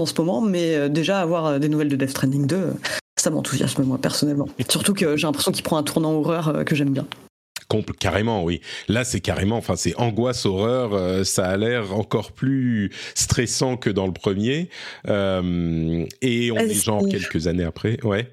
en 0.00 0.06
ce 0.06 0.14
moment, 0.16 0.40
mais 0.40 0.88
déjà 0.88 1.20
avoir 1.20 1.58
des 1.58 1.68
nouvelles 1.68 1.88
de 1.88 1.96
Death 1.96 2.10
Stranding 2.10 2.46
2, 2.46 2.72
ça 3.20 3.30
m'enthousiasme 3.30 3.82
moi 3.82 3.98
personnellement. 3.98 4.48
Surtout 4.68 4.94
que 4.94 5.16
j'ai 5.16 5.26
l'impression 5.26 5.52
qu'il 5.52 5.64
prend 5.64 5.76
un 5.76 5.82
tournant 5.82 6.12
horreur 6.12 6.64
que 6.64 6.74
j'aime 6.74 6.90
bien 6.90 7.06
carrément, 7.98 8.44
oui. 8.44 8.60
Là, 8.88 9.04
c'est 9.04 9.20
carrément, 9.20 9.56
enfin, 9.56 9.76
c'est 9.76 9.94
angoisse, 9.96 10.46
horreur. 10.46 10.94
Euh, 10.94 11.24
ça 11.24 11.46
a 11.46 11.56
l'air 11.56 11.94
encore 11.94 12.32
plus 12.32 12.90
stressant 13.14 13.76
que 13.76 13.90
dans 13.90 14.06
le 14.06 14.12
premier. 14.12 14.68
Euh, 15.08 16.04
et 16.22 16.50
on 16.52 16.58
est 16.58 16.74
genre 16.74 17.06
quelques 17.08 17.46
années 17.46 17.64
après, 17.64 17.98
ouais. 18.04 18.28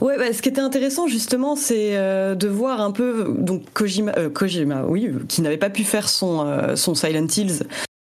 Ouais, 0.00 0.16
bah, 0.18 0.32
ce 0.32 0.40
qui 0.40 0.48
était 0.48 0.60
intéressant 0.60 1.08
justement, 1.08 1.56
c'est 1.56 1.96
euh, 1.96 2.34
de 2.34 2.46
voir 2.46 2.80
un 2.80 2.92
peu 2.92 3.34
donc 3.36 3.64
Kojima, 3.72 4.12
Kojima 4.32 4.84
oui, 4.86 5.10
qui 5.28 5.42
n'avait 5.42 5.56
pas 5.56 5.70
pu 5.70 5.82
faire 5.82 6.08
son 6.08 6.76
son 6.76 6.94
Silent 6.94 7.26
Hills, 7.26 7.64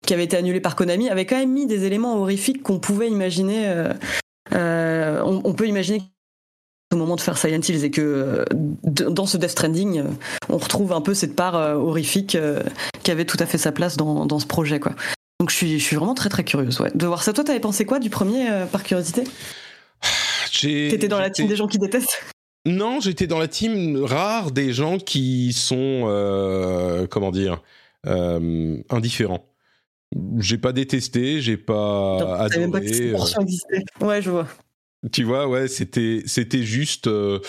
qui 0.06 0.14
avait 0.14 0.24
été 0.24 0.36
annulé 0.36 0.60
par 0.60 0.74
Konami, 0.74 1.10
avait 1.10 1.26
quand 1.26 1.36
même 1.36 1.52
mis 1.52 1.66
des 1.66 1.84
éléments 1.84 2.18
horrifiques 2.18 2.62
qu'on 2.62 2.78
pouvait 2.78 3.08
imaginer. 3.08 3.90
On, 4.52 5.42
on, 5.44 5.52
peut 5.52 5.66
imaginer 5.66 6.02
au 6.92 6.96
moment 6.96 7.16
de 7.16 7.20
faire 7.20 7.38
Silent 7.38 7.60
Hills 7.60 7.84
et 7.84 7.90
que 7.90 8.00
euh, 8.00 8.44
dans 8.84 9.26
ce 9.26 9.36
Death 9.36 9.50
Stranding, 9.50 10.00
euh, 10.00 10.04
on 10.48 10.58
retrouve 10.58 10.92
un 10.92 11.00
peu 11.00 11.14
cette 11.14 11.36
part 11.36 11.54
euh, 11.54 11.74
horrifique 11.74 12.36
qui 13.02 13.10
avait 13.10 13.24
tout 13.24 13.36
à 13.40 13.46
fait 13.46 13.58
sa 13.58 13.72
place 13.72 13.96
dans, 13.96 14.26
dans 14.26 14.38
ce 14.38 14.46
projet. 14.46 14.80
Quoi. 14.80 14.94
Donc 15.38 15.50
je 15.50 15.56
suis, 15.56 15.78
je 15.78 15.84
suis 15.84 15.96
vraiment 15.96 16.14
très 16.14 16.28
très 16.28 16.44
curieuse 16.44 16.80
ouais, 16.80 16.90
de 16.94 17.06
voir 17.06 17.22
ça. 17.22 17.32
Toi, 17.32 17.44
t'avais 17.44 17.60
pensé 17.60 17.84
quoi 17.84 17.98
du 17.98 18.10
premier 18.10 18.46
par 18.72 18.82
curiosité? 18.82 19.24
T'étais 20.60 21.08
dans 21.08 21.20
la 21.20 21.30
team 21.30 21.46
des 21.46 21.56
gens 21.56 21.68
qui 21.68 21.78
détestent? 21.78 22.22
Non, 22.66 23.00
j'étais 23.00 23.26
dans 23.26 23.38
la 23.38 23.48
team 23.48 24.04
rare 24.04 24.50
des 24.50 24.72
gens 24.72 24.98
qui 24.98 25.54
sont, 25.54 26.02
comment 27.08 27.30
dire, 27.30 27.62
indifférents. 28.04 29.46
J'ai 30.38 30.58
pas 30.58 30.72
détesté, 30.72 31.40
j'ai 31.40 31.56
pas 31.56 32.36
adoré. 32.40 32.58
Même 32.58 32.72
pas 32.72 32.80
que 32.80 34.04
Ouais, 34.04 34.20
je 34.20 34.30
vois. 34.30 34.48
Tu 35.12 35.24
vois, 35.24 35.48
ouais, 35.48 35.66
c'était 35.66 36.22
c'était 36.26 36.62
juste 36.62 37.06
euh, 37.06 37.40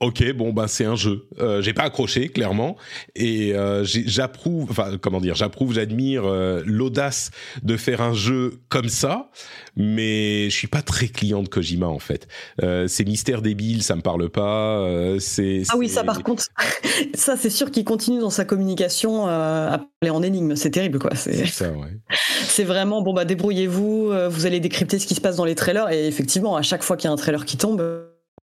ok, 0.00 0.32
bon 0.32 0.52
ben 0.52 0.66
c'est 0.66 0.84
un 0.84 0.96
jeu. 0.96 1.26
Euh, 1.38 1.62
j'ai 1.62 1.72
pas 1.72 1.84
accroché 1.84 2.28
clairement 2.28 2.76
et 3.14 3.54
euh, 3.54 3.82
j'approuve, 3.84 4.70
enfin 4.70 4.98
comment 5.00 5.20
dire, 5.20 5.34
j'approuve, 5.34 5.74
j'admire 5.74 6.24
euh, 6.24 6.62
l'audace 6.66 7.30
de 7.62 7.76
faire 7.76 8.02
un 8.02 8.12
jeu 8.12 8.60
comme 8.68 8.88
ça, 8.88 9.30
mais 9.74 10.50
je 10.50 10.56
suis 10.56 10.68
pas 10.68 10.82
très 10.82 11.08
client 11.08 11.42
de 11.42 11.48
Kojima 11.48 11.86
en 11.86 11.98
fait. 11.98 12.28
Euh, 12.62 12.86
ces 12.88 13.04
mystères 13.04 13.42
débiles, 13.42 13.82
ça 13.82 13.96
me 13.96 14.02
parle 14.02 14.28
pas. 14.28 14.80
Euh, 14.80 15.18
c'est 15.18 15.62
ah 15.70 15.76
oui, 15.76 15.88
ça 15.88 16.04
par 16.04 16.22
contre, 16.22 16.44
ça 17.14 17.36
c'est 17.36 17.50
sûr 17.50 17.70
qu'il 17.70 17.84
continue 17.84 18.20
dans 18.20 18.30
sa 18.30 18.44
communication 18.44 19.26
à 19.26 19.80
parler 20.00 20.14
en 20.14 20.22
énigme. 20.22 20.56
C'est 20.56 20.70
terrible 20.70 20.98
quoi. 20.98 21.14
C'est 21.14 21.46
ça, 21.46 21.70
ouais. 21.70 21.96
C'est 22.48 22.64
vraiment 22.64 23.02
bon 23.02 23.12
bah 23.12 23.24
débrouillez-vous, 23.24 24.12
vous 24.30 24.46
allez 24.46 24.60
décrypter 24.60 24.98
ce 24.98 25.06
qui 25.06 25.14
se 25.14 25.20
passe 25.20 25.36
dans 25.36 25.44
les 25.44 25.54
trailers 25.54 25.90
et 25.90 26.06
effectivement 26.06 26.56
à 26.56 26.62
chaque 26.62 26.82
fois 26.82 26.96
qu'il 26.96 27.08
y 27.08 27.10
a 27.10 27.12
un 27.12 27.16
trailer 27.16 27.44
qui 27.44 27.56
tombe 27.56 27.82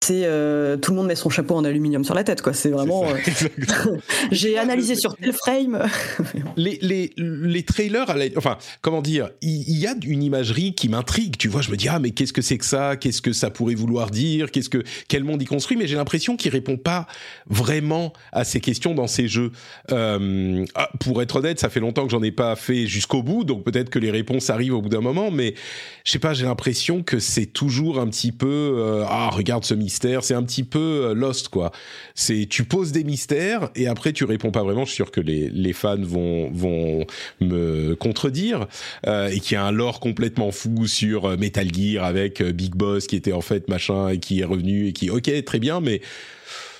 c'est 0.03 0.23
euh, 0.25 0.75
tout 0.75 0.91
le 0.91 0.97
monde 0.97 1.07
met 1.07 1.15
son 1.15 1.29
chapeau 1.29 1.55
en 1.55 1.63
aluminium 1.63 2.03
sur 2.03 2.13
la 2.13 2.25
tête 2.25 2.41
quoi. 2.41 2.53
C'est 2.53 2.69
vraiment 2.69 3.05
euh, 3.05 3.97
j'ai 4.31 4.57
analysé 4.57 4.95
sur 4.95 5.15
tel 5.15 5.31
frame. 5.31 5.81
Les, 6.55 6.77
les, 6.81 7.13
les 7.17 7.63
trailers 7.63 8.05
enfin 8.35 8.57
comment 8.81 9.01
dire 9.01 9.29
il 9.41 9.79
y, 9.79 9.87
a 9.87 9.95
une 10.05 10.21
imagerie 10.21 10.73
qui 10.73 10.89
m'intrigue 10.89 11.37
tu 11.37 11.47
vois. 11.47 11.61
Je 11.61 11.71
me 11.71 11.77
dis 11.77 11.87
ah 11.87 11.99
mais 11.99 12.11
qu'est-ce 12.11 12.33
que 12.33 12.41
c'est 12.41 12.57
que 12.57 12.65
ça? 12.65 12.95
Qu'est-ce 12.95 13.21
que 13.21 13.33
ça 13.33 13.49
pourrait 13.49 13.75
vouloir 13.75 14.11
dire? 14.11 14.51
Qu'est-ce 14.51 14.69
que 14.69 14.83
quel 15.07 15.23
monde 15.23 15.41
y 15.41 15.45
construit? 15.45 15.77
Mais 15.77 15.87
j'ai 15.87 15.95
l'impression 15.95 16.35
qu'il 16.35 16.51
répond 16.51 16.77
pas 16.77 17.07
vraiment 17.47 18.13
à 18.31 18.43
ces 18.43 18.59
questions 18.59 18.93
dans 18.93 19.07
ces 19.07 19.27
jeux. 19.27 19.51
Euh, 19.91 20.65
ah, 20.75 20.89
pour 20.99 21.21
être 21.21 21.37
honnête 21.37 21.59
ça 21.59 21.69
fait 21.69 21.79
longtemps 21.79 22.05
que 22.05 22.11
j'en 22.11 22.23
ai 22.23 22.31
pas 22.31 22.55
fait 22.55 22.87
jusqu'au 22.87 23.23
bout 23.23 23.43
donc 23.43 23.63
peut-être 23.63 23.89
que 23.89 23.99
les 23.99 24.11
réponses 24.11 24.49
arrivent 24.49 24.75
au 24.75 24.81
bout 24.81 24.89
d'un 24.89 25.01
moment 25.01 25.31
mais 25.31 25.55
je 26.03 26.11
sais 26.11 26.19
pas 26.19 26.33
j'ai 26.33 26.45
l'impression 26.45 27.03
que 27.03 27.19
c'est 27.19 27.45
toujours 27.45 27.99
un 27.99 28.07
petit 28.07 28.31
peu 28.31 29.03
ah 29.07 29.29
regarde 29.31 29.63
ce 29.65 29.73
c'est 29.93 30.33
un 30.33 30.43
petit 30.43 30.63
peu 30.63 31.09
euh, 31.09 31.13
Lost, 31.13 31.49
quoi. 31.49 31.71
C'est 32.15 32.47
tu 32.49 32.63
poses 32.63 32.91
des 32.91 33.03
mystères 33.03 33.69
et 33.75 33.87
après 33.87 34.13
tu 34.13 34.25
réponds 34.25 34.51
pas 34.51 34.63
vraiment. 34.63 34.85
Je 34.85 34.89
suis 34.89 34.95
sûr 34.97 35.11
que 35.11 35.21
les, 35.21 35.49
les 35.49 35.73
fans 35.73 36.01
vont 36.01 36.49
vont 36.51 37.05
me 37.41 37.95
contredire 37.95 38.67
euh, 39.07 39.27
et 39.27 39.39
qu'il 39.39 39.55
y 39.55 39.57
a 39.57 39.65
un 39.65 39.71
lore 39.71 39.99
complètement 39.99 40.51
fou 40.51 40.87
sur 40.87 41.25
euh, 41.25 41.37
Metal 41.37 41.67
Gear 41.73 42.03
avec 42.03 42.41
Big 42.41 42.75
Boss 42.75 43.07
qui 43.07 43.15
était 43.15 43.33
en 43.33 43.41
fait 43.41 43.69
machin 43.69 44.09
et 44.09 44.19
qui 44.19 44.41
est 44.41 44.45
revenu 44.45 44.87
et 44.87 44.93
qui 44.93 45.09
ok 45.09 45.43
très 45.45 45.59
bien, 45.59 45.79
mais 45.79 46.01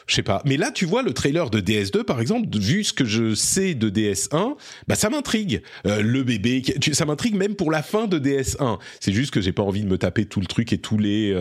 je 0.05 0.15
sais 0.15 0.23
pas. 0.23 0.41
Mais 0.43 0.57
là, 0.57 0.69
tu 0.69 0.85
vois 0.85 1.01
le 1.01 1.13
trailer 1.13 1.49
de 1.49 1.61
DS2, 1.61 2.03
par 2.03 2.19
exemple, 2.19 2.47
vu 2.57 2.83
ce 2.83 2.91
que 2.91 3.05
je 3.05 3.35
sais 3.35 3.73
de 3.73 3.89
DS1, 3.89 4.55
bah 4.87 4.95
ça 4.95 5.09
m'intrigue. 5.09 5.61
le 5.85 6.23
bébé, 6.23 6.61
ça 6.91 7.05
m'intrigue 7.05 7.35
même 7.35 7.55
pour 7.55 7.71
la 7.71 7.81
fin 7.81 8.07
de 8.07 8.19
DS1. 8.19 8.79
C'est 8.99 9.13
juste 9.13 9.31
que 9.31 9.39
j'ai 9.39 9.53
pas 9.53 9.63
envie 9.63 9.81
de 9.81 9.87
me 9.87 9.97
taper 9.97 10.25
tout 10.25 10.41
le 10.41 10.45
truc 10.45 10.73
et 10.73 10.77
tous 10.77 10.97
les 10.97 11.33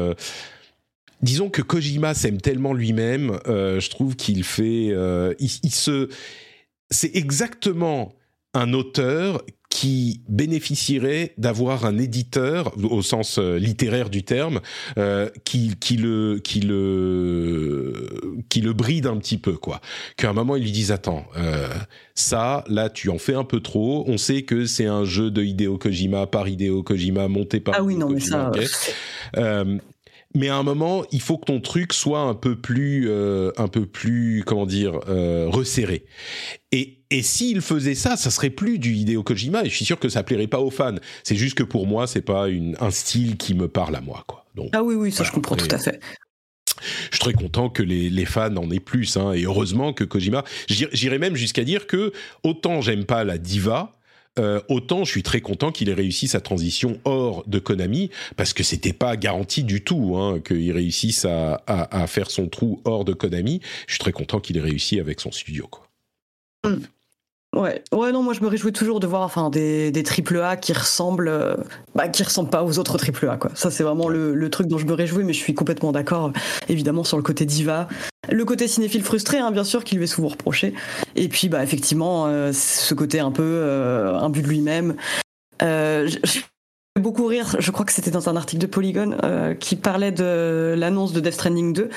disons 1.22 1.48
que 1.48 1.62
Kojima 1.62 2.14
s'aime 2.14 2.40
tellement 2.40 2.74
lui-même, 2.74 3.38
euh, 3.46 3.80
je 3.80 3.90
trouve 3.90 4.16
qu'il 4.16 4.44
fait, 4.44 4.88
euh, 4.90 5.34
il, 5.38 5.48
se, 5.48 6.08
c'est 6.90 7.14
exactement 7.16 8.12
un 8.54 8.72
auteur 8.74 9.42
qui 9.72 10.20
bénéficierait 10.28 11.32
d'avoir 11.38 11.86
un 11.86 11.96
éditeur 11.96 12.74
au 12.84 13.00
sens 13.00 13.38
euh, 13.38 13.56
littéraire 13.56 14.10
du 14.10 14.22
terme 14.22 14.60
euh, 14.98 15.30
qui, 15.44 15.76
qui 15.80 15.96
le 15.96 16.40
qui 16.44 16.60
le 16.60 18.10
qui 18.50 18.60
le 18.60 18.74
bride 18.74 19.06
un 19.06 19.16
petit 19.16 19.38
peu 19.38 19.54
quoi. 19.54 19.80
Qu'à 20.18 20.28
un 20.28 20.34
moment 20.34 20.56
ils 20.56 20.64
lui 20.64 20.72
disent 20.72 20.92
attends 20.92 21.24
euh, 21.38 21.68
ça 22.14 22.64
là 22.68 22.90
tu 22.90 23.08
en 23.08 23.16
fais 23.16 23.34
un 23.34 23.44
peu 23.44 23.60
trop. 23.60 24.04
On 24.08 24.18
sait 24.18 24.42
que 24.42 24.66
c'est 24.66 24.84
un 24.84 25.04
jeu 25.04 25.30
de 25.30 25.42
Hideo 25.42 25.78
Kojima 25.78 26.26
par 26.26 26.48
Hideo 26.48 26.82
Kojima 26.82 27.28
monté 27.28 27.58
par 27.58 27.74
ah 27.78 27.82
oui 27.82 27.96
non 27.96 28.10
mais 28.10 28.20
ça 28.20 28.52
euh, 29.38 29.78
mais 30.34 30.48
à 30.48 30.56
un 30.56 30.62
moment, 30.62 31.04
il 31.12 31.20
faut 31.20 31.38
que 31.38 31.46
ton 31.46 31.60
truc 31.60 31.92
soit 31.92 32.20
un 32.20 32.34
peu 32.34 32.56
plus, 32.56 33.08
euh, 33.08 33.50
un 33.56 33.68
peu 33.68 33.86
plus, 33.86 34.42
comment 34.46 34.66
dire, 34.66 34.98
euh, 35.08 35.46
resserré. 35.48 36.04
Et, 36.70 37.04
et 37.10 37.22
s'il 37.22 37.60
faisait 37.60 37.94
ça, 37.94 38.16
ça 38.16 38.30
serait 38.30 38.50
plus 38.50 38.78
du 38.78 38.94
Hideo 38.94 39.22
Kojima. 39.22 39.64
Et 39.64 39.68
je 39.68 39.74
suis 39.76 39.84
sûr 39.84 39.98
que 39.98 40.08
ça 40.08 40.22
plairait 40.22 40.46
pas 40.46 40.60
aux 40.60 40.70
fans. 40.70 40.94
C'est 41.22 41.36
juste 41.36 41.56
que 41.56 41.62
pour 41.62 41.86
moi, 41.86 42.06
c'est 42.06 42.22
pas 42.22 42.48
une, 42.48 42.76
un 42.80 42.90
style 42.90 43.36
qui 43.36 43.54
me 43.54 43.68
parle 43.68 43.94
à 43.96 44.00
moi, 44.00 44.24
quoi. 44.26 44.46
Donc, 44.54 44.70
ah 44.72 44.82
oui, 44.82 44.94
oui, 44.94 45.12
ça 45.12 45.24
je 45.24 45.32
comprends 45.32 45.56
tout 45.56 45.68
à 45.70 45.78
fait. 45.78 46.00
Je 47.10 47.16
suis 47.16 47.20
très 47.20 47.32
content 47.32 47.68
que 47.68 47.82
les, 47.82 48.10
les 48.10 48.24
fans 48.24 48.56
en 48.56 48.70
aient 48.70 48.80
plus, 48.80 49.16
hein, 49.16 49.32
et 49.32 49.44
heureusement 49.44 49.92
que 49.92 50.04
Kojima. 50.04 50.44
J'irais 50.68 51.18
même 51.18 51.36
jusqu'à 51.36 51.64
dire 51.64 51.86
que 51.86 52.12
autant 52.42 52.80
j'aime 52.80 53.04
pas 53.04 53.24
la 53.24 53.38
diva, 53.38 53.92
euh, 54.38 54.60
autant 54.68 55.04
je 55.04 55.10
suis 55.10 55.22
très 55.22 55.40
content 55.40 55.72
qu'il 55.72 55.88
ait 55.88 55.94
réussi 55.94 56.26
sa 56.26 56.40
transition 56.40 56.98
hors 57.04 57.44
de 57.46 57.58
Konami, 57.58 58.10
parce 58.36 58.52
que 58.52 58.62
c'était 58.62 58.92
pas 58.92 59.16
garanti 59.16 59.62
du 59.62 59.84
tout 59.84 60.16
hein, 60.16 60.40
qu'il 60.40 60.72
réussisse 60.72 61.26
à, 61.26 62.06
faire 62.06 62.30
son 62.30 62.48
trou 62.48 62.80
hors 62.84 63.04
de 63.04 63.12
Konami. 63.12 63.60
Je 63.86 63.94
suis 63.94 64.00
très 64.00 64.12
content 64.12 64.40
qu'il 64.40 64.56
ait 64.56 64.62
réussi 64.62 65.00
avec 65.00 65.20
son 65.20 65.30
studio. 65.30 65.66
Quoi. 65.70 65.86
Mm. 66.64 66.80
Ouais, 67.54 67.84
ouais, 67.92 68.12
non, 68.12 68.22
moi 68.22 68.32
je 68.32 68.40
me 68.40 68.46
réjouis 68.46 68.72
toujours 68.72 68.98
de 68.98 69.06
voir 69.06 69.20
enfin 69.20 69.50
des, 69.50 69.90
des 69.90 70.02
triple 70.02 70.40
A 70.40 70.56
qui 70.56 70.72
ressemblent, 70.72 71.28
euh, 71.28 71.54
bah, 71.94 72.08
qui 72.08 72.22
ressemblent 72.22 72.48
pas 72.48 72.64
aux 72.64 72.78
autres 72.78 72.96
triple 72.96 73.28
A. 73.28 73.38
Ça 73.54 73.70
c'est 73.70 73.82
vraiment 73.82 74.08
le, 74.08 74.34
le, 74.34 74.50
truc 74.50 74.68
dont 74.68 74.78
je 74.78 74.86
me 74.86 74.94
réjouis, 74.94 75.22
mais 75.22 75.34
je 75.34 75.40
suis 75.40 75.52
complètement 75.52 75.92
d'accord 75.92 76.32
évidemment 76.70 77.04
sur 77.04 77.18
le 77.18 77.22
côté 77.22 77.44
diva, 77.44 77.88
le 78.30 78.44
côté 78.44 78.68
cinéphile 78.68 79.02
frustré, 79.02 79.38
hein, 79.38 79.50
bien 79.50 79.64
sûr, 79.64 79.84
qu'il 79.84 79.98
lui 79.98 80.04
est 80.04 80.08
souvent 80.08 80.28
reproché, 80.28 80.74
et 81.16 81.28
puis 81.28 81.48
bah 81.48 81.62
effectivement 81.62 82.26
euh, 82.26 82.52
ce 82.52 82.94
côté 82.94 83.20
un 83.20 83.32
peu 83.32 83.42
euh, 83.42 84.16
imbu 84.18 84.42
de 84.42 84.48
lui-même. 84.48 84.94
Euh, 85.62 86.08
beaucoup 87.00 87.26
rire, 87.26 87.56
je 87.58 87.70
crois 87.70 87.84
que 87.84 87.92
c'était 87.92 88.10
dans 88.10 88.28
un 88.28 88.36
article 88.36 88.62
de 88.62 88.66
Polygon 88.66 89.16
euh, 89.24 89.54
qui 89.54 89.76
parlait 89.76 90.12
de 90.12 90.74
l'annonce 90.76 91.12
de 91.12 91.20
Death 91.20 91.34
Stranding 91.34 91.72
2 91.72 91.90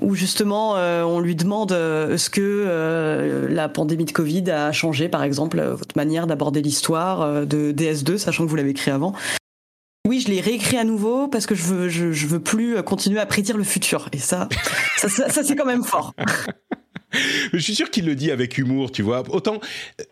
où 0.00 0.14
justement 0.14 0.74
on 0.74 1.18
lui 1.18 1.34
demande 1.34 1.72
est-ce 1.72 2.30
que 2.30 3.48
la 3.50 3.68
pandémie 3.68 4.04
de 4.04 4.12
Covid 4.12 4.48
a 4.48 4.70
changé 4.70 5.08
par 5.08 5.24
exemple 5.24 5.60
votre 5.60 5.96
manière 5.96 6.28
d'aborder 6.28 6.62
l'histoire 6.62 7.44
de 7.44 7.72
DS2 7.72 8.16
sachant 8.16 8.44
que 8.44 8.48
vous 8.48 8.54
l'avez 8.54 8.70
écrit 8.70 8.92
avant 8.92 9.12
oui, 10.08 10.20
je 10.20 10.28
l'ai 10.28 10.40
réécrit 10.40 10.78
à 10.78 10.84
nouveau 10.84 11.28
parce 11.28 11.46
que 11.46 11.54
je 11.54 11.62
veux, 11.62 11.88
veux 11.88 12.40
plus 12.40 12.82
continuer 12.82 13.20
à 13.20 13.26
prédire 13.26 13.58
le 13.58 13.64
futur. 13.64 14.08
Et 14.12 14.18
ça, 14.18 14.48
ça 14.96 15.08
c'est 15.30 15.54
quand 15.54 15.66
même 15.66 15.84
fort. 15.84 16.14
je 17.52 17.58
suis 17.58 17.74
sûr 17.74 17.90
qu'il 17.90 18.04
le 18.04 18.14
dit 18.14 18.30
avec 18.30 18.58
humour, 18.58 18.92
tu 18.92 19.02
vois. 19.02 19.22
Autant, 19.30 19.60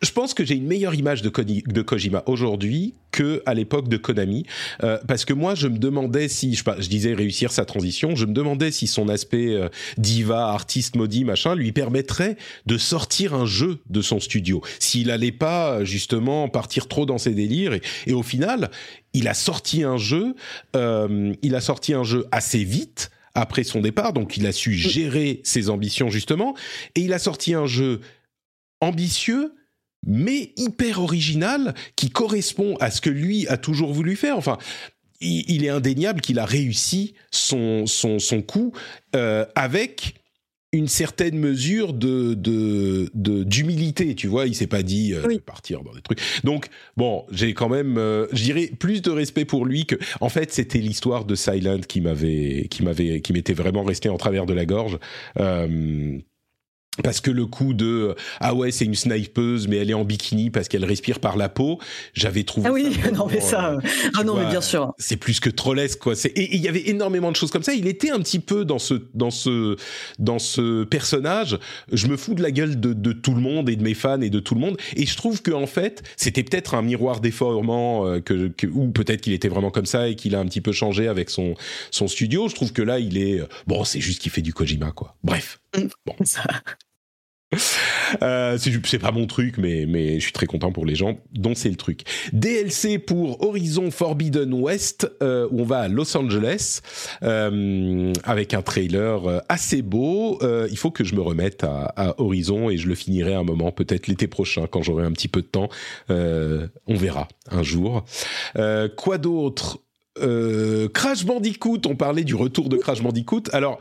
je 0.02 0.10
pense 0.12 0.34
que 0.34 0.44
j'ai 0.44 0.54
une 0.54 0.66
meilleure 0.66 0.94
image 0.94 1.22
de, 1.22 1.30
de 1.30 1.82
Kojima 1.82 2.22
aujourd'hui 2.26 2.94
que 3.12 3.42
à 3.46 3.54
l'époque 3.54 3.88
de 3.88 3.96
Konami, 3.96 4.44
euh, 4.82 4.98
parce 5.08 5.24
que 5.24 5.32
moi, 5.32 5.54
je 5.54 5.68
me 5.68 5.78
demandais 5.78 6.28
si, 6.28 6.54
je, 6.54 6.62
je, 6.78 6.88
disais 6.88 7.14
réussir 7.14 7.50
sa 7.50 7.64
transition, 7.64 8.14
je 8.14 8.26
me 8.26 8.32
demandais 8.32 8.70
si 8.70 8.86
son 8.86 9.08
aspect 9.08 9.54
euh, 9.54 9.68
diva, 9.96 10.48
artiste 10.48 10.96
maudit, 10.96 11.24
machin, 11.24 11.54
lui 11.54 11.72
permettrait 11.72 12.36
de 12.66 12.76
sortir 12.76 13.34
un 13.34 13.46
jeu 13.46 13.78
de 13.88 14.02
son 14.02 14.20
studio, 14.20 14.62
s'il 14.78 15.10
allait 15.10 15.32
pas 15.32 15.84
justement 15.84 16.48
partir 16.48 16.88
trop 16.88 17.06
dans 17.06 17.18
ses 17.18 17.32
délires. 17.32 17.72
Et, 17.72 17.82
et 18.06 18.12
au 18.12 18.22
final, 18.22 18.70
il 19.12 19.28
a 19.28 19.34
sorti 19.34 19.82
un 19.82 19.96
jeu, 19.96 20.34
euh, 20.76 21.32
il 21.42 21.54
a 21.54 21.60
sorti 21.60 21.94
un 21.94 22.04
jeu 22.04 22.26
assez 22.32 22.64
vite 22.64 23.10
après 23.36 23.64
son 23.64 23.80
départ, 23.80 24.12
donc 24.12 24.36
il 24.36 24.46
a 24.46 24.52
su 24.52 24.74
gérer 24.74 25.40
ses 25.44 25.70
ambitions 25.70 26.10
justement, 26.10 26.56
et 26.94 27.00
il 27.02 27.12
a 27.12 27.18
sorti 27.18 27.54
un 27.54 27.66
jeu 27.66 28.00
ambitieux 28.80 29.52
mais 30.06 30.52
hyper 30.56 31.00
original 31.00 31.74
qui 31.96 32.10
correspond 32.10 32.76
à 32.76 32.90
ce 32.90 33.00
que 33.00 33.10
lui 33.10 33.46
a 33.48 33.56
toujours 33.56 33.92
voulu 33.92 34.14
faire. 34.14 34.38
Enfin, 34.38 34.56
il, 35.20 35.64
est 35.64 35.68
indéniable 35.68 36.20
qu'il 36.20 36.38
a 36.38 36.44
réussi 36.44 37.14
son, 37.32 37.86
son, 37.86 38.18
son 38.18 38.40
coup 38.40 38.72
euh, 39.14 39.44
avec 39.54 40.14
une 40.76 40.88
certaine 40.88 41.38
mesure 41.38 41.92
de 41.92 42.34
d'humilité, 43.44 44.14
tu 44.14 44.26
vois. 44.26 44.46
Il 44.46 44.54
s'est 44.54 44.66
pas 44.66 44.82
dit 44.82 45.14
euh, 45.14 45.22
oui. 45.26 45.40
partir 45.44 45.82
dans 45.82 45.92
des 45.92 46.02
trucs. 46.02 46.20
Donc 46.44 46.68
bon, 46.96 47.24
j'ai 47.30 47.54
quand 47.54 47.68
même, 47.68 47.98
euh, 47.98 48.26
je 48.32 48.42
dirais, 48.42 48.70
plus 48.78 49.02
de 49.02 49.10
respect 49.10 49.44
pour 49.44 49.64
lui 49.64 49.86
que. 49.86 49.96
En 50.20 50.28
fait, 50.28 50.52
c'était 50.52 50.78
l'histoire 50.78 51.24
de 51.24 51.34
Silent 51.34 51.80
qui 51.86 52.00
m'avait 52.00 52.66
qui 52.70 52.82
m'avait 52.82 53.20
qui 53.20 53.32
m'était 53.32 53.54
vraiment 53.54 53.84
resté 53.84 54.08
en 54.08 54.16
travers 54.16 54.46
de 54.46 54.52
la 54.52 54.66
gorge. 54.66 54.98
Euh, 55.38 56.18
parce 57.02 57.20
que 57.20 57.30
le 57.30 57.46
coup 57.46 57.74
de 57.74 58.14
ah 58.40 58.54
ouais 58.54 58.70
c'est 58.70 58.84
une 58.84 58.94
snipeuse 58.94 59.68
mais 59.68 59.76
elle 59.76 59.90
est 59.90 59.94
en 59.94 60.04
bikini 60.04 60.50
parce 60.50 60.68
qu'elle 60.68 60.84
respire 60.84 61.20
par 61.20 61.36
la 61.36 61.48
peau 61.48 61.78
j'avais 62.14 62.44
trouvé 62.44 62.68
ah 62.68 62.72
oui 62.72 62.96
non 63.14 63.26
mais 63.30 63.40
ça 63.40 63.72
euh, 63.72 63.80
ah 64.14 64.24
non 64.24 64.34
vois, 64.34 64.44
mais 64.44 64.50
bien 64.50 64.60
sûr. 64.60 64.92
c'est 64.98 65.16
plus 65.16 65.40
que 65.40 65.50
trollesque 65.50 65.98
quoi. 65.98 66.14
C'est 66.14 66.28
et 66.30 66.54
il 66.54 66.60
y 66.60 66.68
avait 66.68 66.88
énormément 66.88 67.30
de 67.30 67.36
choses 67.36 67.50
comme 67.50 67.62
ça. 67.62 67.74
Il 67.74 67.86
était 67.86 68.10
un 68.10 68.18
petit 68.18 68.38
peu 68.38 68.64
dans 68.64 68.78
ce 68.78 68.94
dans 69.14 69.30
ce 69.30 69.76
dans 70.18 70.38
ce 70.38 70.84
personnage. 70.84 71.58
Je 71.92 72.06
me 72.06 72.16
fous 72.16 72.34
de 72.34 72.42
la 72.42 72.50
gueule 72.50 72.78
de, 72.78 72.92
de 72.92 73.12
tout 73.12 73.34
le 73.34 73.40
monde 73.40 73.68
et 73.68 73.76
de 73.76 73.82
mes 73.82 73.94
fans 73.94 74.20
et 74.20 74.30
de 74.30 74.40
tout 74.40 74.54
le 74.54 74.60
monde. 74.60 74.76
Et 74.96 75.06
je 75.06 75.16
trouve 75.16 75.42
que 75.42 75.50
en 75.50 75.66
fait 75.66 76.02
c'était 76.16 76.42
peut-être 76.42 76.74
un 76.74 76.82
miroir 76.82 77.20
déformant 77.20 78.06
euh, 78.06 78.20
que, 78.20 78.48
que 78.48 78.66
ou 78.66 78.90
peut-être 78.90 79.20
qu'il 79.20 79.32
était 79.32 79.48
vraiment 79.48 79.70
comme 79.70 79.86
ça 79.86 80.08
et 80.08 80.14
qu'il 80.14 80.34
a 80.34 80.40
un 80.40 80.46
petit 80.46 80.60
peu 80.60 80.72
changé 80.72 81.08
avec 81.08 81.30
son 81.30 81.54
son 81.90 82.08
studio. 82.08 82.48
Je 82.48 82.54
trouve 82.54 82.72
que 82.72 82.82
là 82.82 82.98
il 82.98 83.18
est 83.18 83.40
bon 83.66 83.84
c'est 83.84 84.00
juste 84.00 84.20
qu'il 84.20 84.32
fait 84.32 84.42
du 84.42 84.52
Kojima 84.52 84.92
quoi. 84.92 85.16
Bref. 85.22 85.60
Bon. 85.74 86.14
Ça 86.24 86.42
euh, 88.22 88.58
c'est 88.58 88.98
pas 88.98 89.12
mon 89.12 89.26
truc, 89.26 89.56
mais, 89.58 89.86
je 90.16 90.20
suis 90.20 90.32
très 90.32 90.46
content 90.46 90.72
pour 90.72 90.84
les 90.84 90.94
gens 90.94 91.18
dont 91.32 91.54
c'est 91.54 91.68
le 91.68 91.76
truc. 91.76 92.02
DLC 92.32 92.98
pour 92.98 93.42
Horizon 93.46 93.90
Forbidden 93.90 94.52
West, 94.52 95.08
euh, 95.22 95.48
où 95.50 95.60
on 95.60 95.64
va 95.64 95.80
à 95.80 95.88
Los 95.88 96.16
Angeles, 96.16 96.80
euh, 97.22 98.12
avec 98.24 98.54
un 98.54 98.62
trailer 98.62 99.42
assez 99.48 99.82
beau. 99.82 100.38
Il 100.70 100.76
faut 100.76 100.90
que 100.90 101.04
je 101.04 101.14
me 101.14 101.20
remette 101.20 101.64
à, 101.64 101.92
à, 101.96 102.20
Horizon 102.20 102.70
et 102.70 102.76
je 102.76 102.88
le 102.88 102.94
finirai 102.94 103.34
un 103.34 103.44
moment, 103.44 103.70
peut-être 103.70 104.08
l'été 104.08 104.26
prochain, 104.26 104.66
quand 104.66 104.82
j'aurai 104.82 105.04
un 105.04 105.12
petit 105.12 105.28
peu 105.28 105.42
de 105.42 105.46
temps. 105.46 105.68
On 106.08 106.94
verra 106.94 107.28
un 107.50 107.62
jour. 107.62 108.04
quoi 108.96 109.18
d'autre? 109.18 109.78
Crash 110.94 111.24
Bandicoot, 111.24 111.82
on 111.86 111.94
parlait 111.94 112.24
du 112.24 112.34
retour 112.34 112.68
de 112.68 112.76
Crash 112.76 113.02
Bandicoot. 113.02 113.42
Alors, 113.52 113.78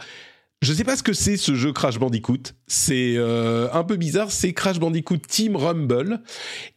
je 0.61 0.73
sais 0.73 0.83
pas 0.83 0.95
ce 0.95 1.03
que 1.03 1.13
c'est 1.13 1.37
ce 1.37 1.53
jeu 1.53 1.73
Crash 1.73 1.99
Bandicoot. 1.99 2.53
C'est 2.67 3.15
euh, 3.17 3.67
un 3.71 3.83
peu 3.83 3.97
bizarre. 3.97 4.31
C'est 4.31 4.53
Crash 4.53 4.79
Bandicoot 4.79 5.17
Team 5.27 5.55
Rumble. 5.55 6.21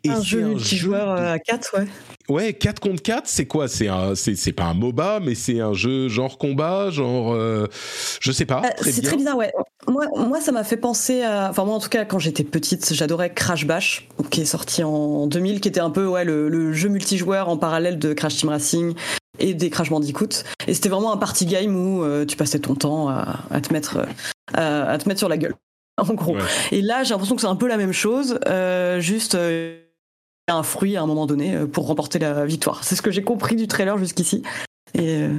Et 0.04 0.10
un 0.10 0.22
jeu 0.22 0.42
multijoueur 0.42 1.16
de... 1.16 1.20
à 1.22 1.38
4, 1.38 1.78
ouais. 1.78 1.86
Ouais, 2.28 2.52
4 2.52 2.80
contre 2.80 3.02
4, 3.02 3.26
c'est 3.26 3.46
quoi? 3.46 3.68
C'est 3.68 3.88
un, 3.88 4.14
c'est 4.14 4.52
pas 4.52 4.64
un 4.64 4.74
MOBA, 4.74 5.20
mais 5.20 5.34
c'est 5.34 5.60
un 5.60 5.72
jeu 5.72 6.08
genre 6.08 6.36
combat, 6.36 6.90
genre, 6.90 7.32
euh, 7.32 7.66
je 8.20 8.30
sais 8.30 8.44
pas. 8.44 8.62
Euh, 8.64 8.82
c'est 8.82 9.00
très 9.00 9.16
bizarre, 9.16 9.36
ouais. 9.36 9.52
Moi, 9.86 10.04
moi 10.16 10.40
ça 10.42 10.52
m'a 10.52 10.64
fait 10.64 10.76
penser 10.76 11.22
à, 11.22 11.48
enfin 11.48 11.64
moi 11.64 11.74
en 11.74 11.78
tout 11.78 11.88
cas 11.88 12.04
quand 12.04 12.18
j'étais 12.18 12.44
petite, 12.44 12.92
j'adorais 12.92 13.32
Crash 13.32 13.66
Bash, 13.66 14.06
qui 14.30 14.42
est 14.42 14.44
sorti 14.44 14.84
en 14.84 15.26
2000, 15.26 15.62
qui 15.62 15.68
était 15.68 15.80
un 15.80 15.88
peu 15.88 16.06
ouais 16.06 16.24
le, 16.24 16.50
le 16.50 16.74
jeu 16.74 16.90
multijoueur 16.90 17.48
en 17.48 17.56
parallèle 17.56 17.98
de 17.98 18.12
Crash 18.12 18.36
Team 18.36 18.50
Racing 18.50 18.94
et 19.38 19.54
des 19.54 19.70
Crash 19.70 19.90
Bandicoot. 19.90 20.44
Et 20.66 20.74
c'était 20.74 20.88
vraiment 20.88 21.12
un 21.12 21.16
party 21.16 21.46
game 21.46 21.74
où 21.74 22.02
euh, 22.02 22.24
tu 22.24 22.36
passais 22.36 22.58
ton 22.58 22.74
temps 22.74 23.08
à, 23.08 23.40
à 23.50 23.60
te 23.60 23.72
mettre 23.72 24.06
à, 24.54 24.90
à, 24.90 24.98
te 24.98 25.08
mettre 25.08 25.18
sur 25.18 25.28
la 25.28 25.36
gueule, 25.36 25.54
en 25.96 26.14
gros. 26.14 26.34
Ouais. 26.34 26.42
Et 26.72 26.82
là, 26.82 27.04
j'ai 27.04 27.10
l'impression 27.10 27.34
que 27.34 27.40
c'est 27.40 27.48
un 27.48 27.56
peu 27.56 27.68
la 27.68 27.76
même 27.76 27.92
chose, 27.92 28.38
euh, 28.46 29.00
juste 29.00 29.34
euh, 29.34 29.78
un 30.52 30.62
fruit 30.62 30.96
à 30.96 31.02
un 31.02 31.06
moment 31.06 31.26
donné 31.26 31.54
euh, 31.54 31.66
pour 31.66 31.86
remporter 31.86 32.18
la 32.18 32.46
victoire. 32.46 32.84
C'est 32.84 32.96
ce 32.96 33.02
que 33.02 33.10
j'ai 33.10 33.22
compris 33.22 33.56
du 33.56 33.68
trailer 33.68 33.98
jusqu'ici. 33.98 34.42
Et 34.94 35.22
euh, 35.22 35.34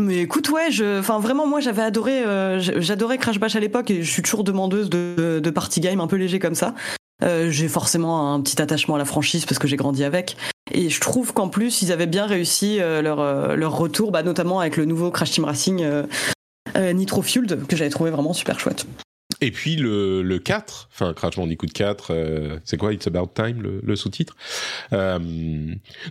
mais 0.00 0.18
écoute, 0.18 0.48
ouais, 0.48 0.70
je, 0.70 1.00
enfin 1.00 1.18
vraiment, 1.18 1.46
moi 1.46 1.60
j'avais 1.60 1.82
adoré, 1.82 2.24
euh, 2.24 2.60
j'adorais 2.60 3.18
Crash 3.18 3.38
Bash 3.38 3.56
à 3.56 3.60
l'époque 3.60 3.90
et 3.90 4.02
je 4.02 4.10
suis 4.10 4.22
toujours 4.22 4.42
demandeuse 4.42 4.88
de, 4.88 5.40
de 5.42 5.50
party 5.50 5.80
game 5.80 6.00
un 6.00 6.06
peu 6.06 6.16
léger 6.16 6.38
comme 6.38 6.54
ça. 6.54 6.74
Euh, 7.22 7.50
j'ai 7.50 7.68
forcément 7.68 8.34
un 8.34 8.40
petit 8.40 8.60
attachement 8.60 8.96
à 8.96 8.98
la 8.98 9.04
franchise 9.04 9.46
parce 9.46 9.58
que 9.58 9.68
j'ai 9.68 9.76
grandi 9.76 10.04
avec. 10.04 10.36
Et 10.70 10.90
je 10.90 11.00
trouve 11.00 11.32
qu'en 11.32 11.48
plus, 11.48 11.82
ils 11.82 11.92
avaient 11.92 12.06
bien 12.06 12.26
réussi 12.26 12.80
euh, 12.80 13.02
leur, 13.02 13.20
euh, 13.20 13.56
leur 13.56 13.76
retour, 13.76 14.10
bah, 14.10 14.22
notamment 14.22 14.60
avec 14.60 14.76
le 14.76 14.84
nouveau 14.84 15.10
Crash 15.10 15.32
Team 15.32 15.44
Racing 15.44 15.84
Nitro 16.76 17.22
Fueled, 17.22 17.66
que 17.66 17.76
j'avais 17.76 17.90
trouvé 17.90 18.10
vraiment 18.10 18.32
super 18.32 18.58
chouette. 18.58 18.86
Et 19.42 19.50
puis 19.50 19.74
le, 19.74 20.22
le 20.22 20.38
4, 20.38 20.88
enfin 20.92 21.12
Crash 21.14 21.34
Bandicoot 21.36 21.66
4, 21.66 22.06
euh, 22.10 22.58
c'est 22.64 22.76
quoi 22.76 22.92
It's 22.92 23.06
About 23.08 23.30
Time 23.34 23.60
le, 23.60 23.80
le 23.82 23.96
sous-titre. 23.96 24.36
Euh, 24.92 25.18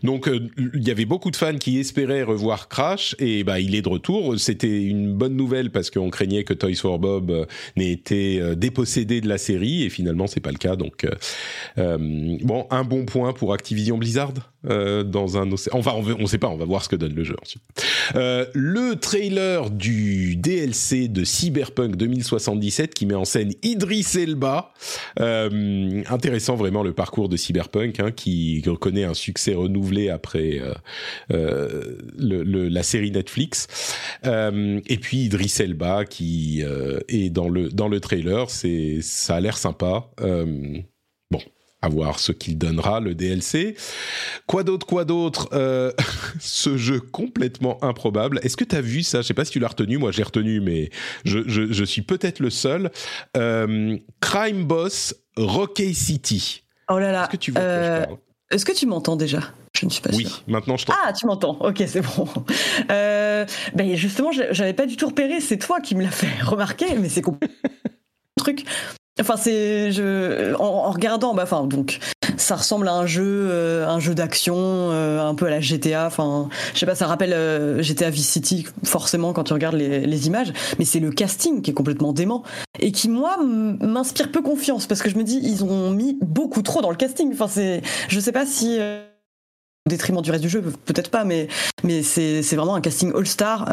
donc 0.03 0.27
euh, 0.27 0.49
il 0.75 0.85
y 0.85 0.91
avait 0.91 1.05
beaucoup 1.05 1.31
de 1.31 1.37
fans 1.37 1.57
qui 1.57 1.79
espéraient 1.79 2.23
revoir 2.23 2.67
Crash 2.67 3.15
et 3.19 3.45
bah 3.45 3.61
il 3.61 3.73
est 3.73 3.81
de 3.81 3.89
retour. 3.89 4.37
C'était 4.37 4.83
une 4.83 5.13
bonne 5.13 5.37
nouvelle 5.37 5.71
parce 5.71 5.89
qu'on 5.89 6.09
craignait 6.09 6.43
que 6.43 6.53
Toys 6.53 6.75
for 6.75 6.99
Bob 6.99 7.31
euh, 7.31 7.45
n'ait 7.77 7.91
été 7.91 8.41
euh, 8.41 8.55
dépossédé 8.55 9.21
de 9.21 9.29
la 9.29 9.37
série 9.37 9.83
et 9.83 9.89
finalement 9.89 10.27
c'est 10.27 10.41
pas 10.41 10.51
le 10.51 10.57
cas. 10.57 10.75
Donc 10.75 11.07
bon, 11.77 12.67
un 12.69 12.83
bon 12.83 13.05
point 13.05 13.31
pour 13.31 13.53
Activision 13.53 13.97
Blizzard 13.97 14.50
dans 14.63 15.37
un 15.37 15.49
Enfin 15.71 15.93
on, 15.95 16.03
on 16.19 16.25
sait 16.27 16.37
pas, 16.37 16.49
on 16.49 16.57
va 16.57 16.65
voir 16.65 16.83
ce 16.83 16.89
que 16.89 16.95
donne 16.95 17.13
le 17.13 17.23
jeu 17.23 17.35
ensuite. 17.41 17.63
le 18.13 18.95
trailer 18.95 19.69
du 19.69 20.35
DLC 20.35 21.07
de 21.07 21.23
Cyberpunk 21.23 21.95
2077 21.95 22.93
qui 22.93 23.05
met 23.05 23.15
en 23.15 23.25
scène 23.25 23.51
Idris 23.63 24.07
Elba. 24.15 24.73
Euh, 25.19 26.03
intéressant 26.09 26.55
vraiment 26.55 26.83
le 26.83 26.93
parcours 26.93 27.29
de 27.29 27.37
Cyberpunk, 27.37 27.99
hein, 27.99 28.11
qui 28.11 28.63
connaît 28.79 29.03
un 29.03 29.13
succès 29.13 29.53
renouvelé 29.53 30.09
après 30.09 30.59
euh, 30.59 30.73
euh, 31.31 31.97
le, 32.17 32.43
le, 32.43 32.67
la 32.67 32.83
série 32.83 33.11
Netflix. 33.11 33.67
Euh, 34.25 34.79
et 34.87 34.97
puis 34.97 35.17
Idris 35.25 35.55
Elba 35.59 36.05
qui 36.05 36.63
euh, 36.63 36.99
est 37.07 37.29
dans 37.29 37.49
le 37.49 37.69
dans 37.69 37.87
le 37.87 37.99
trailer, 37.99 38.49
c'est 38.49 38.99
ça 39.01 39.35
a 39.35 39.39
l'air 39.39 39.57
sympa. 39.57 40.09
À 41.81 41.89
voir 41.89 42.19
ce 42.19 42.31
qu'il 42.31 42.57
donnera 42.57 42.99
le 42.99 43.15
DLC. 43.15 43.75
Quoi 44.45 44.63
d'autre, 44.63 44.85
quoi 44.85 45.03
d'autre 45.05 45.49
euh, 45.53 45.91
Ce 46.39 46.77
jeu 46.77 46.99
complètement 46.99 47.83
improbable. 47.83 48.39
Est-ce 48.43 48.55
que 48.57 48.63
tu 48.63 48.75
as 48.75 48.81
vu 48.81 49.03
ça? 49.03 49.21
Je 49.21 49.27
sais 49.27 49.33
pas 49.33 49.45
si 49.45 49.51
tu 49.51 49.59
l'as 49.59 49.67
retenu. 49.67 49.97
Moi, 49.97 50.11
j'ai 50.11 50.23
retenu, 50.23 50.59
mais 50.61 50.89
je, 51.25 51.39
je, 51.47 51.71
je 51.71 51.83
suis 51.83 52.03
peut-être 52.03 52.39
le 52.39 52.49
seul. 52.49 52.91
Euh, 53.35 53.97
Crime 54.19 54.65
Boss 54.65 55.15
Rocky 55.37 55.95
City. 55.95 56.63
Oh 56.89 56.99
là 56.99 57.11
là. 57.11 57.23
Est-ce 57.23 57.31
que 57.31 57.37
tu 57.37 57.51
vois 57.51 57.61
euh, 57.61 58.05
Est-ce 58.51 58.65
que 58.65 58.73
tu 58.73 58.85
m'entends 58.85 59.15
déjà? 59.15 59.39
Je 59.73 59.85
ne 59.85 59.89
suis 59.89 60.01
pas 60.01 60.09
oui, 60.13 60.25
sûre. 60.25 60.43
maintenant 60.47 60.75
je 60.75 60.85
t'entends. 60.85 60.99
Ah, 61.05 61.13
tu 61.13 61.25
m'entends. 61.25 61.57
Ok, 61.61 61.81
c'est 61.87 62.01
bon. 62.01 62.27
Ben 62.89 63.95
justement, 63.95 64.31
j'avais 64.31 64.73
pas 64.73 64.85
du 64.85 64.97
tout 64.97 65.07
repéré. 65.07 65.39
C'est 65.39 65.57
toi 65.57 65.79
qui 65.79 65.95
me 65.95 66.03
l'as 66.03 66.11
fait 66.11 66.41
remarquer, 66.43 66.93
mais 66.95 67.07
c'est 67.09 67.23
truc. 68.37 68.65
Enfin, 69.19 69.35
c'est 69.37 69.91
je 69.91 70.55
en, 70.55 70.63
en 70.63 70.91
regardant, 70.91 71.33
bah, 71.33 71.43
enfin 71.43 71.65
donc 71.65 71.99
ça 72.41 72.55
ressemble 72.55 72.87
à 72.87 72.93
un 72.93 73.05
jeu, 73.05 73.47
euh, 73.49 73.87
un 73.87 73.99
jeu 73.99 74.15
d'action, 74.15 74.55
euh, 74.57 75.21
un 75.21 75.35
peu 75.35 75.45
à 75.45 75.49
la 75.49 75.61
GTA. 75.61 76.07
Enfin, 76.07 76.49
je 76.73 76.79
sais 76.79 76.85
pas, 76.85 76.95
ça 76.95 77.07
rappelle 77.07 77.33
euh, 77.33 77.81
GTA 77.81 78.09
Vice 78.09 78.27
City 78.27 78.65
forcément 78.83 79.33
quand 79.33 79.45
tu 79.45 79.53
regardes 79.53 79.75
les, 79.75 80.05
les 80.05 80.27
images. 80.27 80.51
Mais 80.79 80.85
c'est 80.85 80.99
le 80.99 81.11
casting 81.11 81.61
qui 81.61 81.71
est 81.71 81.73
complètement 81.73 82.13
dément 82.13 82.43
et 82.79 82.91
qui 82.91 83.09
moi 83.09 83.37
m'inspire 83.41 84.31
peu 84.31 84.41
confiance 84.41 84.87
parce 84.87 85.01
que 85.01 85.09
je 85.09 85.17
me 85.17 85.23
dis 85.23 85.39
ils 85.41 85.63
ont 85.63 85.91
mis 85.91 86.17
beaucoup 86.21 86.61
trop 86.61 86.81
dans 86.81 86.89
le 86.89 86.95
casting. 86.95 87.31
Enfin, 87.33 87.47
c'est, 87.47 87.81
je 88.07 88.19
sais 88.19 88.31
pas 88.31 88.45
si 88.45 88.79
au 88.79 89.89
détriment 89.89 90.21
du 90.21 90.31
reste 90.31 90.43
du 90.43 90.49
jeu, 90.49 90.61
peut-être 90.61 91.09
pas, 91.09 91.23
mais 91.23 91.47
mais 91.83 92.03
c'est 92.03 92.43
c'est 92.43 92.55
vraiment 92.55 92.75
un 92.75 92.81
casting 92.81 93.13
all 93.15 93.27
star. 93.27 93.67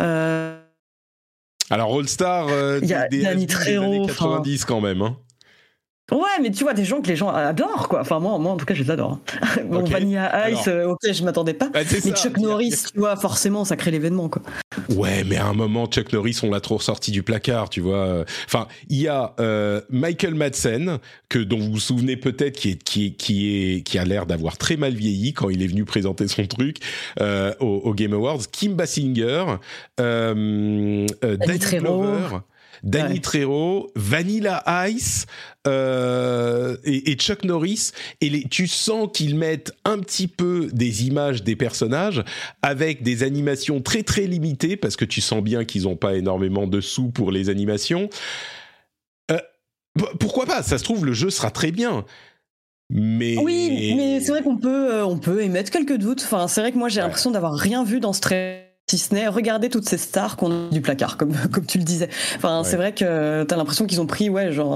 Alors 1.71 1.99
All 1.99 2.09
Star, 2.09 2.49
il 2.81 2.89
y 2.89 2.95
a 2.95 3.09
des, 3.09 3.23
Danny 3.23 3.45
des 3.45 3.53
Trejo, 3.53 3.83
années 3.83 4.01
enfin. 4.01 4.41
90 4.41 4.65
quand 4.65 4.81
même. 4.81 5.03
Hein. 5.03 5.19
Ouais, 6.11 6.41
mais 6.43 6.51
tu 6.51 6.65
vois 6.65 6.73
des 6.73 6.85
gens 6.85 7.03
que 7.03 7.09
les 7.09 7.17
gens 7.17 7.29
adorent, 7.29 7.89
quoi. 7.89 8.01
Enfin, 8.01 8.19
moi, 8.19 8.39
moi 8.39 8.53
en 8.53 8.57
tout 8.57 8.65
cas, 8.65 8.73
je 8.75 8.83
les 8.83 8.91
adore. 8.91 9.19
bon, 9.67 9.81
Ok. 9.81 9.89
Vanilla 9.91 10.49
Ice, 10.51 10.67
Alors. 10.67 10.89
euh, 10.89 10.93
ok, 10.93 11.13
je 11.13 11.23
m'attendais 11.23 11.53
pas. 11.55 11.69
Bah, 11.69 11.81
mais 11.91 12.01
ça. 12.01 12.15
Chuck 12.15 12.39
Norris, 12.39 12.73
a- 12.87 12.91
tu 12.93 12.99
vois, 12.99 13.17
forcément, 13.17 13.65
ça 13.67 13.77
crée 13.77 13.91
l'événement, 13.91 14.29
quoi. 14.31 14.41
Ouais, 14.89 15.23
mais 15.25 15.37
à 15.37 15.47
un 15.47 15.53
moment, 15.53 15.87
Chuck 15.87 16.13
Norris, 16.13 16.39
on 16.43 16.51
l'a 16.51 16.61
trop 16.61 16.77
ressorti 16.79 17.11
du 17.11 17.23
placard, 17.23 17.69
tu 17.69 17.81
vois. 17.83 18.25
Enfin, 18.47 18.69
il 18.89 18.99
y 19.01 19.09
a 19.09 19.35
euh, 19.39 19.81
Michael 19.91 20.35
Madsen, 20.35 20.99
que 21.29 21.39
dont 21.39 21.59
vous 21.59 21.73
vous 21.73 21.79
souvenez 21.81 22.17
peut-être, 22.17 22.57
qui 22.57 22.71
est 22.71 22.83
qui 22.83 23.07
est 23.07 23.11
qui 23.11 23.75
est 23.77 23.83
qui 23.83 23.99
a 23.99 24.05
l'air 24.07 24.25
d'avoir 24.25 24.57
très 24.57 24.77
mal 24.77 24.95
vieilli 24.95 25.35
quand 25.35 25.51
il 25.51 25.63
est 25.63 25.67
venu 25.67 25.85
présenter 25.85 26.27
son 26.29 26.47
truc 26.47 26.79
euh, 27.21 27.53
au, 27.61 27.67
au 27.85 27.93
Game 27.95 28.15
Awards. 28.15 28.41
Kim 28.51 28.75
Basinger, 28.75 29.45
euh, 30.01 31.07
euh, 31.25 31.37
Trejo. 31.59 31.81
Glover. 31.81 32.37
Danny 32.83 33.15
Ouais. 33.15 33.21
Trejo, 33.21 33.91
Vanilla 33.97 34.63
Ice 34.89 35.27
euh, 35.67 36.77
et, 36.85 37.11
et 37.11 37.15
Chuck 37.17 37.45
Norris. 37.45 37.91
Et 38.21 38.29
les, 38.31 38.45
tu 38.45 38.67
sens 38.67 39.09
qu'ils 39.13 39.37
mettent 39.37 39.73
un 39.85 39.99
petit 39.99 40.29
peu 40.29 40.69
des 40.73 41.07
images 41.07 41.43
des 41.43 41.57
personnages 41.57 42.23
avec 42.63 43.03
des 43.03 43.23
animations 43.23 43.81
très 43.81 44.03
très 44.03 44.23
limitées 44.27 44.77
parce 44.77 44.97
que 44.97 45.05
tu 45.05 45.21
sens 45.21 45.43
bien 45.43 45.65
qu'ils 45.65 45.83
n'ont 45.85 45.97
pas 45.97 46.15
énormément 46.17 46.67
de 46.67 46.81
sous 46.81 47.09
pour 47.11 47.31
les 47.33 47.49
animations. 47.51 48.09
Euh, 49.31 49.39
pourquoi 50.21 50.47
pas? 50.47 50.63
Ça 50.63 50.79
se 50.79 50.85
trouve 50.85 51.05
le 51.05 51.13
jeu 51.13 51.31
sera 51.31 51.51
très 51.51 51.73
bien. 51.73 52.05
Mais 52.91 53.37
Oui, 53.37 53.95
mais 53.97 54.21
c'est 54.21 54.31
vrai 54.31 54.43
qu'on 54.43 54.57
peut, 54.57 54.95
euh, 54.95 55.05
on 55.05 55.19
peut 55.19 55.43
émettre 55.43 55.71
quelques 55.71 55.99
doutes. 55.99 56.23
Enfin, 56.25 56.49
c'est 56.49 56.63
vrai 56.63 56.73
que 56.73 56.79
moi, 56.79 56.89
j'ai 56.89 57.01
Ouais. 57.01 57.03
l'impression 57.03 57.31
d'avoir 57.31 57.55
rien 57.55 57.85
vu 57.85 58.01
dans 58.01 58.15
ce 58.15 58.21
trailer. 58.21 58.65
Si 58.91 58.97
ce 58.99 59.13
n'est 59.15 59.29
regarder 59.29 59.69
toutes 59.69 59.87
ces 59.89 59.99
stars 59.99 60.37
qu'on 60.37 60.69
a 60.69 60.71
du 60.71 60.81
placard, 60.81 61.17
comme, 61.19 61.35
comme 61.53 61.67
tu 61.67 61.79
le 61.79 61.85
disais. 61.85 62.09
Enfin, 62.37 62.63
Ouais. 62.63 62.65
c'est 62.69 62.77
vrai 62.77 62.95
que 62.95 63.45
t'as 63.45 63.57
l'impression 63.57 63.87
qu'ils 63.87 64.01
ont 64.01 64.07
pris, 64.07 64.31
ouais, 64.31 64.53
genre 64.53 64.73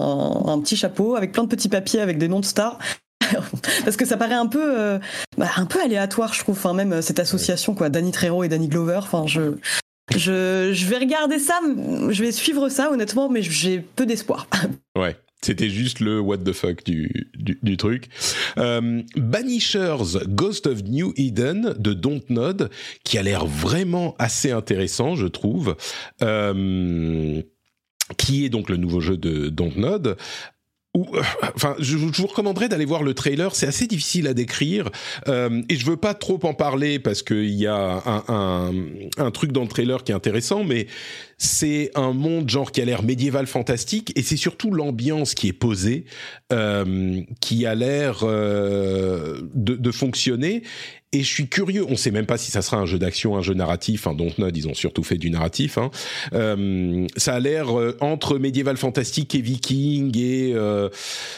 un, 0.48 0.52
un 0.52 0.60
petit 0.60 0.76
chapeau 0.76 1.16
avec 1.16 1.32
plein 1.32 1.44
de 1.44 1.48
petits 1.48 1.68
papiers 1.70 2.00
avec 2.00 2.18
des 2.18 2.28
noms 2.28 2.40
de 2.40 2.44
stars. 2.44 2.78
Parce 3.84 3.96
que 3.96 4.04
ça 4.04 4.16
paraît 4.18 4.34
un 4.34 4.46
peu, 4.46 4.78
euh, 4.78 4.98
bah, 5.38 5.48
un 5.56 5.64
peu 5.64 5.80
aléatoire, 5.80 6.34
je 6.34 6.40
trouve. 6.40 6.56
Enfin, 6.58 6.74
même 6.74 6.92
euh, 6.92 7.02
cette 7.02 7.20
association, 7.20 7.74
quoi, 7.74 7.88
Danny 7.88 8.10
Trejo 8.12 8.42
et 8.44 8.48
Danny 8.48 8.68
Glover. 8.68 8.96
Enfin, 8.98 9.24
je, 9.26 9.54
je, 10.14 10.70
je 10.74 10.86
vais 10.86 10.98
regarder 10.98 11.38
ça, 11.38 11.58
je 12.10 12.22
vais 12.22 12.32
suivre 12.32 12.68
ça, 12.68 12.90
honnêtement, 12.90 13.30
mais 13.30 13.40
j'ai 13.40 13.78
peu 13.80 14.04
d'espoir. 14.04 14.46
Ouais, 14.98 15.16
c'était 15.42 15.68
juste 15.68 16.00
le 16.00 16.20
what 16.20 16.38
the 16.38 16.52
fuck 16.52 16.84
du, 16.84 17.30
du, 17.34 17.58
du 17.62 17.76
truc. 17.76 18.08
Euh, 18.58 19.02
Banishers 19.16 20.24
Ghost 20.28 20.66
of 20.66 20.84
New 20.84 21.12
Eden 21.16 21.74
de 21.78 21.92
Dontnod, 21.92 22.70
qui 23.04 23.18
a 23.18 23.22
l'air 23.22 23.46
vraiment 23.46 24.14
assez 24.18 24.52
intéressant, 24.52 25.16
je 25.16 25.26
trouve. 25.26 25.76
Euh, 26.22 27.42
qui 28.18 28.44
est 28.44 28.48
donc 28.48 28.68
le 28.68 28.76
nouveau 28.76 29.00
jeu 29.00 29.16
de 29.16 29.48
Dontnod. 29.48 30.16
Ou, 30.94 31.06
euh, 31.14 31.22
enfin, 31.54 31.74
je, 31.78 31.96
vous 31.96 32.26
recommanderais 32.26 32.68
d'aller 32.68 32.84
voir 32.84 33.02
le 33.02 33.14
trailer. 33.14 33.54
C'est 33.54 33.66
assez 33.66 33.86
difficile 33.86 34.26
à 34.26 34.34
décrire 34.34 34.90
euh, 35.26 35.62
et 35.70 35.76
je 35.76 35.86
veux 35.86 35.96
pas 35.96 36.12
trop 36.12 36.38
en 36.42 36.52
parler 36.52 36.98
parce 36.98 37.22
qu'il 37.22 37.54
y 37.54 37.66
a 37.66 38.02
un, 38.04 38.24
un, 38.28 38.72
un 39.16 39.30
truc 39.30 39.52
dans 39.52 39.62
le 39.62 39.68
trailer 39.68 40.04
qui 40.04 40.12
est 40.12 40.14
intéressant, 40.14 40.64
mais 40.64 40.86
c'est 41.42 41.90
un 41.96 42.12
monde 42.12 42.48
genre 42.48 42.70
qui 42.70 42.80
a 42.80 42.84
l'air 42.84 43.02
médiéval 43.02 43.48
fantastique 43.48 44.12
et 44.16 44.22
c'est 44.22 44.36
surtout 44.36 44.70
l'ambiance 44.70 45.34
qui 45.34 45.48
est 45.48 45.52
posée 45.52 46.04
euh, 46.52 47.20
qui 47.40 47.66
a 47.66 47.74
l'air 47.74 48.20
euh, 48.22 49.40
de, 49.54 49.74
de 49.74 49.90
fonctionner 49.90 50.62
et 51.12 51.22
je 51.22 51.28
suis 51.28 51.48
curieux 51.48 51.84
on 51.88 51.96
sait 51.96 52.10
même 52.10 52.26
pas 52.26 52.38
si 52.38 52.50
ça 52.50 52.62
sera 52.62 52.78
un 52.78 52.86
jeu 52.86 52.98
d'action 52.98 53.36
un 53.36 53.42
jeu 53.42 53.54
narratif 53.54 54.06
hein, 54.06 54.14
Dontnod 54.14 54.56
ils 54.56 54.68
ont 54.68 54.74
surtout 54.74 55.02
fait 55.02 55.18
du 55.18 55.30
narratif 55.30 55.78
hein. 55.78 55.90
Euh, 56.32 57.06
ça 57.16 57.34
a 57.34 57.40
l'air 57.40 57.78
euh, 57.78 57.96
entre 58.00 58.38
médiéval 58.38 58.76
fantastique 58.76 59.34
et 59.34 59.40
viking 59.40 60.16
et 60.16 60.52
euh, 60.54 60.88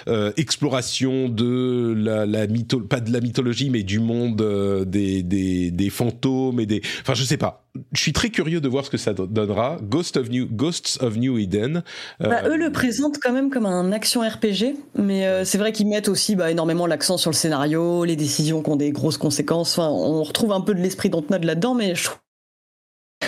euh, 0.09 0.33
exploration 0.37 1.29
de 1.29 1.95
la, 1.97 2.27
la 2.27 2.47
mytho 2.47 2.81
pas 2.81 3.01
de 3.01 3.13
la 3.13 3.21
mythologie 3.21 3.71
mais 3.71 3.83
du 3.83 3.99
monde 3.99 4.41
euh, 4.43 4.85
des, 4.85 5.23
des, 5.23 5.71
des 5.71 5.91
fantômes 5.91 6.61
et 6.61 6.67
des 6.67 6.81
enfin 7.01 7.15
je 7.15 7.25
sais 7.25 7.37
pas 7.37 7.64
je 7.93 8.01
suis 8.01 8.13
très 8.13 8.31
curieux 8.31 8.61
de 8.61 8.69
voir 8.69 8.85
ce 8.85 8.91
que 8.91 8.97
ça 8.97 9.13
do- 9.13 9.27
donnera 9.27 9.79
Ghost 9.83 10.17
of 10.17 10.29
New 10.31 10.47
Ghosts 10.47 10.99
of 11.03 11.17
New 11.17 11.39
Eden 11.39 11.83
euh, 12.23 12.29
Bah, 12.29 12.43
eux 12.49 12.57
le 12.57 12.71
présentent 12.71 13.19
quand 13.21 13.33
même 13.33 13.51
comme 13.51 13.67
un 13.67 13.91
action 13.93 14.21
RPG, 14.21 14.77
mais 14.97 15.27
euh, 15.27 15.45
c'est 15.45 15.59
vrai 15.59 15.73
qu'ils 15.73 15.89
mettent 15.89 16.09
aussi 16.09 16.37
bah, 16.37 16.51
énormément 16.51 16.87
l'accent 16.87 17.17
sur 17.17 17.31
le 17.31 17.37
scénario, 17.37 18.05
les 18.05 18.17
décisions 18.17 18.63
qui 18.63 18.71
ont 18.71 18.77
des 18.77 18.93
grosses 18.93 19.19
conséquences. 19.19 19.77
Enfin, 19.79 19.89
on 19.89 20.23
retrouve 20.23 20.53
un 20.53 20.61
peu 20.61 20.75
de 20.75 20.81
l'esprit 20.81 21.11
Dontnod 21.11 21.43
là-dedans, 21.43 21.75
mais 21.75 21.95
je 21.95 22.05
trouve 22.05 22.19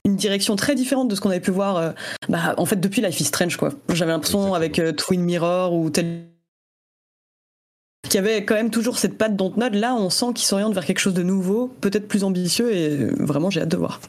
une 0.05 0.17
direction 0.17 0.55
très 0.57 0.75
différente 0.75 1.09
de 1.09 1.15
ce 1.15 1.21
qu'on 1.21 1.31
avait 1.31 1.41
pu 1.41 1.51
voir 1.51 1.77
euh, 1.77 1.91
bah, 2.29 2.55
en 2.57 2.67
fait 2.67 2.77
depuis 2.77 3.03
Life 3.03 3.19
is 3.21 3.25
Strange 3.25 3.57
quoi. 3.57 3.71
J'avais 3.93 4.13
l'impression 4.13 4.55
avec 4.55 4.81
Twin 4.97 5.23
Mirror 5.23 5.75
ou 5.75 5.91
tel 5.91 6.27
qu'il 8.05 8.15
y 8.15 8.19
avait 8.19 8.45
quand 8.45 8.55
même 8.55 8.71
toujours 8.71 8.99
cette 8.99 9.19
patte 9.19 9.35
Dontnod. 9.35 9.75
Là, 9.75 9.97
on 9.97 10.11
sent 10.11 10.27
qu'ils 10.35 10.47
s'orientent 10.47 10.75
vers 10.75 10.87
quelque 10.87 11.01
chose 11.01 11.15
de 11.15 11.25
nouveau, 11.25 11.75
peut-être 11.81 12.07
plus 12.07 12.23
ambitieux, 12.23 12.73
et 12.73 13.07
vraiment 13.19 13.51
j'ai 13.51 13.63
hâte 13.63 13.69
de 13.69 13.77
voir. 13.77 14.01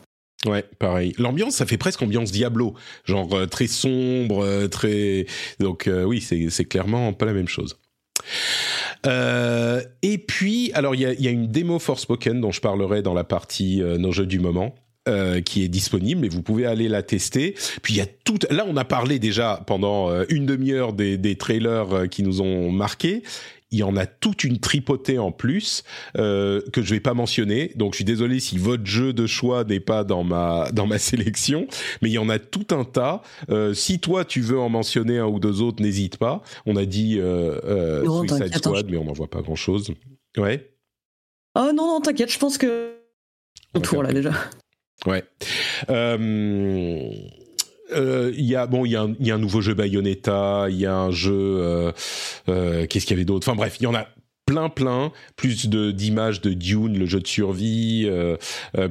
Ouais, 0.47 0.63
pareil. 0.79 1.13
L'ambiance, 1.17 1.55
ça 1.55 1.65
fait 1.65 1.77
presque 1.77 2.01
ambiance 2.01 2.31
Diablo, 2.31 2.73
genre 3.03 3.33
euh, 3.33 3.45
très 3.45 3.67
sombre, 3.67 4.43
euh, 4.43 4.67
très. 4.67 5.25
Donc 5.59 5.87
euh, 5.87 6.03
oui, 6.03 6.21
c'est 6.21 6.65
clairement 6.65 7.11
pas 7.13 7.25
la 7.25 7.33
même 7.33 7.47
chose. 7.47 7.77
Et 9.05 10.17
puis, 10.17 10.71
alors 10.73 10.95
il 10.95 11.01
y 11.01 11.27
a, 11.27 11.31
une 11.31 11.47
démo 11.47 11.79
Forspoken 11.79 12.41
dont 12.41 12.51
je 12.51 12.59
parlerai 12.59 13.01
dans 13.01 13.13
la 13.13 13.23
partie 13.23 13.81
nos 13.81 14.11
jeux 14.11 14.25
du 14.25 14.39
moment. 14.39 14.75
qui 15.45 15.63
est 15.63 15.69
disponible 15.69 16.25
et 16.25 16.29
vous 16.29 16.41
pouvez 16.41 16.65
aller 16.65 16.89
la 16.89 17.03
tester. 17.03 17.55
Puis 17.81 17.93
il 17.93 17.97
y 17.97 18.01
a 18.01 18.05
tout. 18.05 18.39
Là, 18.49 18.65
on 18.67 18.75
a 18.75 18.83
parlé 18.83 19.19
déjà 19.19 19.63
pendant 19.65 20.11
une 20.27 20.45
demi-heure 20.45 20.91
des, 20.91 21.17
des 21.17 21.37
trailers 21.37 22.09
qui 22.11 22.23
nous 22.23 22.41
ont 22.41 22.69
marqués. 22.69 23.23
Il 23.71 23.79
y 23.79 23.83
en 23.83 23.97
a 23.97 24.05
toute 24.05 24.43
une 24.43 24.59
tripotée 24.59 25.19
en 25.19 25.31
plus 25.31 25.83
euh, 26.17 26.61
que 26.71 26.81
je 26.81 26.93
vais 26.93 26.99
pas 26.99 27.13
mentionner. 27.13 27.73
Donc 27.75 27.93
je 27.93 27.97
suis 27.97 28.05
désolé 28.05 28.39
si 28.39 28.57
votre 28.57 28.85
jeu 28.85 29.13
de 29.13 29.27
choix 29.27 29.63
n'est 29.63 29.79
pas 29.79 30.03
dans 30.03 30.23
ma 30.23 30.71
dans 30.71 30.87
ma 30.87 30.97
sélection, 30.99 31.67
mais 32.01 32.09
il 32.09 32.13
y 32.13 32.17
en 32.17 32.29
a 32.29 32.39
tout 32.39 32.67
un 32.71 32.85
tas. 32.85 33.21
Euh, 33.49 33.73
si 33.73 33.99
toi 33.99 34.25
tu 34.25 34.41
veux 34.41 34.59
en 34.59 34.69
mentionner 34.69 35.19
un 35.19 35.27
ou 35.27 35.39
deux 35.39 35.61
autres, 35.61 35.81
n'hésite 35.81 36.17
pas. 36.17 36.41
On 36.65 36.75
a 36.75 36.85
dit 36.85 37.17
euh, 37.19 37.59
euh 37.65 38.03
Non, 38.03 38.27
Suicide 38.27 38.55
Squad, 38.57 38.89
mais 38.89 38.97
on 38.97 39.05
n'en 39.05 39.13
voit 39.13 39.29
pas 39.29 39.41
grand 39.41 39.55
chose. 39.55 39.91
Ouais. 40.37 40.71
Oh 41.55 41.71
non, 41.73 41.87
non, 41.87 42.01
t'inquiète, 42.01 42.31
je 42.31 42.39
pense 42.39 42.57
que. 42.57 42.93
On 43.73 43.83
faire 43.83 44.03
là 44.03 44.13
déjà. 44.13 44.31
Ouais. 45.05 45.23
Euh, 45.89 47.09
euh, 47.91 48.31
Il 48.35 48.45
y 48.45 48.55
a 48.55 48.67
bon, 48.67 48.85
il 48.85 48.91
y, 48.91 48.95
a 48.95 49.01
un- 49.03 49.15
il 49.19 49.27
y 49.27 49.31
a 49.31 49.35
un 49.35 49.39
nouveau 49.39 49.61
jeu 49.61 49.73
Bayonetta, 49.73 50.67
il 50.69 50.77
y 50.77 50.85
a 50.85 50.95
un 50.95 51.11
jeu. 51.11 51.33
euh, 51.33 51.91
euh, 52.49 52.85
Qu'est-ce 52.87 53.05
qu'il 53.05 53.15
y 53.15 53.19
avait 53.19 53.25
d'autre? 53.25 53.47
Enfin 53.47 53.55
bref, 53.55 53.77
il 53.79 53.83
y 53.83 53.87
en 53.87 53.95
a 53.95 54.07
plein, 54.45 54.69
plein. 54.69 55.11
Plus 55.35 55.67
de 55.67 55.91
d'images 55.91 56.39
de 56.41 56.53
Dune, 56.53 56.97
le 56.97 57.05
jeu 57.05 57.19
de 57.19 57.27
survie, 57.27 58.09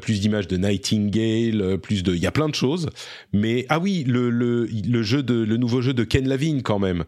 plus 0.02 0.20
d'images 0.20 0.48
de 0.48 0.56
Nightingale, 0.58 1.78
plus 1.78 2.02
de. 2.02 2.14
Il 2.14 2.20
y 2.22 2.26
a 2.26 2.32
plein 2.32 2.48
de 2.48 2.54
choses. 2.54 2.90
Mais 3.32 3.64
ah 3.70 3.78
oui, 3.78 4.04
le 4.06 4.28
le 4.30 4.66
le 4.66 5.02
jeu 5.02 5.22
de 5.22 5.34
le 5.34 5.56
nouveau 5.56 5.80
jeu 5.80 5.94
de 5.94 6.04
Ken 6.04 6.28
Levine 6.28 6.62
quand 6.62 6.78
même, 6.78 7.04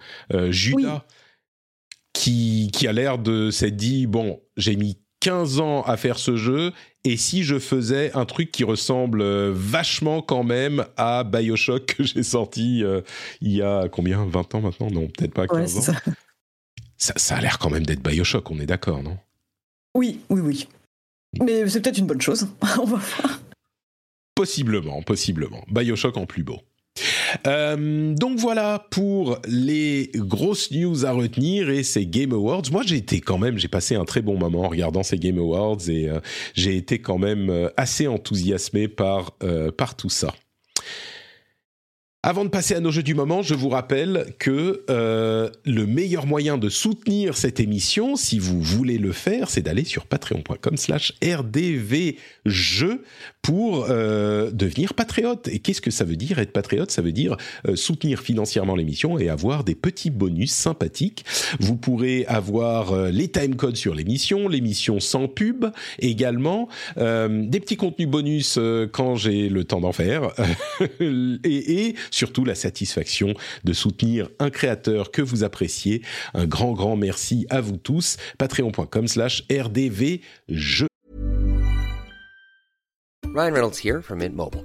Judas, 0.51 1.05
qui 2.15 2.71
qui 2.73 2.87
a 2.87 2.93
l'air 2.93 3.19
de 3.19 3.51
s'être 3.51 3.77
dit 3.77 4.07
bon, 4.07 4.41
j'ai 4.57 4.77
mis 4.77 4.99
15 5.21 5.61
ans 5.61 5.83
à 5.83 5.97
faire 5.97 6.19
ce 6.19 6.37
jeu 6.37 6.73
et 7.05 7.17
si 7.17 7.43
je 7.43 7.59
faisais 7.59 8.13
un 8.15 8.25
truc 8.25 8.51
qui 8.53 8.65
ressemble 8.65 9.21
euh, 9.23 9.51
vachement 9.55 10.23
quand 10.23 10.45
même 10.45 10.85
à 10.97 11.25
BioShock 11.25 11.87
que 11.87 12.03
j'ai 12.05 12.23
sorti 12.23 12.85
euh, 12.85 13.01
il 13.41 13.53
y 13.53 13.63
a 13.63 13.89
combien? 13.89 14.25
20 14.27 14.55
ans 14.55 14.61
maintenant? 14.61 14.91
Non, 14.91 15.09
peut-être 15.09 15.35
pas 15.35 15.47
15 15.47 15.75
Ouais, 15.75 15.79
ans. 15.79 15.83
ça. 15.83 15.93
Ça, 16.97 17.13
ça 17.17 17.37
a 17.37 17.41
l'air 17.41 17.59
quand 17.59 17.71
même 17.71 17.87
d'être 17.87 18.03
BioShock, 18.03 18.51
on 18.51 18.59
est 18.61 18.67
d'accord, 18.67 19.03
non? 19.03 19.17
Oui, 19.95 20.21
oui, 20.31 20.41
oui. 20.41 20.69
Mais 21.43 21.69
c'est 21.69 21.81
peut-être 21.81 21.99
une 21.99 22.07
bonne 22.07 22.21
chose. 22.21 22.49
On 22.79 22.85
va 22.85 22.97
voir. 22.97 23.41
Possiblement, 24.35 25.03
possiblement. 25.03 25.65
BioShock 25.71 26.17
en 26.17 26.27
plus 26.27 26.43
beau. 26.45 26.61
Euh, 27.47 28.15
donc 28.15 28.39
voilà 28.39 28.87
pour 28.91 29.39
les 29.47 30.11
grosses 30.15 30.71
news 30.71 31.05
à 31.05 31.13
retenir 31.13 31.71
et 31.71 31.83
ces 31.83 32.07
Game 32.07 32.33
Awards. 32.33 32.63
Moi 32.73 32.83
j'ai 32.87 32.97
été 32.97 33.21
quand 33.21 33.39
même, 33.39 33.59
j'ai 33.59 33.69
passé 33.69 33.95
un 33.95 34.05
très 34.05 34.23
bon 34.23 34.39
moment 34.39 34.63
en 34.63 34.69
regardant 34.69 35.03
ces 35.03 35.19
Game 35.19 35.39
Awards 35.39 35.89
et 35.89 36.09
euh, 36.09 36.21
j'ai 36.55 36.77
été 36.77 36.99
quand 36.99 37.19
même 37.19 37.51
euh, 37.51 37.69
assez 37.77 38.07
enthousiasmé 38.07 38.89
par, 38.89 39.33
euh, 39.43 39.71
par 39.71 39.97
tout 39.97 40.11
ça. 40.11 40.35
Avant 42.25 42.45
de 42.45 42.51
passer 42.51 42.75
à 42.75 42.81
nos 42.81 42.91
jeux 42.91 43.05
du 43.05 43.15
moment, 43.15 43.43
je 43.43 43.55
vous 43.55 43.69
rappelle 43.69 44.35
que 44.41 44.83
euh, 44.91 45.49
le 45.65 45.87
meilleur 45.87 46.27
moyen 46.27 46.59
de 46.59 46.69
soutenir 46.69 47.37
cette 47.37 47.61
émission, 47.61 48.17
si 48.17 48.41
vous 48.41 48.61
voulez 48.61 48.99
le 48.99 49.13
faire, 49.13 49.49
c'est 49.49 49.63
d'aller 49.63 49.85
sur 49.85 50.05
patreon.com 50.05 50.77
slash 50.77 51.13
rdvjeux 51.23 53.05
pour 53.41 53.87
euh, 53.89 54.51
devenir 54.51 54.95
patriote. 54.95 55.47
Et 55.47 55.61
qu'est-ce 55.61 55.81
que 55.81 55.93
ça 55.93 56.05
veut 56.05 56.17
dire 56.17 56.41
être 56.41 56.53
patriote? 56.53 56.91
Ça 56.91 57.03
veut 57.03 57.13
dire 57.13 57.37
euh, 57.69 57.77
soutenir 57.77 58.19
financièrement 58.19 58.75
l'émission 58.75 59.17
et 59.21 59.29
avoir 59.29 59.63
des 59.63 59.77
petits 59.77 60.11
bonus 60.11 60.51
sympathiques. 60.51 61.25
Vous 61.61 61.77
pourrez 61.77 62.27
avoir 62.27 63.11
les 63.11 63.29
timecodes 63.29 63.77
sur 63.77 63.95
l'émission, 63.95 64.49
l'émission 64.49 64.99
sans 64.99 65.29
pub 65.29 65.67
également, 66.01 66.69
des 66.97 67.61
petits 67.61 67.77
contenus 67.77 68.09
bonus 68.09 68.59
quand 68.93 69.15
j'ai 69.15 69.49
le 69.49 69.63
temps 69.63 69.81
d'en 69.81 69.93
faire, 69.93 70.33
et 71.01 71.95
surtout 72.11 72.45
la 72.45 72.55
satisfaction 72.55 73.35
de 73.65 73.73
soutenir 73.73 74.29
un 74.39 74.51
créateur 74.51 75.11
que 75.11 75.23
vous 75.23 75.45
appréciez. 75.45 76.03
Un 76.35 76.47
grand, 76.47 76.73
grand 76.73 76.97
merci 76.97 77.47
à 77.51 77.61
vous 77.61 77.77
tous. 77.77 78.17
Patreon.com 78.39 79.09
slash 79.09 79.45
rdvjeux. 79.51 80.89
Ryan 83.35 83.53
Reynolds 83.53 83.79
here 83.85 84.03
from 84.03 84.19
Mint 84.19 84.35
Mobile. 84.35 84.65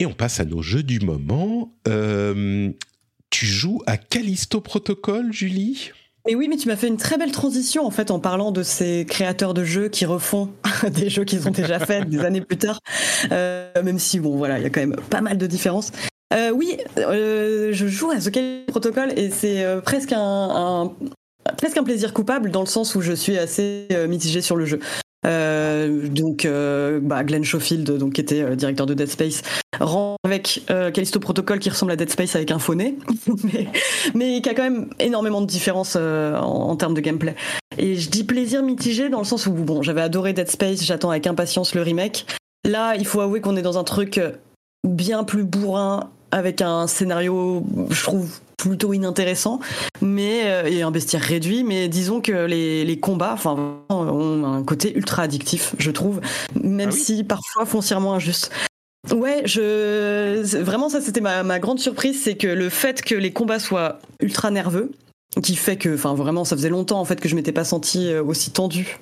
Et 0.00 0.06
on 0.06 0.12
passe 0.12 0.40
à 0.40 0.44
nos 0.44 0.60
jeux 0.60 0.82
du 0.82 0.98
moment. 1.00 1.72
Euh, 1.86 2.70
tu 3.30 3.46
joues 3.46 3.80
à 3.86 3.96
Callisto 3.96 4.60
Protocol, 4.60 5.32
Julie? 5.32 5.92
Oui, 6.26 6.48
mais 6.48 6.56
tu 6.56 6.68
m'as 6.68 6.76
fait 6.76 6.88
une 6.88 6.96
très 6.96 7.18
belle 7.18 7.30
transition 7.32 7.86
en 7.86 7.90
fait 7.90 8.10
en 8.10 8.18
parlant 8.18 8.50
de 8.50 8.62
ces 8.62 9.04
créateurs 9.06 9.52
de 9.54 9.62
jeux 9.62 9.88
qui 9.88 10.06
refont 10.06 10.50
des 10.90 11.10
jeux 11.10 11.24
qu'ils 11.24 11.46
ont 11.46 11.52
déjà 11.52 11.78
faits 11.78 12.08
des 12.08 12.20
années 12.20 12.40
plus 12.40 12.56
tard. 12.56 12.80
Euh, 13.30 13.70
même 13.84 13.98
si 13.98 14.18
bon, 14.18 14.36
voilà, 14.36 14.58
il 14.58 14.64
y 14.64 14.66
a 14.66 14.70
quand 14.70 14.80
même 14.80 14.96
pas 15.10 15.20
mal 15.20 15.38
de 15.38 15.46
différences. 15.46 15.92
Euh, 16.32 16.50
oui, 16.50 16.78
je 16.96 17.86
joue 17.86 18.10
à 18.10 18.16
The 18.16 18.30
Callisto 18.30 18.72
Protocol 18.72 19.12
et 19.16 19.30
c'est 19.30 19.64
presque 19.84 20.12
un, 20.12 20.92
presque 21.56 21.76
un 21.76 21.84
plaisir 21.84 22.12
coupable 22.12 22.50
dans 22.50 22.60
le 22.60 22.66
sens 22.66 22.96
où 22.96 23.00
je 23.00 23.12
suis 23.12 23.38
assez 23.38 23.86
mitigée 24.08 24.40
sur 24.40 24.56
le 24.56 24.64
jeu. 24.64 24.80
Euh, 25.26 26.08
donc, 26.08 26.44
euh, 26.44 27.00
bah, 27.02 27.24
Glenn 27.24 27.44
Schofield, 27.44 27.90
donc 27.98 28.14
qui 28.14 28.20
était 28.20 28.42
euh, 28.42 28.56
directeur 28.56 28.86
de 28.86 28.94
Dead 28.94 29.08
Space, 29.08 29.42
rend 29.80 30.16
avec 30.24 30.62
euh, 30.70 30.90
Callisto 30.90 31.20
Protocol 31.20 31.58
qui 31.58 31.70
ressemble 31.70 31.92
à 31.92 31.96
Dead 31.96 32.10
Space 32.10 32.36
avec 32.36 32.50
un 32.50 32.58
faux 32.58 32.74
nez, 32.74 32.96
mais, 33.44 33.68
mais 34.14 34.40
qui 34.40 34.48
a 34.48 34.54
quand 34.54 34.62
même 34.62 34.88
énormément 34.98 35.40
de 35.40 35.46
différences 35.46 35.96
en, 35.96 36.40
en 36.40 36.76
termes 36.76 36.94
de 36.94 37.00
gameplay. 37.00 37.34
Et 37.78 37.96
je 37.96 38.10
dis 38.10 38.24
plaisir 38.24 38.62
mitigé 38.62 39.08
dans 39.08 39.18
le 39.18 39.24
sens 39.24 39.46
où 39.46 39.52
bon, 39.52 39.82
j'avais 39.82 40.02
adoré 40.02 40.32
Dead 40.32 40.48
Space, 40.48 40.82
j'attends 40.82 41.10
avec 41.10 41.26
impatience 41.26 41.74
le 41.74 41.82
remake. 41.82 42.26
Là, 42.66 42.94
il 42.96 43.06
faut 43.06 43.20
avouer 43.20 43.40
qu'on 43.40 43.56
est 43.56 43.62
dans 43.62 43.78
un 43.78 43.84
truc 43.84 44.20
bien 44.86 45.24
plus 45.24 45.44
bourrin 45.44 46.10
avec 46.30 46.62
un 46.62 46.86
scénario, 46.86 47.64
je 47.90 48.02
trouve 48.02 48.40
plutôt 48.56 48.92
inintéressant, 48.92 49.60
mais 50.00 50.42
euh, 50.44 50.66
et 50.66 50.82
un 50.82 50.90
bestiaire 50.90 51.22
réduit. 51.22 51.64
Mais 51.64 51.88
disons 51.88 52.20
que 52.20 52.46
les, 52.46 52.84
les 52.84 53.00
combats, 53.00 53.32
enfin, 53.32 53.76
ont 53.88 54.44
un 54.44 54.62
côté 54.62 54.96
ultra 54.96 55.22
addictif, 55.22 55.74
je 55.78 55.90
trouve, 55.90 56.20
même 56.60 56.90
Ah 56.90 56.94
oui 56.94 57.00
si 57.00 57.24
parfois 57.24 57.66
foncièrement 57.66 58.14
injuste. 58.14 58.50
Ouais, 59.12 59.42
je 59.44 60.40
vraiment 60.62 60.88
ça 60.88 61.02
c'était 61.02 61.20
ma, 61.20 61.42
ma 61.42 61.58
grande 61.58 61.78
surprise, 61.78 62.22
c'est 62.22 62.36
que 62.36 62.46
le 62.46 62.70
fait 62.70 63.02
que 63.02 63.14
les 63.14 63.32
combats 63.32 63.58
soient 63.58 63.98
ultra 64.20 64.50
nerveux, 64.50 64.92
qui 65.42 65.56
fait 65.56 65.76
que, 65.76 65.94
enfin 65.94 66.14
vraiment, 66.14 66.44
ça 66.44 66.56
faisait 66.56 66.70
longtemps 66.70 67.00
en 67.00 67.04
fait 67.04 67.20
que 67.20 67.28
je 67.28 67.34
m'étais 67.34 67.52
pas 67.52 67.64
senti 67.64 68.14
aussi 68.14 68.50
tendu 68.50 68.98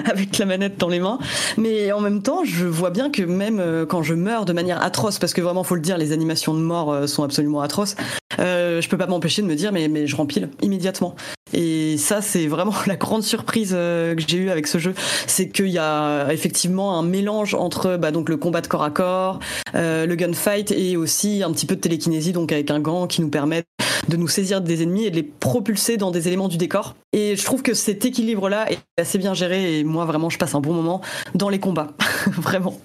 avec 0.10 0.38
la 0.38 0.46
manette 0.46 0.78
dans 0.78 0.88
les 0.88 1.00
mains. 1.00 1.18
Mais 1.56 1.92
en 1.92 2.00
même 2.00 2.22
temps, 2.22 2.44
je 2.44 2.66
vois 2.66 2.90
bien 2.90 3.10
que 3.10 3.22
même 3.22 3.60
euh, 3.60 3.86
quand 3.86 4.02
je 4.02 4.14
meurs 4.14 4.44
de 4.44 4.52
manière 4.52 4.82
atroce, 4.82 5.18
parce 5.18 5.32
que 5.32 5.40
vraiment, 5.40 5.64
faut 5.64 5.74
le 5.74 5.80
dire, 5.80 5.98
les 5.98 6.12
animations 6.12 6.54
de 6.54 6.60
mort 6.60 6.92
euh, 6.92 7.06
sont 7.06 7.22
absolument 7.22 7.60
atroces, 7.60 7.96
euh, 8.38 8.80
je 8.80 8.88
peux 8.88 8.98
pas 8.98 9.06
m'empêcher 9.06 9.42
de 9.42 9.46
me 9.46 9.54
dire, 9.54 9.72
mais, 9.72 9.88
mais 9.88 10.06
je 10.06 10.16
rempile 10.16 10.50
immédiatement. 10.62 11.16
Et 11.52 11.96
ça, 11.96 12.20
c'est 12.20 12.46
vraiment 12.46 12.74
la 12.86 12.96
grande 12.96 13.22
surprise 13.22 13.72
euh, 13.74 14.14
que 14.14 14.22
j'ai 14.26 14.38
eue 14.38 14.50
avec 14.50 14.66
ce 14.66 14.78
jeu, 14.78 14.94
c'est 15.26 15.48
qu'il 15.48 15.68
y 15.68 15.78
a 15.78 16.28
effectivement 16.32 16.98
un 16.98 17.02
mélange 17.02 17.54
entre 17.54 17.96
bah, 17.96 18.10
donc 18.10 18.28
le 18.28 18.36
combat 18.36 18.60
de 18.60 18.66
corps 18.66 18.84
à 18.84 18.90
corps, 18.90 19.38
le 19.74 20.14
gunfight 20.14 20.72
et 20.72 20.96
aussi 20.96 21.42
un 21.42 21.52
petit 21.52 21.66
peu 21.66 21.76
de 21.76 21.80
télékinésie, 21.80 22.32
donc 22.32 22.52
avec 22.52 22.70
un 22.70 22.80
gant 22.80 23.06
qui 23.06 23.20
nous 23.20 23.28
permet 23.28 23.64
de 24.08 24.16
nous 24.16 24.28
saisir 24.28 24.60
des 24.60 24.82
ennemis 24.82 25.04
et 25.04 25.10
de 25.10 25.16
les 25.16 25.22
propulser 25.22 25.96
dans 25.96 26.10
des 26.10 26.28
éléments 26.28 26.48
du 26.48 26.56
décor. 26.56 26.96
Et 27.12 27.36
je 27.36 27.44
trouve 27.44 27.62
que 27.62 27.74
cet 27.74 28.04
équilibre-là 28.04 28.70
est 28.70 28.78
assez 28.98 29.18
bien 29.18 29.34
géré 29.34 29.78
et 29.78 29.84
moi 29.84 30.04
vraiment 30.04 30.30
je 30.30 30.38
passe 30.38 30.54
un 30.54 30.60
bon 30.60 30.72
moment 30.72 31.00
dans 31.34 31.48
les 31.48 31.58
combats, 31.58 31.94
vraiment. 32.26 32.78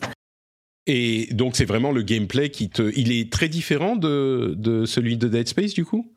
Et 0.88 1.28
donc 1.32 1.56
c'est 1.56 1.66
vraiment 1.66 1.92
le 1.92 2.02
gameplay 2.02 2.50
qui 2.50 2.70
te... 2.70 2.92
Il 2.96 3.12
est 3.12 3.32
très 3.32 3.50
différent 3.50 3.96
de, 3.96 4.56
de 4.58 4.86
celui 4.86 5.18
de 5.18 5.28
Dead 5.28 5.48
Space 5.48 5.74
du 5.74 5.86
coup? 5.86 6.12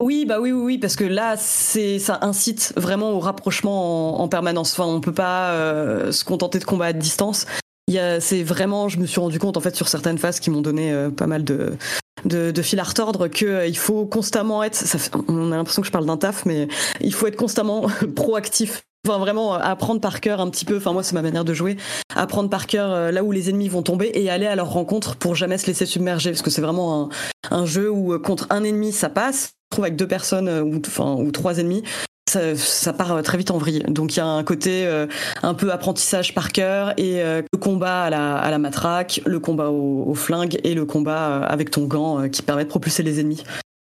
Oui, 0.00 0.24
bah 0.24 0.40
oui, 0.40 0.50
oui, 0.50 0.62
oui, 0.62 0.78
parce 0.78 0.96
que 0.96 1.04
là, 1.04 1.36
c'est 1.36 1.98
ça 1.98 2.18
incite 2.22 2.72
vraiment 2.76 3.12
au 3.12 3.20
rapprochement 3.20 4.18
en, 4.18 4.22
en 4.22 4.28
permanence. 4.28 4.72
Enfin, 4.72 4.90
on 4.90 5.00
peut 5.00 5.12
pas 5.12 5.52
euh, 5.52 6.10
se 6.10 6.24
contenter 6.24 6.58
de 6.58 6.64
combat 6.64 6.86
à 6.86 6.92
distance. 6.94 7.44
Il 7.86 7.94
y 7.94 7.98
a, 7.98 8.18
c'est 8.18 8.42
vraiment, 8.42 8.88
je 8.88 8.98
me 8.98 9.04
suis 9.04 9.20
rendu 9.20 9.38
compte 9.38 9.58
en 9.58 9.60
fait 9.60 9.76
sur 9.76 9.88
certaines 9.88 10.16
phases 10.16 10.40
qui 10.40 10.48
m'ont 10.48 10.62
donné 10.62 10.90
euh, 10.90 11.10
pas 11.10 11.26
mal 11.26 11.44
de 11.44 11.76
de, 12.24 12.62
fil 12.62 12.78
à 12.80 12.82
retordre 12.82 13.28
que 13.28 13.46
euh, 13.46 13.66
il 13.66 13.76
faut 13.76 14.06
constamment 14.06 14.62
être. 14.62 14.74
Ça, 14.74 14.98
on 15.28 15.52
a 15.52 15.56
l'impression 15.56 15.82
que 15.82 15.86
je 15.86 15.92
parle 15.92 16.06
d'un 16.06 16.16
taf, 16.16 16.44
mais 16.46 16.68
il 17.00 17.14
faut 17.14 17.26
être 17.26 17.36
constamment 17.36 17.86
proactif. 18.16 18.82
Enfin, 19.06 19.18
vraiment 19.18 19.54
euh, 19.54 19.58
apprendre 19.60 20.00
par 20.00 20.20
cœur 20.20 20.40
un 20.40 20.50
petit 20.50 20.64
peu. 20.64 20.76
Enfin, 20.76 20.92
moi, 20.92 21.02
c'est 21.02 21.14
ma 21.14 21.22
manière 21.22 21.44
de 21.44 21.54
jouer. 21.54 21.76
Apprendre 22.14 22.50
par 22.50 22.66
cœur 22.66 22.90
euh, 22.90 23.10
là 23.10 23.24
où 23.24 23.32
les 23.32 23.48
ennemis 23.48 23.68
vont 23.68 23.82
tomber 23.82 24.10
et 24.14 24.30
aller 24.30 24.46
à 24.46 24.56
leur 24.56 24.70
rencontre 24.70 25.16
pour 25.16 25.34
jamais 25.34 25.58
se 25.58 25.66
laisser 25.66 25.86
submerger, 25.86 26.30
parce 26.30 26.42
que 26.42 26.50
c'est 26.50 26.62
vraiment 26.62 27.08
un, 27.50 27.66
jeu 27.66 27.90
où 27.90 28.18
contre 28.18 28.46
un 28.50 28.62
ennemi 28.62 28.92
ça 28.92 29.08
passe, 29.08 29.54
trouve 29.70 29.84
avec 29.84 29.96
deux 29.96 30.08
personnes 30.08 30.80
enfin 30.86 31.14
ou 31.14 31.30
trois 31.30 31.58
ennemis, 31.58 31.82
ça, 32.30 32.92
part 32.92 33.12
euh, 33.12 33.22
très 33.22 33.38
vite 33.38 33.50
en 33.50 33.58
vrille. 33.58 33.82
Donc 33.88 34.14
il 34.14 34.18
y 34.18 34.20
a 34.20 34.26
un 34.26 34.44
côté 34.44 34.86
euh, 34.86 35.06
un 35.42 35.54
peu 35.54 35.72
apprentissage 35.72 36.34
par 36.34 36.52
cœur 36.52 36.92
et 36.96 37.22
euh, 37.22 37.42
le 37.52 37.58
combat 37.58 38.02
à 38.04 38.50
la, 38.50 38.58
matraque, 38.58 39.20
le 39.26 39.40
combat 39.40 39.70
au, 39.70 40.04
au 40.06 40.14
flingue 40.14 40.58
et 40.64 40.74
le 40.74 40.84
combat 40.84 41.44
avec 41.44 41.70
ton 41.70 41.86
gant 41.86 42.28
qui 42.28 42.42
permet 42.42 42.64
de 42.64 42.68
propulser 42.68 43.02
les 43.02 43.20
ennemis. 43.20 43.44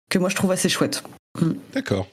Que 0.09 0.19
moi 0.19 0.29
je 0.29 0.35
trouve 0.35 0.51
assez 0.51 0.69
chouette. 0.69 1.03
D'accord. 1.73 2.07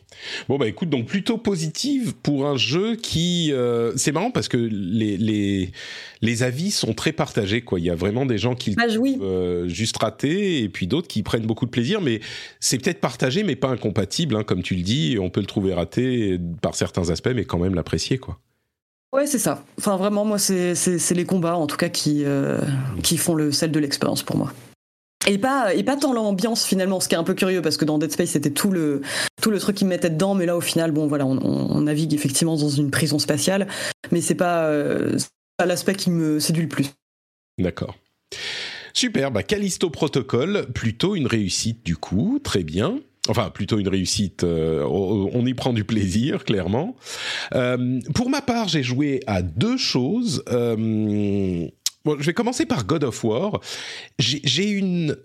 Bon 0.49 0.57
bah 0.57 0.67
écoute, 0.67 0.89
donc 0.89 1.07
plutôt 1.07 1.37
positive 1.37 2.15
pour 2.23 2.47
un 2.47 2.57
jeu 2.57 2.97
qui, 2.97 3.53
euh, 3.53 3.93
c'est 3.97 4.13
marrant 4.13 4.31
parce 4.31 4.49
que 4.49 4.57
les, 4.57 5.17
les 5.19 5.71
les 6.23 6.43
avis 6.43 6.71
sont 6.71 6.95
très 6.95 7.13
partagés 7.13 7.61
quoi. 7.61 7.79
Il 7.81 7.85
y 7.85 7.91
a 7.91 7.95
vraiment 7.95 8.25
des 8.25 8.39
gens 8.39 8.55
qui 8.55 8.71
le 8.71 8.77
Ah, 8.79 8.87
oui. 8.99 9.19
euh, 9.21 9.69
juste 9.69 9.99
raté 9.99 10.63
et 10.63 10.69
puis 10.71 10.87
d'autres 10.87 11.09
qui 11.09 11.23
prennent 11.23 11.47
beaucoup 11.47 11.67
de 11.67 11.71
plaisir, 11.71 12.01
mais 12.01 12.21
c'est 12.61 12.79
peut-être 12.79 13.01
partagé 13.01 13.43
mais 13.43 13.57
pas 13.57 13.69
incompatible, 13.69 14.37
hein, 14.37 14.43
comme 14.43 14.63
tu 14.63 14.75
le 14.75 14.83
dis. 14.83 15.19
On 15.21 15.29
peut 15.29 15.41
le 15.41 15.47
trouver 15.47 15.75
raté 15.75 16.39
par 16.63 16.75
certains 16.75 17.11
aspects, 17.11 17.33
mais 17.35 17.45
quand 17.45 17.59
même 17.59 17.75
l'apprécier 17.75 18.17
quoi. 18.19 18.39
Ouais, 19.13 19.27
c'est 19.27 19.39
ça. 19.41 19.65
Enfin, 19.77 19.97
vraiment, 19.97 20.25
moi, 20.25 20.39
c'est 20.39 20.75
les 21.15 21.25
combats, 21.25 21.57
en 21.57 21.67
tout 21.67 21.77
cas, 21.77 21.89
qui, 21.89 22.23
euh, 22.25 22.61
qui 23.03 23.17
font 23.17 23.35
le 23.35 23.51
sel 23.51 23.73
de 23.73 23.81
l'expérience 23.81 24.23
pour 24.23 24.37
moi. 24.37 24.53
Et 25.27 25.37
pas, 25.37 25.75
et 25.75 25.83
pas 25.83 25.97
tant 25.97 26.15
l'ambiance, 26.15 26.65
finalement, 26.65 26.99
ce 26.99 27.09
qui 27.09 27.15
est 27.15 27.19
un 27.19 27.25
peu 27.25 27.35
curieux, 27.35 27.61
parce 27.61 27.77
que 27.77 27.85
dans 27.85 27.99
Dead 27.99 28.11
Space, 28.11 28.31
c'était 28.31 28.51
tout 28.51 28.71
le, 28.71 29.03
tout 29.43 29.51
le 29.51 29.59
truc 29.59 29.77
qui 29.77 29.85
me 29.85 29.91
mettait 29.91 30.09
dedans, 30.09 30.35
mais 30.35 30.47
là, 30.47 30.57
au 30.57 30.63
final, 30.63 30.93
bon, 30.93 31.07
voilà, 31.07 31.27
on, 31.27 31.81
navigue 31.81 32.15
effectivement 32.15 32.57
dans 32.57 32.69
une 32.69 32.91
prison 32.91 33.19
spatiale, 33.19 33.69
mais 34.13 34.23
c'est 34.23 34.35
pas, 34.35 34.65
euh, 34.65 35.19
pas 35.57 35.67
l'aspect 35.67 35.95
qui 35.95 36.11
me 36.11 36.41
séduit 36.41 36.63
le 36.63 36.69
plus. 36.69 36.87
D'accord. 37.59 37.97
Super, 38.93 39.31
bah 39.31 39.43
Callisto 39.43 39.89
Protocol, 39.89 40.67
plutôt 40.75 41.15
une 41.15 41.27
réussite 41.27 41.85
du 41.85 41.97
coup, 41.97 42.41
très 42.43 42.65
bien. 42.65 42.99
Enfin, 43.29 43.51
plutôt 43.51 43.79
une 43.79 43.89
réussite, 43.89 44.45
euh, 44.45 44.83
on 44.83 45.45
y 45.47 45.55
prend 45.55 45.73
du 45.73 45.85
plaisir, 45.85 46.45
clairement. 46.45 46.97
Euh, 47.55 48.01
pour 48.15 48.31
ma 48.31 48.41
part, 48.41 48.69
j'ai 48.69 48.83
joué 48.83 49.21
à 49.27 49.43
deux 49.43 49.77
choses. 49.77 50.43
Bon, 52.05 52.17
je 52.19 52.27
vais 52.27 52.35
commencer 52.35 52.67
par 52.67 52.85
God 52.85 53.05
of 53.05 53.25
War. 53.25 53.61
J'ai 54.19 54.71
une... 54.71 55.17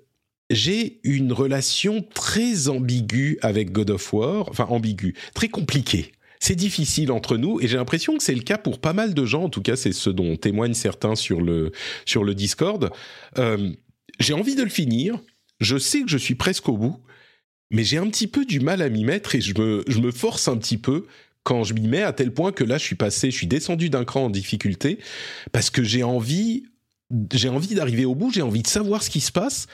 J'ai 0.51 0.99
une 1.03 1.33
relation 1.33 2.05
très 2.13 2.67
ambiguë 2.67 3.39
avec 3.41 3.71
God 3.71 3.89
of 3.89 4.13
War, 4.13 4.47
enfin 4.47 4.65
ambiguë, 4.65 5.15
très 5.33 5.49
compliquée. 5.49 6.11
C'est 6.39 6.53
difficile 6.53 7.11
entre 7.11 7.35
nous 7.37 7.59
et 7.59 7.67
j'ai 7.67 7.77
l'impression 7.77 8.15
que 8.15 8.23
c'est 8.23 8.35
le 8.35 8.43
cas 8.43 8.59
pour 8.59 8.79
pas 8.79 8.93
mal 8.93 9.15
de 9.15 9.25
gens. 9.25 9.45
En 9.45 9.49
tout 9.49 9.63
cas, 9.63 9.75
c'est 9.75 9.91
ce 9.91 10.11
dont 10.11 10.35
témoignent 10.35 10.75
certains 10.75 11.15
sur 11.15 11.41
le 11.41 11.71
sur 12.05 12.23
le 12.23 12.35
Discord. 12.35 12.91
Euh, 13.39 13.71
j'ai 14.19 14.33
envie 14.33 14.53
de 14.53 14.61
le 14.61 14.69
finir. 14.69 15.19
Je 15.59 15.77
sais 15.77 16.03
que 16.03 16.09
je 16.09 16.17
suis 16.19 16.35
presque 16.35 16.69
au 16.69 16.77
bout, 16.77 17.01
mais 17.71 17.83
j'ai 17.83 17.97
un 17.97 18.07
petit 18.07 18.27
peu 18.27 18.45
du 18.45 18.59
mal 18.59 18.83
à 18.83 18.89
m'y 18.89 19.03
mettre 19.03 19.33
et 19.33 19.41
je 19.41 19.59
me, 19.59 19.83
je 19.87 19.99
me 19.99 20.11
force 20.11 20.47
un 20.47 20.57
petit 20.57 20.77
peu 20.77 21.07
quand 21.45 21.63
je 21.63 21.75
m'y 21.75 21.87
mets 21.87 22.01
à 22.01 22.11
tel 22.11 22.33
point 22.33 22.51
que 22.51 22.63
là, 22.63 22.77
je 22.79 22.83
suis 22.83 22.95
passé, 22.95 23.29
je 23.29 23.37
suis 23.37 23.47
descendu 23.47 23.89
d'un 23.89 24.03
cran 24.03 24.25
en 24.25 24.29
difficulté 24.31 24.97
parce 25.51 25.69
que 25.69 25.83
j'ai 25.83 26.01
envie, 26.01 26.63
j'ai 27.31 27.49
envie 27.49 27.75
d'arriver 27.75 28.03
au 28.03 28.15
bout, 28.15 28.33
j'ai 28.33 28.41
envie 28.41 28.63
de 28.63 28.67
savoir 28.67 29.03
ce 29.03 29.11
qui 29.11 29.21
se 29.21 29.31
passe, 29.31 29.67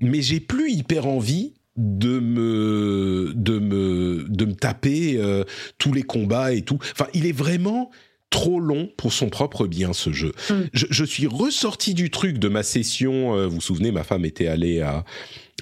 mais 0.00 0.22
j'ai 0.22 0.40
plus 0.40 0.72
hyper 0.72 1.06
envie 1.06 1.52
de 1.76 2.20
me 2.20 3.32
de 3.34 3.58
me 3.58 4.24
de 4.28 4.44
me 4.46 4.54
taper 4.54 5.16
euh, 5.18 5.44
tous 5.78 5.92
les 5.92 6.04
combats 6.04 6.54
et 6.54 6.62
tout. 6.62 6.78
Enfin, 6.92 7.06
il 7.12 7.26
est 7.26 7.32
vraiment 7.32 7.90
trop 8.30 8.58
long 8.58 8.88
pour 8.96 9.12
son 9.12 9.28
propre 9.28 9.66
bien 9.66 9.92
ce 9.92 10.10
jeu. 10.10 10.32
Mm. 10.48 10.54
Je, 10.72 10.86
je 10.88 11.04
suis 11.04 11.26
ressorti 11.26 11.92
du 11.92 12.10
truc 12.10 12.38
de 12.38 12.48
ma 12.48 12.62
session. 12.62 13.36
euh, 13.36 13.46
vous 13.46 13.56
vous 13.56 13.60
souvenez, 13.60 13.92
ma 13.92 14.04
femme 14.04 14.24
était 14.24 14.46
allée 14.48 14.80
à 14.80 15.04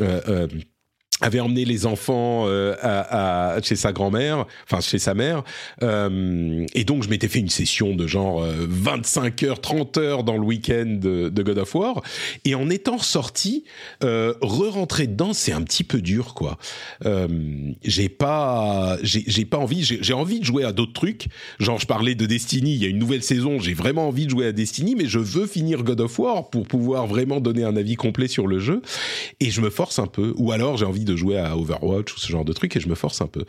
euh, 0.01 0.21
euh, 0.29 0.47
avait 1.23 1.41
emmené 1.41 1.65
les 1.65 1.87
enfants 1.87 2.45
euh, 2.47 2.75
à, 2.83 3.55
à- 3.55 3.63
chez 3.63 3.77
sa 3.77 3.93
grand-mère, 3.93 4.45
enfin 4.69 4.81
chez 4.81 4.99
sa 4.99 5.15
mère, 5.15 5.45
euh, 5.83 6.67
et 6.75 6.85
donc 6.85 7.03
je 7.05 7.09
m'étais 7.09 7.29
fait 7.29 7.39
une 7.39 7.49
session 7.49 7.95
de 7.95 8.07
genre 8.07 8.43
euh, 8.43 8.67
25 8.69 9.43
heures, 9.45 9.61
30 9.61 9.97
heures 9.99 10.25
dans 10.25 10.37
le 10.37 10.45
week-end 10.45 10.99
de, 11.01 11.29
de 11.29 11.43
God 11.43 11.59
of 11.59 11.75
War, 11.75 12.03
et 12.45 12.55
en 12.55 12.69
étant 12.71 12.99
sorti, 12.99 13.65
euh, 14.03 14.35
re-rentrer 14.41 15.07
dedans, 15.07 15.33
c'est 15.33 15.53
un 15.53 15.63
petit 15.63 15.85
peu 15.85 16.01
dur, 16.03 16.35
quoi. 16.35 16.59
Euh, 17.07 17.29
j'ai 17.85 18.09
pas, 18.09 18.97
j'ai 19.03 19.45
pas 19.45 19.59
envie, 19.59 19.83
j'ai 19.85 20.13
envie 20.15 20.41
de 20.41 20.45
jouer 20.45 20.65
à 20.65 20.73
d'autres 20.73 20.93
trucs, 20.93 21.27
genre 21.61 21.79
je 21.79 21.87
parlais 21.87 22.15
de 22.15 22.27
Destiny, 22.27 22.75
il 22.75 22.83
y 22.83 22.85
a 22.85 22.89
une 22.89 22.99
nouvelle 22.99 23.23
saison, 23.23 23.61
j'ai 23.61 23.75
vraiment 23.75 24.09
envie 24.09 24.25
de 24.27 24.31
jouer 24.31 24.47
à 24.47 24.53
Destiny, 24.53 24.95
mais 24.97 25.07
je 25.07 25.19
veux 25.21 25.47
finir 25.47 25.83
God 25.85 26.01
of 26.01 26.19
War 26.19 26.51
pour 26.51 26.67
pouvoir 26.67 27.07
vraiment 27.07 27.41
donner 27.41 27.65
un 27.65 27.77
avis 27.77 27.95
complet 27.95 28.27
sur 28.29 28.47
le 28.49 28.59
jeu, 28.59 28.83
et 29.41 29.51
je 29.51 29.61
me 29.61 29.71
force 29.71 29.99
un 30.01 30.07
peu, 30.07 30.35
ou 30.37 30.51
alors 30.53 30.77
j'ai 30.77 30.85
envie 30.85 31.05
de 31.05 31.12
jouer 31.17 31.39
à 31.39 31.57
Overwatch 31.57 32.15
ou 32.15 32.19
ce 32.19 32.31
genre 32.31 32.45
de 32.45 32.53
truc 32.53 32.77
et 32.77 32.81
je 32.81 32.89
me 32.89 32.95
force 32.95 33.21
un 33.21 33.27
peu. 33.27 33.45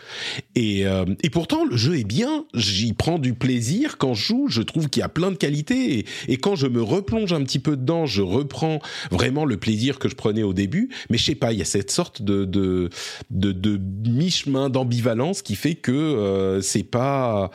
Et, 0.56 0.86
euh, 0.86 1.06
et 1.24 1.30
pourtant 1.30 1.66
le 1.66 1.76
jeu 1.78 1.98
est 1.98 2.04
bien, 2.04 2.46
j'y 2.54 2.94
prends 2.94 3.20
du 3.20 3.34
plaisir 3.34 3.98
quand 3.98 4.14
je 4.14 4.24
joue, 4.24 4.48
je 4.50 4.62
trouve 4.62 4.90
qu'il 4.90 5.02
y 5.02 5.04
a 5.04 5.10
plein 5.10 5.32
de 5.32 5.36
qualités 5.36 6.06
et, 6.28 6.38
quand 6.38 6.56
je 6.56 6.68
me 6.68 6.82
replonge 6.82 7.32
un 7.32 7.44
petit 7.44 7.60
peu 7.60 7.78
dedans, 7.78 8.06
je 8.06 8.22
reprends 8.22 8.80
vraiment 9.12 9.46
le 9.46 9.58
plaisir 9.58 10.00
que 10.00 10.10
je 10.10 10.16
prenais 10.16 10.44
au 10.44 10.54
début. 10.54 10.90
Mais 11.10 11.18
je 11.18 11.24
sais 11.24 11.36
pas, 11.36 11.54
il 11.54 11.60
y 11.60 11.62
a 11.62 11.66
cette 11.66 11.92
sorte 11.92 12.22
de 12.22 12.46
de 12.46 12.90
de, 13.30 13.52
de 13.52 13.80
mi-chemin 14.10 14.70
d'ambivalence 14.70 15.42
qui 15.42 15.56
fait 15.56 15.76
que 15.76 15.92
euh, 15.92 16.62
c'est 16.62 16.84
pas, 16.84 17.52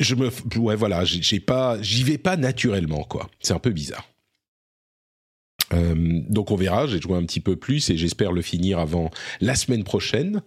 je 0.00 0.14
me, 0.14 0.30
ouais 0.58 0.76
voilà, 0.76 1.04
j'y 1.04 2.02
vais 2.04 2.18
pas 2.18 2.36
naturellement 2.36 3.04
quoi. 3.04 3.28
C'est 3.40 3.54
un 3.54 3.58
peu 3.58 3.70
bizarre. 3.70 4.04
Euh, 5.72 6.20
donc 6.28 6.50
on 6.52 6.56
verra, 6.56 6.86
j'ai 6.86 7.00
joué 7.00 7.16
un 7.16 7.24
petit 7.24 7.40
peu 7.40 7.56
plus 7.56 7.90
et 7.90 7.96
j'espère 7.96 8.30
le 8.32 8.40
finir 8.42 8.78
avant 8.78 9.10
la 9.40 9.54
semaine 9.56 9.82
prochaine 9.84 10.42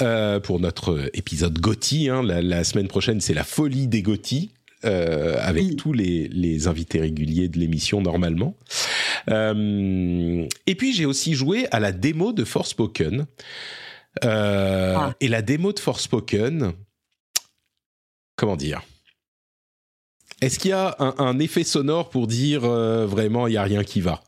euh, 0.00 0.38
pour 0.38 0.60
notre 0.60 1.10
épisode 1.14 1.58
Gotti. 1.58 2.08
Hein. 2.08 2.22
La, 2.22 2.42
la 2.42 2.62
semaine 2.64 2.88
prochaine, 2.88 3.20
c'est 3.20 3.34
la 3.34 3.44
folie 3.44 3.88
des 3.88 4.02
Gotti. 4.02 4.50
Euh, 4.84 5.36
avec 5.40 5.62
Oui. 5.62 5.76
tous 5.76 5.92
les, 5.92 6.26
les 6.26 6.66
invités 6.66 6.98
réguliers 7.00 7.48
de 7.48 7.56
l'émission 7.56 8.00
normalement. 8.02 8.56
Et 9.28 10.74
puis 10.76 10.92
j'ai 10.92 11.06
aussi 11.06 11.34
joué 11.34 11.68
à 11.70 11.78
la 11.78 11.92
démo 11.92 12.32
de 12.32 12.42
Forspoken. 12.44 13.26
Ah. 14.22 15.14
Et 15.20 15.28
la 15.28 15.40
démo 15.40 15.72
de 15.72 15.78
Forspoken, 15.78 16.72
comment 18.34 18.56
dire? 18.56 18.82
Est-ce 20.40 20.58
qu'il 20.58 20.70
y 20.70 20.74
a 20.74 20.96
un, 20.98 21.14
un 21.18 21.38
effet 21.38 21.62
sonore 21.62 22.10
pour 22.10 22.26
dire 22.26 22.64
euh, 22.64 23.06
vraiment 23.06 23.46
il 23.46 23.52
y 23.52 23.56
a 23.56 23.62
rien 23.62 23.84
qui 23.84 24.00
va? 24.00 24.24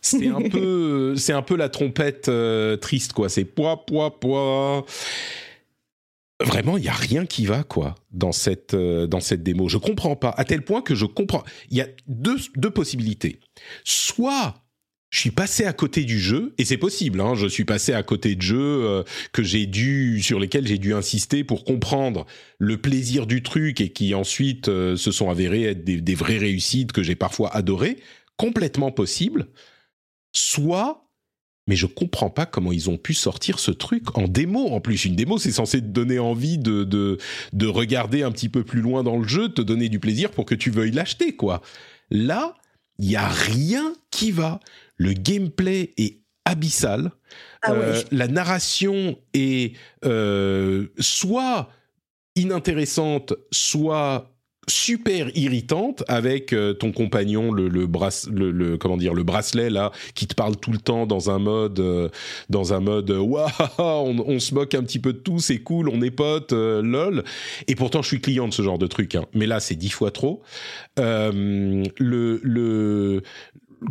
C'est 0.00 0.28
un 0.28 0.48
peu, 0.48 1.14
c'est 1.16 1.32
un 1.32 1.42
peu 1.42 1.56
la 1.56 1.68
trompette 1.68 2.28
euh, 2.28 2.76
triste 2.76 3.12
quoi. 3.12 3.28
C'est 3.28 3.44
poids, 3.44 3.84
poids, 3.86 4.18
poids. 4.18 4.84
Vraiment, 6.44 6.76
il 6.76 6.84
y 6.84 6.88
a 6.88 6.92
rien 6.92 7.24
qui 7.24 7.46
va 7.46 7.62
quoi 7.62 7.94
dans 8.10 8.32
cette 8.32 8.74
euh, 8.74 9.06
dans 9.06 9.20
cette 9.20 9.42
démo. 9.42 9.68
Je 9.68 9.78
comprends 9.78 10.16
pas 10.16 10.34
à 10.36 10.44
tel 10.44 10.62
point 10.62 10.82
que 10.82 10.94
je 10.94 11.06
comprends. 11.06 11.44
Il 11.70 11.78
y 11.78 11.80
a 11.80 11.88
deux 12.08 12.36
deux 12.56 12.70
possibilités. 12.70 13.40
Soit 13.84 14.54
je 15.08 15.20
suis 15.20 15.30
passé 15.30 15.64
à 15.64 15.72
côté 15.72 16.04
du 16.04 16.18
jeu 16.18 16.52
et 16.58 16.66
c'est 16.66 16.76
possible. 16.76 17.20
Hein, 17.22 17.34
je 17.36 17.46
suis 17.46 17.64
passé 17.64 17.94
à 17.94 18.02
côté 18.02 18.34
de 18.34 18.42
jeux 18.42 18.84
euh, 18.84 19.02
que 19.32 19.42
j'ai 19.42 19.64
dû 19.64 20.20
sur 20.20 20.38
lesquels 20.38 20.66
j'ai 20.66 20.78
dû 20.78 20.92
insister 20.92 21.42
pour 21.42 21.64
comprendre 21.64 22.26
le 22.58 22.76
plaisir 22.76 23.26
du 23.26 23.42
truc 23.42 23.80
et 23.80 23.88
qui 23.88 24.14
ensuite 24.14 24.66
se 24.66 25.10
sont 25.10 25.30
avérés 25.30 25.62
être 25.62 25.84
des, 25.84 26.02
des 26.02 26.14
vraies 26.14 26.38
réussites 26.38 26.92
que 26.92 27.02
j'ai 27.02 27.14
parfois 27.14 27.54
adorées. 27.56 27.96
Complètement 28.36 28.90
possible. 28.90 29.48
Soit 30.36 31.02
mais 31.66 31.76
je 31.76 31.86
comprends 31.86 32.30
pas 32.30 32.46
comment 32.46 32.70
ils 32.70 32.90
ont 32.90 32.96
pu 32.96 33.12
sortir 33.12 33.58
ce 33.58 33.72
truc 33.72 34.16
en 34.16 34.28
démo. 34.28 34.68
En 34.68 34.80
plus, 34.80 35.04
une 35.04 35.16
démo, 35.16 35.38
c'est 35.38 35.50
censé 35.50 35.80
te 35.80 35.86
donner 35.86 36.18
envie 36.18 36.58
de, 36.58 36.84
de, 36.84 37.18
de 37.52 37.66
regarder 37.66 38.22
un 38.22 38.30
petit 38.30 38.48
peu 38.48 38.62
plus 38.62 38.80
loin 38.80 39.02
dans 39.02 39.16
le 39.16 39.26
jeu, 39.26 39.48
te 39.48 39.62
donner 39.62 39.88
du 39.88 39.98
plaisir 39.98 40.30
pour 40.30 40.44
que 40.44 40.54
tu 40.54 40.70
veuilles 40.70 40.92
l'acheter, 40.92 41.34
quoi. 41.34 41.62
Là, 42.10 42.54
il 42.98 43.10
y 43.10 43.16
a 43.16 43.26
rien 43.26 43.94
qui 44.10 44.30
va. 44.30 44.60
Le 44.96 45.12
gameplay 45.12 45.92
est 45.96 46.20
abyssal. 46.44 47.10
Ah 47.62 47.72
ouais. 47.72 47.78
Euh, 47.80 48.02
la 48.12 48.28
narration 48.28 49.18
est 49.34 49.76
euh, 50.04 50.86
soit 51.00 51.68
inintéressante, 52.36 53.34
soit 53.50 54.35
super 54.68 55.28
irritante 55.36 56.02
avec 56.08 56.52
euh, 56.52 56.74
ton 56.74 56.90
compagnon 56.90 57.52
le 57.52 57.68
le, 57.68 57.88
le 58.30 58.50
le 58.50 58.76
comment 58.76 58.96
dire 58.96 59.14
le 59.14 59.22
bracelet 59.22 59.70
là 59.70 59.92
qui 60.14 60.26
te 60.26 60.34
parle 60.34 60.56
tout 60.56 60.72
le 60.72 60.78
temps 60.78 61.06
dans 61.06 61.30
un 61.30 61.38
mode 61.38 61.78
euh, 61.78 62.08
dans 62.50 62.72
un 62.72 62.80
mode 62.80 63.10
waouh 63.10 63.48
on, 63.78 64.18
on, 64.26 64.40
se 64.40 64.54
moque 64.54 64.74
un 64.74 64.82
petit 64.82 64.98
peu 64.98 65.12
de 65.12 65.18
tout 65.18 65.38
c'est 65.38 65.58
cool 65.58 65.88
on 65.88 66.02
est 66.02 66.10
potes 66.10 66.52
euh, 66.52 66.82
lol 66.82 67.22
et 67.68 67.76
pourtant 67.76 68.02
je 68.02 68.08
suis 68.08 68.20
client 68.20 68.48
de 68.48 68.52
ce 68.52 68.62
genre 68.62 68.78
de 68.78 68.88
truc 68.88 69.14
hein. 69.14 69.24
mais 69.34 69.46
là 69.46 69.60
c'est 69.60 69.76
dix 69.76 69.90
fois 69.90 70.10
trop 70.10 70.42
le 70.96 72.40
le 72.42 73.22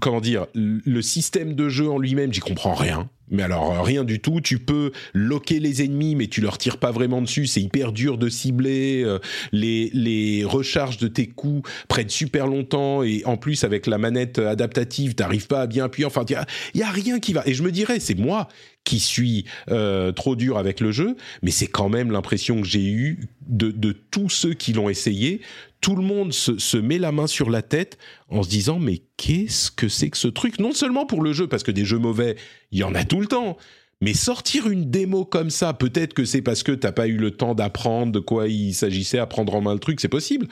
comment 0.02 0.22
dire, 0.22 0.48
le 0.54 1.02
système 1.02 1.54
de 1.54 1.70
jeu 1.70 1.90
en 1.90 1.98
lui-même, 1.98 2.34
j'y 2.34 2.42
comprends 2.42 2.74
rien. 2.74 3.10
Mais 3.30 3.44
alors 3.44 3.74
euh, 3.74 3.82
rien 3.82 4.04
du 4.04 4.20
tout. 4.20 4.42
Tu 4.42 4.60
peux 4.60 4.92
loquer 5.14 5.60
les 5.60 5.84
ennemis, 5.84 6.16
mais 6.16 6.28
tu 6.28 6.42
leur 6.42 6.58
tires 6.58 6.78
pas 6.78 6.92
vraiment 6.92 7.22
dessus. 7.22 7.48
C'est 7.48 7.62
hyper 7.62 7.92
dur 7.92 8.18
de 8.18 8.30
cibler. 8.30 9.04
Euh, 9.04 9.20
les 9.52 9.90
les 9.94 10.44
recharges 10.44 10.98
de 10.98 11.08
tes 11.08 11.28
coups 11.28 11.70
prennent 11.88 12.10
super 12.10 12.48
longtemps 12.48 13.04
et 13.04 13.24
en 13.26 13.38
plus 13.38 13.64
avec 13.64 13.88
la 13.88 13.98
manette 13.98 14.40
adaptative, 14.40 15.16
t'arrives 15.16 15.48
pas 15.48 15.62
à 15.62 15.68
bien 15.68 15.86
appuyer. 15.86 16.06
Enfin, 16.06 16.26
il 16.28 16.80
y, 16.80 16.84
a 16.84 16.90
rien 16.90 17.20
qui 17.20 17.34
va. 17.34 17.44
Et 17.46 17.54
je 17.54 17.64
me 17.64 17.72
dirais, 17.72 18.00
c'est 18.00 18.18
moi 18.18 18.48
qui 18.84 19.00
suis 19.00 19.46
euh, 19.72 20.12
trop 20.12 20.36
dur 20.36 20.60
avec 20.60 20.80
le 20.80 20.92
jeu, 20.92 21.16
mais 21.42 21.50
c'est 21.50 21.68
quand 21.68 21.90
même 21.90 22.12
l'impression 22.12 22.62
que 22.62 22.68
j'ai 22.68 22.86
eue 22.86 23.28
de, 23.48 23.72
de 23.72 23.92
tous 23.92 24.30
ceux 24.30 24.54
qui 24.54 24.74
l'ont 24.74 24.90
essayé 24.90 25.42
tout 25.86 25.96
le 25.96 26.02
monde 26.02 26.34
se, 26.34 26.58
se, 26.58 26.78
met 26.78 26.98
la 26.98 27.12
main 27.12 27.28
sur 27.28 27.52
la 27.52 27.62
tête 27.62 28.00
en 28.28 28.42
se 28.42 28.50
disant 28.50 28.80
mais 28.80 29.04
qu'est-ce 29.18 29.70
que 29.70 29.88
c'est 29.88 30.10
que 30.10 30.18
ce 30.18 30.28
truc? 30.28 30.58
Non 30.58 30.72
seulement 30.72 31.06
pour 31.06 31.22
le 31.22 31.32
jeu, 31.32 31.48
parce 31.48 31.62
que 31.62 31.70
des 31.70 31.86
jeux 31.86 32.00
mauvais, 32.00 32.38
il 32.72 32.80
y 32.80 32.84
en 32.84 32.96
a 32.96 33.04
tout 33.04 33.22
le 33.22 33.28
temps. 33.28 33.56
Mais 34.02 34.16
sortir 34.16 34.68
une 34.68 34.90
démo 34.90 35.26
comme 35.26 35.52
ça, 35.52 35.74
peut-être 35.74 36.16
que 36.16 36.26
c'est 36.26 36.42
parce 36.42 36.64
que 36.64 36.72
t'as 36.72 36.92
pas 36.92 37.06
eu 37.06 37.18
le 37.18 37.30
temps 37.30 37.54
d'apprendre 37.54 38.12
de 38.12 38.20
quoi 38.20 38.48
il 38.48 38.74
s'agissait, 38.74 39.20
à 39.20 39.28
prendre 39.28 39.54
en 39.54 39.62
main 39.62 39.74
le 39.74 39.80
truc, 39.80 40.00
c'est 40.00 40.08
possible. 40.08 40.48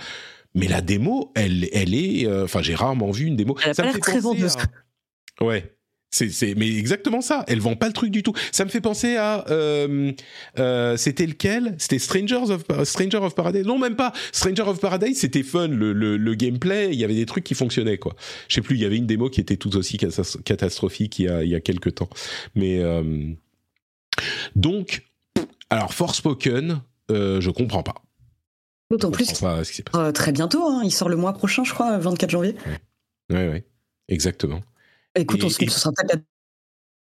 Mais 0.53 0.67
la 0.67 0.81
démo, 0.81 1.31
elle, 1.33 1.67
elle 1.73 1.95
est, 1.95 2.27
euh, 2.27 2.43
enfin, 2.43 2.61
j'ai 2.61 2.75
rarement 2.75 3.09
vu 3.09 3.25
une 3.25 3.35
démo. 3.35 3.57
Elle 3.65 3.73
ça 3.73 3.81
a 3.81 3.85
pas 3.87 3.91
l'air 3.91 3.99
très 4.01 4.19
vendeuse. 4.19 4.55
À... 4.57 5.43
Ouais. 5.43 5.72
C'est, 6.13 6.53
mais 6.55 6.77
exactement 6.77 7.21
ça. 7.21 7.43
Elles 7.47 7.59
vendent 7.59 7.79
pas 7.79 7.87
le 7.87 7.93
truc 7.93 8.11
du 8.11 8.21
tout. 8.21 8.33
Ça 8.51 8.65
me 8.65 8.69
fait 8.69 8.81
penser 8.81 9.15
à, 9.15 9.45
euh, 9.49 10.11
euh, 10.59 10.95
c'était 10.95 11.25
lequel? 11.25 11.73
C'était 11.79 11.97
Strangers 11.97 12.51
of 12.51 12.63
Stranger 12.83 13.17
of 13.17 13.33
Paradise. 13.33 13.65
Non, 13.65 13.79
même 13.79 13.95
pas. 13.95 14.13
Stranger 14.31 14.61
of 14.61 14.79
Paradise, 14.79 15.17
c'était 15.17 15.41
fun. 15.41 15.69
Le, 15.69 15.91
le, 15.91 16.17
le, 16.17 16.35
gameplay, 16.35 16.89
il 16.93 16.99
y 16.99 17.03
avait 17.03 17.15
des 17.15 17.25
trucs 17.25 17.43
qui 17.43 17.55
fonctionnaient 17.55 17.97
quoi. 17.97 18.15
Je 18.47 18.53
sais 18.55 18.61
plus. 18.61 18.75
Il 18.75 18.81
y 18.81 18.85
avait 18.85 18.97
une 18.97 19.07
démo 19.07 19.31
qui 19.31 19.41
était 19.41 19.57
tout 19.57 19.75
aussi 19.75 19.97
catastrophique 19.97 21.17
il 21.17 21.25
y 21.25 21.29
a 21.29 21.43
il 21.43 21.49
y 21.49 21.55
a 21.55 21.59
quelques 21.61 21.95
temps. 21.95 22.09
Mais 22.53 22.79
euh, 22.79 23.33
donc, 24.55 25.03
alors 25.71 25.93
Forspoken, 25.93 26.81
euh, 27.11 27.41
je 27.41 27.49
comprends 27.49 27.83
pas. 27.83 27.95
D'autant 28.91 29.09
plus 29.09 29.31
pas 29.39 29.63
ce 29.63 29.71
qui 29.71 29.83
très 30.13 30.31
bientôt. 30.31 30.63
Hein. 30.67 30.81
Il 30.83 30.91
sort 30.91 31.09
le 31.09 31.15
mois 31.15 31.33
prochain, 31.33 31.63
je 31.63 31.73
crois, 31.73 31.97
24 31.97 32.29
janvier. 32.29 32.55
Ouais, 33.31 33.35
ouais, 33.35 33.47
ouais. 33.49 33.65
exactement. 34.07 34.61
Écoute, 35.15 35.43
on, 35.43 35.49
se 35.49 35.65
sera 35.67 35.91
peut-être 35.91 36.23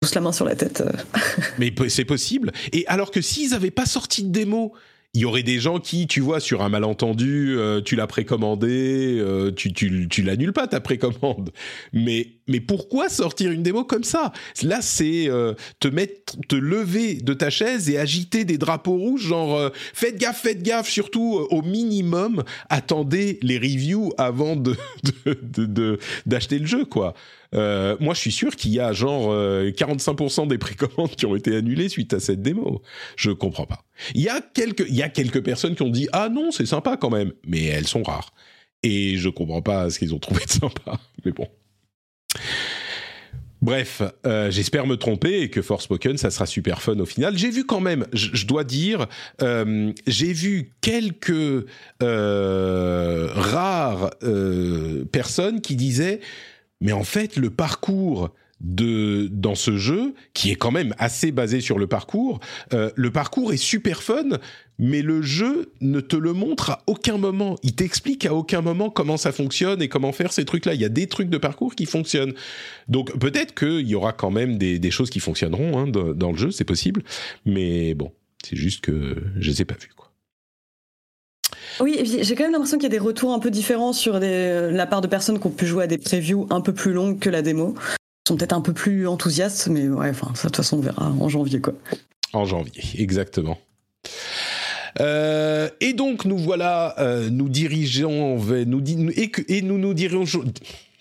tous 0.01 0.15
la 0.15 0.21
main 0.21 0.33
sur 0.33 0.45
la 0.45 0.57
tête. 0.57 0.81
euh. 0.81 0.91
Mais 1.59 1.73
c'est 1.89 2.05
possible. 2.05 2.53
Et 2.73 2.87
alors 2.87 3.11
que 3.11 3.21
s'ils 3.21 3.51
n'avaient 3.51 3.71
pas 3.71 3.87
sorti 3.87 4.25
de 4.25 4.31
démo, 4.31 4.75
il 5.13 5.23
y 5.23 5.25
aurait 5.25 5.43
des 5.43 5.59
gens 5.59 5.81
qui, 5.81 6.07
tu 6.07 6.21
vois, 6.21 6.39
sur 6.39 6.63
un 6.63 6.69
malentendu, 6.69 7.57
euh, 7.59 7.81
tu 7.81 7.97
l'as 7.97 8.07
précommandé, 8.07 9.19
euh, 9.19 9.51
tu, 9.51 9.73
tu, 9.73 10.07
tu 10.09 10.23
l'annules 10.23 10.53
pas 10.53 10.69
ta 10.69 10.79
précommande. 10.81 11.51
Mais, 11.93 12.29
mais 12.47 12.61
pourquoi 12.61 13.09
sortir 13.09 13.51
une 13.51 13.65
démo 13.65 13.83
comme 13.83 14.05
ça? 14.05 14.33
Là, 14.63 14.79
c'est 14.83 15.29
euh, 15.29 15.55
te 15.81 15.89
mettre, 15.89 16.37
te 16.49 16.55
lever 16.55 17.15
de 17.15 17.35
ta 17.35 17.51
chaise 17.51 17.91
et 17.91 17.99
agiter 17.99 18.45
des 18.45 18.57
drapeaux 18.57 18.97
rouges, 18.97 19.23
genre 19.27 19.73
faites 19.93 20.17
gaffe, 20.17 20.43
faites 20.43 20.63
gaffe, 20.63 20.89
surtout 20.89 21.45
au 21.51 21.63
minimum, 21.63 22.45
attendez 22.69 23.41
les 23.43 23.59
reviews 23.59 24.13
avant 24.17 24.55
de 24.55 24.77
d'acheter 25.25 25.35
de, 25.43 25.65
de, 25.65 25.99
de, 26.27 26.57
le 26.61 26.67
jeu, 26.67 26.85
quoi. 26.85 27.15
Euh, 27.55 27.97
moi, 28.01 28.15
je 28.15 28.21
suis 28.21 28.33
sûr 28.33 28.55
qu'il 28.55 28.73
y 28.73 28.81
a 28.81 28.93
genre 28.93 29.33
euh, 29.33 29.71
45% 29.71 30.49
des 30.49 30.59
précommandes 30.59 31.15
qui 31.17 31.27
ont 31.27 31.37
été 31.37 31.57
annulées 31.57 31.89
suite 31.89 32.15
à 32.15 32.21
cette 32.21 32.43
démo. 32.43 32.83
Je 33.17 33.31
comprends 33.31 33.67
pas. 33.67 33.85
Il 34.15 34.23
y 34.23 34.29
a 34.29 34.41
quelques, 34.41 34.87
il 34.89 34.95
y 34.95 35.03
a 35.03 35.09
quelques 35.09 35.43
personnes 35.43 35.75
qui 35.75 35.83
ont 35.83 35.91
dit 35.91 36.09
ah 36.13 36.29
non, 36.29 36.51
c'est 36.51 36.67
sympa 36.67 36.97
quand 36.97 37.11
même, 37.11 37.33
mais 37.47 37.65
elles 37.65 37.89
sont 37.89 38.03
rares. 38.03 38.33
Et 38.83 39.17
je 39.17 39.29
comprends 39.29 39.63
pas 39.63 39.91
ce 39.91 39.99
qu'ils 39.99 40.15
ont 40.15 40.19
trouvé 40.19 40.45
de 40.45 40.51
sympa. 40.51 41.01
Mais 41.25 41.33
bon. 41.33 41.49
Bref, 43.63 44.01
euh, 44.27 44.51
j'espère 44.51 44.87
me 44.87 44.97
tromper 44.97 45.43
et 45.43 45.51
que 45.51 45.61
Forspoken, 45.61 46.17
ça 46.17 46.31
sera 46.31 46.47
super 46.47 46.81
fun 46.81 46.99
au 46.99 47.05
final. 47.05 47.37
J'ai 47.37 47.51
vu 47.51 47.67
quand 47.67 47.81
même, 47.81 48.07
je 48.15 48.47
dois 48.47 48.65
dire, 48.65 49.07
euh, 49.43 49.93
j'ai 50.07 50.33
vu 50.33 50.73
quelques 50.81 51.67
euh, 52.03 53.29
rares 53.35 54.11
personnes 55.13 55.61
qui 55.61 55.77
disaient 55.77 56.21
mais 56.81 56.93
en 56.93 57.05
fait, 57.05 57.37
le 57.37 57.51
parcours 57.51 58.31
de 58.61 59.29
dans 59.33 59.55
ce 59.55 59.77
jeu, 59.77 60.15
qui 60.35 60.51
est 60.51 60.57
quand 60.57 60.71
même 60.71 60.95
assez 60.99 61.33
basé 61.33 61.61
sur 61.61 61.79
le 61.79 61.87
parcours, 61.87 62.41
euh, 62.75 62.91
le 62.95 63.11
parcours 63.11 63.53
est 63.53 63.59
super 63.59 64.03
fun, 64.03 64.39
mais 64.79 65.03
le 65.03 65.23
jeu 65.23 65.73
ne 65.81 66.01
te 66.01 66.17
le 66.17 66.33
montre 66.33 66.71
à 66.71 66.83
aucun 66.87 67.17
moment. 67.17 67.57
Il 67.63 67.75
t'explique 67.75 68.27
à 68.27 68.35
aucun 68.35 68.61
moment 68.61 68.91
comment 68.91 69.17
ça 69.17 69.33
fonctionne 69.33 69.81
et 69.81 69.89
comment 69.89 70.13
faire 70.13 70.33
ces 70.33 70.45
trucs-là. 70.45 70.75
Il 70.75 70.81
y 70.81 70.85
a 70.85 70.91
des 70.91 71.07
trucs 71.07 71.31
de 71.31 71.39
parcours 71.39 71.75
qui 71.75 71.87
fonctionnent. 71.87 72.35
Donc 72.89 73.19
peut-être 73.19 73.55
qu'il 73.55 73.89
y 73.89 73.95
aura 73.95 74.13
quand 74.13 74.31
même 74.31 74.59
des, 74.59 74.79
des 74.79 74.91
choses 74.91 75.11
qui 75.11 75.21
fonctionneront 75.21 75.79
hein, 75.79 75.87
dans, 75.87 76.33
le 76.33 76.39
jeu, 76.39 76.51
c'est 76.51 76.65
possible. 76.65 77.03
Mais 77.47 77.95
bon, 77.95 78.13
c'est 78.45 78.57
juste 78.57 78.83
que 78.83 79.17
je 79.39 79.51
les 79.51 79.63
ai 79.63 79.65
pas 79.65 79.77
vus. 79.81 79.91
Oui, 81.81 81.99
j'ai 82.05 82.35
quand 82.35 82.45
même 82.45 82.53
l'impression 82.53 82.77
qu'il 82.77 82.85
y 82.85 82.87
a 82.87 82.91
des 82.91 82.99
retours 82.99 83.33
un 83.33 83.39
peu 83.39 83.51
différents 83.51 83.93
sur 83.93 84.21
des, 84.21 84.71
la 84.71 84.87
part 84.87 85.01
de 85.01 85.07
personnes 85.07 85.41
qui 85.41 85.47
ont 85.47 85.51
pu 85.51 85.67
jouer 85.67 85.85
à 85.85 85.87
des 85.87 85.99
previews 85.99 86.47
un 86.51 86.61
peu 86.61 86.75
plus 86.75 86.93
longues 86.93 87.19
que 87.19 87.31
la 87.31 87.43
démo. 87.43 87.75
Ils 87.79 88.29
sont 88.29 88.37
peut-être 88.37 88.53
un 88.53 88.61
peu 88.61 88.75
plus 88.75 89.09
enthousiastes, 89.09 89.69
mais 89.69 89.89
ouais, 89.89 90.11
enfin, 90.11 90.33
ça, 90.35 90.49
de 90.49 90.49
toute 90.49 90.57
façon, 90.57 90.79
on 90.79 90.81
verra 90.81 91.11
en 91.11 91.29
janvier, 91.29 91.61
quoi. 91.61 91.75
En 92.33 92.45
janvier, 92.45 92.83
exactement. 92.99 93.59
Euh, 95.01 95.69
et 95.81 95.93
donc 95.93 96.25
nous 96.25 96.39
voilà, 96.39 96.99
euh, 96.99 97.31
nous 97.31 97.49
dirigeons 97.49 98.37
vers, 98.37 98.67
nous, 98.67 98.83
et, 99.49 99.63
nous 99.63 99.79
nous 99.79 99.95
dirigeons, 99.95 100.45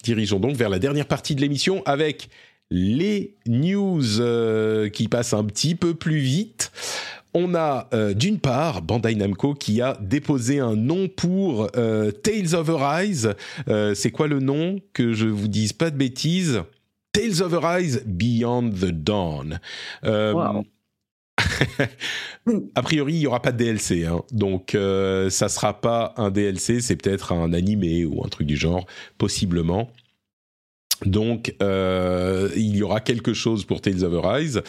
dirigeons 0.04 0.40
donc 0.40 0.56
vers 0.56 0.70
la 0.70 0.80
dernière 0.80 1.08
partie 1.08 1.34
de 1.34 1.42
l'émission 1.42 1.82
avec 1.86 2.30
les 2.70 3.36
news 3.48 4.20
euh, 4.20 4.90
qui 4.90 5.08
passent 5.08 5.34
un 5.34 5.44
petit 5.44 5.74
peu 5.76 5.96
plus 5.96 6.20
vite. 6.20 6.72
On 7.34 7.54
a 7.54 7.88
euh, 7.94 8.14
d'une 8.14 8.40
part 8.40 8.82
Bandai 8.82 9.16
Namco 9.16 9.54
qui 9.54 9.82
a 9.82 9.98
déposé 10.02 10.60
un 10.60 10.76
nom 10.76 11.08
pour 11.08 11.70
euh, 11.76 12.12
Tales 12.12 12.56
of 12.56 12.70
Arise. 12.70 13.36
Euh, 13.68 13.94
c'est 13.94 14.12
quoi 14.12 14.28
le 14.28 14.40
nom 14.40 14.80
Que 14.94 15.14
je 15.14 15.28
vous 15.28 15.48
dise 15.48 15.74
pas 15.74 15.92
de 15.92 15.98
bêtises? 15.98 16.62
Tales 17.12 17.42
of 17.42 17.54
Arise 17.54 18.04
Beyond 18.06 18.72
the 18.72 18.92
Dawn. 18.92 19.60
Wow. 20.04 20.66
a 22.76 22.82
priori, 22.82 23.14
il 23.14 23.20
y 23.22 23.28
aura 23.28 23.42
pas 23.42 23.52
de 23.52 23.58
DLC, 23.58 24.06
hein. 24.06 24.22
donc 24.32 24.72
ça 24.72 25.50
sera 25.50 25.80
pas 25.80 26.14
un 26.18 26.32
DLC, 26.32 26.82
c'est 26.82 26.98
peut-être 26.98 27.32
un 27.32 27.54
animé 27.54 28.04
ou 28.04 28.24
un 28.26 28.28
truc 28.28 28.46
du 28.46 28.58
genre, 28.58 28.86
possiblement. 29.18 29.90
Donc, 31.06 31.56
euh, 31.62 32.50
il 32.56 32.76
y 32.76 32.84
aura 32.84 33.00
quelque 33.00 33.34
chose 33.34 33.64
pour 33.64 33.82
Tales 33.82 34.04
of 34.04 34.26
Arise. 34.26 34.62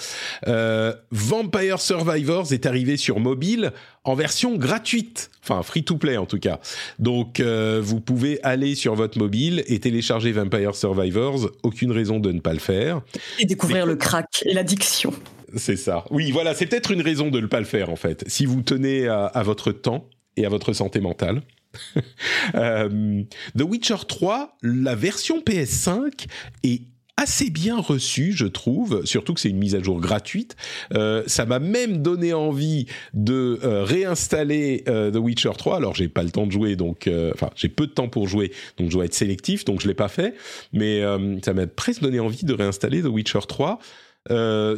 Euh, 0.47 0.95
Vampire 1.11 1.81
Survivors 1.81 2.53
est 2.53 2.66
arrivé 2.66 2.97
sur 2.97 3.18
mobile 3.18 3.72
en 4.05 4.14
version 4.14 4.57
gratuite, 4.57 5.31
enfin 5.43 5.62
free-to-play 5.62 6.16
en 6.16 6.26
tout 6.26 6.39
cas. 6.39 6.61
Donc, 6.99 7.41
euh, 7.41 7.81
vous 7.83 8.01
pouvez 8.01 8.41
aller 8.43 8.74
sur 8.74 8.95
votre 8.95 9.18
mobile 9.18 9.64
et 9.66 9.81
télécharger 9.81 10.33
Vampire 10.33 10.74
Survivors. 10.74 11.51
Aucune 11.62 11.93
raison 11.93 12.20
de 12.20 12.33
ne 12.33 12.41
pas 12.41 12.53
le 12.53 12.61
faire. 12.61 13.01
Et 13.39 13.45
découvrir 13.45 13.87
Mais... 13.87 13.93
le 13.93 13.97
crack 13.97 14.43
et 14.45 14.55
l'addiction. 14.55 15.12
C'est 15.57 15.76
ça. 15.76 16.05
Oui, 16.11 16.31
voilà, 16.31 16.55
c'est 16.55 16.66
peut-être 16.66 16.93
une 16.93 17.03
raison 17.03 17.28
de 17.28 17.41
ne 17.41 17.47
pas 17.47 17.59
le 17.59 17.66
faire 17.66 17.91
en 17.91 17.97
fait. 17.97 18.24
Si 18.28 18.47
vous 18.47 18.62
tenez 18.62 19.09
à, 19.09 19.26
à 19.26 19.43
votre 19.43 19.72
temps 19.72 20.07
et 20.37 20.47
à 20.47 20.49
votre 20.49 20.72
santé 20.72 21.01
mentale. 21.01 21.43
euh, 22.54 23.22
The 23.56 23.62
Witcher 23.62 23.96
3, 24.06 24.56
la 24.62 24.94
version 24.94 25.40
PS5 25.40 26.26
est 26.62 26.82
assez 27.16 27.50
bien 27.50 27.78
reçue, 27.78 28.32
je 28.32 28.46
trouve, 28.46 29.04
surtout 29.04 29.34
que 29.34 29.40
c'est 29.40 29.50
une 29.50 29.58
mise 29.58 29.74
à 29.74 29.82
jour 29.82 30.00
gratuite. 30.00 30.56
Euh, 30.94 31.22
ça 31.26 31.44
m'a 31.44 31.58
même 31.58 31.98
donné 31.98 32.32
envie 32.32 32.86
de 33.12 33.60
euh, 33.62 33.84
réinstaller 33.84 34.84
The 34.86 35.16
Witcher 35.16 35.50
3. 35.56 35.76
Alors 35.76 35.94
j'ai 35.94 36.08
pas 36.08 36.22
le 36.22 36.30
temps 36.30 36.46
de 36.46 36.52
jouer, 36.52 36.76
donc 36.76 37.10
enfin 37.34 37.50
j'ai 37.56 37.68
peu 37.68 37.86
de 37.86 37.92
temps 37.92 38.08
pour 38.08 38.26
jouer, 38.26 38.52
donc 38.78 38.88
je 38.88 38.94
dois 38.94 39.04
être 39.04 39.14
sélectif, 39.14 39.66
donc 39.66 39.82
je 39.82 39.88
l'ai 39.88 39.94
pas 39.94 40.08
fait. 40.08 40.34
Mais 40.72 41.02
ça 41.44 41.52
m'a 41.52 41.66
presque 41.66 42.00
donné 42.00 42.20
envie 42.20 42.44
de 42.44 42.54
réinstaller 42.54 43.02
The 43.02 43.06
Witcher 43.06 43.40
3. 43.46 43.78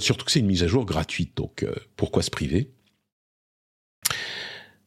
surtout 0.00 0.24
que 0.24 0.32
c'est 0.32 0.40
une 0.40 0.46
mise 0.46 0.64
à 0.64 0.66
jour 0.66 0.84
gratuite, 0.84 1.36
donc 1.36 1.64
pourquoi 1.96 2.22
se 2.22 2.30
priver? 2.30 2.70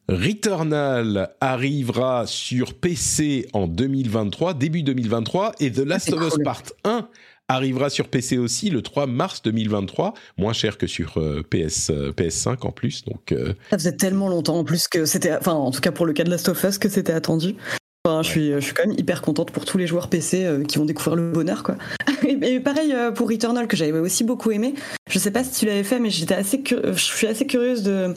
Returnal 0.08 1.30
arrivera 1.40 2.26
sur 2.26 2.74
PC 2.74 3.48
en 3.52 3.66
2023, 3.66 4.54
début 4.54 4.84
2023, 4.84 5.54
et 5.58 5.72
The 5.72 5.78
Last 5.78 6.12
of 6.12 6.22
Us 6.22 6.44
Part 6.44 6.62
1 6.84 7.08
arrivera 7.48 7.90
sur 7.90 8.08
PC 8.08 8.38
aussi 8.38 8.70
le 8.70 8.82
3 8.82 9.08
mars 9.08 9.42
2023, 9.42 10.14
moins 10.38 10.52
cher 10.52 10.78
que 10.78 10.86
sur 10.86 11.14
PS, 11.50 11.90
PS5 11.90 12.64
en 12.66 12.70
plus. 12.70 13.04
Donc, 13.04 13.34
Ça 13.70 13.78
faisait 13.78 13.96
tellement 13.96 14.28
longtemps 14.28 14.58
en 14.58 14.64
plus 14.64 14.86
que 14.86 15.06
c'était, 15.06 15.36
enfin 15.36 15.52
en 15.52 15.72
tout 15.72 15.80
cas 15.80 15.92
pour 15.92 16.06
le 16.06 16.12
cas 16.12 16.22
de 16.22 16.30
Last 16.30 16.48
of 16.48 16.62
Us, 16.62 16.78
que 16.78 16.88
c'était 16.88 17.12
attendu. 17.12 17.56
Enfin, 18.04 18.22
je, 18.22 18.28
suis, 18.28 18.52
je 18.52 18.60
suis 18.60 18.74
quand 18.74 18.86
même 18.86 18.96
hyper 18.96 19.22
contente 19.22 19.50
pour 19.50 19.64
tous 19.64 19.78
les 19.78 19.88
joueurs 19.88 20.08
PC 20.08 20.48
qui 20.68 20.78
vont 20.78 20.84
découvrir 20.84 21.16
le 21.16 21.32
bonheur. 21.32 21.64
Quoi. 21.64 21.76
Et, 22.28 22.60
pareil 22.60 22.94
pour 23.16 23.28
Returnal, 23.28 23.66
que 23.66 23.76
j'avais 23.76 23.98
aussi 23.98 24.22
beaucoup 24.22 24.52
aimé. 24.52 24.74
Je 25.10 25.18
sais 25.18 25.32
pas 25.32 25.42
si 25.42 25.58
tu 25.58 25.66
l'avais 25.66 25.82
fait, 25.82 25.98
mais 25.98 26.10
j'étais 26.10 26.34
assez 26.34 26.62
je 26.64 26.92
suis 26.92 27.26
assez 27.26 27.46
curieuse 27.46 27.82
de. 27.82 28.14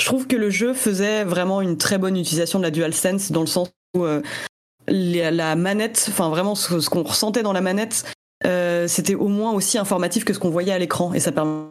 Je 0.00 0.06
trouve 0.06 0.26
que 0.26 0.36
le 0.36 0.50
jeu 0.50 0.74
faisait 0.74 1.24
vraiment 1.24 1.60
une 1.60 1.76
très 1.76 1.98
bonne 1.98 2.16
utilisation 2.16 2.58
de 2.58 2.64
la 2.64 2.70
DualSense 2.70 3.32
dans 3.32 3.40
le 3.40 3.46
sens 3.46 3.68
où 3.96 4.04
la 4.86 5.56
manette, 5.56 6.06
enfin 6.08 6.28
vraiment 6.28 6.54
ce, 6.54 6.88
qu'on 6.88 7.02
ressentait 7.02 7.42
dans 7.42 7.52
la 7.52 7.60
manette, 7.60 8.04
euh, 8.46 8.86
c'était 8.86 9.14
au 9.14 9.28
moins 9.28 9.52
aussi 9.52 9.78
informatif 9.78 10.24
que 10.24 10.32
ce 10.32 10.38
qu'on 10.38 10.50
voyait 10.50 10.72
à 10.72 10.78
l'écran 10.78 11.12
et 11.14 11.20
ça 11.20 11.32
permet 11.32 11.64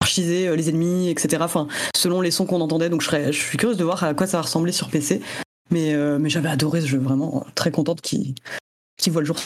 d'archiser 0.00 0.48
euh, 0.48 0.56
les 0.56 0.68
ennemis, 0.70 1.10
etc. 1.10 1.42
Enfin, 1.44 1.68
selon 1.94 2.20
les 2.20 2.30
sons 2.30 2.46
qu'on 2.46 2.60
entendait. 2.60 2.88
Donc 2.88 3.02
je, 3.02 3.06
serais, 3.06 3.32
je 3.32 3.38
suis 3.38 3.58
curieuse 3.58 3.76
de 3.76 3.84
voir 3.84 4.02
à 4.02 4.14
quoi 4.14 4.26
ça 4.26 4.38
va 4.38 4.42
ressembler 4.42 4.72
sur 4.72 4.88
PC. 4.88 5.20
Mais, 5.70 5.94
euh, 5.94 6.18
mais 6.18 6.28
j'avais 6.28 6.48
adoré 6.48 6.80
ce 6.80 6.86
jeu, 6.86 6.98
vraiment 6.98 7.46
très 7.54 7.70
contente 7.70 8.00
qu'il 8.02 8.34
voit 9.08 9.22
le 9.22 9.26
jour. 9.26 9.36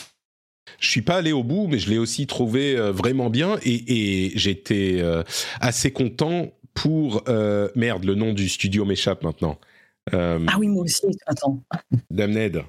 Je 0.79 0.89
suis 0.89 1.01
pas 1.01 1.15
allé 1.15 1.31
au 1.31 1.43
bout, 1.43 1.67
mais 1.67 1.79
je 1.79 1.89
l'ai 1.89 1.97
aussi 1.97 2.27
trouvé 2.27 2.75
vraiment 2.91 3.29
bien 3.29 3.57
et 3.63 4.33
j'étais 4.35 5.01
assez 5.61 5.91
content 5.91 6.51
pour 6.81 7.23
merde. 7.75 8.05
Le 8.05 8.15
nom 8.15 8.33
du 8.33 8.47
studio 8.49 8.85
m'échappe 8.85 9.23
maintenant. 9.23 9.57
ah 10.13 10.37
oui, 10.59 10.67
moi 10.67 10.83
aussi. 10.83 11.07
Attends. 11.25 11.61
Damned. 12.09 12.63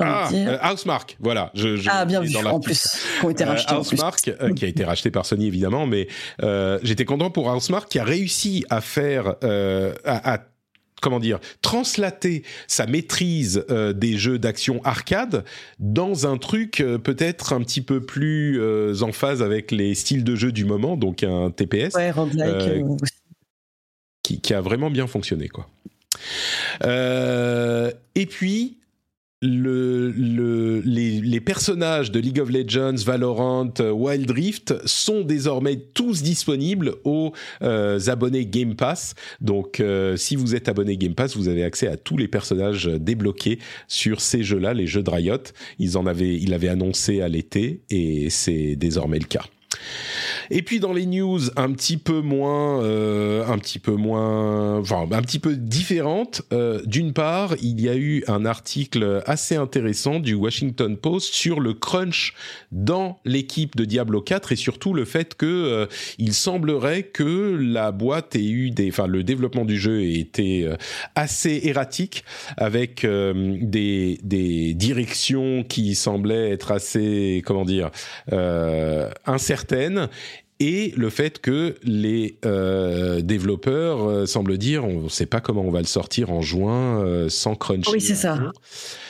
Ah, 0.00 0.28
euh, 0.32 0.58
Housemark, 0.62 1.16
voilà. 1.20 1.50
Je, 1.54 1.80
ah, 1.88 2.04
bien 2.04 2.20
vu, 2.20 2.36
en 2.36 2.60
plus, 2.60 3.06
qui 3.20 3.24
ont 3.26 3.30
été 3.30 3.44
euh, 3.44 3.54
euh, 4.40 4.52
qui 4.52 4.64
a 4.64 4.68
été 4.68 4.84
racheté 4.84 5.10
par 5.10 5.24
Sony 5.24 5.46
évidemment, 5.46 5.86
mais 5.86 6.08
j'étais 6.82 7.04
content 7.04 7.30
pour 7.30 7.46
Housemark 7.46 7.88
qui 7.88 7.98
a 7.98 8.04
réussi 8.04 8.64
à 8.70 8.80
faire, 8.80 9.36
à, 10.04 10.38
comment 11.02 11.20
dire, 11.20 11.38
translater 11.62 12.42
sa 12.66 12.86
maîtrise 12.86 13.64
des 13.94 14.16
jeux 14.16 14.38
d'action 14.38 14.80
arcade 14.84 15.44
dans 15.78 16.26
un 16.26 16.38
truc 16.38 16.82
peut-être 17.04 17.52
un 17.52 17.60
petit 17.60 17.82
peu 17.82 18.00
plus 18.00 18.60
en 19.02 19.12
phase 19.12 19.42
avec 19.42 19.70
les 19.70 19.94
styles 19.94 20.24
de 20.24 20.34
jeu 20.34 20.52
du 20.52 20.64
moment, 20.64 20.96
donc 20.96 21.22
un 21.22 21.50
TPS. 21.50 21.94
Ouais, 21.94 22.12
qui, 24.22 24.40
qui, 24.40 24.54
a 24.54 24.60
vraiment 24.60 24.90
bien 24.90 25.06
fonctionné, 25.06 25.48
quoi. 25.48 25.68
et 26.82 28.26
puis, 28.26 28.78
le, 29.42 30.10
le, 30.12 30.80
les, 30.80 31.20
les, 31.20 31.40
personnages 31.40 32.10
de 32.10 32.18
League 32.18 32.40
of 32.40 32.50
Legends, 32.50 32.96
Valorant, 33.04 33.72
euh, 33.80 33.90
Wild 33.90 34.30
Rift 34.30 34.74
sont 34.86 35.20
désormais 35.20 35.76
tous 35.76 36.22
disponibles 36.22 36.94
aux 37.04 37.32
euh, 37.62 38.00
abonnés 38.06 38.46
Game 38.46 38.76
Pass. 38.76 39.14
Donc, 39.42 39.80
euh, 39.80 40.16
si 40.16 40.36
vous 40.36 40.54
êtes 40.54 40.70
abonné 40.70 40.96
Game 40.96 41.14
Pass, 41.14 41.36
vous 41.36 41.48
avez 41.48 41.64
accès 41.64 41.86
à 41.86 41.98
tous 41.98 42.16
les 42.16 42.28
personnages 42.28 42.86
débloqués 42.86 43.58
sur 43.88 44.22
ces 44.22 44.42
jeux-là, 44.42 44.72
les 44.72 44.86
jeux 44.86 45.02
de 45.02 45.10
Riot. 45.10 45.36
Ils 45.78 45.98
en 45.98 46.06
avaient, 46.06 46.36
il 46.36 46.54
avait 46.54 46.68
annoncé 46.68 47.20
à 47.20 47.28
l'été 47.28 47.82
et 47.90 48.30
c'est 48.30 48.74
désormais 48.74 49.18
le 49.18 49.26
cas. 49.26 49.44
Et 50.50 50.62
puis 50.62 50.80
dans 50.80 50.92
les 50.92 51.06
news 51.06 51.40
un 51.56 51.72
petit 51.72 51.96
peu 51.96 52.20
moins, 52.20 52.82
euh, 52.82 53.46
un 53.46 53.58
petit 53.58 53.78
peu 53.78 53.92
moins, 53.92 54.78
enfin 54.78 55.06
un 55.10 55.22
petit 55.22 55.38
peu 55.38 55.56
différentes. 55.56 56.42
Euh, 56.52 56.82
D'une 56.86 57.12
part, 57.12 57.54
il 57.62 57.80
y 57.80 57.88
a 57.88 57.96
eu 57.96 58.24
un 58.28 58.44
article 58.44 59.22
assez 59.26 59.56
intéressant 59.56 60.20
du 60.20 60.34
Washington 60.34 60.96
Post 60.96 61.34
sur 61.34 61.60
le 61.60 61.74
crunch 61.74 62.34
dans 62.72 63.18
l'équipe 63.24 63.76
de 63.76 63.84
Diablo 63.84 64.20
4 64.20 64.52
et 64.52 64.56
surtout 64.56 64.92
le 64.94 65.04
fait 65.04 65.34
que 65.34 65.46
euh, 65.46 65.86
il 66.18 66.34
semblerait 66.34 67.04
que 67.04 67.56
la 67.60 67.92
boîte 67.92 68.36
ait 68.36 68.48
eu 68.48 68.70
des, 68.70 68.88
enfin 68.88 69.06
le 69.06 69.22
développement 69.22 69.64
du 69.64 69.78
jeu 69.78 70.02
ait 70.02 70.14
été 70.14 70.64
euh, 70.64 70.76
assez 71.14 71.60
erratique 71.64 72.24
avec 72.56 73.04
euh, 73.04 73.56
des 73.60 74.18
des 74.22 74.74
directions 74.74 75.62
qui 75.62 75.94
semblaient 75.94 76.50
être 76.50 76.72
assez, 76.72 77.42
comment 77.44 77.64
dire, 77.64 77.90
incertaines 79.26 80.08
et 80.60 80.92
le 80.96 81.10
fait 81.10 81.40
que 81.40 81.76
les 81.82 82.38
euh, 82.44 83.20
développeurs 83.20 84.08
euh, 84.08 84.26
semblent 84.26 84.58
dire 84.58 84.84
on 84.84 85.02
ne 85.02 85.08
sait 85.08 85.26
pas 85.26 85.40
comment 85.40 85.62
on 85.62 85.70
va 85.70 85.80
le 85.80 85.86
sortir 85.86 86.30
en 86.30 86.40
juin 86.40 87.04
euh, 87.04 87.28
sans 87.28 87.54
crunch. 87.54 87.88
Oui, 87.88 88.00
c'est 88.00 88.14
ça. 88.14 88.38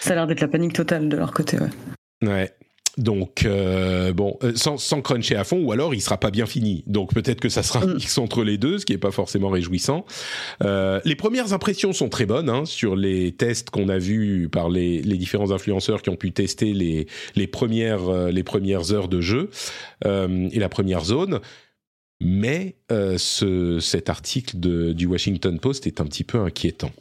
Ça 0.01 0.13
a 0.13 0.15
l'air 0.15 0.27
d'être 0.27 0.41
la 0.41 0.49
panique 0.49 0.73
totale 0.73 1.09
de 1.09 1.17
leur 1.17 1.33
côté. 1.33 1.59
Ouais. 1.59 2.29
Ouais. 2.29 2.53
Donc 2.97 3.45
euh, 3.45 4.15
bon, 4.15 4.39
euh, 4.43 4.53
sans, 4.55 4.79
sans, 4.79 5.03
cruncher 5.03 5.37
à 5.37 5.45
fond, 5.45 5.63
ou 5.63 5.71
alors 5.71 5.95
il 5.95 6.01
sera 6.01 6.19
pas 6.19 6.31
bien 6.31 6.47
fini. 6.47 6.83
Donc 6.87 7.13
peut-être 7.13 7.41
que 7.41 7.51
ça 7.51 7.63
sera 7.63 7.83
un 7.83 7.87
mm. 7.87 7.95
mix 7.95 8.17
entre 8.17 8.43
les 8.43 8.57
deux, 8.57 8.79
ce 8.79 8.87
qui 8.87 8.95
est 8.95 8.99
pas 8.99 9.11
forcément 9.11 9.51
réjouissant. 9.51 10.07
Euh, 10.63 11.01
les 11.05 11.15
premières 11.15 11.53
impressions 11.53 11.93
sont 11.93 12.09
très 12.09 12.25
bonnes 12.25 12.49
hein, 12.49 12.65
sur 12.65 12.97
les 12.97 13.33
tests 13.33 13.69
qu'on 13.69 13.91
a 13.91 13.99
vus 13.99 14.49
par 14.51 14.71
les, 14.71 15.03
les, 15.03 15.19
différents 15.19 15.51
influenceurs 15.51 16.01
qui 16.01 16.09
ont 16.09 16.17
pu 16.17 16.33
tester 16.33 16.73
les, 16.73 17.07
les 17.35 17.47
premières 17.47 18.09
euh, 18.09 18.31
les 18.31 18.43
premières 18.43 18.93
heures 18.93 19.09
de 19.09 19.21
jeu 19.21 19.51
et 20.05 20.59
la 20.59 20.69
première 20.69 21.05
zone. 21.05 21.41
Mais 22.21 22.77
ce, 22.91 23.79
cet 23.81 24.09
article 24.09 24.59
de, 24.59 24.93
du 24.93 25.07
Washington 25.07 25.59
Post 25.59 25.87
est 25.87 26.01
un 26.01 26.05
petit 26.05 26.25
peu 26.25 26.39
inquiétant. 26.39 26.93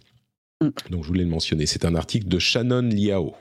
Mm. 0.61 0.69
Donc 0.89 1.03
je 1.03 1.07
voulais 1.07 1.23
le 1.23 1.29
mentionner. 1.29 1.65
C'est 1.65 1.85
un 1.85 1.95
article 1.95 2.27
de 2.27 2.39
Shannon 2.39 2.81
Liao. 2.81 3.35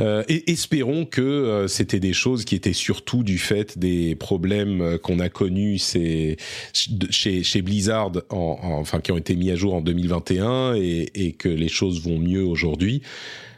Euh, 0.00 0.24
et 0.28 0.50
espérons 0.50 1.04
que 1.04 1.20
euh, 1.20 1.68
c'était 1.68 2.00
des 2.00 2.14
choses 2.14 2.46
qui 2.46 2.54
étaient 2.54 2.72
surtout 2.72 3.22
du 3.22 3.38
fait 3.38 3.78
des 3.78 4.14
problèmes 4.14 4.80
euh, 4.80 4.98
qu'on 4.98 5.20
a 5.20 5.28
connus 5.28 5.78
chez, 5.78 6.36
Blizzard, 7.62 8.12
en, 8.30 8.58
enfin 8.62 9.00
qui 9.00 9.12
ont 9.12 9.18
été 9.18 9.36
mis 9.36 9.50
à 9.50 9.54
jour 9.54 9.74
en 9.74 9.82
2021 9.82 10.74
et, 10.74 11.36
que 11.38 11.48
les 11.48 11.68
choses 11.68 12.02
vont 12.02 12.18
mieux 12.18 12.42
aujourd'hui, 12.42 13.02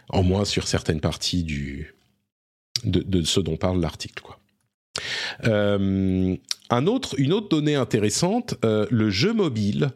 en 0.08 0.22
moins 0.22 0.44
sur 0.44 0.66
certaines 0.66 1.00
parties 1.00 1.44
de, 2.84 3.00
de 3.00 3.22
ce 3.22 3.40
dont 3.40 3.56
parle 3.56 3.80
l'article. 3.80 4.24
Un 5.42 6.86
autre, 6.86 7.14
une 7.18 7.32
autre 7.32 7.48
donnée 7.48 7.74
intéressante, 7.74 8.54
le 8.62 9.10
jeu 9.10 9.32
mobile 9.32 9.90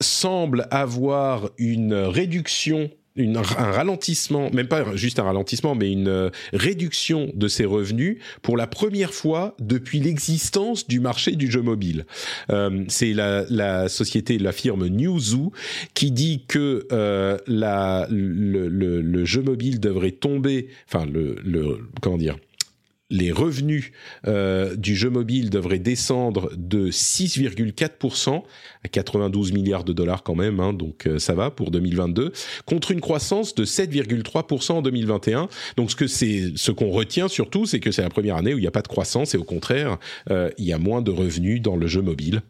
semble 0.00 0.66
avoir 0.70 1.50
une 1.58 1.94
réduction 1.94 2.90
un 3.16 3.70
ralentissement, 3.70 4.50
même 4.50 4.66
pas 4.66 4.96
juste 4.96 5.20
un 5.20 5.22
ralentissement, 5.22 5.74
mais 5.74 5.92
une 5.92 6.08
euh, 6.08 6.30
réduction 6.52 7.30
de 7.34 7.46
ses 7.46 7.64
revenus 7.64 8.18
pour 8.42 8.56
la 8.56 8.66
première 8.66 9.14
fois 9.14 9.54
depuis 9.60 10.00
l'existence 10.00 10.88
du 10.88 10.98
marché 10.98 11.32
du 11.32 11.50
jeu 11.50 11.62
mobile. 11.62 12.06
Euh, 12.50 12.84
c'est 12.88 13.12
la, 13.12 13.44
la, 13.50 13.88
société, 13.88 14.38
la 14.38 14.52
firme 14.52 14.88
Newzoo 14.88 15.52
qui 15.94 16.10
dit 16.10 16.44
que 16.48 16.88
euh, 16.90 17.38
la, 17.46 18.08
le, 18.10 18.68
le, 18.68 19.00
le, 19.00 19.24
jeu 19.24 19.42
mobile 19.42 19.78
devrait 19.78 20.10
tomber, 20.10 20.68
enfin 20.88 21.06
le, 21.06 21.36
le 21.44 21.78
comment 22.00 22.18
dire, 22.18 22.36
les 23.14 23.30
revenus 23.30 23.92
euh, 24.26 24.74
du 24.74 24.96
jeu 24.96 25.08
mobile 25.08 25.48
devraient 25.48 25.78
descendre 25.78 26.50
de 26.56 26.90
6,4% 26.90 28.42
à 28.82 28.88
92 28.88 29.52
milliards 29.52 29.84
de 29.84 29.92
dollars 29.92 30.24
quand 30.24 30.34
même, 30.34 30.58
hein, 30.58 30.72
donc 30.72 31.06
euh, 31.06 31.20
ça 31.20 31.34
va 31.34 31.52
pour 31.52 31.70
2022, 31.70 32.32
contre 32.66 32.90
une 32.90 33.00
croissance 33.00 33.54
de 33.54 33.64
7,3% 33.64 34.72
en 34.72 34.82
2021. 34.82 35.48
Donc 35.76 35.92
ce 35.92 35.96
que 35.96 36.08
c'est, 36.08 36.52
ce 36.56 36.72
qu'on 36.72 36.90
retient 36.90 37.28
surtout, 37.28 37.66
c'est 37.66 37.78
que 37.78 37.92
c'est 37.92 38.02
la 38.02 38.10
première 38.10 38.34
année 38.34 38.52
où 38.52 38.58
il 38.58 38.62
n'y 38.62 38.66
a 38.66 38.72
pas 38.72 38.82
de 38.82 38.88
croissance 38.88 39.34
et 39.34 39.38
au 39.38 39.44
contraire, 39.44 39.98
euh, 40.30 40.50
il 40.58 40.64
y 40.64 40.72
a 40.72 40.78
moins 40.78 41.00
de 41.00 41.12
revenus 41.12 41.62
dans 41.62 41.76
le 41.76 41.86
jeu 41.86 42.02
mobile. 42.02 42.42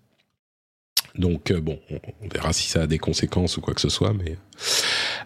Donc 1.16 1.52
bon, 1.52 1.78
on 2.22 2.28
verra 2.28 2.52
si 2.52 2.68
ça 2.68 2.82
a 2.82 2.86
des 2.86 2.98
conséquences 2.98 3.56
ou 3.56 3.60
quoi 3.60 3.74
que 3.74 3.80
ce 3.80 3.88
soit, 3.88 4.12
mais 4.12 4.36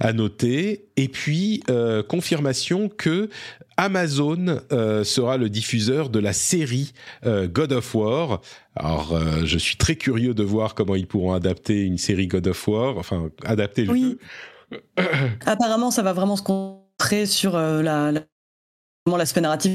à 0.01 0.13
noter. 0.13 0.89
Et 0.97 1.09
puis 1.09 1.63
confirmation 2.09 2.89
que 2.89 3.31
Amazon 3.79 4.61
euh, 4.73 5.05
sera 5.05 5.37
le 5.37 5.49
diffuseur 5.49 6.11
de 6.11 6.19
la 6.19 6.33
série 6.33 6.93
euh, 7.25 7.47
God 7.47 7.73
of 7.73 7.95
War. 7.95 8.41
Alors, 8.75 9.15
euh, 9.15 9.45
je 9.45 9.57
suis 9.57 9.77
très 9.77 9.95
curieux 9.95 10.35
de 10.35 10.43
voir 10.43 10.75
comment 10.75 10.97
ils 10.97 11.07
pourront 11.07 11.33
adapter 11.33 11.85
une 11.85 11.97
série 11.97 12.27
God 12.27 12.49
of 12.49 12.69
War, 12.69 12.99
enfin 12.99 13.31
adapter 13.45 13.85
le 13.85 13.93
oui. 13.93 14.19
jeu. 14.73 14.83
Apparemment, 15.47 15.93
ça 15.93 16.03
va 16.03 16.13
vraiment 16.13 16.35
se 16.35 16.43
concentrer 16.43 17.25
sur 17.27 17.57
la, 17.57 18.13
l'aspect 19.07 19.41
narratif 19.41 19.73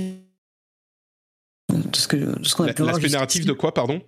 de 1.73 1.95
ce 1.95 2.83
L'aspect 2.83 3.09
narratif 3.09 3.45
de 3.45 3.53
quoi, 3.53 3.73
pardon? 3.73 4.01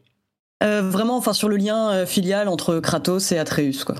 Vraiment, 0.61 1.17
enfin 1.17 1.33
sur 1.33 1.47
le 1.47 1.57
lien 1.57 2.05
filial 2.05 2.47
entre 2.47 2.79
Kratos 2.79 3.31
et 3.31 3.37
Atreus, 3.37 3.83
quoi. 3.85 3.97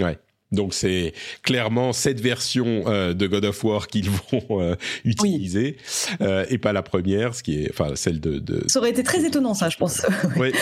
Ouais. 0.00 0.18
Donc 0.54 0.72
c'est 0.72 1.12
clairement 1.42 1.92
cette 1.92 2.20
version 2.20 2.84
euh, 2.86 3.12
de 3.12 3.26
God 3.26 3.44
of 3.44 3.64
War 3.64 3.88
qu'ils 3.88 4.10
vont 4.30 4.60
euh, 4.60 4.76
utiliser 5.04 5.76
euh, 6.20 6.46
et 6.48 6.58
pas 6.58 6.72
la 6.72 6.82
première, 6.82 7.34
ce 7.34 7.42
qui 7.42 7.62
est 7.62 7.70
enfin 7.70 7.96
celle 7.96 8.20
de, 8.20 8.38
de... 8.38 8.62
Ça 8.68 8.78
aurait 8.78 8.90
été 8.90 9.02
très 9.02 9.24
étonnant 9.24 9.54
ça, 9.54 9.68
je 9.68 9.76
pense. 9.76 10.02
Oui, 10.36 10.52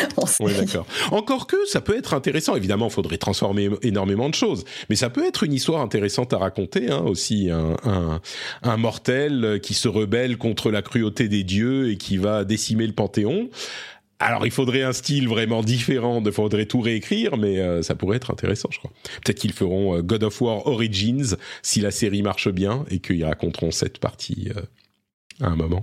d'accord. 0.55 0.87
Encore 1.11 1.47
que 1.47 1.57
ça 1.67 1.81
peut 1.81 1.97
être 1.97 2.15
intéressant. 2.15 2.57
Évidemment, 2.57 2.89
il 2.89 2.93
faudrait 2.93 3.17
transformer 3.17 3.69
énormément 3.83 4.29
de 4.29 4.35
choses, 4.35 4.65
mais 4.89 4.97
ça 4.97 5.11
peut 5.11 5.27
être 5.27 5.45
une 5.45 5.53
histoire 5.53 5.81
intéressante 5.81 6.33
à 6.33 6.39
raconter 6.39 6.91
hein, 6.91 7.03
aussi. 7.05 7.51
Un, 7.51 7.77
un, 7.85 8.21
un 8.63 8.77
mortel 8.77 9.61
qui 9.63 9.75
se 9.75 9.89
rebelle 9.89 10.39
contre 10.39 10.71
la 10.71 10.83
cruauté 10.83 11.29
des 11.29 11.45
dieux 11.45 11.91
et 11.91 11.97
qui 11.97 12.17
va 12.17 12.45
décimer 12.45 12.87
le 12.87 12.93
panthéon. 12.93 13.51
Alors, 14.25 14.47
il 14.47 14.53
faudrait 14.53 14.83
un 14.83 14.93
style 14.93 15.29
vraiment 15.29 15.63
différent, 15.63 16.23
il 16.25 16.31
faudrait 16.33 16.67
tout 16.67 16.81
réécrire, 16.81 17.37
mais 17.37 17.59
euh, 17.59 17.83
ça 17.83 17.95
pourrait 17.97 18.17
être 18.19 18.31
intéressant, 18.31 18.69
je 18.71 18.79
crois. 18.79 18.93
Peut-être 19.25 19.39
qu'ils 19.39 19.53
feront 19.53 19.97
euh, 19.97 20.03
God 20.03 20.23
of 20.23 20.41
War 20.41 20.67
Origins 20.67 21.37
si 21.63 21.81
la 21.81 21.91
série 21.91 22.23
marche 22.23 22.49
bien 22.49 22.85
et 22.89 23.01
qu'ils 23.01 23.25
raconteront 23.25 23.73
cette 23.73 23.99
partie 23.99 24.51
euh, 24.57 24.61
à 25.41 25.49
un 25.49 25.57
moment. 25.57 25.83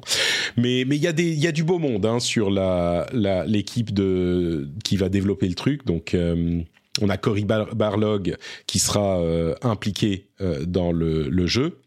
Mais 0.55 0.81
il 0.81 0.93
y 0.95 1.07
a 1.07 1.11
des 1.11 1.33
y 1.33 1.47
a 1.47 1.51
du 1.51 1.63
beau 1.65 1.79
monde 1.79 2.05
hein, 2.05 2.19
sur 2.19 2.49
la 2.49 3.07
la- 3.11 3.45
l'équipe 3.45 3.93
de 3.93 4.69
qui 4.85 4.95
va 4.95 5.09
développer 5.09 5.47
le 5.49 5.55
truc. 5.55 5.85
Donc 5.85 6.13
euh, 6.13 6.61
on 7.01 7.09
a 7.09 7.17
Cory 7.17 7.43
Bar- 7.45 7.75
Barlog 7.75 8.37
qui 8.67 8.79
sera 8.79 9.19
euh, 9.19 9.53
impliqué 9.63 10.27
dans 10.65 10.91
le, 10.93 11.27
le 11.29 11.47
jeu. 11.47 11.79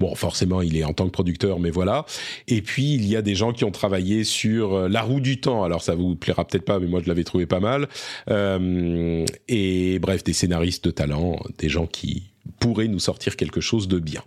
Bon, 0.00 0.14
forcément, 0.14 0.62
il 0.62 0.76
est 0.76 0.84
en 0.84 0.92
tant 0.92 1.06
que 1.06 1.10
producteur, 1.10 1.58
mais 1.60 1.70
voilà. 1.70 2.06
Et 2.46 2.62
puis, 2.62 2.94
il 2.94 3.06
y 3.06 3.16
a 3.16 3.22
des 3.22 3.34
gens 3.34 3.52
qui 3.52 3.64
ont 3.64 3.70
travaillé 3.70 4.24
sur 4.24 4.74
euh, 4.74 4.88
La 4.88 5.02
Roue 5.02 5.20
du 5.20 5.40
Temps. 5.40 5.64
Alors, 5.64 5.82
ça 5.82 5.94
vous 5.94 6.16
plaira 6.16 6.46
peut-être 6.46 6.64
pas, 6.64 6.78
mais 6.78 6.86
moi, 6.86 7.00
je 7.02 7.08
l'avais 7.08 7.24
trouvé 7.24 7.46
pas 7.46 7.60
mal. 7.60 7.88
Euh, 8.30 9.24
et 9.48 9.98
bref, 9.98 10.24
des 10.24 10.32
scénaristes 10.32 10.84
de 10.84 10.90
talent, 10.90 11.40
des 11.58 11.68
gens 11.68 11.86
qui 11.86 12.24
pourraient 12.60 12.88
nous 12.88 12.98
sortir 12.98 13.36
quelque 13.36 13.60
chose 13.60 13.88
de 13.88 13.98
bien. 13.98 14.22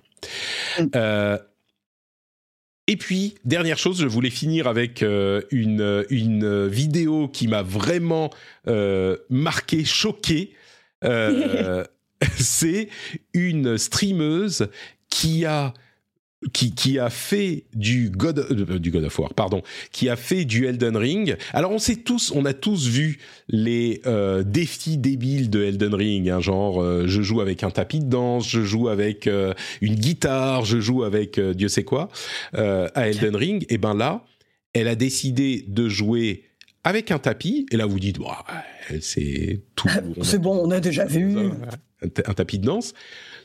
Euh, 0.95 1.37
et 2.87 2.97
puis, 2.97 3.35
dernière 3.45 3.77
chose, 3.77 4.01
je 4.01 4.07
voulais 4.07 4.29
finir 4.29 4.67
avec 4.67 5.01
euh, 5.01 5.41
une, 5.51 6.05
une 6.09 6.67
vidéo 6.67 7.27
qui 7.27 7.47
m'a 7.47 7.63
vraiment 7.63 8.29
marqué, 9.29 9.85
choqué. 9.85 10.53
C'est 12.37 12.89
une 13.33 13.77
streameuse 13.77 14.67
qui 15.11 15.45
a 15.45 15.75
qui, 16.53 16.73
qui 16.73 16.97
a 16.97 17.09
fait 17.09 17.65
du 17.75 18.09
God, 18.09 18.47
euh, 18.49 18.79
du 18.79 18.89
God 18.89 19.03
of 19.03 19.19
War, 19.19 19.33
pardon, 19.33 19.61
qui 19.91 20.09
a 20.09 20.15
fait 20.15 20.43
du 20.43 20.65
Elden 20.65 20.97
Ring. 20.97 21.37
Alors 21.53 21.71
on 21.71 21.77
sait 21.77 21.97
tous, 21.97 22.31
on 22.35 22.45
a 22.45 22.53
tous 22.53 22.87
vu 22.87 23.19
les 23.47 24.01
euh, 24.07 24.43
défis 24.43 24.97
débiles 24.97 25.49
de 25.49 25.63
Elden 25.63 25.93
Ring, 25.93 26.29
hein, 26.29 26.39
genre 26.39 26.81
euh, 26.81 27.05
je 27.05 27.21
joue 27.21 27.41
avec 27.41 27.63
un 27.63 27.69
tapis 27.69 27.99
de 27.99 28.09
danse, 28.09 28.49
je 28.49 28.63
joue 28.63 28.89
avec 28.89 29.27
euh, 29.27 29.53
une 29.81 29.95
guitare, 29.95 30.65
je 30.65 30.79
joue 30.79 31.03
avec 31.03 31.37
euh, 31.37 31.53
Dieu 31.53 31.67
sait 31.67 31.83
quoi 31.83 32.09
euh, 32.55 32.87
à 32.95 33.07
Elden 33.07 33.35
Ring. 33.35 33.65
Et 33.69 33.77
ben 33.77 33.93
là, 33.93 34.25
elle 34.73 34.87
a 34.87 34.95
décidé 34.95 35.63
de 35.67 35.89
jouer 35.89 36.45
avec 36.83 37.11
un 37.11 37.19
tapis. 37.19 37.67
Et 37.71 37.77
là 37.77 37.85
vous 37.85 37.99
dites, 37.99 38.17
Ouah, 38.17 38.43
c'est 38.99 39.61
tout. 39.75 39.89
C'est 40.23 40.39
bon, 40.39 40.59
on 40.63 40.71
a 40.71 40.79
déjà 40.79 41.05
vu. 41.05 41.37
un 42.01 42.33
tapis 42.33 42.57
de 42.57 42.65
danse. 42.65 42.95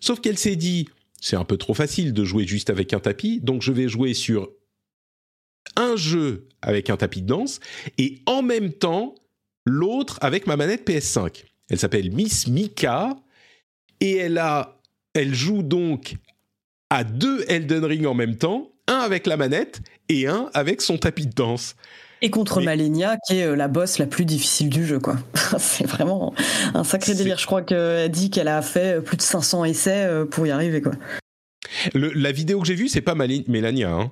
Sauf 0.00 0.20
qu'elle 0.20 0.38
s'est 0.38 0.56
dit, 0.56 0.88
c'est 1.26 1.34
un 1.34 1.44
peu 1.44 1.56
trop 1.56 1.74
facile 1.74 2.12
de 2.12 2.22
jouer 2.22 2.46
juste 2.46 2.70
avec 2.70 2.92
un 2.92 3.00
tapis, 3.00 3.40
donc 3.40 3.60
je 3.60 3.72
vais 3.72 3.88
jouer 3.88 4.14
sur 4.14 4.48
un 5.74 5.96
jeu 5.96 6.46
avec 6.62 6.88
un 6.88 6.96
tapis 6.96 7.20
de 7.20 7.26
danse 7.26 7.58
et 7.98 8.20
en 8.26 8.42
même 8.42 8.72
temps 8.72 9.16
l'autre 9.64 10.18
avec 10.20 10.46
ma 10.46 10.56
manette 10.56 10.88
PS5. 10.88 11.42
Elle 11.68 11.80
s'appelle 11.80 12.12
Miss 12.12 12.46
Mika 12.46 13.16
et 13.98 14.18
elle 14.18 14.38
a, 14.38 14.80
elle 15.14 15.34
joue 15.34 15.64
donc 15.64 16.14
à 16.90 17.02
deux 17.02 17.44
Elden 17.48 17.84
Ring 17.84 18.06
en 18.06 18.14
même 18.14 18.36
temps, 18.36 18.70
un 18.86 18.98
avec 18.98 19.26
la 19.26 19.36
manette 19.36 19.80
et 20.08 20.28
un 20.28 20.48
avec 20.54 20.80
son 20.80 20.96
tapis 20.96 21.26
de 21.26 21.34
danse. 21.34 21.74
Et 22.22 22.30
contre 22.30 22.60
Mais- 22.60 22.66
Malenia, 22.66 23.16
qui 23.26 23.38
est 23.38 23.44
euh, 23.44 23.56
la 23.56 23.68
boss 23.68 23.98
la 23.98 24.06
plus 24.06 24.24
difficile 24.24 24.70
du 24.70 24.86
jeu, 24.86 24.98
quoi. 24.98 25.16
c'est 25.58 25.86
vraiment 25.86 26.34
un 26.74 26.82
sacré 26.84 27.14
délire. 27.14 27.38
Je 27.38 27.46
crois 27.46 27.62
qu'elle 27.62 28.10
dit 28.10 28.30
qu'elle 28.30 28.48
a 28.48 28.62
fait 28.62 28.96
euh, 28.96 29.00
plus 29.00 29.16
de 29.16 29.22
500 29.22 29.64
essais 29.66 30.04
euh, 30.06 30.24
pour 30.24 30.46
y 30.46 30.50
arriver, 30.50 30.80
quoi. 30.80 30.92
Le- 31.94 32.12
la 32.12 32.32
vidéo 32.32 32.60
que 32.60 32.66
j'ai 32.66 32.74
vue, 32.74 32.88
c'est 32.88 33.00
pas 33.02 33.14
Mélania, 33.14 33.90
hein. 33.90 34.10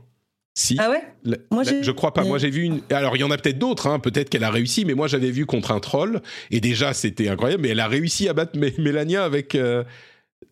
Si. 0.56 0.76
Ah 0.78 0.89
ouais? 0.90 1.02
La- 1.24 1.39
Moi, 1.51 1.64
la- 1.64 1.82
je 1.82 1.90
crois 1.90 2.14
pas. 2.14 2.22
Moi, 2.22 2.39
j'ai 2.39 2.51
vu 2.51 2.62
une. 2.62 2.81
Alors, 2.90 3.16
il 3.16 3.20
y 3.20 3.24
en 3.24 3.31
a 3.32 3.36
peut-être 3.36 3.59
d'autres. 3.59 3.89
Hein. 3.89 3.98
Peut-être 3.98 4.31
qu'elle 4.31 4.44
a 4.44 4.51
réussi, 4.51 4.85
mais 4.85 4.94
moi, 4.94 5.09
j'avais 5.09 5.31
vu 5.32 5.47
contre 5.47 5.72
un 5.72 5.81
troll 5.81 6.20
et 6.52 6.60
déjà, 6.60 6.93
c'était 6.94 7.28
incroyable. 7.28 7.62
Mais 7.62 7.70
elle 7.70 7.81
a 7.81 7.89
réussi 7.89 8.28
à 8.28 8.35
battre 8.35 8.56
Mé- 8.56 8.81
Mélania 8.81 9.24
avec 9.24 9.56
euh, 9.56 9.82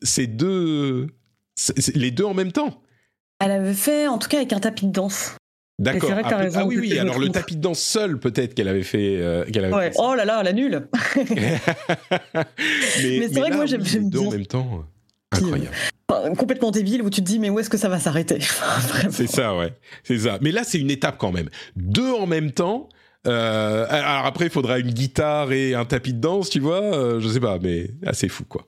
ces 0.02 0.26
deux, 0.26 1.06
les 1.94 2.10
deux 2.10 2.24
en 2.24 2.34
même 2.34 2.50
temps. 2.50 2.82
Elle 3.38 3.52
avait 3.52 3.74
fait, 3.74 4.08
en 4.08 4.18
tout 4.18 4.28
cas, 4.28 4.38
avec 4.38 4.52
un 4.52 4.58
tapis 4.60 4.86
de 4.86 4.92
danse. 4.92 5.36
D'accord. 5.78 6.08
c'est 6.08 6.14
vrai 6.14 6.22
que 6.22 6.28
t'as 6.28 6.36
Ah, 6.36 6.38
raison, 6.38 6.60
ah 6.62 6.66
oui, 6.66 6.78
oui. 6.78 6.98
Alors, 6.98 7.18
le 7.18 7.28
tapis 7.30 7.56
de 7.56 7.60
danse 7.60 7.80
seul, 7.80 8.18
peut-être 8.18 8.54
qu'elle 8.54 8.68
avait 8.68 8.82
fait. 8.82 9.16
euh, 9.20 9.44
qu'elle 9.46 9.64
avait 9.64 9.74
Ouais. 9.74 9.90
fait. 9.90 9.96
Oh 9.98 10.14
là 10.14 10.24
là, 10.24 10.42
la 10.42 10.52
nulle 10.52 10.86
mais, 11.16 12.44
mais 13.02 13.28
c'est 13.28 13.40
vrai 13.40 13.50
que 13.50 13.56
moi, 13.56 13.66
j'aime- 13.66 13.82
les 13.82 13.98
deux 14.00 14.18
en 14.18 14.22
bien. 14.22 14.30
même 14.32 14.46
temps. 14.46 14.84
euh, 15.34 15.36
Incroyable. 15.36 15.70
Enfin, 16.08 16.34
Complètement 16.34 16.70
débile, 16.70 17.02
où 17.02 17.10
tu 17.10 17.20
te 17.22 17.26
dis, 17.26 17.38
mais 17.38 17.48
où 17.50 17.58
est-ce 17.58 17.70
que 17.70 17.78
ça 17.78 17.88
va 17.88 17.98
s'arrêter? 17.98 18.38
C'est 19.10 19.26
ça, 19.26 19.56
ouais. 19.56 19.72
C'est 20.04 20.18
ça. 20.18 20.38
Mais 20.42 20.52
là, 20.52 20.62
c'est 20.64 20.78
une 20.78 20.90
étape 20.90 21.16
quand 21.18 21.32
même. 21.32 21.48
Deux 21.76 22.12
en 22.12 22.26
même 22.26 22.52
temps. 22.52 22.88
euh, 23.26 23.86
alors 23.88 24.26
après, 24.26 24.44
il 24.46 24.50
faudra 24.50 24.78
une 24.78 24.90
guitare 24.90 25.52
et 25.52 25.74
un 25.74 25.84
tapis 25.86 26.12
de 26.12 26.20
danse, 26.20 26.50
tu 26.50 26.60
vois. 26.60 26.82
euh, 26.82 27.18
je 27.20 27.28
sais 27.28 27.40
pas, 27.40 27.58
mais 27.60 27.88
assez 28.06 28.28
fou, 28.28 28.44
quoi. 28.44 28.66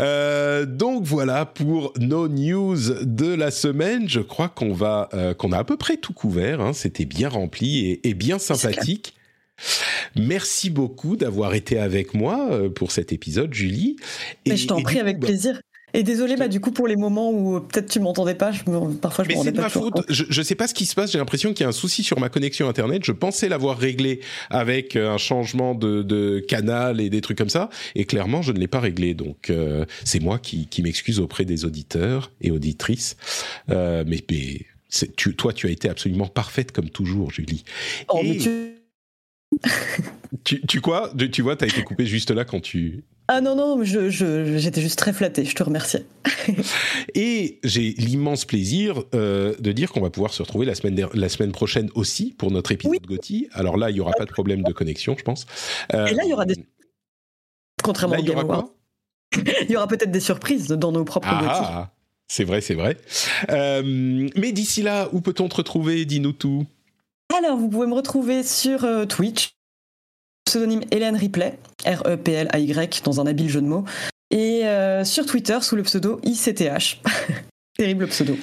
Euh, 0.00 0.64
donc 0.66 1.04
voilà 1.04 1.44
pour 1.46 1.92
nos 1.98 2.28
news 2.28 2.76
de 3.02 3.34
la 3.34 3.50
semaine. 3.50 4.08
Je 4.08 4.20
crois 4.20 4.48
qu'on 4.48 4.72
va, 4.72 5.08
euh, 5.14 5.34
qu'on 5.34 5.52
a 5.52 5.58
à 5.58 5.64
peu 5.64 5.76
près 5.76 5.96
tout 5.96 6.12
couvert. 6.12 6.60
hein. 6.60 6.72
C'était 6.72 7.04
bien 7.04 7.28
rempli 7.28 7.86
et, 7.86 8.08
et 8.08 8.14
bien 8.14 8.38
sympathique. 8.38 9.14
Merci 10.14 10.70
beaucoup 10.70 11.16
d'avoir 11.16 11.54
été 11.54 11.78
avec 11.80 12.14
moi 12.14 12.48
euh, 12.52 12.68
pour 12.68 12.92
cet 12.92 13.12
épisode, 13.12 13.52
Julie. 13.52 13.96
Mais 14.46 14.54
Et- 14.54 14.56
je 14.56 14.66
t'en 14.68 14.80
prie, 14.82 15.00
avec 15.00 15.18
bah, 15.18 15.26
plaisir. 15.26 15.60
Et 15.94 16.02
désolé, 16.02 16.36
bah, 16.36 16.48
du 16.48 16.60
coup, 16.60 16.70
pour 16.70 16.86
les 16.86 16.96
moments 16.96 17.30
où 17.30 17.56
euh, 17.56 17.60
peut-être 17.60 17.90
tu 17.90 17.98
m'entendais 17.98 18.34
pas, 18.34 18.52
je 18.52 18.60
me- 18.70 18.94
parfois 18.94 19.24
je 19.24 19.30
Mais 19.30 19.36
c'est 19.42 19.52
de 19.52 19.56
pas 19.56 19.62
ma 19.62 19.68
faute. 19.70 19.94
Je, 20.08 20.24
je 20.28 20.42
sais 20.42 20.54
pas 20.54 20.68
ce 20.68 20.74
qui 20.74 20.84
se 20.86 20.94
passe. 20.94 21.12
J'ai 21.12 21.18
l'impression 21.18 21.52
qu'il 21.54 21.62
y 21.64 21.66
a 21.66 21.68
un 21.68 21.72
souci 21.72 22.02
sur 22.02 22.20
ma 22.20 22.28
connexion 22.28 22.68
internet. 22.68 23.04
Je 23.04 23.12
pensais 23.12 23.48
l'avoir 23.48 23.78
réglé 23.78 24.20
avec 24.50 24.96
euh, 24.96 25.10
un 25.10 25.16
changement 25.18 25.74
de, 25.74 26.02
de 26.02 26.40
canal 26.46 27.00
et 27.00 27.08
des 27.08 27.20
trucs 27.22 27.38
comme 27.38 27.48
ça. 27.48 27.70
Et 27.94 28.04
clairement, 28.04 28.42
je 28.42 28.52
ne 28.52 28.58
l'ai 28.58 28.68
pas 28.68 28.80
réglé. 28.80 29.14
Donc, 29.14 29.48
euh, 29.50 29.86
c'est 30.04 30.20
moi 30.20 30.38
qui, 30.38 30.66
qui 30.66 30.82
m'excuse 30.82 31.20
auprès 31.20 31.44
des 31.46 31.64
auditeurs 31.64 32.32
et 32.42 32.50
auditrices. 32.50 33.16
Euh, 33.70 34.04
mais 34.06 34.22
mais 34.30 34.60
c'est- 34.90 35.16
tu, 35.16 35.34
toi, 35.36 35.52
tu 35.54 35.66
as 35.68 35.70
été 35.70 35.88
absolument 35.88 36.26
parfaite 36.26 36.70
comme 36.72 36.90
toujours, 36.90 37.30
Julie. 37.30 37.64
Oh, 38.08 38.20
Et 38.22 38.28
mais 38.28 38.36
tu- 38.36 38.74
tu, 40.44 40.60
tu 40.66 40.80
quoi? 40.80 41.10
Tu 41.18 41.30
tu 41.30 41.42
vois, 41.42 41.56
t'as 41.56 41.66
été 41.66 41.82
coupé 41.82 42.04
juste 42.06 42.30
là 42.30 42.44
quand 42.44 42.60
tu. 42.60 43.04
Ah 43.30 43.40
non, 43.42 43.54
non, 43.54 43.76
mais 43.76 43.84
je- 43.84 44.08
je- 44.08 44.56
j'étais 44.56 44.80
juste 44.80 44.98
très 44.98 45.12
flattée, 45.12 45.44
je 45.44 45.54
te 45.54 45.62
remercie. 45.62 45.98
Et 47.14 47.60
j'ai 47.62 47.90
l'immense 47.98 48.44
plaisir 48.46 49.02
euh, 49.14 49.54
de 49.58 49.72
dire 49.72 49.92
qu'on 49.92 50.00
va 50.00 50.08
pouvoir 50.10 50.32
se 50.32 50.42
retrouver 50.42 50.64
la 50.64 50.74
semaine, 50.74 51.06
la 51.12 51.28
semaine 51.28 51.52
prochaine 51.52 51.90
aussi 51.94 52.34
pour 52.36 52.50
notre 52.50 52.72
épisode 52.72 52.92
Oui. 52.92 53.00
Gauthier. 53.06 53.48
Alors 53.52 53.76
là, 53.76 53.90
il 53.90 53.96
y 53.96 54.00
aura 54.00 54.12
pas 54.12 54.24
de 54.24 54.30
problème 54.32 54.62
de 54.62 54.72
connexion, 54.72 55.14
je 55.18 55.24
pense. 55.24 55.46
Euh, 55.94 56.06
Et 56.06 56.14
là, 56.14 56.22
il 56.24 56.30
y 56.30 56.32
aura 56.32 56.46
des- 56.46 56.56
Contrairement 57.82 58.14
là, 58.16 58.20
au 58.20 58.24
il 58.24 58.28
y 58.28 58.32
aura 58.32 58.42
Game 58.42 58.50
Awards. 58.50 58.64
quoi? 58.64 58.74
Il 59.68 59.70
y 59.70 59.76
aura 59.76 59.86
peut-être 59.88 60.10
des 60.10 60.20
surprises 60.20 60.68
dans 60.68 60.90
nos 60.92 61.04
propres 61.04 61.28
Ah, 61.30 61.42
ah, 61.44 61.92
c'est 62.28 62.44
vrai, 62.44 62.62
c'est 62.62 62.74
vrai. 62.74 62.96
Euh, 63.50 63.82
mais 64.36 64.52
d'ici 64.52 64.80
là, 64.82 65.08
où 65.12 65.20
peut-on 65.20 65.48
te 65.50 65.56
retrouver? 65.56 66.06
Dis-nous 66.06 66.32
tout. 66.32 66.64
Alors, 67.38 67.58
vous 67.58 67.68
pouvez 67.68 67.86
me 67.86 67.94
retrouver 67.94 68.42
sur 68.42 68.84
euh, 68.84 69.04
Twitch, 69.04 69.50
pseudonyme 70.48 70.80
Hélène 70.90 71.14
Ripley, 71.14 71.58
R-E-P-L-A-Y, 71.84 73.02
dans 73.04 73.20
un 73.20 73.26
habile 73.26 73.50
jeu 73.50 73.60
de 73.60 73.66
mots, 73.66 73.84
et 74.30 74.66
euh, 74.66 75.04
sur 75.04 75.26
Twitter 75.26 75.58
sous 75.60 75.76
le 75.76 75.82
pseudo 75.82 76.20
ICTH. 76.24 77.02
Terrible 77.78 78.08
pseudo. 78.08 78.34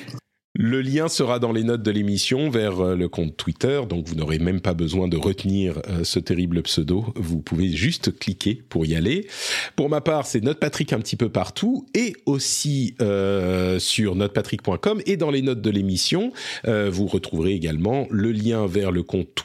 Le 0.57 0.81
lien 0.81 1.09
sera 1.09 1.39
dans 1.39 1.51
les 1.51 1.63
notes 1.63 1.83
de 1.83 1.91
l'émission 1.91 2.49
vers 2.49 2.79
euh, 2.79 2.95
le 2.95 3.09
compte 3.09 3.35
Twitter, 3.35 3.81
donc 3.89 4.07
vous 4.07 4.15
n'aurez 4.15 4.39
même 4.39 4.61
pas 4.61 4.73
besoin 4.73 5.09
de 5.09 5.17
retenir 5.17 5.81
euh, 5.89 6.05
ce 6.05 6.17
terrible 6.17 6.61
pseudo. 6.61 7.13
Vous 7.17 7.41
pouvez 7.41 7.67
juste 7.67 8.17
cliquer 8.17 8.63
pour 8.69 8.85
y 8.85 8.95
aller. 8.95 9.27
Pour 9.75 9.89
ma 9.89 9.99
part, 9.99 10.25
c'est 10.25 10.41
Notepatrick 10.41 10.93
un 10.93 10.99
petit 10.99 11.17
peu 11.17 11.27
partout 11.27 11.85
et 11.93 12.15
aussi 12.25 12.95
euh, 13.01 13.79
sur 13.79 14.15
notepatrick.com 14.15 15.01
et 15.05 15.17
dans 15.17 15.29
les 15.29 15.41
notes 15.41 15.61
de 15.61 15.69
l'émission, 15.69 16.31
vous 16.65 17.07
retrouverez 17.07 17.51
également 17.51 18.07
le 18.09 18.31
lien 18.31 18.65
vers 18.65 18.91
le 18.91 19.03
compte 19.03 19.43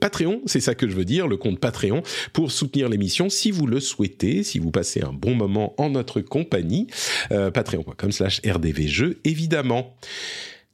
Patreon, 0.00 0.40
c'est 0.46 0.60
ça 0.60 0.74
que 0.74 0.88
je 0.88 0.94
veux 0.94 1.04
dire, 1.04 1.28
le 1.28 1.36
compte 1.36 1.60
Patreon 1.60 2.02
pour 2.32 2.50
soutenir 2.50 2.88
l'émission 2.88 3.28
si 3.28 3.50
vous 3.50 3.66
le 3.66 3.80
souhaitez, 3.80 4.42
si 4.42 4.58
vous 4.58 4.70
passez 4.70 5.02
un 5.02 5.12
bon 5.12 5.34
moment 5.34 5.74
en 5.78 5.90
notre 5.90 6.20
compagnie. 6.20 6.86
Patreon.com 7.28 8.12
slash 8.12 8.40
rdvjeux, 8.44 9.18
évidemment. 9.24 9.94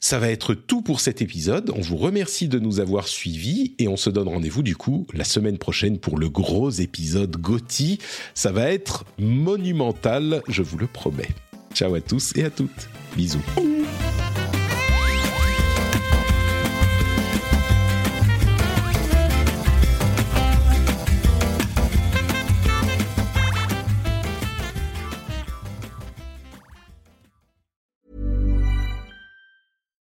Ça 0.00 0.18
va 0.18 0.30
être 0.30 0.54
tout 0.54 0.80
pour 0.80 1.00
cet 1.00 1.20
épisode. 1.20 1.70
On 1.76 1.82
vous 1.82 1.98
remercie 1.98 2.48
de 2.48 2.58
nous 2.58 2.80
avoir 2.80 3.06
suivis 3.06 3.74
et 3.78 3.86
on 3.86 3.96
se 3.96 4.08
donne 4.08 4.28
rendez-vous 4.28 4.62
du 4.62 4.74
coup 4.74 5.06
la 5.12 5.24
semaine 5.24 5.58
prochaine 5.58 5.98
pour 5.98 6.18
le 6.18 6.30
gros 6.30 6.70
épisode 6.70 7.36
Gotti. 7.36 7.98
Ça 8.34 8.50
va 8.50 8.70
être 8.70 9.04
monumental, 9.18 10.42
je 10.48 10.62
vous 10.62 10.78
le 10.78 10.86
promets. 10.86 11.28
Ciao 11.74 11.94
à 11.94 12.00
tous 12.00 12.32
et 12.36 12.44
à 12.44 12.50
toutes. 12.50 12.88
Bisous. 13.14 13.42